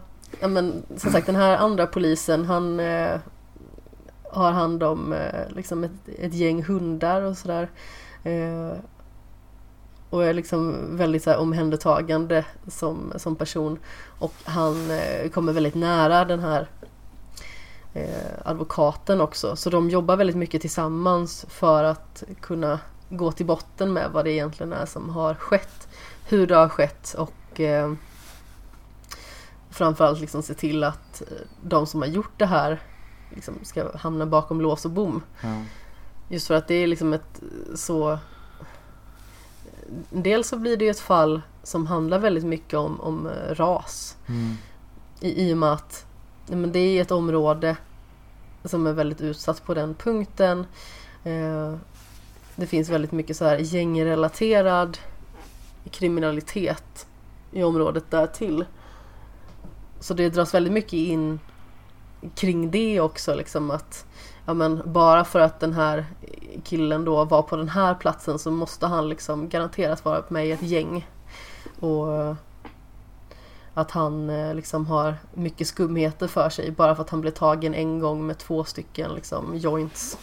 men 0.48 0.82
som 0.96 1.12
sagt 1.12 1.26
den 1.26 1.36
här 1.36 1.56
andra 1.56 1.86
polisen 1.86 2.44
han 2.44 2.80
eh, 2.80 3.10
har 4.38 4.52
hand 4.52 4.82
om 4.82 5.12
eh, 5.12 5.48
liksom 5.48 5.84
ett, 5.84 6.08
ett, 6.18 6.34
gäng 6.34 6.62
hundar 6.62 7.22
och 7.22 7.36
sådär. 7.36 7.68
Eh, 8.22 8.72
och 10.10 10.24
är 10.24 10.34
liksom 10.34 10.76
väldigt 10.96 11.22
så 11.22 11.30
här, 11.30 11.38
omhändertagande 11.38 12.44
som, 12.66 13.12
som 13.16 13.36
person. 13.36 13.78
Och 14.18 14.34
han 14.44 14.90
eh, 14.90 15.30
kommer 15.30 15.52
väldigt 15.52 15.74
nära 15.74 16.24
den 16.24 16.40
här 16.40 16.68
eh, 17.94 18.32
advokaten 18.44 19.20
också. 19.20 19.56
Så 19.56 19.70
de 19.70 19.90
jobbar 19.90 20.16
väldigt 20.16 20.36
mycket 20.36 20.60
tillsammans 20.60 21.46
för 21.48 21.84
att 21.84 22.22
kunna 22.40 22.80
gå 23.08 23.32
till 23.32 23.46
botten 23.46 23.92
med 23.92 24.10
vad 24.12 24.24
det 24.24 24.32
egentligen 24.32 24.72
är 24.72 24.86
som 24.86 25.10
har 25.10 25.34
skett. 25.34 25.88
Hur 26.28 26.46
det 26.46 26.56
har 26.56 26.68
skett 26.68 27.14
och 27.18 27.60
eh, 27.60 27.92
framförallt 29.70 30.20
liksom 30.20 30.42
se 30.42 30.54
till 30.54 30.84
att 30.84 31.22
de 31.62 31.86
som 31.86 32.02
har 32.02 32.08
gjort 32.08 32.38
det 32.38 32.46
här 32.46 32.80
liksom 33.34 33.54
ska 33.62 33.96
hamna 33.96 34.26
bakom 34.26 34.60
lås 34.60 34.84
och 34.84 34.90
bom. 34.90 35.22
Ja. 35.40 35.62
Just 36.28 36.46
för 36.46 36.54
att 36.54 36.68
det 36.68 36.74
är 36.74 36.86
liksom 36.86 37.12
ett 37.12 37.40
så... 37.74 38.18
Dels 40.10 40.48
så 40.48 40.56
blir 40.56 40.76
det 40.76 40.88
ett 40.88 41.00
fall 41.00 41.42
som 41.62 41.86
handlar 41.86 42.18
väldigt 42.18 42.44
mycket 42.44 42.74
om, 42.74 43.00
om 43.00 43.26
eh, 43.26 43.54
ras. 43.54 44.16
Mm. 44.26 44.54
I, 45.20 45.48
I 45.48 45.54
och 45.54 45.58
med 45.58 45.72
att 45.72 46.06
men 46.46 46.72
det 46.72 46.78
är 46.78 47.02
ett 47.02 47.10
område 47.10 47.76
som 48.64 48.86
är 48.86 48.92
väldigt 48.92 49.20
utsatt 49.20 49.64
på 49.64 49.74
den 49.74 49.94
punkten. 49.94 50.66
Eh, 51.24 51.74
det 52.56 52.66
finns 52.66 52.88
väldigt 52.88 53.12
mycket 53.12 53.36
så 53.36 53.44
här 53.44 53.58
gängrelaterad 53.58 54.98
kriminalitet 55.90 57.06
i 57.52 57.62
området 57.62 58.10
där 58.10 58.26
till. 58.26 58.64
Så 60.00 60.14
det 60.14 60.30
dras 60.30 60.54
väldigt 60.54 60.72
mycket 60.72 60.92
in 60.92 61.40
kring 62.34 62.70
det 62.70 63.00
också 63.00 63.34
liksom 63.34 63.70
att 63.70 64.06
ja 64.46 64.54
men 64.54 64.82
bara 64.84 65.24
för 65.24 65.40
att 65.40 65.60
den 65.60 65.72
här 65.72 66.06
killen 66.64 67.04
då 67.04 67.24
var 67.24 67.42
på 67.42 67.56
den 67.56 67.68
här 67.68 67.94
platsen 67.94 68.38
så 68.38 68.50
måste 68.50 68.86
han 68.86 69.08
liksom 69.08 69.48
garanterat 69.48 70.04
vara 70.04 70.22
med 70.28 70.46
i 70.46 70.52
ett 70.52 70.62
gäng. 70.62 71.08
Och 71.80 72.36
att 73.74 73.90
han 73.90 74.30
eh, 74.30 74.54
liksom 74.54 74.86
har 74.86 75.14
mycket 75.34 75.66
skumheter 75.66 76.28
för 76.28 76.50
sig 76.50 76.70
bara 76.70 76.94
för 76.94 77.02
att 77.02 77.10
han 77.10 77.20
blev 77.20 77.30
tagen 77.30 77.74
en 77.74 77.98
gång 77.98 78.26
med 78.26 78.38
två 78.38 78.64
stycken 78.64 79.14
liksom 79.14 79.56
joints. 79.56 80.18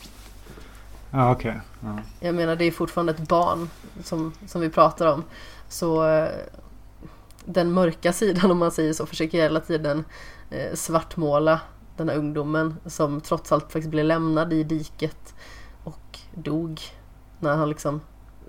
Ja 1.12 1.32
okej. 1.32 1.50
Okay. 1.52 1.62
Ja. 1.96 2.00
Jag 2.28 2.36
menar 2.36 2.56
det 2.56 2.66
är 2.66 2.72
fortfarande 2.72 3.12
ett 3.12 3.28
barn 3.28 3.70
som, 4.04 4.34
som 4.48 4.62
vi 4.62 4.70
pratar 4.70 5.14
om. 5.14 5.24
Så 5.70 6.08
eh, 6.08 6.30
den 7.46 7.72
mörka 7.72 8.14
sidan 8.14 8.52
om 8.52 8.58
man 8.58 8.72
säger 8.72 8.94
så 8.94 9.06
försöker 9.06 9.38
hela 9.42 9.60
tiden 9.60 10.06
eh, 10.50 10.74
svartmåla 10.74 11.60
den 11.98 12.10
här 12.10 12.18
ungdomen 12.18 12.76
som 12.86 13.22
trots 13.22 13.52
allt 13.52 13.64
faktiskt 13.64 13.90
blev 13.90 14.06
lämnad 14.06 14.54
i 14.54 14.64
diket 14.64 15.36
och 15.84 16.20
dog 16.34 16.82
när 17.40 17.56
han 17.56 17.70
liksom 17.70 18.02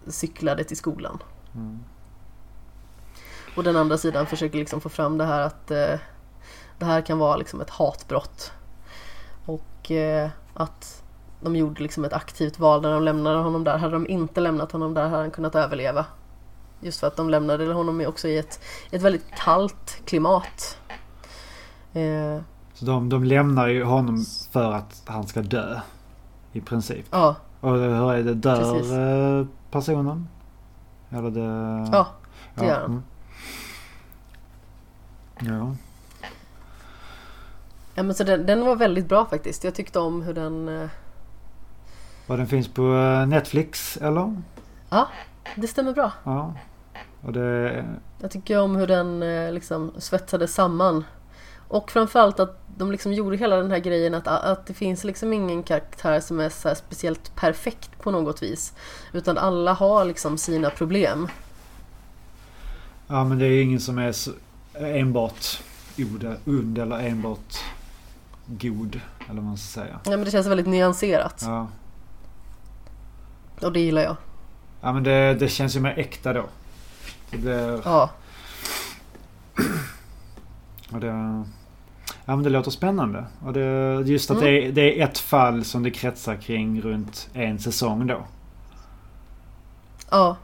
cyklade 0.06 0.64
till 0.64 0.76
skolan. 0.76 1.22
Mm. 1.54 1.78
Och 3.56 3.64
den 3.64 3.76
andra 3.76 3.98
sidan 3.98 4.26
försöker 4.26 4.58
liksom 4.58 4.80
få 4.80 4.88
fram 4.88 5.18
det 5.18 5.24
här 5.24 5.40
att 5.40 5.70
eh, 5.70 5.98
det 6.78 6.84
här 6.84 7.00
kan 7.00 7.18
vara 7.18 7.36
liksom 7.36 7.60
ett 7.60 7.70
hatbrott. 7.70 8.52
Och 9.46 9.90
eh, 9.90 10.30
att 10.54 11.02
de 11.40 11.56
gjorde 11.56 11.82
liksom 11.82 12.04
ett 12.04 12.12
aktivt 12.12 12.58
val 12.58 12.82
när 12.82 12.92
de 12.92 13.02
lämnade 13.02 13.38
honom 13.38 13.64
där. 13.64 13.78
Hade 13.78 13.92
de 13.92 14.06
inte 14.06 14.40
lämnat 14.40 14.72
honom 14.72 14.94
där 14.94 15.08
hade 15.08 15.22
han 15.22 15.30
kunnat 15.30 15.54
överleva. 15.54 16.06
Just 16.80 17.00
för 17.00 17.06
att 17.06 17.16
de 17.16 17.30
lämnade 17.30 17.72
honom 17.72 18.04
också 18.06 18.28
i 18.28 18.38
ett, 18.38 18.60
ett 18.90 19.02
väldigt 19.02 19.30
kallt 19.36 20.02
klimat. 20.04 20.78
Eh, 21.92 22.40
så 22.76 22.84
de, 22.84 23.08
de 23.08 23.24
lämnar 23.24 23.68
ju 23.68 23.84
honom 23.84 24.24
för 24.50 24.72
att 24.72 25.02
han 25.06 25.26
ska 25.26 25.42
dö. 25.42 25.80
I 26.52 26.60
princip. 26.60 27.06
Ja. 27.10 27.36
Och 27.60 27.70
hur 27.70 28.12
är 28.12 28.22
det? 28.22 28.34
Dör 28.34 28.72
Precis. 28.72 28.92
Eh, 28.92 29.46
personen? 29.70 30.28
Eller 31.10 31.30
det... 31.30 31.88
Ja, 31.92 32.06
det 32.54 32.64
ja. 32.64 32.68
gör 32.68 32.80
han. 32.80 32.90
Mm. 32.90 33.02
Ja. 35.58 35.76
Ja 37.94 38.02
men 38.02 38.14
så 38.14 38.24
den, 38.24 38.46
den 38.46 38.64
var 38.64 38.76
väldigt 38.76 39.08
bra 39.08 39.26
faktiskt. 39.26 39.64
Jag 39.64 39.74
tyckte 39.74 39.98
om 39.98 40.22
hur 40.22 40.34
den... 40.34 40.68
Uh... 40.68 40.88
Och 42.26 42.36
den 42.36 42.46
finns 42.46 42.68
på 42.68 42.82
eh, 42.82 43.26
Netflix 43.26 43.96
eller? 43.96 44.42
Ja, 44.90 45.08
det 45.54 45.66
stämmer 45.66 45.92
bra. 45.92 46.12
Ja. 46.24 46.54
Och 47.22 47.32
det... 47.32 47.84
Jag 48.20 48.30
tycker 48.30 48.60
om 48.60 48.76
hur 48.76 48.86
den 48.86 49.20
liksom 49.54 49.92
svetsade 49.98 50.48
samman. 50.48 51.04
Och 51.68 51.90
framförallt 51.90 52.40
att 52.40 52.65
de 52.78 52.92
liksom 52.92 53.12
gjorde 53.12 53.36
hela 53.36 53.56
den 53.56 53.70
här 53.70 53.78
grejen 53.78 54.14
att, 54.14 54.26
att 54.26 54.66
det 54.66 54.74
finns 54.74 55.04
liksom 55.04 55.32
ingen 55.32 55.62
karaktär 55.62 56.20
som 56.20 56.40
är 56.40 56.48
så 56.48 56.74
speciellt 56.74 57.34
perfekt 57.34 57.98
på 57.98 58.10
något 58.10 58.42
vis. 58.42 58.72
Utan 59.12 59.38
alla 59.38 59.72
har 59.72 60.04
liksom 60.04 60.38
sina 60.38 60.70
problem. 60.70 61.28
Ja 63.06 63.24
men 63.24 63.38
det 63.38 63.46
är 63.46 63.62
ingen 63.62 63.80
som 63.80 63.98
är 63.98 64.14
enbart 64.74 65.62
ond 66.44 66.78
eller 66.78 66.98
enbart 66.98 67.58
god. 68.46 69.00
Eller 69.24 69.34
vad 69.34 69.44
man 69.44 69.58
ska 69.58 69.80
säga. 69.80 70.00
Ja 70.04 70.10
men 70.10 70.24
det 70.24 70.30
känns 70.30 70.46
väldigt 70.46 70.66
nyanserat. 70.66 71.42
Ja. 71.44 71.68
Och 73.60 73.72
det 73.72 73.80
gillar 73.80 74.02
jag. 74.02 74.16
Ja 74.80 74.92
men 74.92 75.02
det, 75.02 75.34
det 75.34 75.48
känns 75.48 75.76
ju 75.76 75.80
mer 75.80 75.98
äkta 75.98 76.32
då. 76.32 76.44
Det 77.30 77.38
blir... 77.38 77.80
Ja. 77.84 78.10
Och 80.92 81.00
det... 81.00 81.44
Ja 82.28 82.36
men 82.36 82.42
det 82.42 82.50
låter 82.50 82.70
spännande. 82.70 83.24
Och 83.44 83.52
det, 83.52 84.02
just 84.06 84.30
att 84.30 84.36
mm. 84.36 84.44
det, 84.44 84.66
är, 84.66 84.72
det, 84.72 85.00
är 85.00 85.04
ett 85.04 85.18
fall 85.18 85.64
som 85.64 85.82
det 85.82 85.90
kretsar 85.90 86.36
kring 86.36 86.82
runt 86.82 87.28
en 87.32 87.58
säsong 87.58 88.06
då. 88.06 88.26
Ja. 90.10 90.36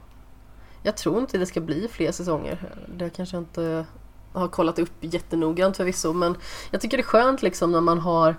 Jag 0.82 0.96
tror 0.96 1.18
inte 1.18 1.38
det 1.38 1.46
ska 1.46 1.60
bli 1.60 1.88
fler 1.88 2.12
säsonger. 2.12 2.58
Det 2.96 3.10
kanske 3.10 3.36
jag 3.36 3.42
inte 3.42 3.86
har 4.32 4.48
kollat 4.48 4.78
upp 4.78 4.92
jättenoggrant 5.00 5.76
förvisso 5.76 6.12
men 6.12 6.36
jag 6.70 6.80
tycker 6.80 6.96
det 6.96 7.00
är 7.00 7.06
skönt 7.06 7.42
liksom 7.42 7.72
när 7.72 7.80
man 7.80 7.98
har 7.98 8.36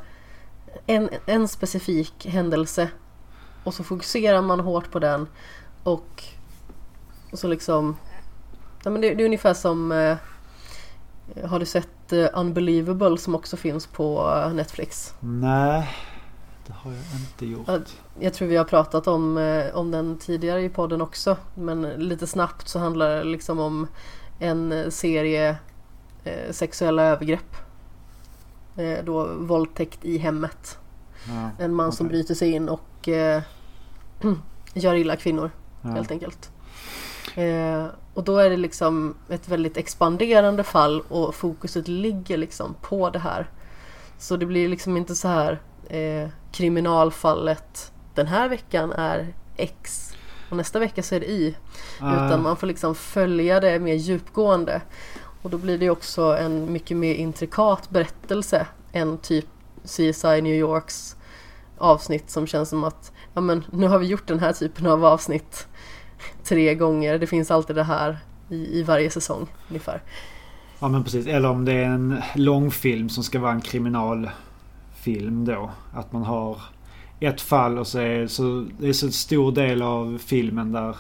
en, 0.86 1.10
en 1.26 1.48
specifik 1.48 2.26
händelse 2.26 2.90
och 3.64 3.74
så 3.74 3.84
fokuserar 3.84 4.42
man 4.42 4.60
hårt 4.60 4.92
på 4.92 5.00
den 5.00 5.28
och, 5.84 6.24
och 7.32 7.40
så 7.40 7.48
liksom 7.48 7.96
ja, 8.84 8.90
men 8.90 9.02
det, 9.02 9.14
det 9.14 9.24
är 9.24 9.26
ungefär 9.26 9.54
som 9.54 9.92
eh, 9.92 10.18
har 11.46 11.60
du 11.60 11.66
sett 11.66 12.03
uh, 12.14 12.28
Unbelievable 12.34 13.18
som 13.18 13.36
också 13.36 13.58
finns 13.58 13.88
på 13.88 14.34
Netflix? 14.54 15.14
Nej, 15.20 15.90
det 16.68 16.74
har 16.74 16.92
jag 16.92 17.02
inte 17.20 17.46
gjort. 17.46 17.90
Jag 18.20 18.34
tror 18.34 18.48
vi 18.48 18.56
har 18.56 18.66
pratat 18.66 19.08
om, 19.08 19.38
om 19.74 19.92
den 19.92 20.18
tidigare 20.18 20.62
i 20.64 20.70
podden 20.70 21.02
också. 21.02 21.38
Men 21.56 21.82
lite 21.82 22.28
snabbt 22.28 22.68
så 22.68 22.80
handlar 22.80 23.10
det 23.10 23.24
liksom 23.24 23.60
om 23.60 23.88
en 24.40 24.92
serie 24.92 25.58
sexuella 26.52 27.04
övergrepp. 27.04 27.56
då 29.04 29.28
våldtäkt 29.38 30.06
i 30.06 30.18
hemmet. 30.18 30.78
Ja, 31.28 31.50
en 31.60 31.74
man 31.74 31.88
okay. 31.88 31.98
som 31.98 32.08
bryter 32.08 32.36
sig 32.36 32.52
in 32.52 32.70
och 32.70 33.10
gör 34.74 34.96
illa 34.96 35.16
kvinnor 35.16 35.52
ja. 35.82 35.90
helt 35.90 36.12
enkelt. 36.12 36.53
Eh, 37.36 37.86
och 38.14 38.24
då 38.24 38.38
är 38.38 38.50
det 38.50 38.58
liksom 38.58 39.16
ett 39.30 39.48
väldigt 39.48 39.78
expanderande 39.78 40.64
fall 40.64 41.02
och 41.02 41.36
fokuset 41.36 41.88
ligger 41.88 42.38
liksom 42.38 42.76
på 42.82 43.10
det 43.10 43.20
här. 43.20 43.50
Så 44.18 44.38
det 44.38 44.46
blir 44.46 44.70
liksom 44.70 44.98
inte 44.98 45.16
så 45.16 45.28
här 45.28 45.62
eh, 45.90 46.30
kriminalfallet 46.52 47.92
den 48.14 48.28
här 48.28 48.50
veckan 48.50 48.92
är 48.92 49.34
X 49.56 50.14
och 50.50 50.58
nästa 50.58 50.80
vecka 50.80 51.04
så 51.04 51.16
är 51.16 51.20
det 51.20 51.32
Y. 51.32 51.56
Uh. 52.02 52.14
Utan 52.14 52.44
man 52.44 52.58
får 52.58 52.68
liksom 52.68 52.96
följa 52.96 53.60
det 53.60 53.80
mer 53.80 53.94
djupgående. 53.94 54.82
Och 55.42 55.50
då 55.50 55.58
blir 55.58 55.78
det 55.78 55.90
också 55.90 56.38
en 56.38 56.72
mycket 56.72 56.98
mer 56.98 57.16
intrikat 57.16 57.90
berättelse 57.90 58.68
än 58.92 59.18
typ 59.18 59.46
CSI 59.84 60.42
New 60.42 60.56
Yorks 60.56 61.16
avsnitt 61.78 62.30
som 62.30 62.48
känns 62.48 62.70
som 62.70 62.84
att 62.84 63.12
ja 63.34 63.42
men 63.42 63.64
nu 63.72 63.88
har 63.88 64.00
vi 64.00 64.08
gjort 64.08 64.28
den 64.28 64.40
här 64.40 64.54
typen 64.54 64.88
av 64.88 65.06
avsnitt 65.06 65.68
tre 66.44 66.76
gånger. 66.76 67.20
Det 67.20 67.28
finns 67.28 67.52
alltid 67.52 67.76
det 67.76 67.84
här 67.84 68.18
i, 68.50 68.80
i 68.80 68.84
varje 68.84 69.10
säsong 69.10 69.48
ungefär. 69.70 70.02
Ja 70.80 70.88
men 70.88 71.04
precis. 71.04 71.28
Eller 71.28 71.50
om 71.50 71.66
det 71.66 71.74
är 71.74 71.86
en 71.86 72.22
långfilm 72.36 73.10
som 73.10 73.24
ska 73.24 73.40
vara 73.40 73.52
en 73.52 73.62
kriminalfilm 73.62 75.46
då. 75.46 75.72
Att 75.94 76.12
man 76.12 76.24
har 76.24 76.58
ett 77.20 77.42
fall 77.42 77.80
och 77.80 77.88
så 77.88 78.00
är 78.00 78.28
så, 78.28 78.66
det 78.80 78.90
är 78.90 78.94
så 78.94 79.12
stor 79.12 79.52
del 79.52 79.82
av 79.82 80.18
filmen 80.26 80.72
där 80.72 80.96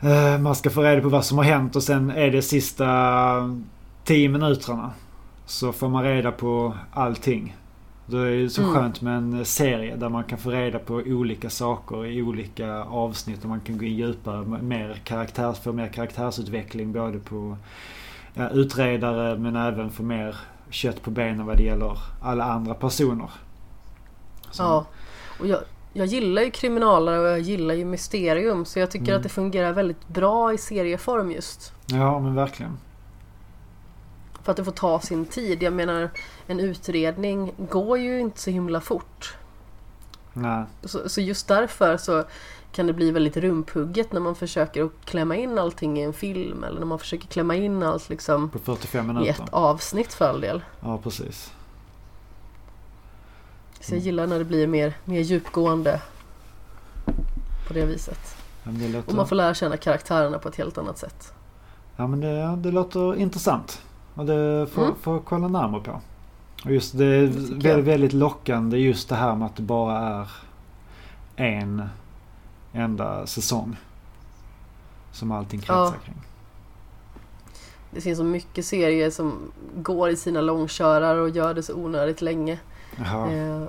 eh, 0.00 0.38
man 0.38 0.54
ska 0.54 0.70
få 0.70 0.82
reda 0.82 1.02
på 1.02 1.08
vad 1.08 1.24
som 1.24 1.38
har 1.38 1.44
hänt 1.44 1.76
och 1.76 1.82
sen 1.82 2.10
är 2.10 2.30
det 2.30 2.42
sista 2.42 2.86
tio 4.04 4.28
minuterna 4.28 4.92
så 5.46 5.72
får 5.72 5.88
man 5.88 6.04
reda 6.04 6.32
på 6.32 6.74
allting. 6.92 7.56
Det 8.06 8.18
är 8.18 8.48
så 8.48 8.62
mm. 8.62 8.74
skönt 8.74 9.00
med 9.00 9.16
en 9.16 9.44
serie 9.44 9.96
där 9.96 10.08
man 10.08 10.24
kan 10.24 10.38
få 10.38 10.50
reda 10.50 10.78
på 10.78 10.94
olika 10.94 11.50
saker 11.50 12.06
i 12.06 12.22
olika 12.22 12.82
avsnitt 12.84 13.42
och 13.42 13.48
man 13.48 13.60
kan 13.60 13.78
gå 13.78 13.84
in 13.84 13.96
djupare, 13.96 14.44
mer 14.62 15.00
karaktärs, 15.04 15.58
få 15.58 15.72
mer 15.72 15.88
karaktärsutveckling 15.88 16.92
både 16.92 17.18
på 17.18 17.56
ja, 18.34 18.50
utredare 18.50 19.38
men 19.38 19.56
även 19.56 19.90
få 19.90 20.02
mer 20.02 20.36
kött 20.70 21.02
på 21.02 21.10
benen 21.10 21.46
vad 21.46 21.56
det 21.56 21.62
gäller 21.62 21.98
alla 22.22 22.44
andra 22.44 22.74
personer. 22.74 23.30
Så. 24.50 24.62
Ja, 24.62 24.86
och 25.40 25.46
jag, 25.46 25.60
jag 25.92 26.06
gillar 26.06 26.42
ju 26.42 26.50
kriminalare 26.50 27.18
och 27.18 27.26
jag 27.26 27.40
gillar 27.40 27.74
ju 27.74 27.84
mysterium 27.84 28.64
så 28.64 28.78
jag 28.78 28.90
tycker 28.90 29.08
mm. 29.08 29.16
att 29.16 29.22
det 29.22 29.28
fungerar 29.28 29.72
väldigt 29.72 30.08
bra 30.08 30.52
i 30.52 30.58
serieform 30.58 31.30
just. 31.30 31.72
Ja 31.86 32.20
men 32.20 32.34
verkligen. 32.34 32.78
För 34.44 34.50
att 34.50 34.56
det 34.56 34.64
får 34.64 34.72
ta 34.72 35.00
sin 35.00 35.26
tid. 35.26 35.62
Jag 35.62 35.72
menar 35.72 36.10
en 36.46 36.60
utredning 36.60 37.52
går 37.58 37.98
ju 37.98 38.20
inte 38.20 38.40
så 38.40 38.50
himla 38.50 38.80
fort. 38.80 39.36
Nej. 40.32 40.64
Så, 40.82 41.08
så 41.08 41.20
just 41.20 41.48
därför 41.48 41.96
så 41.96 42.24
kan 42.72 42.86
det 42.86 42.92
bli 42.92 43.10
väldigt 43.10 43.36
rumphugget 43.36 44.12
när 44.12 44.20
man 44.20 44.34
försöker 44.34 44.84
att 44.84 44.92
klämma 45.04 45.36
in 45.36 45.58
allting 45.58 45.98
i 45.98 46.02
en 46.02 46.12
film 46.12 46.64
eller 46.64 46.78
när 46.78 46.86
man 46.86 46.98
försöker 46.98 47.26
klämma 47.26 47.54
in 47.54 47.82
allt 47.82 48.08
liksom 48.08 48.50
På 48.50 48.58
45 48.58 49.06
minuter. 49.06 49.26
i 49.26 49.28
ett 49.28 49.48
avsnitt 49.50 50.12
för 50.12 50.28
all 50.28 50.40
del. 50.40 50.64
Ja, 50.80 50.98
precis. 50.98 51.52
Så 53.80 53.94
jag 53.94 54.00
gillar 54.00 54.26
när 54.26 54.38
det 54.38 54.44
blir 54.44 54.66
mer, 54.66 54.94
mer 55.04 55.20
djupgående 55.20 56.00
på 57.68 57.74
det 57.74 57.86
viset. 57.86 58.36
Det 58.64 58.88
låter... 58.88 59.08
Och 59.08 59.14
man 59.14 59.28
får 59.28 59.36
lära 59.36 59.54
känna 59.54 59.76
karaktärerna 59.76 60.38
på 60.38 60.48
ett 60.48 60.56
helt 60.56 60.78
annat 60.78 60.98
sätt. 60.98 61.32
Ja 61.96 62.06
men 62.06 62.20
det, 62.20 62.56
det 62.56 62.70
låter 62.70 63.16
intressant. 63.16 63.82
Och 64.14 64.26
det 64.26 64.66
får, 64.66 64.82
mm. 64.82 64.94
får 64.94 65.20
kolla 65.20 65.48
närmare 65.48 65.80
på. 65.82 66.00
Och 66.64 66.70
just 66.70 66.98
det 66.98 67.04
är 67.04 67.26
väldigt, 67.26 67.84
väldigt 67.84 68.12
lockande 68.12 68.78
just 68.78 69.08
det 69.08 69.14
här 69.14 69.36
med 69.36 69.46
att 69.46 69.56
det 69.56 69.62
bara 69.62 70.26
är 71.36 71.46
en 71.46 71.88
enda 72.72 73.26
säsong. 73.26 73.76
Som 75.12 75.32
allting 75.32 75.60
kretsar 75.60 75.74
ja. 75.74 75.94
kring. 76.04 76.22
Det 77.90 78.00
finns 78.00 78.18
så 78.18 78.24
mycket 78.24 78.66
serier 78.66 79.10
som 79.10 79.52
går 79.76 80.10
i 80.10 80.16
sina 80.16 80.40
långkörare 80.40 81.20
och 81.20 81.30
gör 81.30 81.54
det 81.54 81.62
så 81.62 81.74
onödigt 81.74 82.22
länge. 82.22 82.58
Eh, 82.98 83.62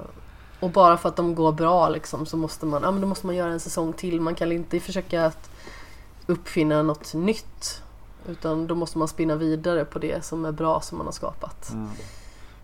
och 0.60 0.70
bara 0.72 0.98
för 0.98 1.10
att 1.10 1.16
de 1.16 1.36
går 1.36 1.52
bra 1.52 1.90
liksom 1.90 2.26
så 2.26 2.38
måste 2.38 2.66
man, 2.66 2.84
ja, 2.84 2.92
men 2.92 3.02
då 3.02 3.08
måste 3.08 3.26
man 3.26 3.36
göra 3.36 3.52
en 3.52 3.60
säsong 3.60 3.94
till. 3.94 4.22
Man 4.22 4.36
kan 4.36 4.52
inte 4.52 4.80
försöka 4.80 5.26
att 5.26 5.50
uppfinna 6.28 6.84
något 6.84 7.14
nytt. 7.14 7.82
Utan 8.30 8.68
då 8.68 8.76
måste 8.76 8.98
man 8.98 9.08
spinna 9.08 9.36
vidare 9.36 9.86
på 9.86 10.00
det 10.00 10.26
som 10.26 10.46
är 10.46 10.52
bra 10.52 10.82
som 10.82 10.98
man 10.98 11.08
har 11.08 11.12
skapat. 11.14 11.72
Ja. 11.74 11.88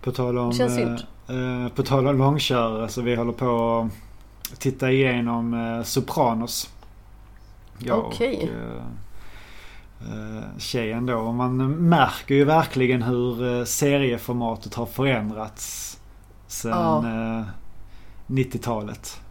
På 0.01 0.11
tal 0.11 0.37
om, 0.37 0.51
eh, 1.27 1.73
på 1.75 1.83
tal 1.83 2.07
om 2.07 2.17
långkörare 2.17 2.89
så 2.89 3.01
vi 3.01 3.15
håller 3.15 3.33
på 3.33 3.89
att 4.51 4.59
titta 4.59 4.91
igenom 4.91 5.53
eh, 5.53 5.83
Sopranos. 5.83 6.69
Jag 7.77 8.05
okay. 8.05 8.35
och 8.35 8.43
eh, 8.43 8.83
eh, 10.37 10.43
tjejen 10.57 11.05
då. 11.05 11.17
Och 11.17 11.33
man 11.33 11.71
märker 11.89 12.35
ju 12.35 12.43
verkligen 12.43 13.01
hur 13.01 13.59
eh, 13.59 13.65
serieformatet 13.65 14.73
har 14.73 14.85
förändrats 14.85 15.97
sen 16.47 16.71
ja. 16.71 16.97
eh, 16.97 17.45
90-talet. 18.27 19.21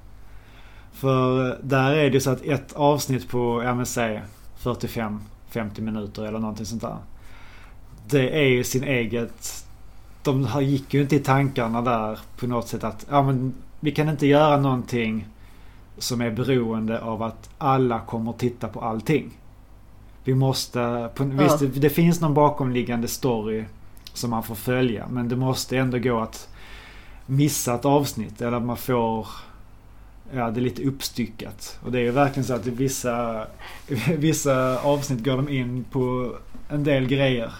För 0.93 1.48
eh, 1.48 1.55
där 1.62 1.93
är 1.93 2.11
det 2.11 2.20
så 2.20 2.31
att 2.31 2.43
ett 2.43 2.73
avsnitt 2.73 3.28
på, 3.28 3.62
ja 3.65 3.74
men 3.74 3.86
säg 3.86 4.23
45 4.57 5.20
50 5.51 5.82
minuter 5.82 6.24
eller 6.24 6.39
någonting 6.39 6.66
sånt 6.66 6.82
där. 6.82 6.97
Det 8.06 8.39
är 8.39 8.48
ju 8.48 8.64
sin 8.64 8.85
eget... 8.85 9.66
De 10.22 10.48
gick 10.60 10.94
ju 10.94 11.02
inte 11.02 11.16
i 11.16 11.18
tankarna 11.18 11.82
där 11.82 12.18
på 12.36 12.47
något 12.47 12.68
sätt 12.68 12.85
att 12.85 13.06
ja, 13.10 13.22
men 13.22 13.55
vi 13.81 13.90
kan 13.90 14.09
inte 14.09 14.27
göra 14.27 14.56
någonting 14.56 15.27
som 15.98 16.20
är 16.20 16.31
beroende 16.31 17.01
av 17.01 17.22
att 17.22 17.51
alla 17.59 18.01
kommer 18.01 18.31
att 18.31 18.39
titta 18.39 18.68
på 18.68 18.81
allting. 18.81 19.39
Vi 20.24 20.35
måste... 20.35 21.10
På, 21.14 21.24
ja. 21.24 21.28
Visst, 21.28 21.59
det, 21.59 21.66
det 21.66 21.90
finns 21.90 22.20
någon 22.20 22.35
bakomliggande 22.35 23.09
story 23.09 23.64
som 24.12 24.31
man 24.31 24.43
får 24.43 24.55
följa 24.55 25.06
men 25.10 25.28
det 25.28 25.36
måste 25.36 25.78
ändå 25.78 25.98
gå 25.98 26.20
att 26.20 26.48
missa 27.27 27.74
ett 27.74 27.85
avsnitt 27.85 28.40
eller 28.40 28.60
man 28.60 28.77
får 28.77 29.27
ja, 30.35 30.51
det 30.51 30.61
är 30.61 30.62
lite 30.62 30.82
uppstyckat. 30.82 31.78
Och 31.85 31.93
det 31.93 31.98
är 31.98 32.02
ju 32.02 32.11
verkligen 32.11 32.44
så 32.44 32.55
att 32.55 32.66
i 32.66 32.70
vissa, 32.70 33.47
vissa 34.19 34.81
avsnitt 34.81 35.24
går 35.24 35.36
de 35.36 35.48
in 35.48 35.85
på 35.85 36.35
en 36.69 36.85
del 36.85 37.07
grejer. 37.07 37.52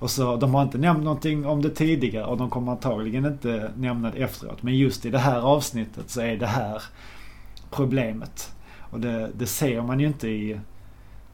Och 0.00 0.10
så, 0.10 0.36
de 0.36 0.54
har 0.54 0.62
inte 0.62 0.78
nämnt 0.78 1.04
någonting 1.04 1.46
om 1.46 1.62
det 1.62 1.70
tidigare 1.70 2.24
och 2.24 2.36
de 2.36 2.50
kommer 2.50 2.72
antagligen 2.72 3.26
inte 3.26 3.72
nämna 3.76 4.10
det 4.10 4.18
efteråt. 4.18 4.62
Men 4.62 4.76
just 4.76 5.06
i 5.06 5.10
det 5.10 5.18
här 5.18 5.40
avsnittet 5.40 6.10
så 6.10 6.20
är 6.20 6.36
det 6.36 6.46
här 6.46 6.82
problemet. 7.70 8.52
Och 8.90 9.00
det, 9.00 9.30
det 9.34 9.46
ser 9.46 9.82
man 9.82 10.00
ju 10.00 10.06
inte 10.06 10.28
i 10.28 10.60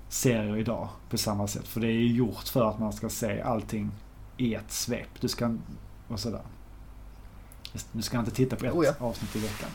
serier 0.09 0.57
idag 0.57 0.89
på 1.11 1.19
samma 1.19 1.47
sätt. 1.47 1.69
För 1.69 1.81
det 1.81 1.87
är 1.87 1.93
ju 1.93 2.13
gjort 2.13 2.49
för 2.49 2.71
att 2.71 2.79
man 2.79 2.93
ska 2.93 3.09
se 3.09 3.41
allting 3.41 3.91
i 4.37 4.55
ett 4.55 4.73
svep. 4.73 5.09
Du 5.21 5.29
ska, 5.29 5.55
och 6.09 6.21
sådär. 6.21 6.43
Du 7.93 8.03
ska 8.03 8.19
inte 8.19 8.31
titta 8.31 8.57
på 8.57 8.67
ett 8.67 8.73
oh 8.73 8.85
ja. 8.85 8.93
avsnitt 8.99 9.37
i 9.37 9.39
veckan. 9.39 9.71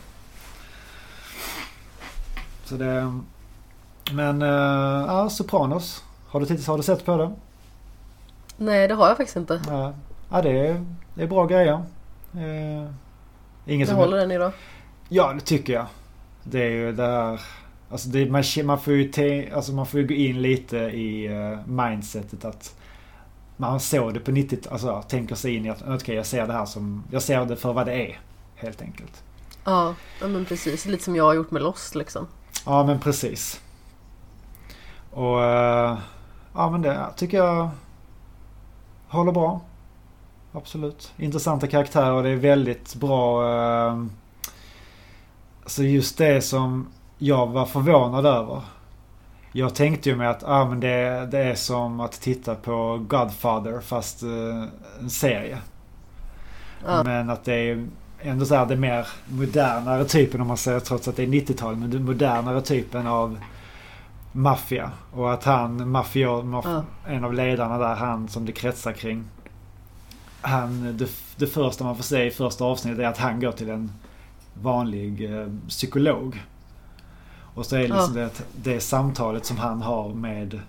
Så 2.69 2.75
det... 2.75 3.19
Men, 4.11 4.41
uh, 4.41 5.05
ja, 5.07 5.29
Sopranos. 5.29 6.03
Har 6.27 6.39
du, 6.39 6.57
har 6.67 6.77
du 6.77 6.83
sett 6.83 7.05
på 7.05 7.17
det? 7.17 7.31
Nej, 8.57 8.87
det 8.87 8.93
har 8.93 9.07
jag 9.07 9.17
faktiskt 9.17 9.37
inte. 9.37 9.61
Ja, 9.67 9.93
ja 10.29 10.41
det, 10.41 10.67
är, 10.67 10.85
det 11.13 11.23
är 11.23 11.27
bra 11.27 11.45
grejer. 11.45 11.83
Eh, 12.33 12.89
inget 13.65 13.89
det 13.89 13.95
håller 13.95 14.17
är... 14.17 14.21
den 14.21 14.31
idag? 14.31 14.51
Ja, 15.09 15.33
det 15.33 15.39
tycker 15.39 15.73
jag. 15.73 15.85
Det 16.43 16.63
är 16.63 16.69
ju 16.69 16.91
det 16.91 17.03
här... 17.03 17.41
Alltså 17.91 18.09
det, 18.09 18.25
man, 18.25 18.43
man, 18.63 18.79
får 18.79 18.93
ju 18.93 19.11
te, 19.11 19.51
alltså 19.51 19.71
man 19.71 19.85
får 19.85 20.01
gå 20.01 20.13
in 20.13 20.41
lite 20.41 20.77
i 20.77 21.29
uh, 21.29 21.67
mindsetet 21.67 22.45
att 22.45 22.75
man 23.57 23.79
såg 23.79 24.13
det 24.13 24.19
på 24.19 24.31
90 24.31 24.59
alltså 24.71 25.01
tänker 25.01 25.35
sig 25.35 25.55
in 25.55 25.65
i 25.65 25.69
att 25.69 25.81
okej 25.81 25.95
okay, 25.95 26.15
jag 26.15 26.25
ser 26.25 26.47
det 26.47 26.53
här 26.53 26.65
som, 26.65 27.03
jag 27.11 27.21
ser 27.21 27.45
det 27.45 27.55
för 27.55 27.73
vad 27.73 27.85
det 27.85 27.93
är. 27.93 28.19
Helt 28.55 28.81
enkelt. 28.81 29.23
Ja, 29.63 29.95
men 30.21 30.45
precis. 30.45 30.85
Lite 30.85 31.03
som 31.03 31.15
jag 31.15 31.23
har 31.23 31.33
gjort 31.33 31.51
med 31.51 31.61
Lost 31.61 31.95
liksom. 31.95 32.27
Ja 32.65 32.83
men 32.83 32.99
precis. 32.99 33.61
Och 35.11 35.37
uh, 35.37 35.97
ja 36.53 36.69
men 36.71 36.81
det 36.81 37.07
tycker 37.15 37.37
jag 37.37 37.69
håller 39.07 39.31
bra. 39.31 39.61
Absolut. 40.51 41.13
Intressanta 41.17 41.67
karaktärer. 41.67 42.23
Det 42.23 42.29
är 42.29 42.35
väldigt 42.35 42.95
bra. 42.95 43.43
Uh, 43.43 44.05
alltså 45.63 45.83
just 45.83 46.17
det 46.17 46.41
som 46.41 46.87
jag 47.17 47.47
var 47.47 47.65
förvånad 47.65 48.25
över. 48.25 48.61
Jag 49.51 49.75
tänkte 49.75 50.09
ju 50.09 50.15
med 50.15 50.29
att 50.29 50.43
ah, 50.43 50.65
men 50.65 50.79
det, 50.79 51.27
det 51.31 51.39
är 51.39 51.55
som 51.55 51.99
att 51.99 52.11
titta 52.11 52.55
på 52.55 53.05
Godfather 53.07 53.81
fast 53.81 54.23
uh, 54.23 54.65
en 54.99 55.09
serie. 55.09 55.57
Ja. 56.85 57.03
Men 57.03 57.29
att 57.29 57.45
det 57.45 57.53
är 57.53 57.87
ändå 58.21 58.45
så 58.45 58.55
här 58.55 58.65
det 58.65 58.75
mer 58.75 59.07
modernare 59.29 60.05
typen 60.05 60.41
om 60.41 60.47
man 60.47 60.57
säger 60.57 60.79
trots 60.79 61.07
att 61.07 61.15
det 61.15 61.23
är 61.23 61.27
90-tal. 61.27 61.75
Men 61.75 61.91
den 61.91 62.05
modernare 62.05 62.61
typen 62.61 63.07
av 63.07 63.39
maffia. 64.31 64.91
Och 65.11 65.33
att 65.33 65.43
han, 65.43 65.89
mafia, 65.89 66.41
maf 66.41 66.65
ja. 66.67 66.83
en 67.07 67.23
av 67.23 67.33
ledarna 67.33 67.77
där, 67.77 67.95
han 67.95 68.27
som 68.27 68.45
det 68.45 68.51
kretsar 68.51 68.93
kring. 68.93 69.23
Han, 70.41 70.97
det, 70.97 71.09
det 71.35 71.47
första 71.47 71.83
man 71.83 71.95
får 71.95 72.03
se 72.03 72.25
i 72.25 72.31
första 72.31 72.65
avsnittet 72.65 72.99
är 72.99 73.07
att 73.07 73.17
han 73.17 73.39
går 73.39 73.51
till 73.51 73.69
en 73.69 73.91
vanlig 74.53 75.39
eh, 75.39 75.47
psykolog. 75.67 76.43
Och 77.53 77.65
så 77.65 77.75
är 77.75 77.79
det 77.79 77.87
liksom 77.87 78.17
ja. 78.17 78.23
det, 78.23 78.71
det 78.71 78.79
samtalet 78.79 79.45
som 79.45 79.57
han 79.57 79.81
har 79.81 80.09
med 80.09 80.59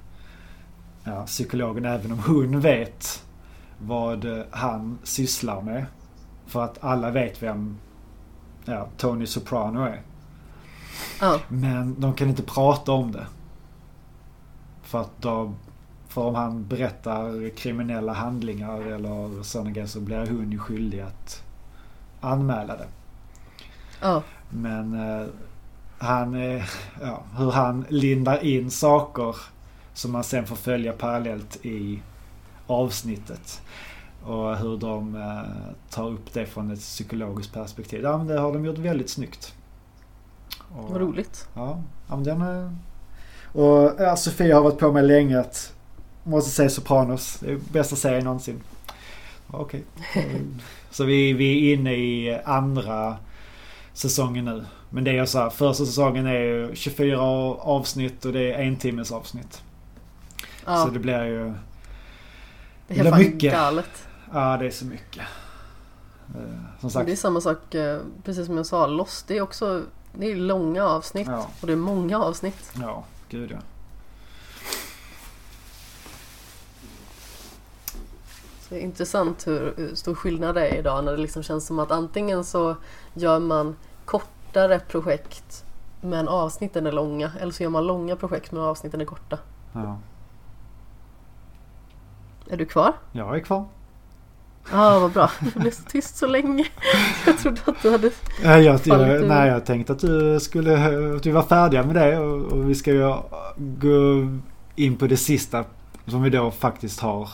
ja, 1.04 1.26
psykologen 1.26 1.84
även 1.84 2.12
om 2.12 2.18
hon 2.18 2.60
vet 2.60 3.24
vad 3.78 4.44
han 4.50 4.98
sysslar 5.02 5.62
med. 5.62 5.86
För 6.50 6.64
att 6.64 6.84
alla 6.84 7.10
vet 7.10 7.42
vem 7.42 7.78
ja, 8.64 8.88
Tony 8.96 9.26
Soprano 9.26 9.80
är. 9.82 10.02
Ja. 11.20 11.40
Men 11.48 12.00
de 12.00 12.14
kan 12.14 12.28
inte 12.28 12.42
prata 12.42 12.92
om 12.92 13.12
det. 13.12 13.26
För 14.82 15.00
att 15.00 15.10
då, 15.22 15.52
för 16.08 16.20
om 16.20 16.34
han 16.34 16.66
berättar 16.66 17.48
kriminella 17.56 18.12
handlingar 18.12 18.80
eller 18.80 19.42
sådana 19.42 19.70
grejer 19.70 19.86
så 19.86 20.00
blir 20.00 20.26
hon 20.26 20.52
ju 20.52 20.58
skyldig 20.58 21.00
att 21.00 21.42
anmäla 22.20 22.76
det. 22.76 22.88
Ja. 24.00 24.22
Men 24.48 24.94
eh, 24.94 25.26
han, 25.98 26.34
ja, 27.00 27.22
hur 27.36 27.50
han 27.50 27.84
lindar 27.88 28.44
in 28.44 28.70
saker 28.70 29.36
som 29.94 30.12
man 30.12 30.24
sen 30.24 30.46
får 30.46 30.56
följa 30.56 30.92
parallellt 30.92 31.64
i 31.64 32.02
avsnittet. 32.66 33.62
Och 34.24 34.56
hur 34.56 34.76
de 34.76 35.14
eh, 35.14 35.74
tar 35.90 36.08
upp 36.08 36.32
det 36.32 36.46
från 36.46 36.70
ett 36.70 36.78
psykologiskt 36.78 37.52
perspektiv. 37.52 38.02
Ja, 38.02 38.18
men 38.18 38.26
det 38.26 38.40
har 38.40 38.52
de 38.52 38.64
gjort 38.64 38.78
väldigt 38.78 39.10
snyggt. 39.10 39.54
Och, 40.76 40.90
Vad 40.90 41.00
roligt. 41.00 41.48
Ja, 41.54 41.82
ja 42.08 42.16
men 42.16 42.24
den 42.24 42.42
är... 42.42 42.76
Och 43.52 43.92
ja, 43.98 44.16
Sofia 44.16 44.54
har 44.54 44.62
varit 44.62 44.78
på 44.78 44.92
mig 44.92 45.02
länge 45.02 45.40
att 45.40 45.72
måste 46.22 46.50
se 46.50 46.68
Sopranos. 46.68 47.38
Det 47.40 47.52
är 47.52 47.58
bästa 47.72 47.96
serien 47.96 48.24
någonsin. 48.24 48.60
Okej. 49.46 49.84
Okay. 50.10 50.24
så 50.90 51.04
vi, 51.04 51.32
vi 51.32 51.70
är 51.70 51.74
inne 51.74 51.94
i 51.94 52.40
andra 52.44 53.16
säsongen 53.92 54.44
nu. 54.44 54.64
Men 54.90 55.04
det 55.04 55.18
är 55.18 55.24
så 55.24 55.38
här, 55.38 55.50
första 55.50 55.86
säsongen 55.86 56.26
är 56.26 56.74
24 56.74 57.20
avsnitt 57.20 58.24
och 58.24 58.32
det 58.32 58.52
är 58.52 58.62
en 58.62 58.76
timmes 58.76 59.12
avsnitt. 59.12 59.62
Ja. 60.66 60.84
Så 60.84 60.90
det 60.90 60.98
blir 60.98 61.24
ju... 61.24 61.52
Det 62.86 63.00
är 63.00 63.04
helt 63.04 63.18
mycket. 63.18 63.52
galet. 63.52 64.06
Ja, 64.32 64.56
det 64.56 64.66
är 64.66 64.70
så 64.70 64.84
mycket. 64.84 65.22
Eh, 66.34 66.80
som 66.80 66.90
sagt. 66.90 67.06
Det 67.06 67.12
är 67.12 67.16
samma 67.16 67.40
sak, 67.40 67.74
eh, 67.74 68.00
precis 68.24 68.46
som 68.46 68.56
jag 68.56 68.66
sa, 68.66 68.86
Lost. 68.86 69.28
Det 69.28 69.36
är 69.36 69.42
också 69.42 69.82
det 70.12 70.32
är 70.32 70.36
långa 70.36 70.84
avsnitt. 70.84 71.28
Ja. 71.28 71.46
Och 71.60 71.66
det 71.66 71.72
är 71.72 71.76
många 71.76 72.18
avsnitt. 72.18 72.72
Ja, 72.80 73.04
gud 73.28 73.50
ja. 73.50 73.58
Så 78.60 78.74
det 78.74 78.80
är 78.80 78.84
intressant 78.84 79.46
hur 79.46 79.90
stor 79.94 80.14
skillnad 80.14 80.54
det 80.54 80.68
är 80.68 80.78
idag 80.78 81.04
när 81.04 81.12
det 81.12 81.18
liksom 81.18 81.42
känns 81.42 81.66
som 81.66 81.78
att 81.78 81.90
antingen 81.90 82.44
så 82.44 82.76
gör 83.14 83.38
man 83.38 83.76
kortare 84.04 84.78
projekt 84.78 85.64
men 86.00 86.28
avsnitten 86.28 86.86
är 86.86 86.92
långa 86.92 87.32
eller 87.40 87.52
så 87.52 87.62
gör 87.62 87.70
man 87.70 87.86
långa 87.86 88.16
projekt 88.16 88.52
men 88.52 88.62
avsnitten 88.62 89.00
är 89.00 89.04
korta. 89.04 89.38
Ja. 89.72 89.98
Är 92.48 92.56
du 92.56 92.66
kvar? 92.66 92.92
Jag 93.12 93.36
är 93.36 93.40
kvar. 93.40 93.64
Ja, 94.72 94.98
vad 94.98 95.12
bra. 95.12 95.30
Du 95.40 95.60
blev 95.60 95.70
så 95.70 95.82
tyst 95.82 96.16
så 96.16 96.26
länge. 96.26 96.66
Jag 97.26 97.38
trodde 97.38 97.60
att 97.66 97.82
du 97.82 97.90
hade 97.90 98.10
ja, 98.42 98.58
jag, 98.58 98.80
jag, 98.84 99.28
Nej, 99.28 99.48
jag 99.48 99.66
tänkte 99.66 99.92
att 99.92 99.98
du 99.98 100.40
skulle 100.40 100.74
att 101.16 101.26
vi 101.26 101.30
var 101.30 101.42
färdiga 101.42 101.82
med 101.82 101.94
det 101.94 102.18
och, 102.18 102.52
och 102.52 102.70
vi 102.70 102.74
ska 102.74 102.92
ju 102.92 103.14
gå 103.56 104.28
in 104.76 104.96
på 104.96 105.06
det 105.06 105.16
sista 105.16 105.64
som 106.06 106.22
vi 106.22 106.30
då 106.30 106.50
faktiskt 106.50 107.00
har 107.00 107.28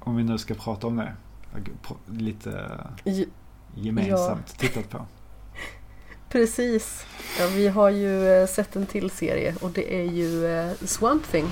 om 0.00 0.16
vi 0.16 0.24
nu 0.24 0.38
ska 0.38 0.54
prata 0.54 0.86
om 0.86 0.96
det. 0.96 1.12
Lite 2.06 2.70
gemensamt 3.74 4.54
ja. 4.58 4.68
tittat 4.68 4.90
på. 4.90 4.98
Precis. 6.28 7.06
Ja, 7.40 7.46
vi 7.54 7.68
har 7.68 7.90
ju 7.90 8.28
eh, 8.28 8.46
sett 8.46 8.76
en 8.76 8.86
till 8.86 9.10
serie 9.10 9.54
och 9.60 9.70
det 9.70 10.00
är 10.00 10.12
ju 10.12 10.46
eh, 10.46 10.72
Swamp 10.84 11.30
Thing. 11.30 11.46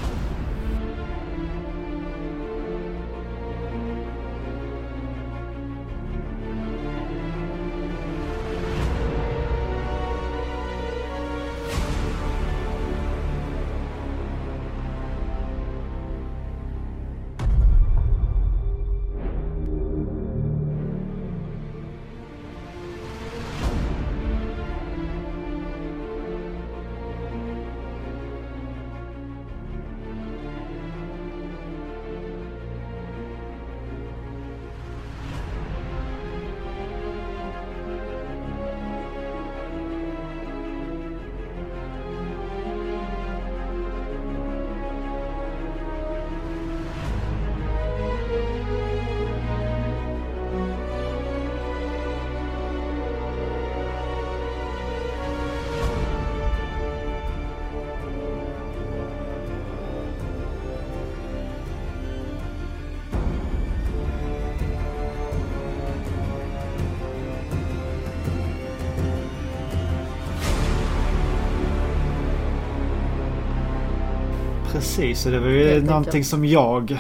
Precis, 74.77 75.21
så 75.21 75.31
det 75.31 75.41
var 75.41 75.49
ju 75.49 75.69
Helt 75.69 75.85
någonting 75.85 76.09
enkelt. 76.09 76.27
som 76.27 76.45
jag 76.45 76.99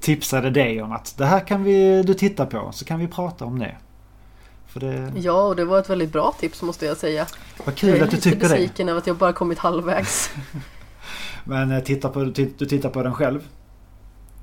tipsade 0.00 0.50
dig 0.50 0.82
om 0.82 0.92
att 0.92 1.14
det 1.18 1.26
här 1.26 1.40
kan 1.40 1.64
vi, 1.64 2.02
du 2.02 2.14
titta 2.14 2.46
på 2.46 2.72
så 2.72 2.84
kan 2.84 3.00
vi 3.00 3.08
prata 3.08 3.44
om 3.44 3.58
det. 3.58 3.76
det... 4.74 5.12
Ja, 5.16 5.42
och 5.42 5.56
det 5.56 5.64
var 5.64 5.78
ett 5.78 5.90
väldigt 5.90 6.12
bra 6.12 6.34
tips 6.40 6.62
måste 6.62 6.86
jag 6.86 6.96
säga. 6.96 7.26
Vad 7.64 7.74
kul 7.74 8.02
att 8.02 8.10
du 8.10 8.16
tycker 8.16 8.38
det. 8.38 8.44
Jag 8.44 8.52
är 8.52 8.58
lite 8.58 8.66
besviken 8.66 8.88
över 8.88 8.98
att 8.98 9.06
jag 9.06 9.16
bara 9.16 9.32
kommit 9.32 9.58
halvvägs. 9.58 10.30
men 11.44 11.70
eh, 11.70 11.82
titta 11.82 12.08
på, 12.08 12.24
du 12.24 12.66
tittar 12.66 12.88
på 12.88 13.02
den 13.02 13.14
själv? 13.14 13.48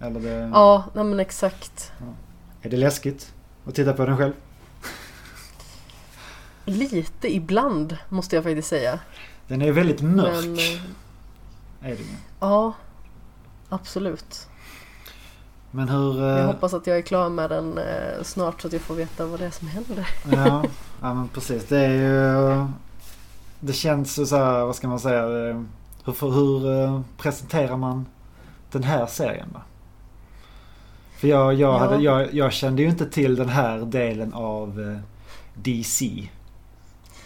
Eller 0.01 0.19
det... 0.19 0.49
Ja, 0.53 0.83
nej 0.93 1.03
men 1.03 1.19
exakt. 1.19 1.91
Ja. 1.99 2.05
Är 2.61 2.69
det 2.69 2.77
läskigt 2.77 3.33
att 3.65 3.75
titta 3.75 3.93
på 3.93 4.05
den 4.05 4.17
själv? 4.17 4.33
Lite 6.65 7.35
ibland 7.35 7.97
måste 8.09 8.35
jag 8.35 8.43
faktiskt 8.43 8.67
säga. 8.67 8.99
Den 9.47 9.61
är 9.61 9.71
väldigt 9.71 10.01
mörk. 10.01 10.45
Men, 10.45 10.53
eh, 10.53 10.81
är 11.81 11.89
det 11.89 12.03
ju. 12.03 12.15
Ja, 12.39 12.73
absolut. 13.69 14.47
Men 15.71 15.89
hur... 15.89 16.27
Jag 16.27 16.39
eh, 16.39 16.45
hoppas 16.45 16.73
att 16.73 16.87
jag 16.87 16.97
är 16.97 17.01
klar 17.01 17.29
med 17.29 17.49
den 17.49 17.77
eh, 17.77 18.23
snart 18.23 18.61
så 18.61 18.67
att 18.67 18.73
jag 18.73 18.81
får 18.81 18.95
veta 18.95 19.25
vad 19.25 19.39
det 19.39 19.45
är 19.45 19.51
som 19.51 19.67
händer. 19.67 20.09
Ja, 20.31 20.63
ja 21.01 21.13
men 21.13 21.27
precis. 21.27 21.65
Det 21.65 21.79
är 21.79 21.91
ju... 21.91 22.65
Det 23.59 23.73
känns 23.73 24.29
så 24.29 24.37
här, 24.37 24.65
vad 24.65 24.75
ska 24.75 24.87
man 24.87 24.99
säga? 24.99 25.25
Hur, 26.05 26.31
hur 26.31 26.83
eh, 26.83 27.01
presenterar 27.17 27.77
man 27.77 28.05
den 28.71 28.83
här 28.83 29.05
serien 29.05 29.47
då? 29.53 29.61
För 31.17 31.27
jag, 31.27 31.53
jag, 31.53 31.73
ja. 31.73 31.77
hade, 31.77 32.03
jag, 32.03 32.33
jag 32.33 32.53
kände 32.53 32.81
ju 32.81 32.89
inte 32.89 33.09
till 33.09 33.35
den 33.35 33.49
här 33.49 33.79
delen 33.79 34.33
av 34.33 34.99
DC. 35.53 36.29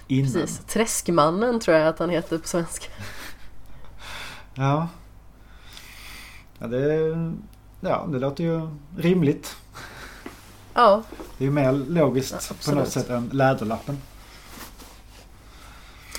Innan. 0.07 0.31
Precis. 0.31 0.61
Träskmannen 0.67 1.59
tror 1.59 1.77
jag 1.77 1.87
att 1.87 1.99
han 1.99 2.09
heter 2.09 2.37
på 2.37 2.47
svenska. 2.47 2.87
Ja. 4.53 4.87
Ja, 6.59 6.67
det, 6.67 7.15
ja, 7.81 8.07
det 8.11 8.19
låter 8.19 8.43
ju 8.43 8.69
rimligt. 8.97 9.55
Ja. 10.73 11.03
Det 11.37 11.43
är 11.43 11.45
ju 11.45 11.51
mer 11.51 11.71
logiskt 11.71 12.49
ja, 12.49 12.55
på 12.71 12.75
något 12.75 12.89
sätt 12.89 13.09
än 13.09 13.29
Läderlappen. 13.33 13.97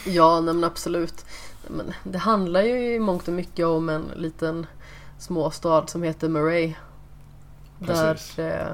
Ja, 0.06 0.40
nej 0.40 0.54
men 0.54 0.64
absolut. 0.64 1.24
Men 1.68 1.94
det 2.04 2.18
handlar 2.18 2.62
ju 2.62 2.94
i 2.94 3.00
mångt 3.00 3.28
och 3.28 3.34
mycket 3.34 3.66
om 3.66 3.88
en 3.88 4.10
liten 4.16 4.66
småstad 5.18 5.86
som 5.86 6.02
heter 6.02 6.28
Murray. 6.28 6.74
Precis. 7.78 8.36
Där 8.36 8.70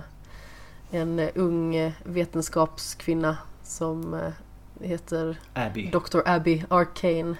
eh, 0.91 1.01
en 1.01 1.20
ung 1.20 1.95
vetenskapskvinna 2.05 3.39
som 3.62 4.15
eh, 4.15 4.32
heter 4.81 5.41
Abby. 5.55 5.91
Dr. 5.91 6.19
Abby 6.24 6.65
Arcane 6.69 7.37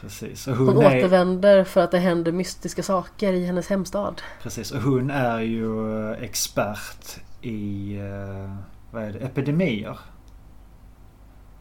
Precis. 0.00 0.46
Och 0.46 0.56
hon, 0.56 0.68
hon 0.68 0.84
är... 0.84 0.98
återvänder 0.98 1.64
för 1.64 1.80
att 1.80 1.90
det 1.90 1.98
händer 1.98 2.32
mystiska 2.32 2.82
saker 2.82 3.32
i 3.32 3.46
hennes 3.46 3.68
hemstad. 3.68 4.22
Precis, 4.42 4.70
och 4.70 4.82
hon 4.82 5.10
är 5.10 5.40
ju 5.40 6.00
eh, 6.10 6.22
expert 6.22 7.20
i 7.42 7.96
eh, 7.96 8.54
vad 8.90 9.02
är 9.02 9.12
det, 9.12 9.18
epidemier. 9.18 9.98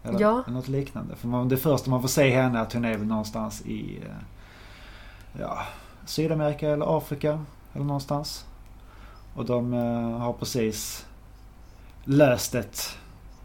Eller 0.04 0.20
ja. 0.20 0.44
något 0.48 0.68
liknande. 0.68 1.16
För 1.16 1.50
det 1.50 1.58
första 1.58 1.90
man 1.90 2.02
får 2.02 2.08
se 2.08 2.30
henne 2.30 2.60
är 2.60 2.62
att 2.62 2.74
hon 2.74 2.86
är 2.86 2.98
väl 2.98 3.08
någonstans 3.08 3.62
i 3.62 4.00
eh, 4.06 4.16
ja, 5.40 5.60
Sydamerika 6.06 6.70
eller 6.70 6.98
Afrika. 6.98 7.46
Eller 7.74 7.86
någonstans. 7.86 8.46
Och 9.36 9.46
de 9.46 9.74
har 10.20 10.34
precis 10.34 11.06
löst 12.04 12.56
ett 12.56 12.98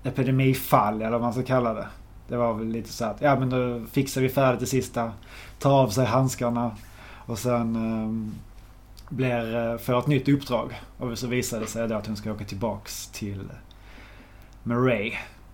epidemifall 0.02 1.02
eller 1.02 1.10
vad 1.10 1.20
man 1.20 1.32
ska 1.32 1.42
kalla 1.42 1.74
det. 1.74 1.86
Det 2.30 2.36
var 2.36 2.54
väl 2.54 2.68
lite 2.68 2.92
så 2.92 3.04
att, 3.04 3.20
ja 3.20 3.38
men 3.38 3.50
då 3.50 3.86
fixar 3.92 4.20
vi 4.20 4.28
färdigt 4.28 4.60
det 4.60 4.66
sista. 4.66 5.12
Tar 5.58 5.70
av 5.70 5.88
sig 5.88 6.06
handskarna. 6.06 6.76
Och 7.26 7.38
sen 7.38 7.76
eh, 7.76 8.34
blir, 9.08 9.78
får 9.78 9.98
ett 9.98 10.06
nytt 10.06 10.28
uppdrag. 10.28 10.80
Och 10.98 11.18
så 11.18 11.26
visar 11.26 11.60
det 11.60 11.66
sig 11.66 11.88
då 11.88 11.94
att 11.94 12.06
hon 12.06 12.16
ska 12.16 12.32
åka 12.32 12.44
tillbaks 12.44 13.06
till 13.06 13.50
Murray. 14.62 15.12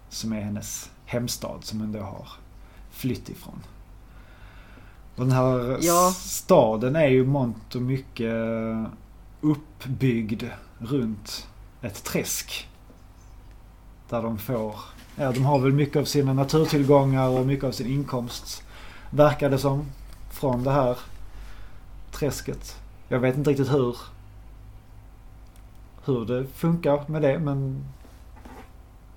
Som 0.08 0.32
är 0.32 0.40
hennes 0.40 0.90
hemstad 1.04 1.58
som 1.64 1.80
hon 1.80 1.92
då 1.92 2.00
har 2.00 2.28
flytt 2.90 3.28
ifrån. 3.28 3.62
Och 5.16 5.24
den 5.24 5.32
här 5.32 5.78
ja. 5.80 6.12
staden 6.16 6.96
är 6.96 7.08
ju 7.08 7.26
mångt 7.26 7.74
och 7.74 7.82
mycket 7.82 8.34
uppbyggd 9.40 10.44
runt 10.78 11.48
ett 11.82 12.04
träsk. 12.04 12.68
Där 14.08 14.22
de 14.22 14.38
får, 14.38 14.76
ja 15.16 15.32
de 15.32 15.44
har 15.44 15.58
väl 15.58 15.72
mycket 15.72 15.96
av 15.96 16.04
sina 16.04 16.32
naturtillgångar 16.32 17.28
och 17.28 17.46
mycket 17.46 17.64
av 17.64 17.72
sin 17.72 17.86
inkomst. 17.86 18.62
Verkar 19.10 19.50
det 19.50 19.58
som. 19.58 19.84
Från 20.30 20.64
det 20.64 20.70
här 20.70 20.98
träsket. 22.12 22.76
Jag 23.08 23.18
vet 23.18 23.36
inte 23.36 23.50
riktigt 23.50 23.72
hur 23.72 23.96
hur 26.04 26.24
det 26.24 26.46
funkar 26.46 27.04
med 27.08 27.22
det 27.22 27.38
men 27.38 27.84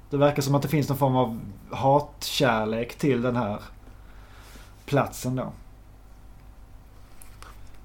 det 0.09 0.17
verkar 0.17 0.41
som 0.41 0.55
att 0.55 0.61
det 0.61 0.67
finns 0.67 0.89
någon 0.89 0.97
form 0.97 1.15
av 1.15 1.39
hatkärlek 1.69 2.95
till 2.95 3.21
den 3.21 3.35
här 3.35 3.59
platsen 4.85 5.35
då. 5.35 5.51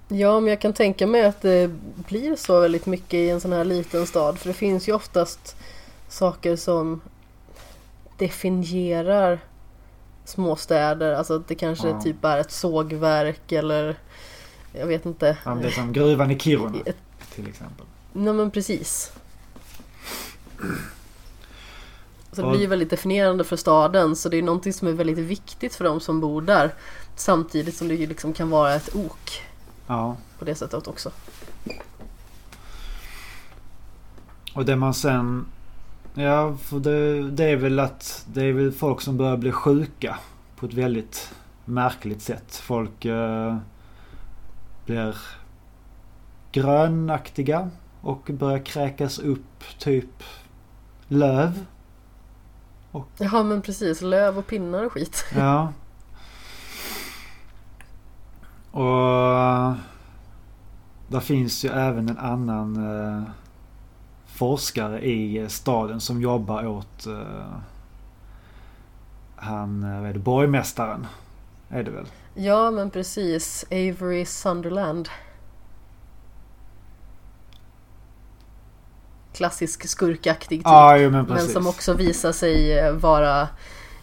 Ja, 0.09 0.41
men 0.41 0.51
jag 0.51 0.61
kan 0.61 0.73
tänka 0.73 1.07
mig 1.07 1.25
att 1.25 1.43
det 1.43 1.71
blir 2.09 2.37
så 2.37 2.61
väldigt 2.61 2.87
mycket 2.87 3.15
i 3.15 3.31
en 3.31 3.41
sån 3.41 3.53
här 3.53 3.65
liten 3.65 4.07
stad. 4.07 4.39
För 4.39 4.49
det 4.49 4.55
finns 4.55 4.89
ju 4.89 4.93
oftast 4.93 5.57
saker 6.09 6.57
som 6.57 7.01
definierar 8.17 9.41
småstäder. 10.25 11.13
Alltså 11.15 11.37
att 11.37 11.49
det 11.49 11.55
kanske 11.55 11.89
ja. 11.89 12.01
typ 12.01 12.25
är 12.25 12.39
ett 12.39 12.51
sågverk 12.51 13.53
eller 13.53 13.97
jag 14.73 14.87
vet 14.87 15.07
inte. 15.07 15.37
Ja, 15.45 15.55
det 15.55 15.67
är 15.67 15.71
som 15.71 15.93
gruvan 15.93 16.31
i 16.31 16.39
Kiruna 16.39 16.79
till 17.35 17.49
exempel. 17.49 17.87
Nej 18.13 18.33
men 18.33 18.51
precis. 18.51 19.13
Så 22.33 22.43
det 22.43 22.57
blir 22.57 22.69
väldigt 22.69 22.91
definierande 22.91 23.45
för 23.45 23.57
staden 23.57 24.17
så 24.17 24.29
det 24.29 24.39
är 24.39 24.43
någonting 24.43 24.73
som 24.73 24.89
är 24.89 24.93
väldigt 24.93 25.19
viktigt 25.19 25.75
för 25.75 25.85
de 25.85 26.01
som 26.01 26.21
bor 26.21 26.43
där. 26.43 26.75
Samtidigt 27.17 27.77
som 27.77 27.89
det 27.89 27.97
liksom 27.97 28.33
kan 28.33 28.51
vara 28.51 28.75
ett 28.75 28.95
ok. 28.95 29.43
Ja. 29.87 30.17
På 30.39 30.45
det 30.45 30.55
sättet 30.55 30.89
också. 30.89 31.11
Och 34.55 34.65
det 34.65 34.77
man 34.77 34.95
sen... 34.95 35.47
Ja, 36.15 36.57
för 36.57 36.81
det, 36.81 37.31
det 37.31 37.45
är 37.45 37.57
väl 37.57 37.79
att 37.79 38.27
det 38.33 38.45
är 38.45 38.53
väl 38.53 38.73
folk 38.73 39.01
som 39.01 39.17
börjar 39.17 39.37
bli 39.37 39.53
sjuka 39.53 40.19
på 40.57 40.67
ett 40.67 40.75
väldigt 40.75 41.35
märkligt 41.65 42.23
sätt. 42.23 42.57
Folk 42.57 43.05
eh, 43.05 43.57
blir 44.87 45.17
grönaktiga 46.53 47.71
och 48.01 48.31
börjar 48.33 48.59
kräkas 48.59 49.19
upp 49.19 49.65
typ 49.79 50.23
löv. 51.09 51.65
Och... 52.91 53.09
Ja 53.19 53.43
men 53.43 53.63
precis, 53.63 54.03
löv 54.03 54.39
och 54.39 54.47
pinnar 54.47 54.85
och 54.85 54.93
skit. 54.93 55.25
Ja. 55.37 55.73
Och 58.71 59.77
där 61.09 61.21
finns 61.21 61.65
ju 61.65 61.69
även 61.69 62.09
en 62.09 62.19
annan 62.19 62.77
eh, 62.77 63.23
forskare 64.35 65.07
i 65.07 65.47
staden 65.49 66.01
som 66.01 66.21
jobbar 66.23 66.67
åt 66.67 67.07
eh, 67.07 67.57
han, 69.37 69.83
eh, 69.83 70.01
vad 70.01 70.09
är 70.09 70.13
det, 70.13 70.19
borgmästaren. 70.19 71.07
Är 71.69 71.83
det 71.83 71.91
väl? 71.91 72.07
Ja 72.35 72.71
men 72.71 72.91
precis, 72.91 73.65
Avery 73.71 74.25
Sunderland. 74.25 75.09
klassisk 79.35 79.89
skurkaktig 79.89 80.59
typ. 80.59 80.67
Ah, 80.67 80.97
jo, 80.97 81.11
men, 81.11 81.27
men, 81.27 81.49
som 81.49 81.67
också 81.67 81.95
visar 81.95 82.33
sig 82.33 82.79
eh, 82.79 82.93
vara 82.93 83.49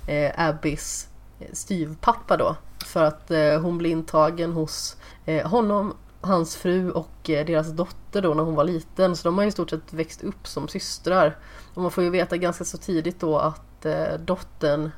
eh, 0.08 0.32
Abbys 0.38 1.08
eh, 1.40 1.48
styvpappa 1.54 2.38
då. 2.38 2.56
För 2.86 3.04
att 3.04 3.32
eh, 3.32 3.62
hon 3.62 3.78
blir 3.78 3.92
intagen 3.92 4.52
hos 4.52 4.98
eh, 5.26 5.48
honom, 5.48 5.94
hans 6.22 6.56
fru 6.56 6.92
och 6.92 7.30
eh, 7.30 7.46
deras 7.46 7.72
dotter 7.72 8.22
då 8.22 8.34
när 8.34 8.44
hon 8.44 8.56
var 8.56 8.64
liten. 8.64 9.16
Så 9.16 9.28
de 9.28 9.38
har 9.38 9.46
i 9.46 9.52
stort 9.52 9.70
sett 9.70 9.94
växt 9.94 10.24
upp 10.24 10.48
som 10.48 10.68
systrar. 10.68 11.38
Och 11.74 11.82
man 11.82 11.92
får 11.92 12.04
ju 12.04 12.10
veta 12.10 12.38
ganska 12.38 12.64
så 12.64 12.78
tidigt 12.78 13.20
då 13.20 13.38
att 13.38 13.86
eh, 13.86 14.14
dottern 14.26 14.92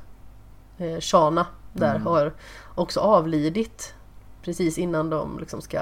eh, 0.78 1.00
Shana 1.00 1.46
där 1.72 1.94
mm. 1.94 2.06
har 2.06 2.32
också 2.74 3.00
avlidit 3.00 3.94
precis 4.42 4.78
innan 4.78 5.10
de 5.10 5.38
liksom 5.38 5.60
ska 5.60 5.78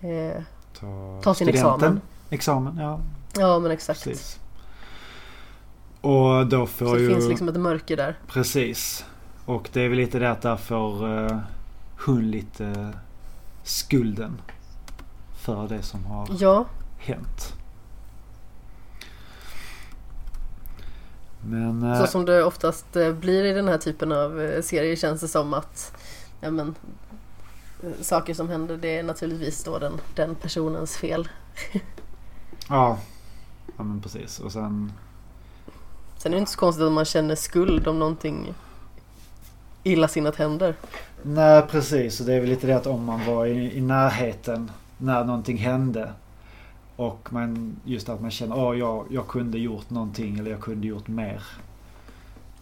eh, 0.00 0.42
ta, 0.80 1.20
ta 1.22 1.34
sin 1.34 1.48
examen. 1.48 2.00
Examen, 2.30 2.76
ja. 2.78 3.00
Ja 3.38 3.58
men 3.58 3.70
exakt. 3.70 4.04
Precis. 4.04 4.40
Och 6.00 6.46
då 6.46 6.66
får 6.66 6.86
Så 6.86 6.94
det 6.94 7.00
ju... 7.00 7.08
finns 7.08 7.28
liksom 7.28 7.48
ett 7.48 7.60
mörker 7.60 7.96
där. 7.96 8.18
Precis. 8.26 9.04
Och 9.44 9.70
det 9.72 9.80
är 9.80 9.88
väl 9.88 9.98
lite 9.98 10.18
det 10.18 10.30
att 10.30 10.42
där 10.42 10.56
får 10.56 11.08
uh, 11.08 11.38
hon 12.06 12.30
lite 12.30 12.92
skulden. 13.70 14.42
För 15.34 15.68
det 15.68 15.82
som 15.82 16.04
har 16.04 16.28
ja. 16.38 16.66
hänt. 16.98 17.54
Men, 21.44 21.82
uh, 21.82 22.00
Så 22.00 22.06
som 22.06 22.24
det 22.24 22.44
oftast 22.44 22.96
blir 23.20 23.44
i 23.44 23.52
den 23.52 23.68
här 23.68 23.78
typen 23.78 24.12
av 24.12 24.62
serier 24.62 24.96
känns 24.96 25.20
det 25.20 25.28
som 25.28 25.54
att 25.54 25.92
ja, 26.40 26.50
men, 26.50 26.74
saker 28.00 28.34
som 28.34 28.48
händer 28.48 28.76
det 28.76 28.98
är 28.98 29.02
naturligtvis 29.02 29.64
då 29.64 29.78
den, 29.78 30.00
den 30.14 30.34
personens 30.34 30.96
fel. 30.96 31.28
Ja. 32.68 32.98
Ja 33.76 33.84
men 33.84 34.00
precis. 34.00 34.38
Och 34.40 34.52
sen... 34.52 34.92
Sen 36.16 36.32
är 36.32 36.36
det 36.36 36.40
inte 36.40 36.52
så 36.52 36.58
konstigt 36.58 36.84
att 36.84 36.92
man 36.92 37.04
känner 37.04 37.34
skuld 37.34 37.88
om 37.88 37.98
någonting 37.98 38.54
illasinnat 39.82 40.36
händer. 40.36 40.74
Nej 41.22 41.62
precis. 41.62 42.20
Och 42.20 42.26
det 42.26 42.34
är 42.34 42.40
väl 42.40 42.48
lite 42.48 42.66
det 42.66 42.76
att 42.76 42.86
om 42.86 43.04
man 43.04 43.26
var 43.26 43.46
i, 43.46 43.76
i 43.76 43.80
närheten 43.80 44.70
när 44.98 45.24
någonting 45.24 45.56
hände. 45.56 46.12
Och 46.96 47.32
man, 47.32 47.76
just 47.84 48.08
att 48.08 48.20
man 48.20 48.30
känner 48.30 48.54
att 48.54 48.74
oh, 48.74 48.78
jag, 48.78 49.06
jag 49.10 49.28
kunde 49.28 49.58
gjort 49.58 49.90
någonting 49.90 50.38
eller 50.38 50.50
jag 50.50 50.60
kunde 50.60 50.86
gjort 50.86 51.08
mer. 51.08 51.42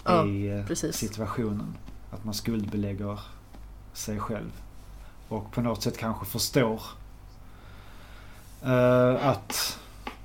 Ja, 0.04 0.26
I 0.26 0.58
eh, 0.58 0.66
precis. 0.66 0.96
situationen. 0.96 1.74
Att 2.10 2.24
man 2.24 2.34
skuldbelägger 2.34 3.20
sig 3.92 4.20
själv. 4.20 4.52
Och 5.28 5.52
på 5.52 5.60
något 5.60 5.82
sätt 5.82 5.98
kanske 5.98 6.26
förstår 6.26 6.82
uh, 8.66 9.26
att 9.26 9.78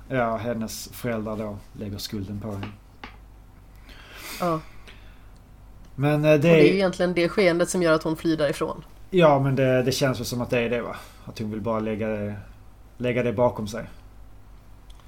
ja, 0.08 0.36
hennes 0.36 0.88
föräldrar 0.88 1.36
då 1.36 1.56
lägger 1.72 1.98
skulden 1.98 2.40
på 2.40 2.52
henne. 2.52 2.66
Ja. 4.40 4.60
Men 5.94 6.22
det, 6.22 6.32
eh, 6.32 6.40
det 6.40 6.48
är... 6.48 6.64
ju 6.64 6.74
egentligen 6.74 7.14
det 7.14 7.28
skeendet 7.28 7.70
som 7.70 7.82
gör 7.82 7.92
att 7.92 8.02
hon 8.02 8.16
flyr 8.16 8.36
därifrån. 8.36 8.84
Ja 9.10 9.38
men 9.38 9.56
det, 9.56 9.82
det 9.82 9.92
känns 9.92 10.20
väl 10.20 10.26
som 10.26 10.40
att 10.40 10.50
det 10.50 10.58
är 10.58 10.70
det 10.70 10.82
va? 10.82 10.96
Att 11.24 11.38
hon 11.38 11.50
vill 11.50 11.60
bara 11.60 11.80
lägga 11.80 12.08
det, 12.08 12.34
lägga 12.96 13.22
det 13.22 13.32
bakom 13.32 13.68
sig. 13.68 13.84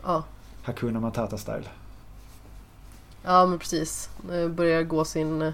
Ja. 0.05 0.25
Hakuna 0.63 1.01
Matata 1.01 1.37
style. 1.37 1.69
Ja 3.25 3.47
men 3.47 3.59
precis. 3.59 4.11
Börjar 4.51 4.83
gå 4.83 5.05
sin 5.05 5.43
eh, 5.43 5.53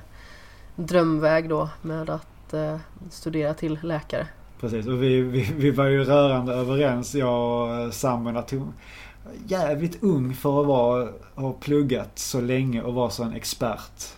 drömväg 0.77 1.49
då 1.49 1.69
med 1.83 2.11
att 2.11 2.55
eh, 2.55 2.77
studera 3.11 3.55
till 3.55 3.79
läkare. 3.83 4.27
Precis 4.61 4.87
och 4.87 5.03
vi, 5.03 5.21
vi, 5.21 5.53
vi 5.57 5.71
var 5.71 5.87
ju 5.87 6.05
rörande 6.05 6.53
överens 6.53 7.15
jag 7.15 7.87
och 7.87 7.95
sambon 7.95 8.37
att 8.37 8.51
hon, 8.51 8.75
jävligt 9.47 10.03
ung 10.03 10.35
för 10.35 10.61
att 10.61 10.67
vara, 10.67 11.09
ha 11.35 11.53
pluggat 11.53 12.19
så 12.19 12.41
länge 12.41 12.83
och 12.83 12.95
vara 12.95 13.11
så 13.11 13.23
en 13.23 13.33
expert 13.33 14.15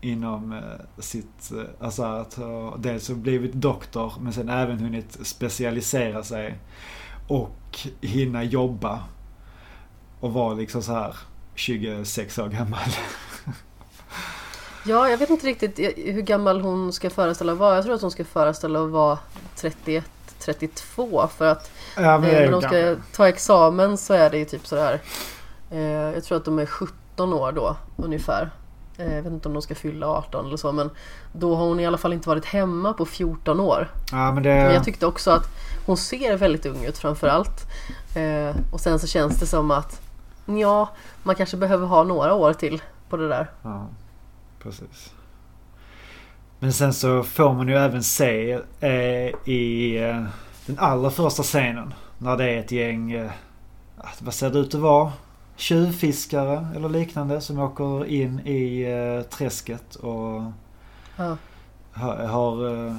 inom 0.00 0.52
eh, 0.52 1.02
sitt, 1.02 1.52
eh, 1.52 1.84
alltså 1.86 2.02
att 2.02 2.34
ha 2.34 2.76
dels 2.76 3.10
blivit 3.10 3.52
doktor 3.52 4.12
men 4.20 4.32
sen 4.32 4.48
även 4.48 4.78
hunnit 4.78 5.26
specialisera 5.26 6.22
sig 6.22 6.58
och 7.28 7.78
hinna 8.00 8.44
jobba 8.44 9.04
och 10.20 10.32
vara 10.32 10.54
liksom 10.54 10.82
så 10.82 10.92
här 10.92 11.16
26 11.54 12.38
år 12.38 12.48
gammal. 12.48 12.80
Ja, 14.84 15.08
jag 15.08 15.18
vet 15.18 15.30
inte 15.30 15.46
riktigt 15.46 15.78
hur 15.96 16.22
gammal 16.22 16.60
hon 16.60 16.92
ska 16.92 17.10
föreställa 17.10 17.54
vara. 17.54 17.74
Jag 17.74 17.84
tror 17.84 17.94
att 17.94 18.02
hon 18.02 18.10
ska 18.10 18.24
föreställa 18.24 18.84
att 18.84 18.90
vara 18.90 19.18
31 19.56 20.10
32 20.40 21.28
för 21.36 21.46
att 21.46 21.70
ja, 21.96 22.14
eh, 22.14 22.20
när 22.20 22.50
de 22.50 22.62
ska 22.62 22.96
ta 23.16 23.28
examen 23.28 23.98
så 23.98 24.14
är 24.14 24.30
det 24.30 24.38
ju 24.38 24.44
typ 24.44 24.66
sådär 24.66 25.00
eh, 25.70 25.80
Jag 25.80 26.24
tror 26.24 26.38
att 26.38 26.44
de 26.44 26.58
är 26.58 26.66
17 26.66 27.32
år 27.32 27.52
då 27.52 27.76
ungefär 27.96 28.50
Jag 28.96 29.22
vet 29.22 29.32
inte 29.32 29.48
om 29.48 29.54
de 29.54 29.62
ska 29.62 29.74
fylla 29.74 30.06
18 30.06 30.46
eller 30.46 30.56
så 30.56 30.72
men 30.72 30.90
Då 31.32 31.56
har 31.56 31.66
hon 31.66 31.80
i 31.80 31.86
alla 31.86 31.98
fall 31.98 32.12
inte 32.12 32.28
varit 32.28 32.44
hemma 32.44 32.92
på 32.92 33.06
14 33.06 33.60
år 33.60 33.88
ja, 34.12 34.32
men, 34.32 34.42
det... 34.42 34.48
men 34.48 34.74
jag 34.74 34.84
tyckte 34.84 35.06
också 35.06 35.30
att 35.30 35.46
Hon 35.86 35.96
ser 35.96 36.36
väldigt 36.36 36.66
ung 36.66 36.84
ut 36.84 36.98
framförallt 36.98 37.66
eh, 38.14 38.56
Och 38.72 38.80
sen 38.80 38.98
så 38.98 39.06
känns 39.06 39.40
det 39.40 39.46
som 39.46 39.70
att 39.70 40.00
Ja, 40.58 40.88
man 41.22 41.34
kanske 41.34 41.56
behöver 41.56 41.86
ha 41.86 42.04
några 42.04 42.34
år 42.34 42.52
till 42.52 42.82
på 43.08 43.16
det 43.16 43.28
där. 43.28 43.50
Ja, 43.62 43.86
precis. 44.62 45.12
Men 46.58 46.72
sen 46.72 46.92
så 46.94 47.22
får 47.22 47.52
man 47.52 47.68
ju 47.68 47.76
även 47.76 48.02
se 48.02 48.60
eh, 48.80 49.34
i 49.44 49.96
eh, 49.96 50.24
den 50.66 50.78
allra 50.78 51.10
första 51.10 51.42
scenen 51.42 51.94
när 52.18 52.36
det 52.36 52.44
är 52.44 52.58
ett 52.58 52.72
gäng, 52.72 53.12
eh, 53.12 53.30
vad 54.18 54.34
ser 54.34 54.50
det 54.50 54.58
ut 54.58 54.74
att 54.74 54.80
vara? 54.80 55.12
Tjuvfiskare 55.60 56.68
eller 56.76 56.88
liknande 56.88 57.40
som 57.40 57.58
åker 57.58 58.04
in 58.04 58.40
i 58.40 58.82
eh, 58.82 59.22
träsket 59.22 59.94
och 59.94 60.42
ja. 61.16 61.36
har, 61.92 62.16
har 62.16 62.86
eh, 62.86 62.96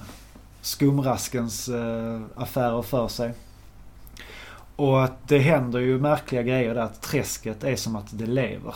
skumraskens 0.61 1.69
eh, 1.69 2.21
affärer 2.35 2.81
för 2.81 3.07
sig. 3.07 3.33
Och 4.75 5.03
att 5.03 5.27
det 5.27 5.39
händer 5.39 5.79
ju 5.79 5.99
märkliga 5.99 6.43
grejer 6.43 6.75
där. 6.75 6.81
Att 6.81 7.01
träsket 7.01 7.63
är 7.63 7.75
som 7.75 7.95
att 7.95 8.17
det 8.17 8.25
lever. 8.25 8.75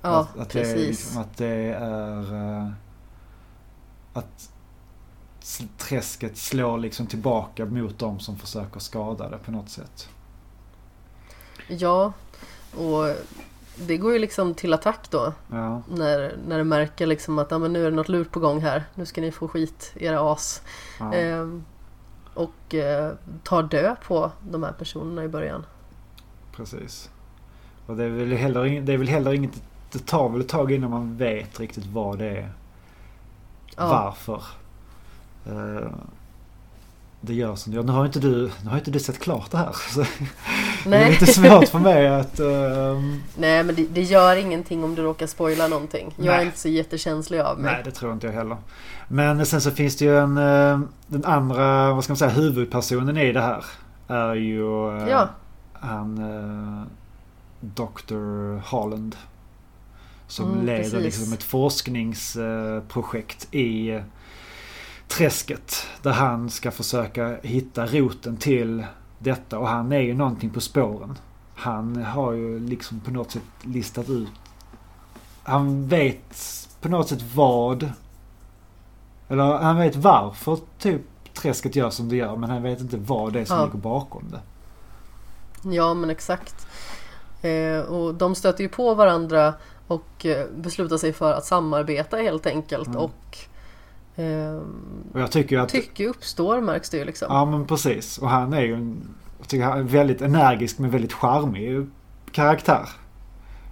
Ja, 0.00 0.20
att, 0.20 0.38
att 0.38 0.52
precis. 0.52 0.74
Det 0.74 0.86
liksom, 0.86 1.22
att 1.22 1.36
det 1.36 1.74
är... 1.78 2.34
eh, 2.34 2.68
att 4.12 4.50
träsket 5.78 6.36
slår 6.36 6.78
liksom 6.78 7.06
tillbaka 7.06 7.64
mot 7.64 7.98
dem 7.98 8.20
som 8.20 8.38
försöker 8.38 8.80
skada 8.80 9.28
det 9.28 9.38
på 9.38 9.50
något 9.50 9.70
sätt. 9.70 10.08
Ja, 11.68 12.12
och 12.76 13.16
det 13.76 13.96
går 13.96 14.12
ju 14.12 14.18
liksom 14.18 14.54
till 14.54 14.72
attack 14.72 15.10
då. 15.10 15.32
Ja, 15.50 15.82
När, 15.88 16.36
när 16.46 16.58
det 16.58 16.64
märker 16.64 17.06
liksom 17.06 17.38
att 17.38 17.52
ah, 17.52 17.58
men 17.58 17.72
nu 17.72 17.86
är 17.86 17.90
det 17.90 17.96
något 17.96 18.08
lurt 18.08 18.30
på 18.30 18.40
gång 18.40 18.60
här. 18.60 18.84
Nu 18.94 19.06
ska 19.06 19.20
ni 19.20 19.32
få 19.32 19.48
skit, 19.48 19.92
era 19.96 20.32
as. 20.32 20.62
ja. 20.98 21.14
Ehm, 21.14 21.64
och 22.34 22.74
eh, 22.74 23.12
tar 23.42 23.62
död 23.62 23.96
på 24.06 24.30
de 24.50 24.62
här 24.62 24.72
personerna 24.72 25.24
i 25.24 25.28
början. 25.28 25.66
precis. 26.56 27.10
Och 27.86 27.96
det 27.96 28.04
är 28.04 28.08
väl 28.08 28.32
heller, 28.32 28.80
det 28.80 28.92
är 28.92 28.98
väl 28.98 29.08
heller 29.08 29.32
inget... 29.32 29.62
Det 29.92 30.06
tar 30.06 30.28
väl 30.28 30.40
ett 30.40 30.48
tag 30.48 30.72
innan 30.72 30.90
man 30.90 31.16
vet 31.16 31.60
riktigt 31.60 31.86
vad 31.86 32.18
det 32.18 32.30
är. 32.30 32.52
Ja. 33.76 33.88
Varför. 33.88 34.42
Eh, 35.46 35.90
det 37.24 37.34
gör 37.34 37.54
som 37.56 37.72
det 37.72 37.76
gör. 37.76 37.82
Nu 37.84 37.92
har 37.92 38.06
inte 38.06 38.20
du, 38.20 38.50
nu 38.64 38.70
har 38.70 38.78
inte 38.78 38.90
du 38.90 38.98
sett 38.98 39.18
klart 39.18 39.50
det 39.50 39.56
här. 39.56 39.72
Så 39.94 40.00
det 40.00 40.06
är 40.84 40.88
Nej. 40.90 41.10
lite 41.10 41.26
svårt 41.26 41.68
för 41.68 41.78
mig 41.78 42.08
att... 42.08 42.40
ehm, 42.40 43.22
Nej 43.36 43.64
men 43.64 43.74
det, 43.74 43.86
det 43.90 44.02
gör 44.02 44.36
ingenting 44.36 44.84
om 44.84 44.94
du 44.94 45.02
råkar 45.02 45.26
spoila 45.26 45.68
någonting. 45.68 46.14
Jag 46.16 46.26
är 46.26 46.36
Nej. 46.36 46.46
inte 46.46 46.58
så 46.58 46.68
jättekänslig 46.68 47.40
av 47.40 47.58
mig. 47.60 47.72
Nej, 47.72 47.82
det 47.84 47.90
tror 47.90 48.12
inte 48.12 48.26
jag 48.26 48.34
heller. 48.34 48.56
Men 49.08 49.46
sen 49.46 49.60
så 49.60 49.70
finns 49.70 49.96
det 49.96 50.04
ju 50.04 50.18
en... 50.18 50.38
eh, 50.38 50.80
Den 51.06 51.24
andra, 51.24 51.94
vad 51.94 52.04
ska 52.04 52.10
man 52.10 52.16
säga, 52.18 52.30
huvudpersonen 52.30 53.16
i 53.16 53.32
det 53.32 53.40
här. 53.40 53.64
Är 54.08 54.34
ju 54.34 54.88
eh, 54.98 55.08
Ja. 55.08 55.28
han 55.72 56.18
eh, 56.18 56.82
Dr. 57.60 58.58
Holland. 58.70 59.16
Som 60.26 60.52
Mm, 60.52 60.66
leder 60.66 60.82
precis. 60.82 61.02
liksom 61.02 61.32
ett 61.32 61.42
forskningsprojekt 61.42 63.54
i 63.54 64.00
träsket. 65.16 65.86
Där 66.02 66.12
han 66.12 66.50
ska 66.50 66.70
försöka 66.70 67.36
hitta 67.42 67.86
roten 67.86 68.36
till 68.36 68.86
detta. 69.18 69.58
Och 69.58 69.68
han 69.68 69.92
är 69.92 70.00
ju 70.00 70.14
någonting 70.14 70.50
på 70.50 70.60
spåren. 70.60 71.18
Han 71.54 72.02
har 72.02 72.32
ju 72.32 72.60
liksom 72.60 73.00
på 73.00 73.10
något 73.10 73.30
sätt 73.30 73.42
listat 73.62 74.08
ut. 74.08 74.28
Han 75.42 75.88
vet 75.88 76.36
på 76.80 76.88
något 76.88 77.08
sätt 77.08 77.22
vad. 77.34 77.92
Eller 79.28 79.58
han 79.58 79.76
vet 79.78 79.96
varför 79.96 80.58
typ 80.78 81.00
träsket 81.34 81.76
gör 81.76 81.90
som 81.90 82.08
det 82.08 82.16
gör. 82.16 82.36
Men 82.36 82.50
han 82.50 82.62
vet 82.62 82.80
inte 82.80 82.96
vad 82.96 83.32
det 83.32 83.40
är 83.40 83.44
som 83.44 83.56
Ja. 83.58 83.64
ligger 83.64 83.78
bakom 83.78 84.24
det. 84.30 84.40
Ja 85.76 85.94
men 85.94 86.10
exakt. 86.10 86.66
Eh, 87.42 87.78
och 87.80 88.14
de 88.14 88.34
stöter 88.34 88.62
ju 88.62 88.68
på 88.68 88.94
varandra 88.94 89.54
och 89.86 90.26
eh, 90.26 90.46
beslutar 90.56 90.96
sig 90.96 91.12
för 91.12 91.32
att 91.32 91.44
samarbeta 91.44 92.16
helt 92.16 92.46
enkelt. 92.46 92.86
Mm. 92.86 92.98
Och 92.98 93.38
Och 95.12 95.20
jag 95.20 95.30
tycker 95.30 95.58
att... 95.58 95.68
tycke 95.68 96.08
uppstår 96.08 96.60
märks 96.60 96.90
det 96.90 96.96
ju 96.96 97.04
liksom. 97.04 97.26
Ja 97.30 97.44
men 97.44 97.66
precis. 97.66 98.18
Och 98.18 98.28
han 98.28 98.52
är 98.52 98.60
ju 98.60 98.74
en, 98.74 99.14
jag 99.38 99.48
tycker 99.48 99.64
han 99.64 99.78
är 99.78 99.82
väldigt 99.82 100.20
energisk 100.20 100.78
men 100.78 100.90
väldigt 100.90 101.12
charmig 101.12 101.86
karaktär. 102.32 102.88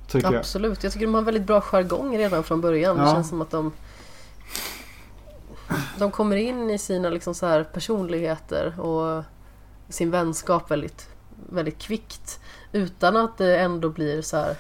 Tycker 0.09 0.27
jag. 0.32 0.39
Absolut. 0.39 0.82
Jag 0.85 0.93
tycker 0.93 1.06
de 1.06 1.14
har 1.14 1.22
väldigt 1.22 1.47
bra 1.47 1.60
jargong 1.60 2.18
redan 2.18 2.43
från 2.44 2.60
början. 2.60 2.97
Det 2.97 3.02
Ja. 3.02 3.12
känns 3.14 3.28
som 3.28 3.43
att 3.43 3.51
de 3.51 3.72
De 5.98 6.10
kommer 6.10 6.36
in 6.36 6.70
i 6.70 6.78
sina 6.78 7.09
liksom 7.10 7.35
så 7.35 7.47
här 7.47 7.64
personligheter 7.64 8.81
och 8.81 9.24
sin 9.89 10.10
vänskap 10.10 10.70
väldigt, 10.70 11.09
väldigt 11.51 11.78
kvickt. 11.78 12.40
Utan 12.72 13.16
att 13.16 13.39
det 13.39 13.59
ändå 13.59 13.89
blir 13.89 14.22
så 14.22 14.36
här 14.36 14.56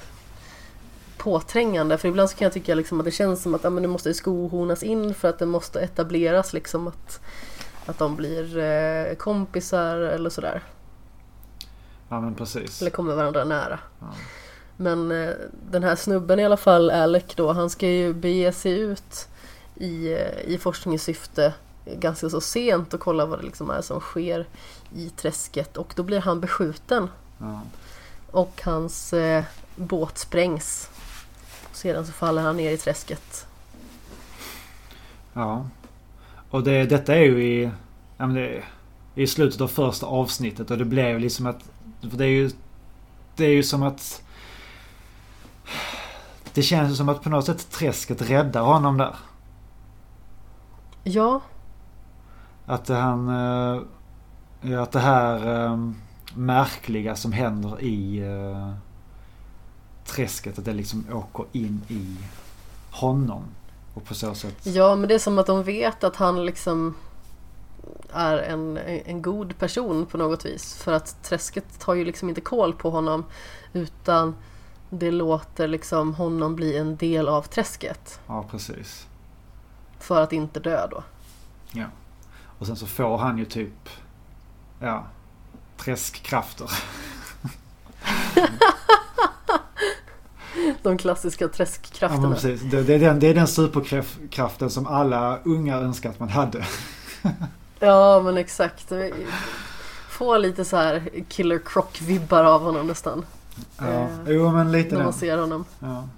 påträngande. 1.20 1.98
För 1.98 2.08
ibland 2.08 2.30
så 2.30 2.36
kan 2.36 2.44
jag 2.46 2.52
tycka 2.52 2.74
liksom 2.74 2.98
att 3.00 3.04
det 3.04 3.10
känns 3.10 3.42
som 3.42 3.54
att 3.54 3.64
ja, 3.64 3.70
men 3.70 3.82
det 3.82 3.88
måste 3.88 4.14
skohornas 4.14 4.82
in 4.82 5.14
för 5.14 5.28
att 5.28 5.38
det 5.38 5.46
måste 5.46 5.80
etableras 5.80 6.52
liksom 6.52 6.88
att, 6.88 7.20
att 7.86 7.98
de 7.98 8.16
blir 8.16 8.58
eh, 8.58 9.14
kompisar 9.14 9.96
eller 9.96 10.30
sådär. 10.30 10.62
Ja 12.08 12.20
men 12.20 12.34
precis. 12.34 12.80
Eller 12.80 12.90
kommer 12.90 13.14
varandra 13.14 13.44
nära. 13.44 13.78
Ja. 14.00 14.06
Men 14.76 15.10
eh, 15.12 15.30
den 15.70 15.82
här 15.82 15.96
snubben 15.96 16.40
i 16.40 16.44
alla 16.44 16.56
fall, 16.56 16.90
Alec 16.90 17.24
då, 17.34 17.52
han 17.52 17.70
ska 17.70 17.86
ju 17.86 18.12
bege 18.14 18.52
sig 18.52 18.78
ut 18.80 19.28
i, 19.74 20.12
eh, 20.12 20.40
i 20.44 20.58
forskningssyfte 20.58 21.54
ganska 21.84 22.30
så 22.30 22.40
sent 22.40 22.94
och 22.94 23.00
kolla 23.00 23.26
vad 23.26 23.38
det 23.38 23.44
liksom 23.44 23.70
är 23.70 23.82
som 23.82 24.00
sker 24.00 24.46
i 24.96 25.10
träsket 25.10 25.76
och 25.76 25.92
då 25.96 26.02
blir 26.02 26.20
han 26.20 26.40
beskjuten 26.40 27.08
Ja. 27.38 27.60
och 28.30 28.62
hans 28.64 29.12
eh, 29.12 29.44
båt 29.76 30.18
sprängs. 30.18 30.89
Sedan 31.80 32.06
så 32.06 32.12
faller 32.12 32.42
han 32.42 32.56
ner 32.56 32.70
i 32.70 32.76
träsket. 32.76 33.46
ja. 35.32 35.66
Och 36.50 36.62
det, 36.62 36.84
detta 36.84 37.14
är 37.14 37.22
ju 37.22 37.44
i, 37.44 37.62
ja, 38.16 38.26
men 38.26 38.34
det 38.34 38.62
i 39.14 39.26
slutet 39.26 39.60
av 39.60 39.68
första 39.68 40.06
avsnittet 40.06 40.70
och 40.70 40.78
det 40.78 40.84
blev 40.84 41.20
liksom 41.20 41.46
att... 41.46 41.70
För 42.00 42.16
det 42.18 42.24
är 42.24 42.28
ju, 42.28 42.50
det 43.36 43.44
är 43.44 43.50
ju 43.52 43.62
som 43.62 43.82
att... 43.82 44.22
Det 46.54 46.62
känns 46.62 46.96
som 46.98 47.08
att 47.08 47.22
på 47.22 47.28
något 47.28 47.46
sätt 47.46 47.70
träsket 47.70 48.30
räddar 48.30 48.62
honom 48.62 48.96
där. 48.98 49.16
Ja, 51.04 51.40
Att 52.66 52.88
han... 52.88 53.28
eh, 53.28 54.82
Att 54.82 54.92
det 54.92 55.00
här 55.00 55.64
eh, 55.64 55.78
märkliga 56.34 57.16
som 57.16 57.32
händer 57.32 57.82
i 57.82 58.18
eh, 58.18 58.72
träsket, 60.14 60.58
att 60.58 60.64
det 60.64 60.72
liksom 60.72 61.06
åker 61.12 61.44
in 61.52 61.82
i 61.88 62.16
honom. 62.90 63.44
Och 63.94 64.04
på 64.04 64.14
så 64.14 64.34
sätt... 64.34 64.66
ja 64.66 64.96
men 64.96 65.08
det 65.08 65.14
är 65.14 65.18
som 65.18 65.38
att 65.38 65.46
de 65.46 65.62
vet 65.62 66.04
att 66.04 66.16
han 66.16 66.46
liksom 66.46 66.94
är 68.12 68.38
en, 68.38 68.78
en 69.04 69.22
god 69.22 69.58
person 69.58 70.06
på 70.06 70.18
något 70.18 70.44
vis. 70.44 70.74
För 70.74 70.92
att 70.92 71.22
träsket 71.22 71.80
tar 71.80 71.94
ju 71.94 72.04
liksom 72.04 72.28
inte 72.28 72.40
koll 72.40 72.72
på 72.72 72.90
honom 72.90 73.24
utan 73.72 74.34
det 74.90 75.10
låter 75.10 75.68
liksom 75.68 76.14
honom 76.14 76.56
bli 76.56 76.76
en 76.76 76.96
del 76.96 77.28
av 77.28 77.42
träsket. 77.42 78.20
Ja, 78.26 78.44
precis. 78.50 79.06
För 79.98 80.22
att 80.22 80.32
inte 80.32 80.60
dö 80.60 80.86
då. 80.90 81.02
Och 82.60 82.66
sen 82.66 82.76
så 82.76 82.86
får 82.86 83.18
han 83.18 83.38
ju 83.38 83.44
typ... 83.44 83.88
Ja. 84.78 85.06
Träskkrafter. 85.76 86.70
De 90.82 90.98
klassiska 90.98 91.44
Ja, 91.44 91.48
träskkrafterna. 91.48 92.22
men 92.22 92.32
precis. 92.34 92.60
Det, 92.62 92.82
det, 92.82 92.94
är 92.94 92.98
den, 92.98 93.18
det 93.20 93.26
är 93.28 93.34
den 93.34 93.46
superkraften 93.48 94.70
som 94.70 94.86
alla 94.86 95.38
unga 95.44 95.76
önskar 95.76 96.10
att 96.10 96.20
man 96.20 96.28
hade. 96.28 96.64
Ja 97.82 98.22
men 98.24 98.36
exakt. 98.36 98.92
Få 100.08 100.38
lite 100.38 100.64
så 100.64 100.76
här 100.76 101.02
Killer 101.28 101.58
Croc-vibbar 101.58 102.44
av 102.44 102.62
honom 102.62 102.86
nästan. 102.86 103.24
Ja. 103.78 103.84
Eh, 103.84 104.08
Jo, 104.26 104.50
men 104.52 104.72
lite 104.72 104.94
När 104.96 105.04
man 105.04 105.12
ser 105.12 105.38
honom. 105.38 105.64
Ja. 105.78 106.08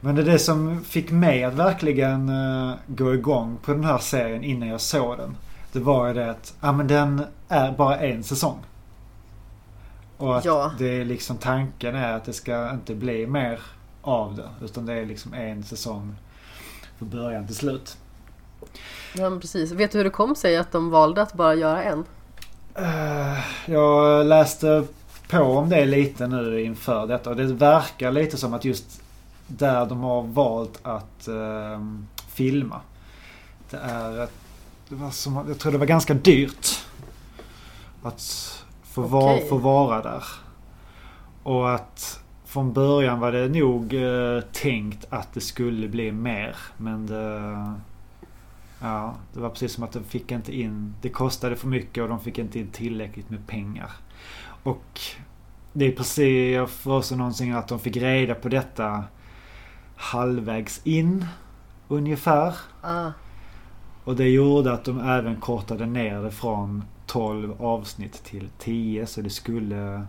Men 0.00 0.14
det 0.14 0.22
är 0.22 0.26
det 0.26 0.38
som 0.38 0.84
fick 0.84 1.10
mig 1.10 1.44
att 1.44 1.54
verkligen 1.54 2.28
uh, 2.28 2.74
gå 2.86 3.14
igång 3.14 3.58
på 3.64 3.72
den 3.72 3.84
här 3.84 3.98
serien 3.98 4.44
innan 4.44 4.68
jag 4.68 4.80
såg 4.80 5.18
den. 5.18 5.36
Det 5.72 5.78
var 5.80 6.08
ju 6.08 6.14
det 6.14 6.30
att, 6.30 6.54
ja 6.60 6.72
men 6.72 6.86
den 6.86 7.24
är 7.48 7.72
bara 7.72 7.96
en 7.98 8.24
säsong. 8.24 8.58
Och 10.16 10.38
att 10.38 10.44
Ja. 10.44 10.72
det 10.78 11.00
är 11.00 11.04
liksom 11.04 11.36
tanken 11.36 11.94
är 11.94 12.12
att 12.16 12.24
det 12.24 12.32
ska 12.32 12.70
inte 12.70 12.94
bli 12.94 13.26
mer 13.26 13.60
av 14.02 14.36
det. 14.36 14.48
Utan 14.64 14.86
det 14.86 14.92
är 14.92 15.06
liksom 15.06 15.34
en 15.34 15.62
säsong 15.62 16.14
från 16.98 17.08
början 17.08 17.46
till 17.46 17.56
slut. 17.56 17.96
Ja 19.14 19.38
precis. 19.40 19.70
Vet 19.72 19.92
du 19.92 19.98
hur 19.98 20.04
det 20.04 20.10
kom 20.10 20.34
sig 20.34 20.56
att 20.56 20.72
de 20.72 20.90
valde 20.90 21.22
att 21.22 21.32
bara 21.32 21.54
göra 21.54 21.82
en? 21.82 22.04
Eh, 22.74 23.38
jag 23.66 24.26
läste 24.26 24.84
på 25.28 25.38
om 25.38 25.68
det 25.68 25.86
lite 25.86 26.26
nu 26.26 26.62
inför 26.62 27.06
detta 27.06 27.30
och 27.30 27.36
det 27.36 27.44
verkar 27.44 28.12
lite 28.12 28.36
som 28.36 28.54
att 28.54 28.64
just 28.64 29.00
där 29.46 29.86
de 29.86 30.00
har 30.00 30.22
valt 30.22 30.78
att 30.82 31.28
eh, 31.28 31.80
filma. 32.28 32.80
Det 33.70 33.76
är 33.76 34.24
ett, 34.24 34.32
det 34.88 34.94
var 34.94 35.10
som, 35.10 35.44
jag 35.48 35.58
tror 35.58 35.72
det 35.72 35.78
var 35.78 35.86
ganska 35.86 36.14
dyrt. 36.14 36.68
Att 38.02 38.22
få, 38.82 39.02
va, 39.02 39.34
Okej. 39.34 39.48
få 39.48 39.56
vara 39.56 40.02
där. 40.02 40.24
Och 41.42 41.74
att 41.74 42.20
från 42.58 42.72
början 42.72 43.20
var 43.20 43.32
det 43.32 43.48
nog 43.48 43.94
eh, 43.94 44.40
tänkt 44.52 45.06
att 45.10 45.32
det 45.34 45.40
skulle 45.40 45.88
bli 45.88 46.12
mer. 46.12 46.56
Men 46.76 47.06
det, 47.06 47.74
ja, 48.80 49.14
det 49.32 49.40
var 49.40 49.50
precis 49.50 49.72
som 49.72 49.84
att 49.84 49.92
de 49.92 50.04
fick 50.04 50.32
inte 50.32 50.60
in... 50.60 50.94
Det 51.00 51.08
kostade 51.08 51.56
för 51.56 51.68
mycket 51.68 52.02
och 52.02 52.08
de 52.08 52.20
fick 52.20 52.38
inte 52.38 52.58
in 52.58 52.70
tillräckligt 52.70 53.30
med 53.30 53.46
pengar. 53.46 53.90
Och 54.62 55.00
det 55.72 55.84
är 55.84 55.92
precis 55.92 56.70
för 56.70 56.90
oss 56.90 57.10
någonsin 57.10 57.54
att 57.54 57.68
de 57.68 57.78
fick 57.78 57.96
reda 57.96 58.34
på 58.34 58.48
detta 58.48 59.04
halvvägs 59.96 60.80
in 60.84 61.26
ungefär. 61.88 62.54
Ah, 62.82 63.10
Och 64.04 64.16
det 64.16 64.28
gjorde 64.28 64.72
att 64.72 64.84
de 64.84 65.00
även 65.00 65.40
kortade 65.40 65.86
ner 65.86 66.22
det 66.22 66.30
från 66.30 66.84
12 67.06 67.62
avsnitt 67.62 68.24
till 68.24 68.48
10 68.58 69.06
så 69.06 69.20
det 69.20 69.30
skulle 69.30 70.06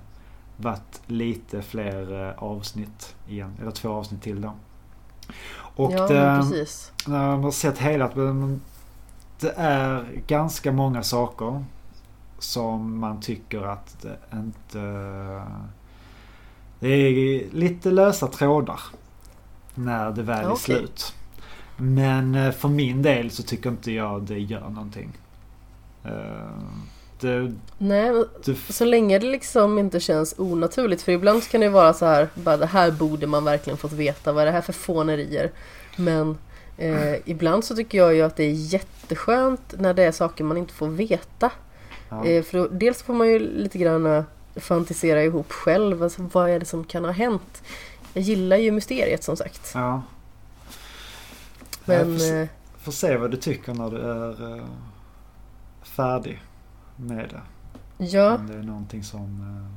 varit 0.61 1.01
lite 1.05 1.61
fler 1.61 2.27
eh, 2.27 2.43
avsnitt 2.43 3.15
igen. 3.27 3.53
Eller 3.61 3.71
två 3.71 3.89
avsnitt 3.89 4.21
till 4.21 4.41
då. 4.41 4.53
Och 5.51 5.91
ja, 5.91 6.07
det, 6.07 6.39
precis. 6.41 6.91
när 7.07 7.27
man 7.27 7.43
har 7.43 7.51
sett 7.51 7.77
hela 7.77 8.07
det 9.39 9.53
är 9.55 10.21
ganska 10.27 10.71
många 10.71 11.03
saker 11.03 11.63
som 12.39 12.99
man 12.99 13.21
tycker 13.21 13.61
att 13.61 14.01
det 14.01 14.17
inte... 14.33 14.79
Det 16.79 16.89
är 16.89 17.51
lite 17.51 17.91
lösa 17.91 18.27
trådar 18.27 18.79
när 19.75 20.11
det 20.11 20.23
väl 20.23 20.45
är 20.45 20.51
okay. 20.51 20.75
slut. 20.75 21.13
Men 21.77 22.35
eh, 22.35 22.51
för 22.51 22.69
min 22.69 23.01
del 23.01 23.31
så 23.31 23.43
tycker 23.43 23.69
inte 23.69 23.91
jag 23.91 24.21
det 24.21 24.39
gör 24.39 24.69
någonting. 24.69 25.11
Eh, 27.23 27.29
det, 27.29 27.53
Nej, 27.77 28.23
det, 28.45 28.55
så 28.73 28.85
länge 28.85 29.19
det 29.19 29.27
liksom 29.27 29.79
inte 29.79 29.99
känns 29.99 30.35
onaturligt. 30.37 31.01
För 31.01 31.11
ibland 31.11 31.47
kan 31.47 31.61
det 31.61 31.69
vara 31.69 31.93
så 31.93 32.05
här, 32.05 32.29
bara 32.33 32.57
det 32.57 32.65
här 32.65 32.91
borde 32.91 33.27
man 33.27 33.43
verkligen 33.43 33.77
fått 33.77 33.91
veta. 33.91 34.31
Vad 34.31 34.41
är 34.41 34.45
det 34.45 34.51
här 34.51 34.61
för 34.61 34.73
fånerier? 34.73 35.51
Men 35.95 36.37
eh, 36.77 37.15
ibland 37.25 37.63
så 37.63 37.75
tycker 37.75 37.97
jag 37.97 38.15
ju 38.15 38.21
att 38.21 38.35
det 38.35 38.43
är 38.43 38.53
jätteskönt 38.53 39.73
när 39.77 39.93
det 39.93 40.03
är 40.03 40.11
saker 40.11 40.43
man 40.43 40.57
inte 40.57 40.73
får 40.73 40.87
veta. 40.87 41.51
Ja. 42.09 42.25
Eh, 42.25 42.43
för 42.43 42.57
då, 42.57 42.67
dels 42.67 43.03
får 43.03 43.13
man 43.13 43.27
ju 43.27 43.39
lite 43.39 43.77
grann 43.77 44.23
fantisera 44.55 45.23
ihop 45.23 45.51
själv. 45.51 46.03
Alltså, 46.03 46.29
vad 46.33 46.49
är 46.49 46.59
det 46.59 46.65
som 46.65 46.83
kan 46.83 47.05
ha 47.05 47.11
hänt? 47.11 47.63
Jag 48.13 48.23
gillar 48.23 48.57
ju 48.57 48.71
mysteriet 48.71 49.23
som 49.23 49.37
sagt. 49.37 49.71
Ja. 49.73 50.01
Men... 51.85 52.11
Jag 52.11 52.19
får, 52.19 52.47
får 52.83 52.91
se 52.91 53.17
vad 53.17 53.31
du 53.31 53.37
tycker 53.37 53.73
när 53.73 53.89
du 53.89 53.97
är 53.97 54.55
uh, 54.55 54.65
färdig 55.83 56.41
med 56.99 57.29
det. 57.29 57.41
Ja. 58.05 58.35
Om 58.35 58.47
det 58.47 58.53
är 58.53 58.63
någonting 58.63 59.03
som 59.03 59.21
uh, 59.21 59.67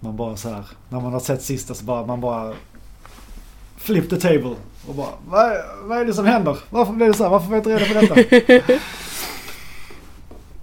man 0.00 0.16
bara 0.16 0.36
så 0.36 0.48
här, 0.48 0.66
när 0.88 1.00
man 1.00 1.12
har 1.12 1.20
sett 1.20 1.42
sista 1.42 1.74
så 1.74 1.84
bara 1.84 2.06
man 2.06 2.20
bara 2.20 2.54
flip 3.76 4.10
the 4.10 4.16
table 4.16 4.54
och 4.88 4.94
bara 4.94 5.10
vad, 5.28 5.52
vad 5.82 5.98
är 5.98 6.04
det 6.04 6.14
som 6.14 6.26
händer? 6.26 6.58
Varför 6.70 6.92
blev 6.92 7.08
det 7.08 7.14
så 7.14 7.22
här? 7.22 7.30
Varför 7.30 7.46
får 7.46 7.56
jag 7.56 7.60
inte 7.60 7.84
reda 7.84 8.06
på 8.06 8.14
detta? 8.14 8.72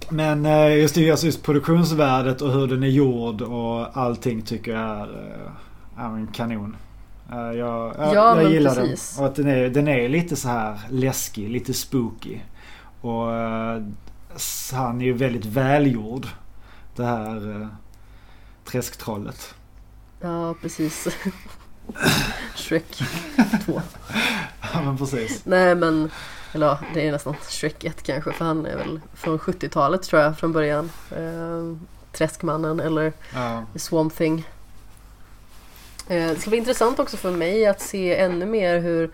Men 0.08 0.46
uh, 0.46 0.78
just, 0.78 0.98
alltså 0.98 1.26
just 1.26 1.42
produktionsvärdet 1.42 2.42
och 2.42 2.52
hur 2.52 2.66
den 2.66 2.82
är 2.82 2.88
gjord 2.88 3.42
och 3.42 3.96
allting 3.96 4.42
tycker 4.42 4.72
jag 4.72 4.82
är, 4.82 5.08
är 5.96 6.04
en 6.04 6.26
kanon. 6.26 6.76
Jag, 7.30 7.56
jag, 7.56 7.94
ja, 7.98 8.42
jag 8.42 8.52
gillar 8.52 8.74
precis. 8.74 9.14
den. 9.16 9.24
Och 9.24 9.30
att 9.30 9.36
den 9.36 9.46
är, 9.46 9.68
den 9.68 9.88
är 9.88 10.08
lite 10.08 10.36
så 10.36 10.48
här 10.48 10.80
läskig, 10.88 11.50
lite 11.50 11.74
spooky. 11.74 12.38
Och 13.00 13.26
han 14.72 15.00
är 15.00 15.04
ju 15.04 15.12
väldigt 15.12 15.44
välgjord. 15.44 16.26
Det 16.96 17.04
här 17.04 17.48
uh, 17.48 17.66
träsktrollet. 18.64 19.54
Ja, 20.20 20.54
precis. 20.62 21.08
Shrek 22.54 23.02
2. 23.66 23.80
ja, 24.72 24.82
men 24.82 24.98
precis. 24.98 25.44
Nej, 25.44 25.74
men 25.74 26.10
eller 26.52 26.66
ja, 26.66 26.78
det 26.94 27.08
är 27.08 27.12
nästan 27.12 27.34
Shrek 27.48 27.84
1 27.84 28.02
kanske 28.02 28.32
för 28.32 28.44
han 28.44 28.66
är 28.66 28.76
väl 28.76 29.00
från 29.14 29.38
70-talet 29.38 30.02
tror 30.02 30.22
jag 30.22 30.38
från 30.38 30.52
början. 30.52 30.90
Uh, 31.18 31.76
Träskmannen 32.12 32.80
eller 32.80 33.12
ja. 33.34 33.64
Swamp 33.74 34.16
Thing. 34.16 34.48
Eh, 36.08 36.28
det 36.28 36.40
ska 36.40 36.50
bli 36.50 36.58
intressant 36.58 36.98
också 36.98 37.16
för 37.16 37.30
mig 37.30 37.66
att 37.66 37.80
se 37.80 38.16
ännu 38.16 38.46
mer 38.46 38.78
hur 38.78 39.10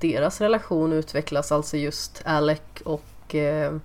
deras 0.00 0.40
relation 0.40 0.92
utvecklas, 0.92 1.52
alltså 1.52 1.76
just 1.76 2.22
Alec 2.24 2.60
och 2.84 3.34
eh, 3.34 3.76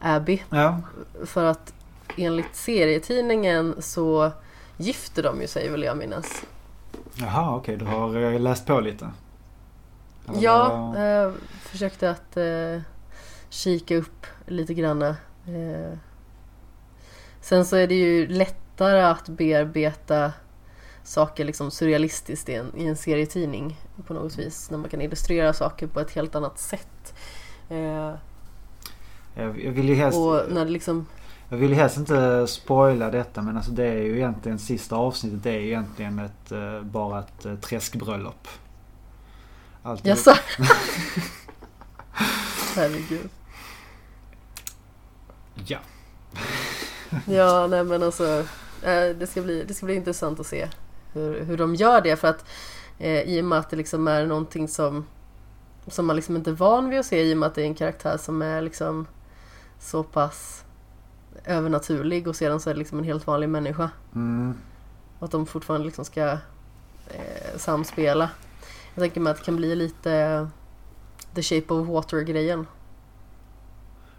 Abby. 0.00 0.42
Ja. 0.50 0.80
För 1.24 1.44
att 1.44 1.74
enligt 2.16 2.56
serietidningen 2.56 3.74
så 3.78 4.32
gifter 4.76 5.22
de 5.22 5.40
ju 5.40 5.46
sig 5.46 5.68
vill 5.70 5.82
jag 5.82 5.96
minnas. 5.96 6.42
Jaha, 7.14 7.56
okej, 7.56 7.74
okay. 7.74 7.86
du 7.86 7.92
har 7.92 8.32
eh, 8.32 8.40
läst 8.40 8.66
på 8.66 8.80
lite? 8.80 9.10
Eller 10.28 10.42
ja, 10.42 10.94
jag 10.96 11.24
eh, 11.24 11.32
försökte 11.60 12.10
att 12.10 12.36
eh, 12.36 12.80
kika 13.48 13.96
upp 13.96 14.26
lite 14.46 14.74
granna. 14.74 15.08
Eh. 15.46 15.98
Sen 17.40 17.64
så 17.64 17.76
är 17.76 17.86
det 17.86 17.94
ju 17.94 18.26
lättare 18.26 19.00
att 19.00 19.28
bearbeta 19.28 20.32
saker 21.04 21.44
liksom 21.44 21.70
surrealistiskt 21.70 22.48
i 22.48 22.54
en, 22.54 22.72
i 22.76 22.86
en 22.86 22.96
serietidning 22.96 23.80
på 24.06 24.14
något 24.14 24.38
vis. 24.38 24.70
När 24.70 24.78
man 24.78 24.90
kan 24.90 25.00
illustrera 25.00 25.52
saker 25.52 25.86
på 25.86 26.00
ett 26.00 26.10
helt 26.10 26.34
annat 26.34 26.58
sätt. 26.58 27.14
Eh, 29.38 29.44
jag, 29.44 29.64
jag 29.64 29.72
vill 29.72 29.88
ju 29.88 29.94
helst... 29.94 30.18
Och 30.18 30.42
när 30.48 30.64
det 30.64 30.70
liksom... 30.70 31.06
Jag 31.48 31.58
vill 31.58 31.70
ju 31.70 31.76
helst 31.76 31.96
inte 31.96 32.46
spoila 32.46 33.10
detta 33.10 33.42
men 33.42 33.56
alltså 33.56 33.72
det 33.72 33.84
är 33.84 34.02
ju 34.02 34.16
egentligen 34.16 34.58
sista 34.58 34.96
avsnittet 34.96 35.42
det 35.42 35.50
är 35.50 35.60
ju 35.60 35.66
egentligen 35.66 36.18
ett, 36.18 36.52
uh, 36.52 36.82
bara 36.82 37.18
ett 37.18 37.46
uh, 37.46 37.54
träskbröllop. 37.56 38.48
Allt 39.82 40.06
Jaså? 40.06 40.30
Herregud. 42.76 43.28
Ja. 45.66 45.78
ja, 47.26 47.66
nej 47.66 47.84
men 47.84 48.02
alltså. 48.02 48.44
Eh, 48.82 49.16
det 49.18 49.26
ska, 49.26 49.42
bli, 49.42 49.64
det 49.64 49.74
ska 49.74 49.86
bli 49.86 49.94
intressant 49.94 50.40
att 50.40 50.46
se 50.46 50.68
hur, 51.12 51.44
hur 51.44 51.56
de 51.56 51.74
gör 51.74 52.00
det. 52.00 52.16
För 52.16 52.28
att 52.28 52.44
eh, 52.98 53.20
i 53.20 53.40
och 53.40 53.44
med 53.44 53.58
att 53.58 53.70
det 53.70 53.76
liksom 53.76 54.08
är 54.08 54.26
någonting 54.26 54.68
som, 54.68 55.06
som 55.86 56.06
man 56.06 56.16
liksom 56.16 56.36
inte 56.36 56.50
är 56.50 56.54
van 56.54 56.90
vid 56.90 57.00
att 57.00 57.06
se 57.06 57.22
i 57.22 57.34
och 57.34 57.38
med 57.38 57.46
att 57.46 57.54
det 57.54 57.62
är 57.62 57.66
en 57.66 57.74
karaktär 57.74 58.16
som 58.16 58.42
är 58.42 58.62
liksom 58.62 59.06
så 59.78 60.02
pass 60.02 60.64
övernaturlig 61.44 62.28
och 62.28 62.36
sedan 62.36 62.60
så 62.60 62.70
är 62.70 62.74
det 62.74 62.78
liksom 62.78 62.98
en 62.98 63.04
helt 63.04 63.26
vanlig 63.26 63.48
människa. 63.48 63.90
Mm. 64.14 64.54
Och 65.18 65.24
att 65.24 65.30
de 65.30 65.46
fortfarande 65.46 65.86
liksom 65.86 66.04
ska 66.04 66.30
eh, 67.08 67.56
samspela. 67.56 68.30
Jag 68.94 69.02
tänker 69.02 69.20
mig 69.20 69.30
att 69.30 69.38
det 69.38 69.44
kan 69.44 69.56
bli 69.56 69.76
lite 69.76 70.12
eh, 70.12 70.48
The 71.34 71.42
Shape 71.42 71.74
of 71.74 71.88
Water-grejen. 71.88 72.66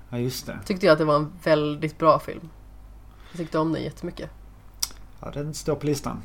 Ja, 0.10 0.18
just 0.18 0.46
det. 0.46 0.60
Tyckte 0.66 0.86
jag 0.86 0.94
att 0.94 1.00
det 1.00 1.06
var 1.06 1.16
en 1.16 1.32
väldigt 1.44 1.98
bra 1.98 2.20
film. 2.20 2.50
Jag 3.32 3.38
tyckte 3.38 3.60
om 3.60 3.74
den 3.74 3.84
jättemycket. 3.84 4.30
Ja, 5.20 5.32
den 5.32 5.54
står 5.54 5.76
på 5.76 5.86
listan. 5.86 6.22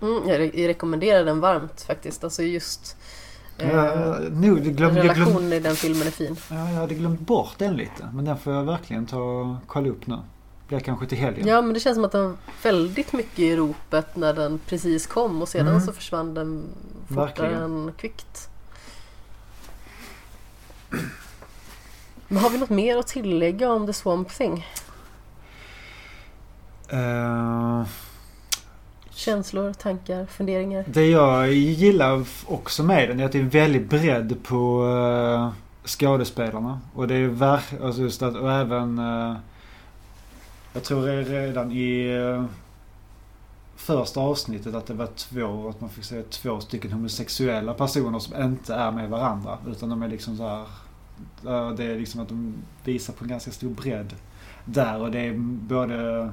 Mm, 0.00 0.28
jag, 0.28 0.38
re 0.38 0.50
jag 0.54 0.68
rekommenderar 0.68 1.24
den 1.24 1.40
varmt 1.40 1.80
faktiskt. 1.80 2.24
Alltså 2.24 2.42
just 2.42 2.96
ja, 3.62 4.18
nu, 4.32 4.60
glöm, 4.60 4.94
relationen 4.94 5.36
glöm, 5.36 5.52
i 5.52 5.60
den 5.60 5.76
filmen 5.76 6.06
är 6.06 6.10
fin. 6.10 6.36
Ja, 6.50 6.70
jag 6.70 6.80
hade 6.80 6.94
glömt 6.94 7.20
bort 7.20 7.54
den 7.58 7.76
lite. 7.76 8.08
Men 8.12 8.24
den 8.24 8.38
får 8.38 8.52
jag 8.52 8.64
verkligen 8.64 9.06
ta 9.06 9.18
och 9.18 9.56
kolla 9.66 9.88
upp 9.88 10.06
nu. 10.06 10.18
Blir 10.68 10.80
kanske 10.80 11.06
till 11.06 11.18
helgen. 11.18 11.46
Ja 11.46 11.62
men 11.62 11.74
det 11.74 11.80
känns 11.80 11.94
som 11.94 12.04
att 12.04 12.12
den 12.12 12.22
var 12.22 12.36
väldigt 12.62 13.12
mycket 13.12 13.38
i 13.38 13.56
ropet 13.56 14.16
när 14.16 14.34
den 14.34 14.60
precis 14.66 15.06
kom 15.06 15.42
och 15.42 15.48
sedan 15.48 15.68
mm. 15.68 15.80
så 15.80 15.92
försvann 15.92 16.34
den 16.34 16.64
fortare 17.08 17.24
verkligen. 17.24 17.62
än 17.62 17.92
kvickt. 17.92 18.48
Men 22.28 22.42
har 22.42 22.50
vi 22.50 22.58
något 22.58 22.70
mer 22.70 22.96
att 22.96 23.06
tillägga 23.06 23.72
om 23.72 23.86
The 23.86 23.92
Swamp 23.92 24.28
Thing? 24.28 24.66
Uh... 26.92 27.84
Känslor, 29.20 29.72
tankar, 29.72 30.26
funderingar? 30.26 30.84
Det 30.88 31.06
jag 31.06 31.52
gillar 31.52 32.24
också 32.46 32.82
med 32.82 33.08
den 33.08 33.20
är 33.20 33.24
att 33.24 33.32
det 33.32 33.38
är 33.38 33.42
väldigt 33.42 33.90
bredd 33.90 34.42
på 34.42 34.84
uh, 34.84 35.52
skådespelarna. 35.84 36.80
Och 36.94 37.08
det 37.08 37.14
är 37.14 37.28
verkligen, 37.28 37.84
alltså 37.84 38.02
just 38.02 38.22
att, 38.22 38.36
och 38.36 38.52
även 38.52 38.98
uh, 38.98 39.36
Jag 40.72 40.84
tror 40.84 41.24
redan 41.24 41.72
i 41.72 42.18
uh, 42.18 42.44
första 43.76 44.20
avsnittet 44.20 44.74
att 44.74 44.86
det 44.86 44.94
var 44.94 45.06
två, 45.06 45.68
att 45.68 45.80
man 45.80 45.90
fick 45.90 46.04
se 46.04 46.22
två 46.22 46.60
stycken 46.60 46.92
homosexuella 46.92 47.74
personer 47.74 48.18
som 48.18 48.42
inte 48.42 48.74
är 48.74 48.90
med 48.90 49.10
varandra. 49.10 49.58
Utan 49.70 49.88
de 49.88 50.02
är 50.02 50.08
liksom 50.08 50.36
så 50.36 50.48
här, 50.48 50.66
Det 51.76 51.84
är 51.84 51.98
liksom 51.98 52.20
att 52.20 52.28
de 52.28 52.54
visar 52.84 53.12
på 53.12 53.24
en 53.24 53.30
ganska 53.30 53.50
stor 53.50 53.70
bredd 53.70 54.14
där 54.64 55.00
och 55.00 55.10
det 55.10 55.18
är 55.18 55.34
både 55.68 56.30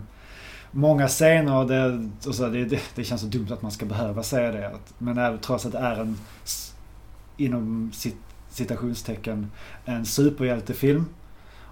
många 0.77 1.07
scener 1.07 1.65
det, 1.65 2.09
och 2.27 2.35
så, 2.35 2.49
det, 2.49 2.65
det, 2.65 2.81
det, 2.95 3.03
känns 3.03 3.21
så 3.21 3.27
dumt 3.27 3.47
att 3.51 3.61
man 3.61 3.71
ska 3.71 3.85
behöva 3.85 4.23
säga 4.23 4.51
det. 4.51 4.71
Men 4.97 5.17
även 5.17 5.39
trots 5.39 5.65
att 5.65 5.71
det 5.71 5.77
är 5.77 5.99
en, 6.01 6.17
inom 7.37 7.91
citationstecken, 8.49 9.51
en 9.85 10.05
superhjältefilm 10.05 11.05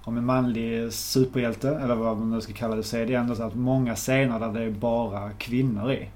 om 0.03 0.17
en 0.17 0.25
manlig 0.25 0.93
superhjälte, 0.93 1.69
eller 1.69 1.95
vad 1.95 2.17
man 2.17 2.29
nu 2.29 2.41
ska 2.41 2.53
kalla 2.53 2.75
det, 2.75 2.83
så 2.83 2.97
är 2.97 3.05
det 3.05 3.13
ändå 3.13 3.35
så 3.35 3.43
att 3.43 3.55
många 3.55 3.95
scener 3.95 4.39
där 4.39 4.53
det 4.53 4.63
är 4.63 4.71
bara 4.71 5.31
kvinnor 5.31 5.91
i. 5.91 6.09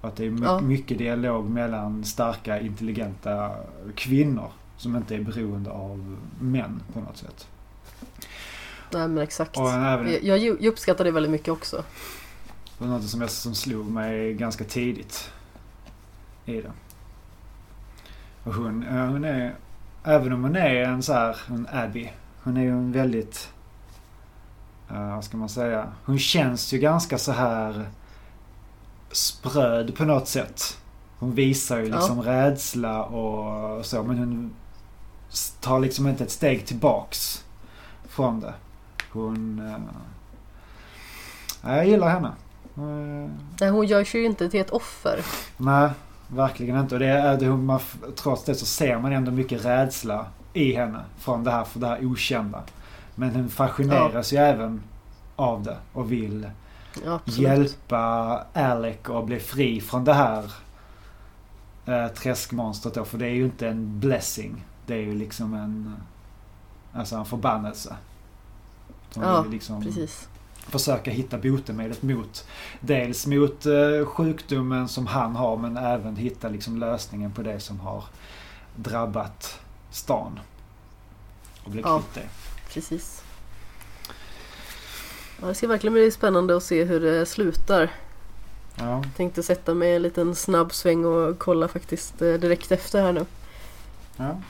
Och 0.00 0.08
att 0.08 0.16
det 0.16 0.26
är 0.26 0.38
ja. 0.42 0.60
mycket 0.60 0.98
dialog 0.98 1.50
mellan 1.50 2.04
starka, 2.04 2.60
intelligenta 2.60 3.50
kvinnor 3.94 4.50
som 4.76 4.96
inte 4.96 5.14
är 5.14 5.20
beroende 5.20 5.70
av 5.70 6.16
män 6.40 6.82
på 6.92 7.00
något 7.00 7.16
sätt. 7.16 7.48
Nej 8.92 9.08
men 9.08 9.24
exakt. 9.24 9.58
Även, 9.58 10.18
jag, 10.22 10.38
jag, 10.38 10.64
uppskattar 10.64 11.04
det 11.04 11.10
väldigt 11.10 11.32
mycket 11.32 11.48
också. 11.48 11.84
Det 12.78 12.84
var 12.84 12.98
något 12.98 13.08
som, 13.08 13.20
jag, 13.20 13.30
som 13.30 13.54
slog 13.54 13.86
mig 13.86 14.34
ganska 14.34 14.64
tidigt 14.64 15.30
i 16.44 16.60
det. 16.60 16.72
Och 18.44 18.54
hon, 18.54 18.82
hon 18.82 19.24
är, 19.24 19.54
även 20.04 20.32
om 20.32 20.42
hon 20.42 20.56
är 20.56 20.74
en 20.74 21.02
så 21.02 21.12
här, 21.12 21.36
en 21.48 21.68
Abby. 21.72 22.12
Hon 22.42 22.56
är 22.56 22.62
ju 22.62 22.70
en 22.70 22.92
väldigt 22.92 23.52
uh, 24.90 25.14
vad 25.14 25.24
ska 25.24 25.36
man 25.36 25.48
säga, 25.48 25.92
hon 26.04 26.18
känns 26.18 26.72
ju 26.72 26.78
ganska 26.78 27.18
så 27.18 27.32
här 27.32 27.90
spröd 29.12 29.96
på 29.96 30.04
något 30.04 30.28
sätt. 30.28 30.78
Hon 31.18 31.34
visar 31.34 31.78
ju 31.78 31.84
liksom 31.84 32.22
ja. 32.24 32.32
rädsla 32.32 33.04
och 33.04 33.86
så 33.86 34.02
men 34.02 34.18
hon 34.18 34.54
tar 35.60 35.80
liksom 35.80 36.08
inte 36.08 36.24
ett 36.24 36.30
steg 36.30 36.66
tillbaks 36.66 37.44
från 38.08 38.40
det. 38.40 38.54
Hon... 39.12 39.58
Uh, 41.64 41.76
jag 41.76 41.86
gillar 41.86 42.08
henne. 42.08 42.32
Uh, 42.78 43.30
Nej, 43.60 43.70
hon 43.70 43.86
gör 43.86 44.04
sig 44.04 44.20
ju 44.20 44.26
inte 44.26 44.48
till 44.48 44.60
ett 44.60 44.70
offer. 44.70 45.24
Nej, 45.56 45.90
verkligen 46.28 46.76
inte. 46.76 46.94
Och 46.94 46.98
det 46.98 47.06
är, 47.06 47.50
man, 47.50 47.80
trots 48.16 48.44
det 48.44 48.54
så 48.54 48.66
ser 48.66 48.98
man 48.98 49.12
ändå 49.12 49.30
mycket 49.30 49.64
rädsla 49.64 50.26
i 50.52 50.72
henne 50.72 51.00
från 51.18 51.44
det 51.44 51.50
här, 51.50 51.64
för 51.64 51.80
det 51.80 51.86
här 51.86 52.06
okända. 52.06 52.62
Men 53.14 53.30
hon 53.30 53.48
fascineras 53.48 54.32
ja. 54.32 54.40
ju 54.40 54.46
även 54.46 54.82
av 55.36 55.62
det 55.62 55.76
och 55.92 56.12
vill 56.12 56.50
ja, 57.04 57.20
hjälpa 57.24 57.98
Alec 58.52 58.96
att 59.04 59.26
bli 59.26 59.40
fri 59.40 59.80
från 59.80 60.04
det 60.04 60.14
här 60.14 60.52
eh, 61.86 62.06
träskmonstret 62.06 62.94
då. 62.94 63.04
För 63.04 63.18
det 63.18 63.26
är 63.26 63.34
ju 63.34 63.44
inte 63.44 63.68
en 63.68 64.00
blessing. 64.00 64.64
Det 64.86 64.94
är 64.94 65.00
ju 65.00 65.14
liksom 65.14 65.54
en, 65.54 65.96
alltså 66.92 67.16
en 67.16 67.24
förbannelse. 67.24 67.96
Som 69.14 69.22
ja, 69.22 69.44
liksom 69.50 69.82
precis. 69.82 70.28
Försöka 70.56 71.10
hitta 71.10 71.38
botemedlet 71.38 72.02
mot, 72.02 72.46
dels 72.80 73.26
mot 73.26 73.66
eh, 73.66 74.06
sjukdomen 74.06 74.88
som 74.88 75.06
han 75.06 75.36
har 75.36 75.56
men 75.56 75.76
även 75.76 76.16
hitta 76.16 76.48
liksom 76.48 76.76
lösningen 76.76 77.32
på 77.32 77.42
det 77.42 77.60
som 77.60 77.80
har 77.80 78.04
drabbat 78.76 79.60
stan. 79.90 80.40
Och 81.64 81.70
bli 81.70 81.80
ja, 81.80 81.98
kvitt 81.98 82.14
det. 82.14 82.28
Precis. 82.72 83.22
Ja, 85.40 85.46
det 85.46 85.54
ska 85.54 85.66
verkligen 85.66 85.94
bli 85.94 86.10
spännande 86.10 86.56
att 86.56 86.62
se 86.62 86.84
hur 86.84 87.00
det 87.00 87.26
slutar. 87.26 87.90
Ja. 88.74 89.04
Tänkte 89.16 89.42
sätta 89.42 89.74
mig 89.74 89.96
en 89.96 90.02
liten 90.02 90.34
snabb 90.34 90.72
sväng 90.72 91.04
och 91.04 91.38
kolla 91.38 91.68
faktiskt 91.68 92.22
eh, 92.22 92.34
direkt 92.34 92.72
efter 92.72 93.02
här 93.02 93.12
nu. 93.12 93.26
Ja. 94.16 94.40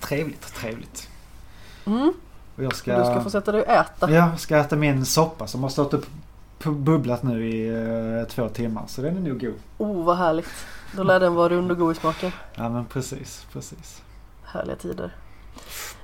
Trevligt, 0.00 0.54
trevligt. 0.54 1.08
Mm. 1.84 2.12
Och 2.56 2.64
jag 2.64 2.74
ska... 2.74 2.98
Du 2.98 3.04
ska 3.04 3.20
få 3.20 3.30
sätta 3.30 3.52
dig 3.52 3.60
och 3.60 3.68
äta. 3.68 4.10
Ja, 4.10 4.28
jag 4.30 4.40
ska 4.40 4.56
äta 4.56 4.76
min 4.76 5.06
soppa 5.06 5.46
som 5.46 5.62
har 5.62 5.70
stått 5.70 5.94
och 5.94 6.04
bubblat 6.64 7.22
nu 7.22 7.48
i 7.48 7.70
uh, 7.70 8.24
två 8.24 8.48
timmar. 8.48 8.84
Så 8.86 9.02
den 9.02 9.16
är 9.16 9.20
nog 9.20 9.40
god. 9.40 9.54
Oh, 9.78 10.04
vad 10.04 10.16
härligt. 10.16 10.48
Då 10.96 11.02
lär 11.02 11.20
den 11.20 11.34
vara 11.34 11.48
rund 11.48 11.70
och 11.70 11.78
god 11.78 11.92
i 11.92 11.98
smaken. 11.98 12.32
Ja, 12.54 12.68
men 12.68 12.84
precis, 12.84 13.46
precis. 13.52 14.02
Härliga 14.44 14.76
tider. 14.76 15.14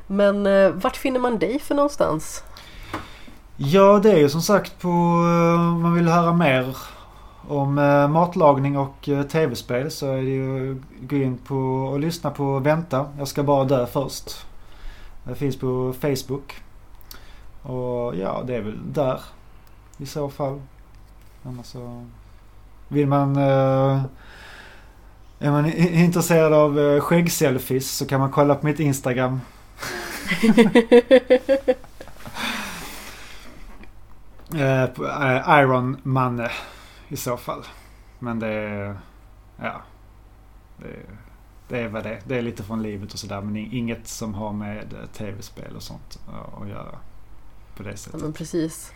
Men 0.06 0.46
uh, 0.46 0.72
vart 0.72 0.96
finner 0.96 1.20
man 1.20 1.38
dig 1.38 1.58
för 1.58 1.74
någonstans? 1.74 2.44
Ja, 3.56 4.00
det 4.02 4.12
är 4.12 4.18
ju 4.18 4.28
som 4.28 4.42
sagt 4.42 4.80
på... 4.80 4.88
Uh, 4.88 5.60
man 5.60 5.94
vill 5.94 6.08
höra 6.08 6.32
mer 6.32 6.76
om 7.48 7.78
uh, 7.78 8.08
matlagning 8.08 8.78
och 8.78 9.08
uh, 9.08 9.22
tv-spel 9.22 9.90
så 9.90 10.06
är 10.06 10.16
det 10.16 10.30
ju 10.30 10.82
gå 11.00 11.16
in 11.16 11.38
på 11.38 11.54
och 11.92 12.00
lyssna 12.00 12.30
på 12.30 12.58
Vänta. 12.58 13.06
Jag 13.18 13.28
ska 13.28 13.42
bara 13.42 13.64
dö 13.64 13.86
först. 13.86 14.46
Det 15.24 15.34
finns 15.34 15.58
på 15.58 15.94
Facebook. 16.00 16.62
Och 17.62 18.16
ja, 18.16 18.42
det 18.46 18.56
är 18.56 18.60
väl 18.60 18.92
där 18.92 19.20
i 19.98 20.06
så 20.06 20.28
fall. 20.30 20.60
Annars 21.42 21.66
så... 21.66 22.06
Vill 22.88 23.06
man... 23.06 23.36
Uh, 23.36 24.02
är 25.38 25.50
man 25.50 25.72
intresserad 25.76 26.52
av 26.52 26.78
uh, 26.78 27.00
skäggselfies 27.00 27.90
så 27.90 28.06
kan 28.06 28.20
man 28.20 28.30
kolla 28.30 28.54
på 28.54 28.66
mitt 28.66 28.80
Instagram. 28.80 29.40
uh, 34.54 34.84
Iron 35.48 35.96
Manne 36.02 36.50
i 37.08 37.16
så 37.16 37.36
fall. 37.36 37.64
Men 38.18 38.38
det 38.38 38.48
är... 38.48 38.98
Ja. 39.56 39.82
Det 40.76 40.88
är, 40.88 41.04
det 41.72 41.78
är 41.78 41.88
vad 41.88 42.04
det 42.04 42.10
är. 42.10 42.20
Det 42.24 42.38
är 42.38 42.42
lite 42.42 42.62
från 42.62 42.82
livet 42.82 43.12
och 43.12 43.18
sådär 43.18 43.40
men 43.40 43.56
inget 43.56 44.08
som 44.08 44.34
har 44.34 44.52
med 44.52 44.92
eh, 44.92 45.06
tv-spel 45.06 45.76
och 45.76 45.82
sånt 45.82 46.18
att 46.62 46.68
göra. 46.68 46.98
På 47.76 47.82
det 47.82 47.96
sättet. 47.96 48.20
Ja, 48.20 48.24
men 48.24 48.32
precis. 48.32 48.92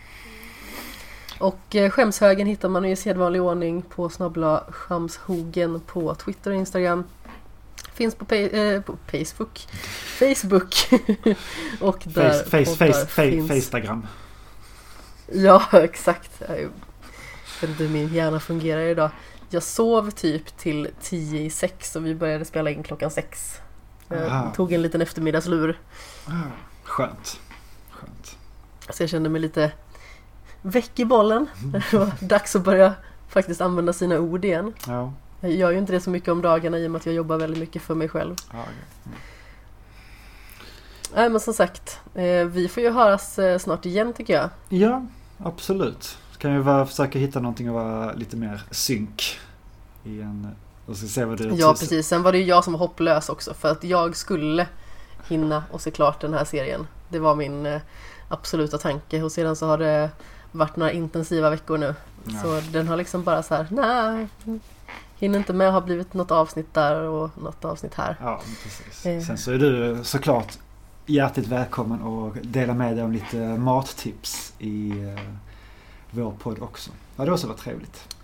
Och 1.39 1.75
eh, 1.75 1.89
skämshögen 1.89 2.47
hittar 2.47 2.69
man 2.69 2.85
i 2.85 2.95
sedvanlig 2.95 3.41
ordning 3.41 3.81
på 3.81 4.09
snabbla 4.09 4.63
skamshogen 4.71 5.79
på 5.79 6.15
Twitter 6.15 6.51
och 6.51 6.57
Instagram. 6.57 7.03
Finns 7.93 8.15
på, 8.15 8.35
eh, 8.35 8.81
på 8.81 8.97
Facebook. 9.05 9.67
Facebook. 10.19 10.75
och 11.81 12.03
där 12.03 12.43
face, 12.43 12.65
face, 12.65 13.05
face, 13.05 13.05
face, 13.05 13.55
Instagram. 13.55 14.07
Ja, 15.33 15.63
exakt. 15.71 16.41
Jag 16.47 16.55
vet 17.61 17.69
inte 17.69 17.83
hur 17.83 17.89
min 17.89 18.13
hjärna 18.13 18.39
fungerar 18.39 18.81
idag. 18.81 19.09
Jag 19.49 19.63
sov 19.63 20.11
typ 20.11 20.57
till 20.57 20.89
tio 21.01 21.41
i 21.41 21.49
sex 21.49 21.95
och 21.95 22.05
vi 22.05 22.15
började 22.15 22.45
spela 22.45 22.69
in 22.69 22.83
klockan 22.83 23.11
sex. 23.11 23.59
Jag 24.07 24.53
tog 24.55 24.73
en 24.73 24.81
liten 24.81 25.01
eftermiddagslur. 25.01 25.79
Skönt. 26.83 27.39
Skönt. 27.89 28.37
Så 28.89 29.03
jag 29.03 29.09
kände 29.09 29.29
mig 29.29 29.41
lite 29.41 29.71
väck 30.61 30.99
i 30.99 31.05
bollen. 31.05 31.47
Mm. 31.63 31.71
Det 31.91 31.97
var 31.97 32.11
dags 32.19 32.55
att 32.55 32.63
börja 32.63 32.93
faktiskt 33.27 33.61
använda 33.61 33.93
sina 33.93 34.19
ord 34.19 34.45
igen. 34.45 34.73
Ja. 34.87 35.13
Jag 35.39 35.51
gör 35.51 35.71
ju 35.71 35.77
inte 35.77 35.93
det 35.93 36.01
så 36.01 36.09
mycket 36.09 36.29
om 36.29 36.41
dagarna 36.41 36.77
i 36.77 36.87
och 36.87 36.91
med 36.91 36.99
att 36.99 37.05
jag 37.05 37.15
jobbar 37.15 37.37
väldigt 37.37 37.59
mycket 37.59 37.81
för 37.81 37.95
mig 37.95 38.09
själv. 38.09 38.35
Ja, 38.51 38.61
okay. 38.61 38.73
mm. 39.05 39.17
Nej 41.15 41.29
men 41.29 41.39
som 41.39 41.53
sagt, 41.53 41.99
eh, 42.13 42.45
vi 42.45 42.67
får 42.67 42.83
ju 42.83 42.91
höras 42.91 43.39
eh, 43.39 43.57
snart 43.57 43.85
igen 43.85 44.13
tycker 44.13 44.33
jag. 44.33 44.49
Ja, 44.69 45.05
absolut. 45.37 46.17
Kan 46.37 46.53
ju 46.53 46.63
bara 46.63 46.85
försöka 46.85 47.19
hitta 47.19 47.39
någonting 47.39 47.69
och 47.69 47.75
vara 47.75 48.13
lite 48.13 48.37
mer 48.37 48.61
synk. 48.71 49.39
I 50.03 50.21
en, 50.21 50.47
och 50.85 50.97
ska 50.97 51.07
se 51.07 51.25
vad 51.25 51.37
det 51.37 51.43
Ja 51.43 51.75
precis, 51.79 52.07
sen 52.07 52.23
var 52.23 52.31
det 52.31 52.37
ju 52.37 52.43
jag 52.43 52.63
som 52.63 52.73
var 52.73 52.79
hopplös 52.79 53.29
också 53.29 53.53
för 53.53 53.71
att 53.71 53.83
jag 53.83 54.15
skulle 54.15 54.67
hinna 55.27 55.63
och 55.71 55.81
se 55.81 55.91
klart 55.91 56.21
den 56.21 56.33
här 56.33 56.45
serien. 56.45 56.87
Det 57.09 57.19
var 57.19 57.35
min 57.35 57.65
eh, 57.65 57.81
absoluta 58.27 58.77
tanke 58.77 59.23
och 59.23 59.31
sedan 59.31 59.55
så 59.55 59.67
har 59.67 59.77
det 59.77 60.09
varit 60.51 60.75
några 60.75 60.91
intensiva 60.91 61.49
veckor 61.49 61.77
nu. 61.77 61.95
Ja. 62.23 62.41
Så 62.41 62.61
den 62.71 62.87
har 62.87 62.97
liksom 62.97 63.23
bara 63.23 63.43
så 63.43 63.55
här, 63.55 63.67
nej, 63.69 64.27
hinner 65.17 65.39
inte 65.39 65.53
med, 65.53 65.73
har 65.73 65.81
blivit 65.81 66.13
något 66.13 66.31
avsnitt 66.31 66.73
där 66.73 67.01
och 67.01 67.29
något 67.41 67.65
avsnitt 67.65 67.93
här. 67.93 68.17
Ja, 68.21 68.41
precis. 68.63 69.05
Eh. 69.05 69.21
Sen 69.21 69.37
så 69.37 69.51
är 69.51 69.57
du 69.57 69.99
såklart 70.03 70.57
hjärtligt 71.05 71.47
välkommen 71.47 72.01
och 72.01 72.35
dela 72.41 72.73
med 72.73 72.95
dig 72.95 73.03
om 73.03 73.11
lite 73.11 73.37
mattips 73.37 74.53
i 74.59 74.89
eh, 74.89 75.23
vår 76.11 76.31
podd 76.31 76.61
också. 76.61 76.91
Det 77.15 77.31
också 77.31 77.47
varit 77.47 77.59
trevligt. 77.59 78.17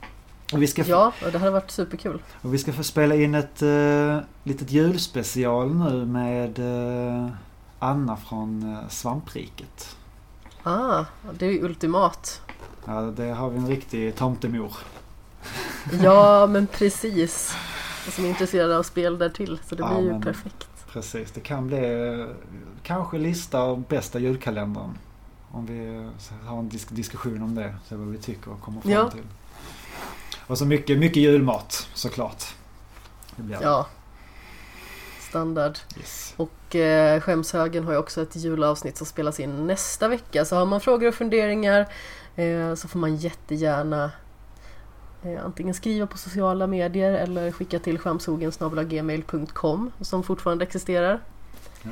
Och 0.54 0.62
vi 0.62 0.68
ska 0.68 0.84
ja, 0.84 1.14
det 1.32 1.38
hade 1.38 1.52
varit 1.52 1.72
superkul. 1.72 2.22
Och 2.42 2.54
vi 2.54 2.58
ska 2.58 2.74
få 2.74 2.84
spela 2.84 3.16
in 3.16 3.36
ett 3.36 3.62
uh, 3.62 4.18
litet 4.44 4.72
julspecial 4.72 5.76
nu 5.76 6.06
med 6.06 6.60
uh, 6.60 7.30
Anna 7.80 8.18
från 8.18 8.64
uh, 8.64 8.90
Svampriket. 8.90 9.98
Ah, 10.64 11.06
det 11.34 11.46
är 11.46 11.52
ju 11.52 11.64
ultimat. 11.64 12.42
Ja, 12.86 13.02
det 13.02 13.30
har 13.30 13.50
vi 13.50 13.58
en 13.58 13.68
riktig 13.68 14.16
tomtemor. 14.16 14.74
ja, 16.02 16.48
men 16.48 16.68
precis. 16.68 17.56
Som 18.10 18.26
är 18.26 18.30
intresserad 18.30 18.72
av 18.72 18.84
spel 18.84 19.18
där 19.18 19.30
till 19.30 19.60
så 19.66 19.76
det 19.76 19.84
ja, 19.84 19.98
blir 19.98 20.14
ju 20.14 20.22
perfekt. 20.22 20.68
Precis, 20.88 21.32
det 21.32 21.42
kan 21.42 21.68
bli 21.68 22.28
kanske 22.84 23.18
lista 23.18 23.60
av 23.60 23.84
bästa 23.88 24.20
julkalendern. 24.20 24.98
Om 25.54 25.66
vi 25.66 26.10
har 26.46 26.60
en 26.60 26.70
disk 26.70 26.90
diskussion 26.90 27.42
om 27.42 27.56
det, 27.56 27.76
se 27.90 27.96
vad 27.96 28.08
vi 28.08 28.18
tycker 28.18 28.52
och 28.52 28.62
kommer 28.62 28.82
fram 28.82 28.92
ja. 28.92 29.10
till. 29.10 29.24
Och 30.48 30.58
så 30.58 30.66
mycket, 30.66 31.00
mycket 31.00 31.24
julmat 31.24 31.88
såklart. 31.94 32.44
ja. 33.62 33.88
Standard. 35.30 35.78
Yes. 35.98 36.34
Och 36.38 36.76
eh, 36.76 37.22
Skämshögen 37.22 37.84
har 37.84 37.92
ju 37.92 37.98
också 37.98 38.22
ett 38.22 38.36
julavsnitt 38.36 38.98
som 38.98 39.08
spelas 39.08 39.40
in 39.40 39.68
nästa 39.68 40.08
vecka. 40.08 40.46
Så 40.46 40.56
har 40.56 40.66
man 40.66 40.82
frågor 40.82 41.08
och 41.08 41.16
funderingar 41.16 41.88
eh, 42.36 42.76
så 42.76 42.88
får 42.88 43.00
man 43.00 43.16
jättegärna 43.16 44.12
eh, 45.24 45.46
antingen 45.46 45.74
skriva 45.74 46.08
på 46.08 46.18
sociala 46.18 46.68
medier 46.68 47.14
eller 47.14 47.52
skicka 47.52 47.80
till 47.80 48.00
skämshogen.gmail.com 48.00 49.92
som 50.02 50.24
fortfarande 50.24 50.66
existerar. 50.66 51.20
Ja. 51.84 51.92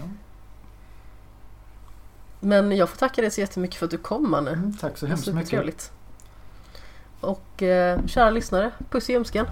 Men 2.44 2.78
jag 2.78 2.90
får 2.90 2.98
tacka 2.98 3.22
dig 3.22 3.32
så 3.32 3.42
jättemycket 3.42 3.76
för 3.78 3.86
att 3.86 3.92
du 3.92 3.98
kom 3.98 4.32
Manne. 4.32 4.52
Mm, 4.52 4.74
tack 4.74 4.98
så 4.98 5.06
hemskt 5.06 5.28
mycket. 5.28 5.92
Och 7.20 7.64
eh, 7.64 8.06
kära 8.06 8.30
lyssnare, 8.30 8.72
puss 8.90 9.10
i 9.10 9.14
ljumsken. 9.14 9.46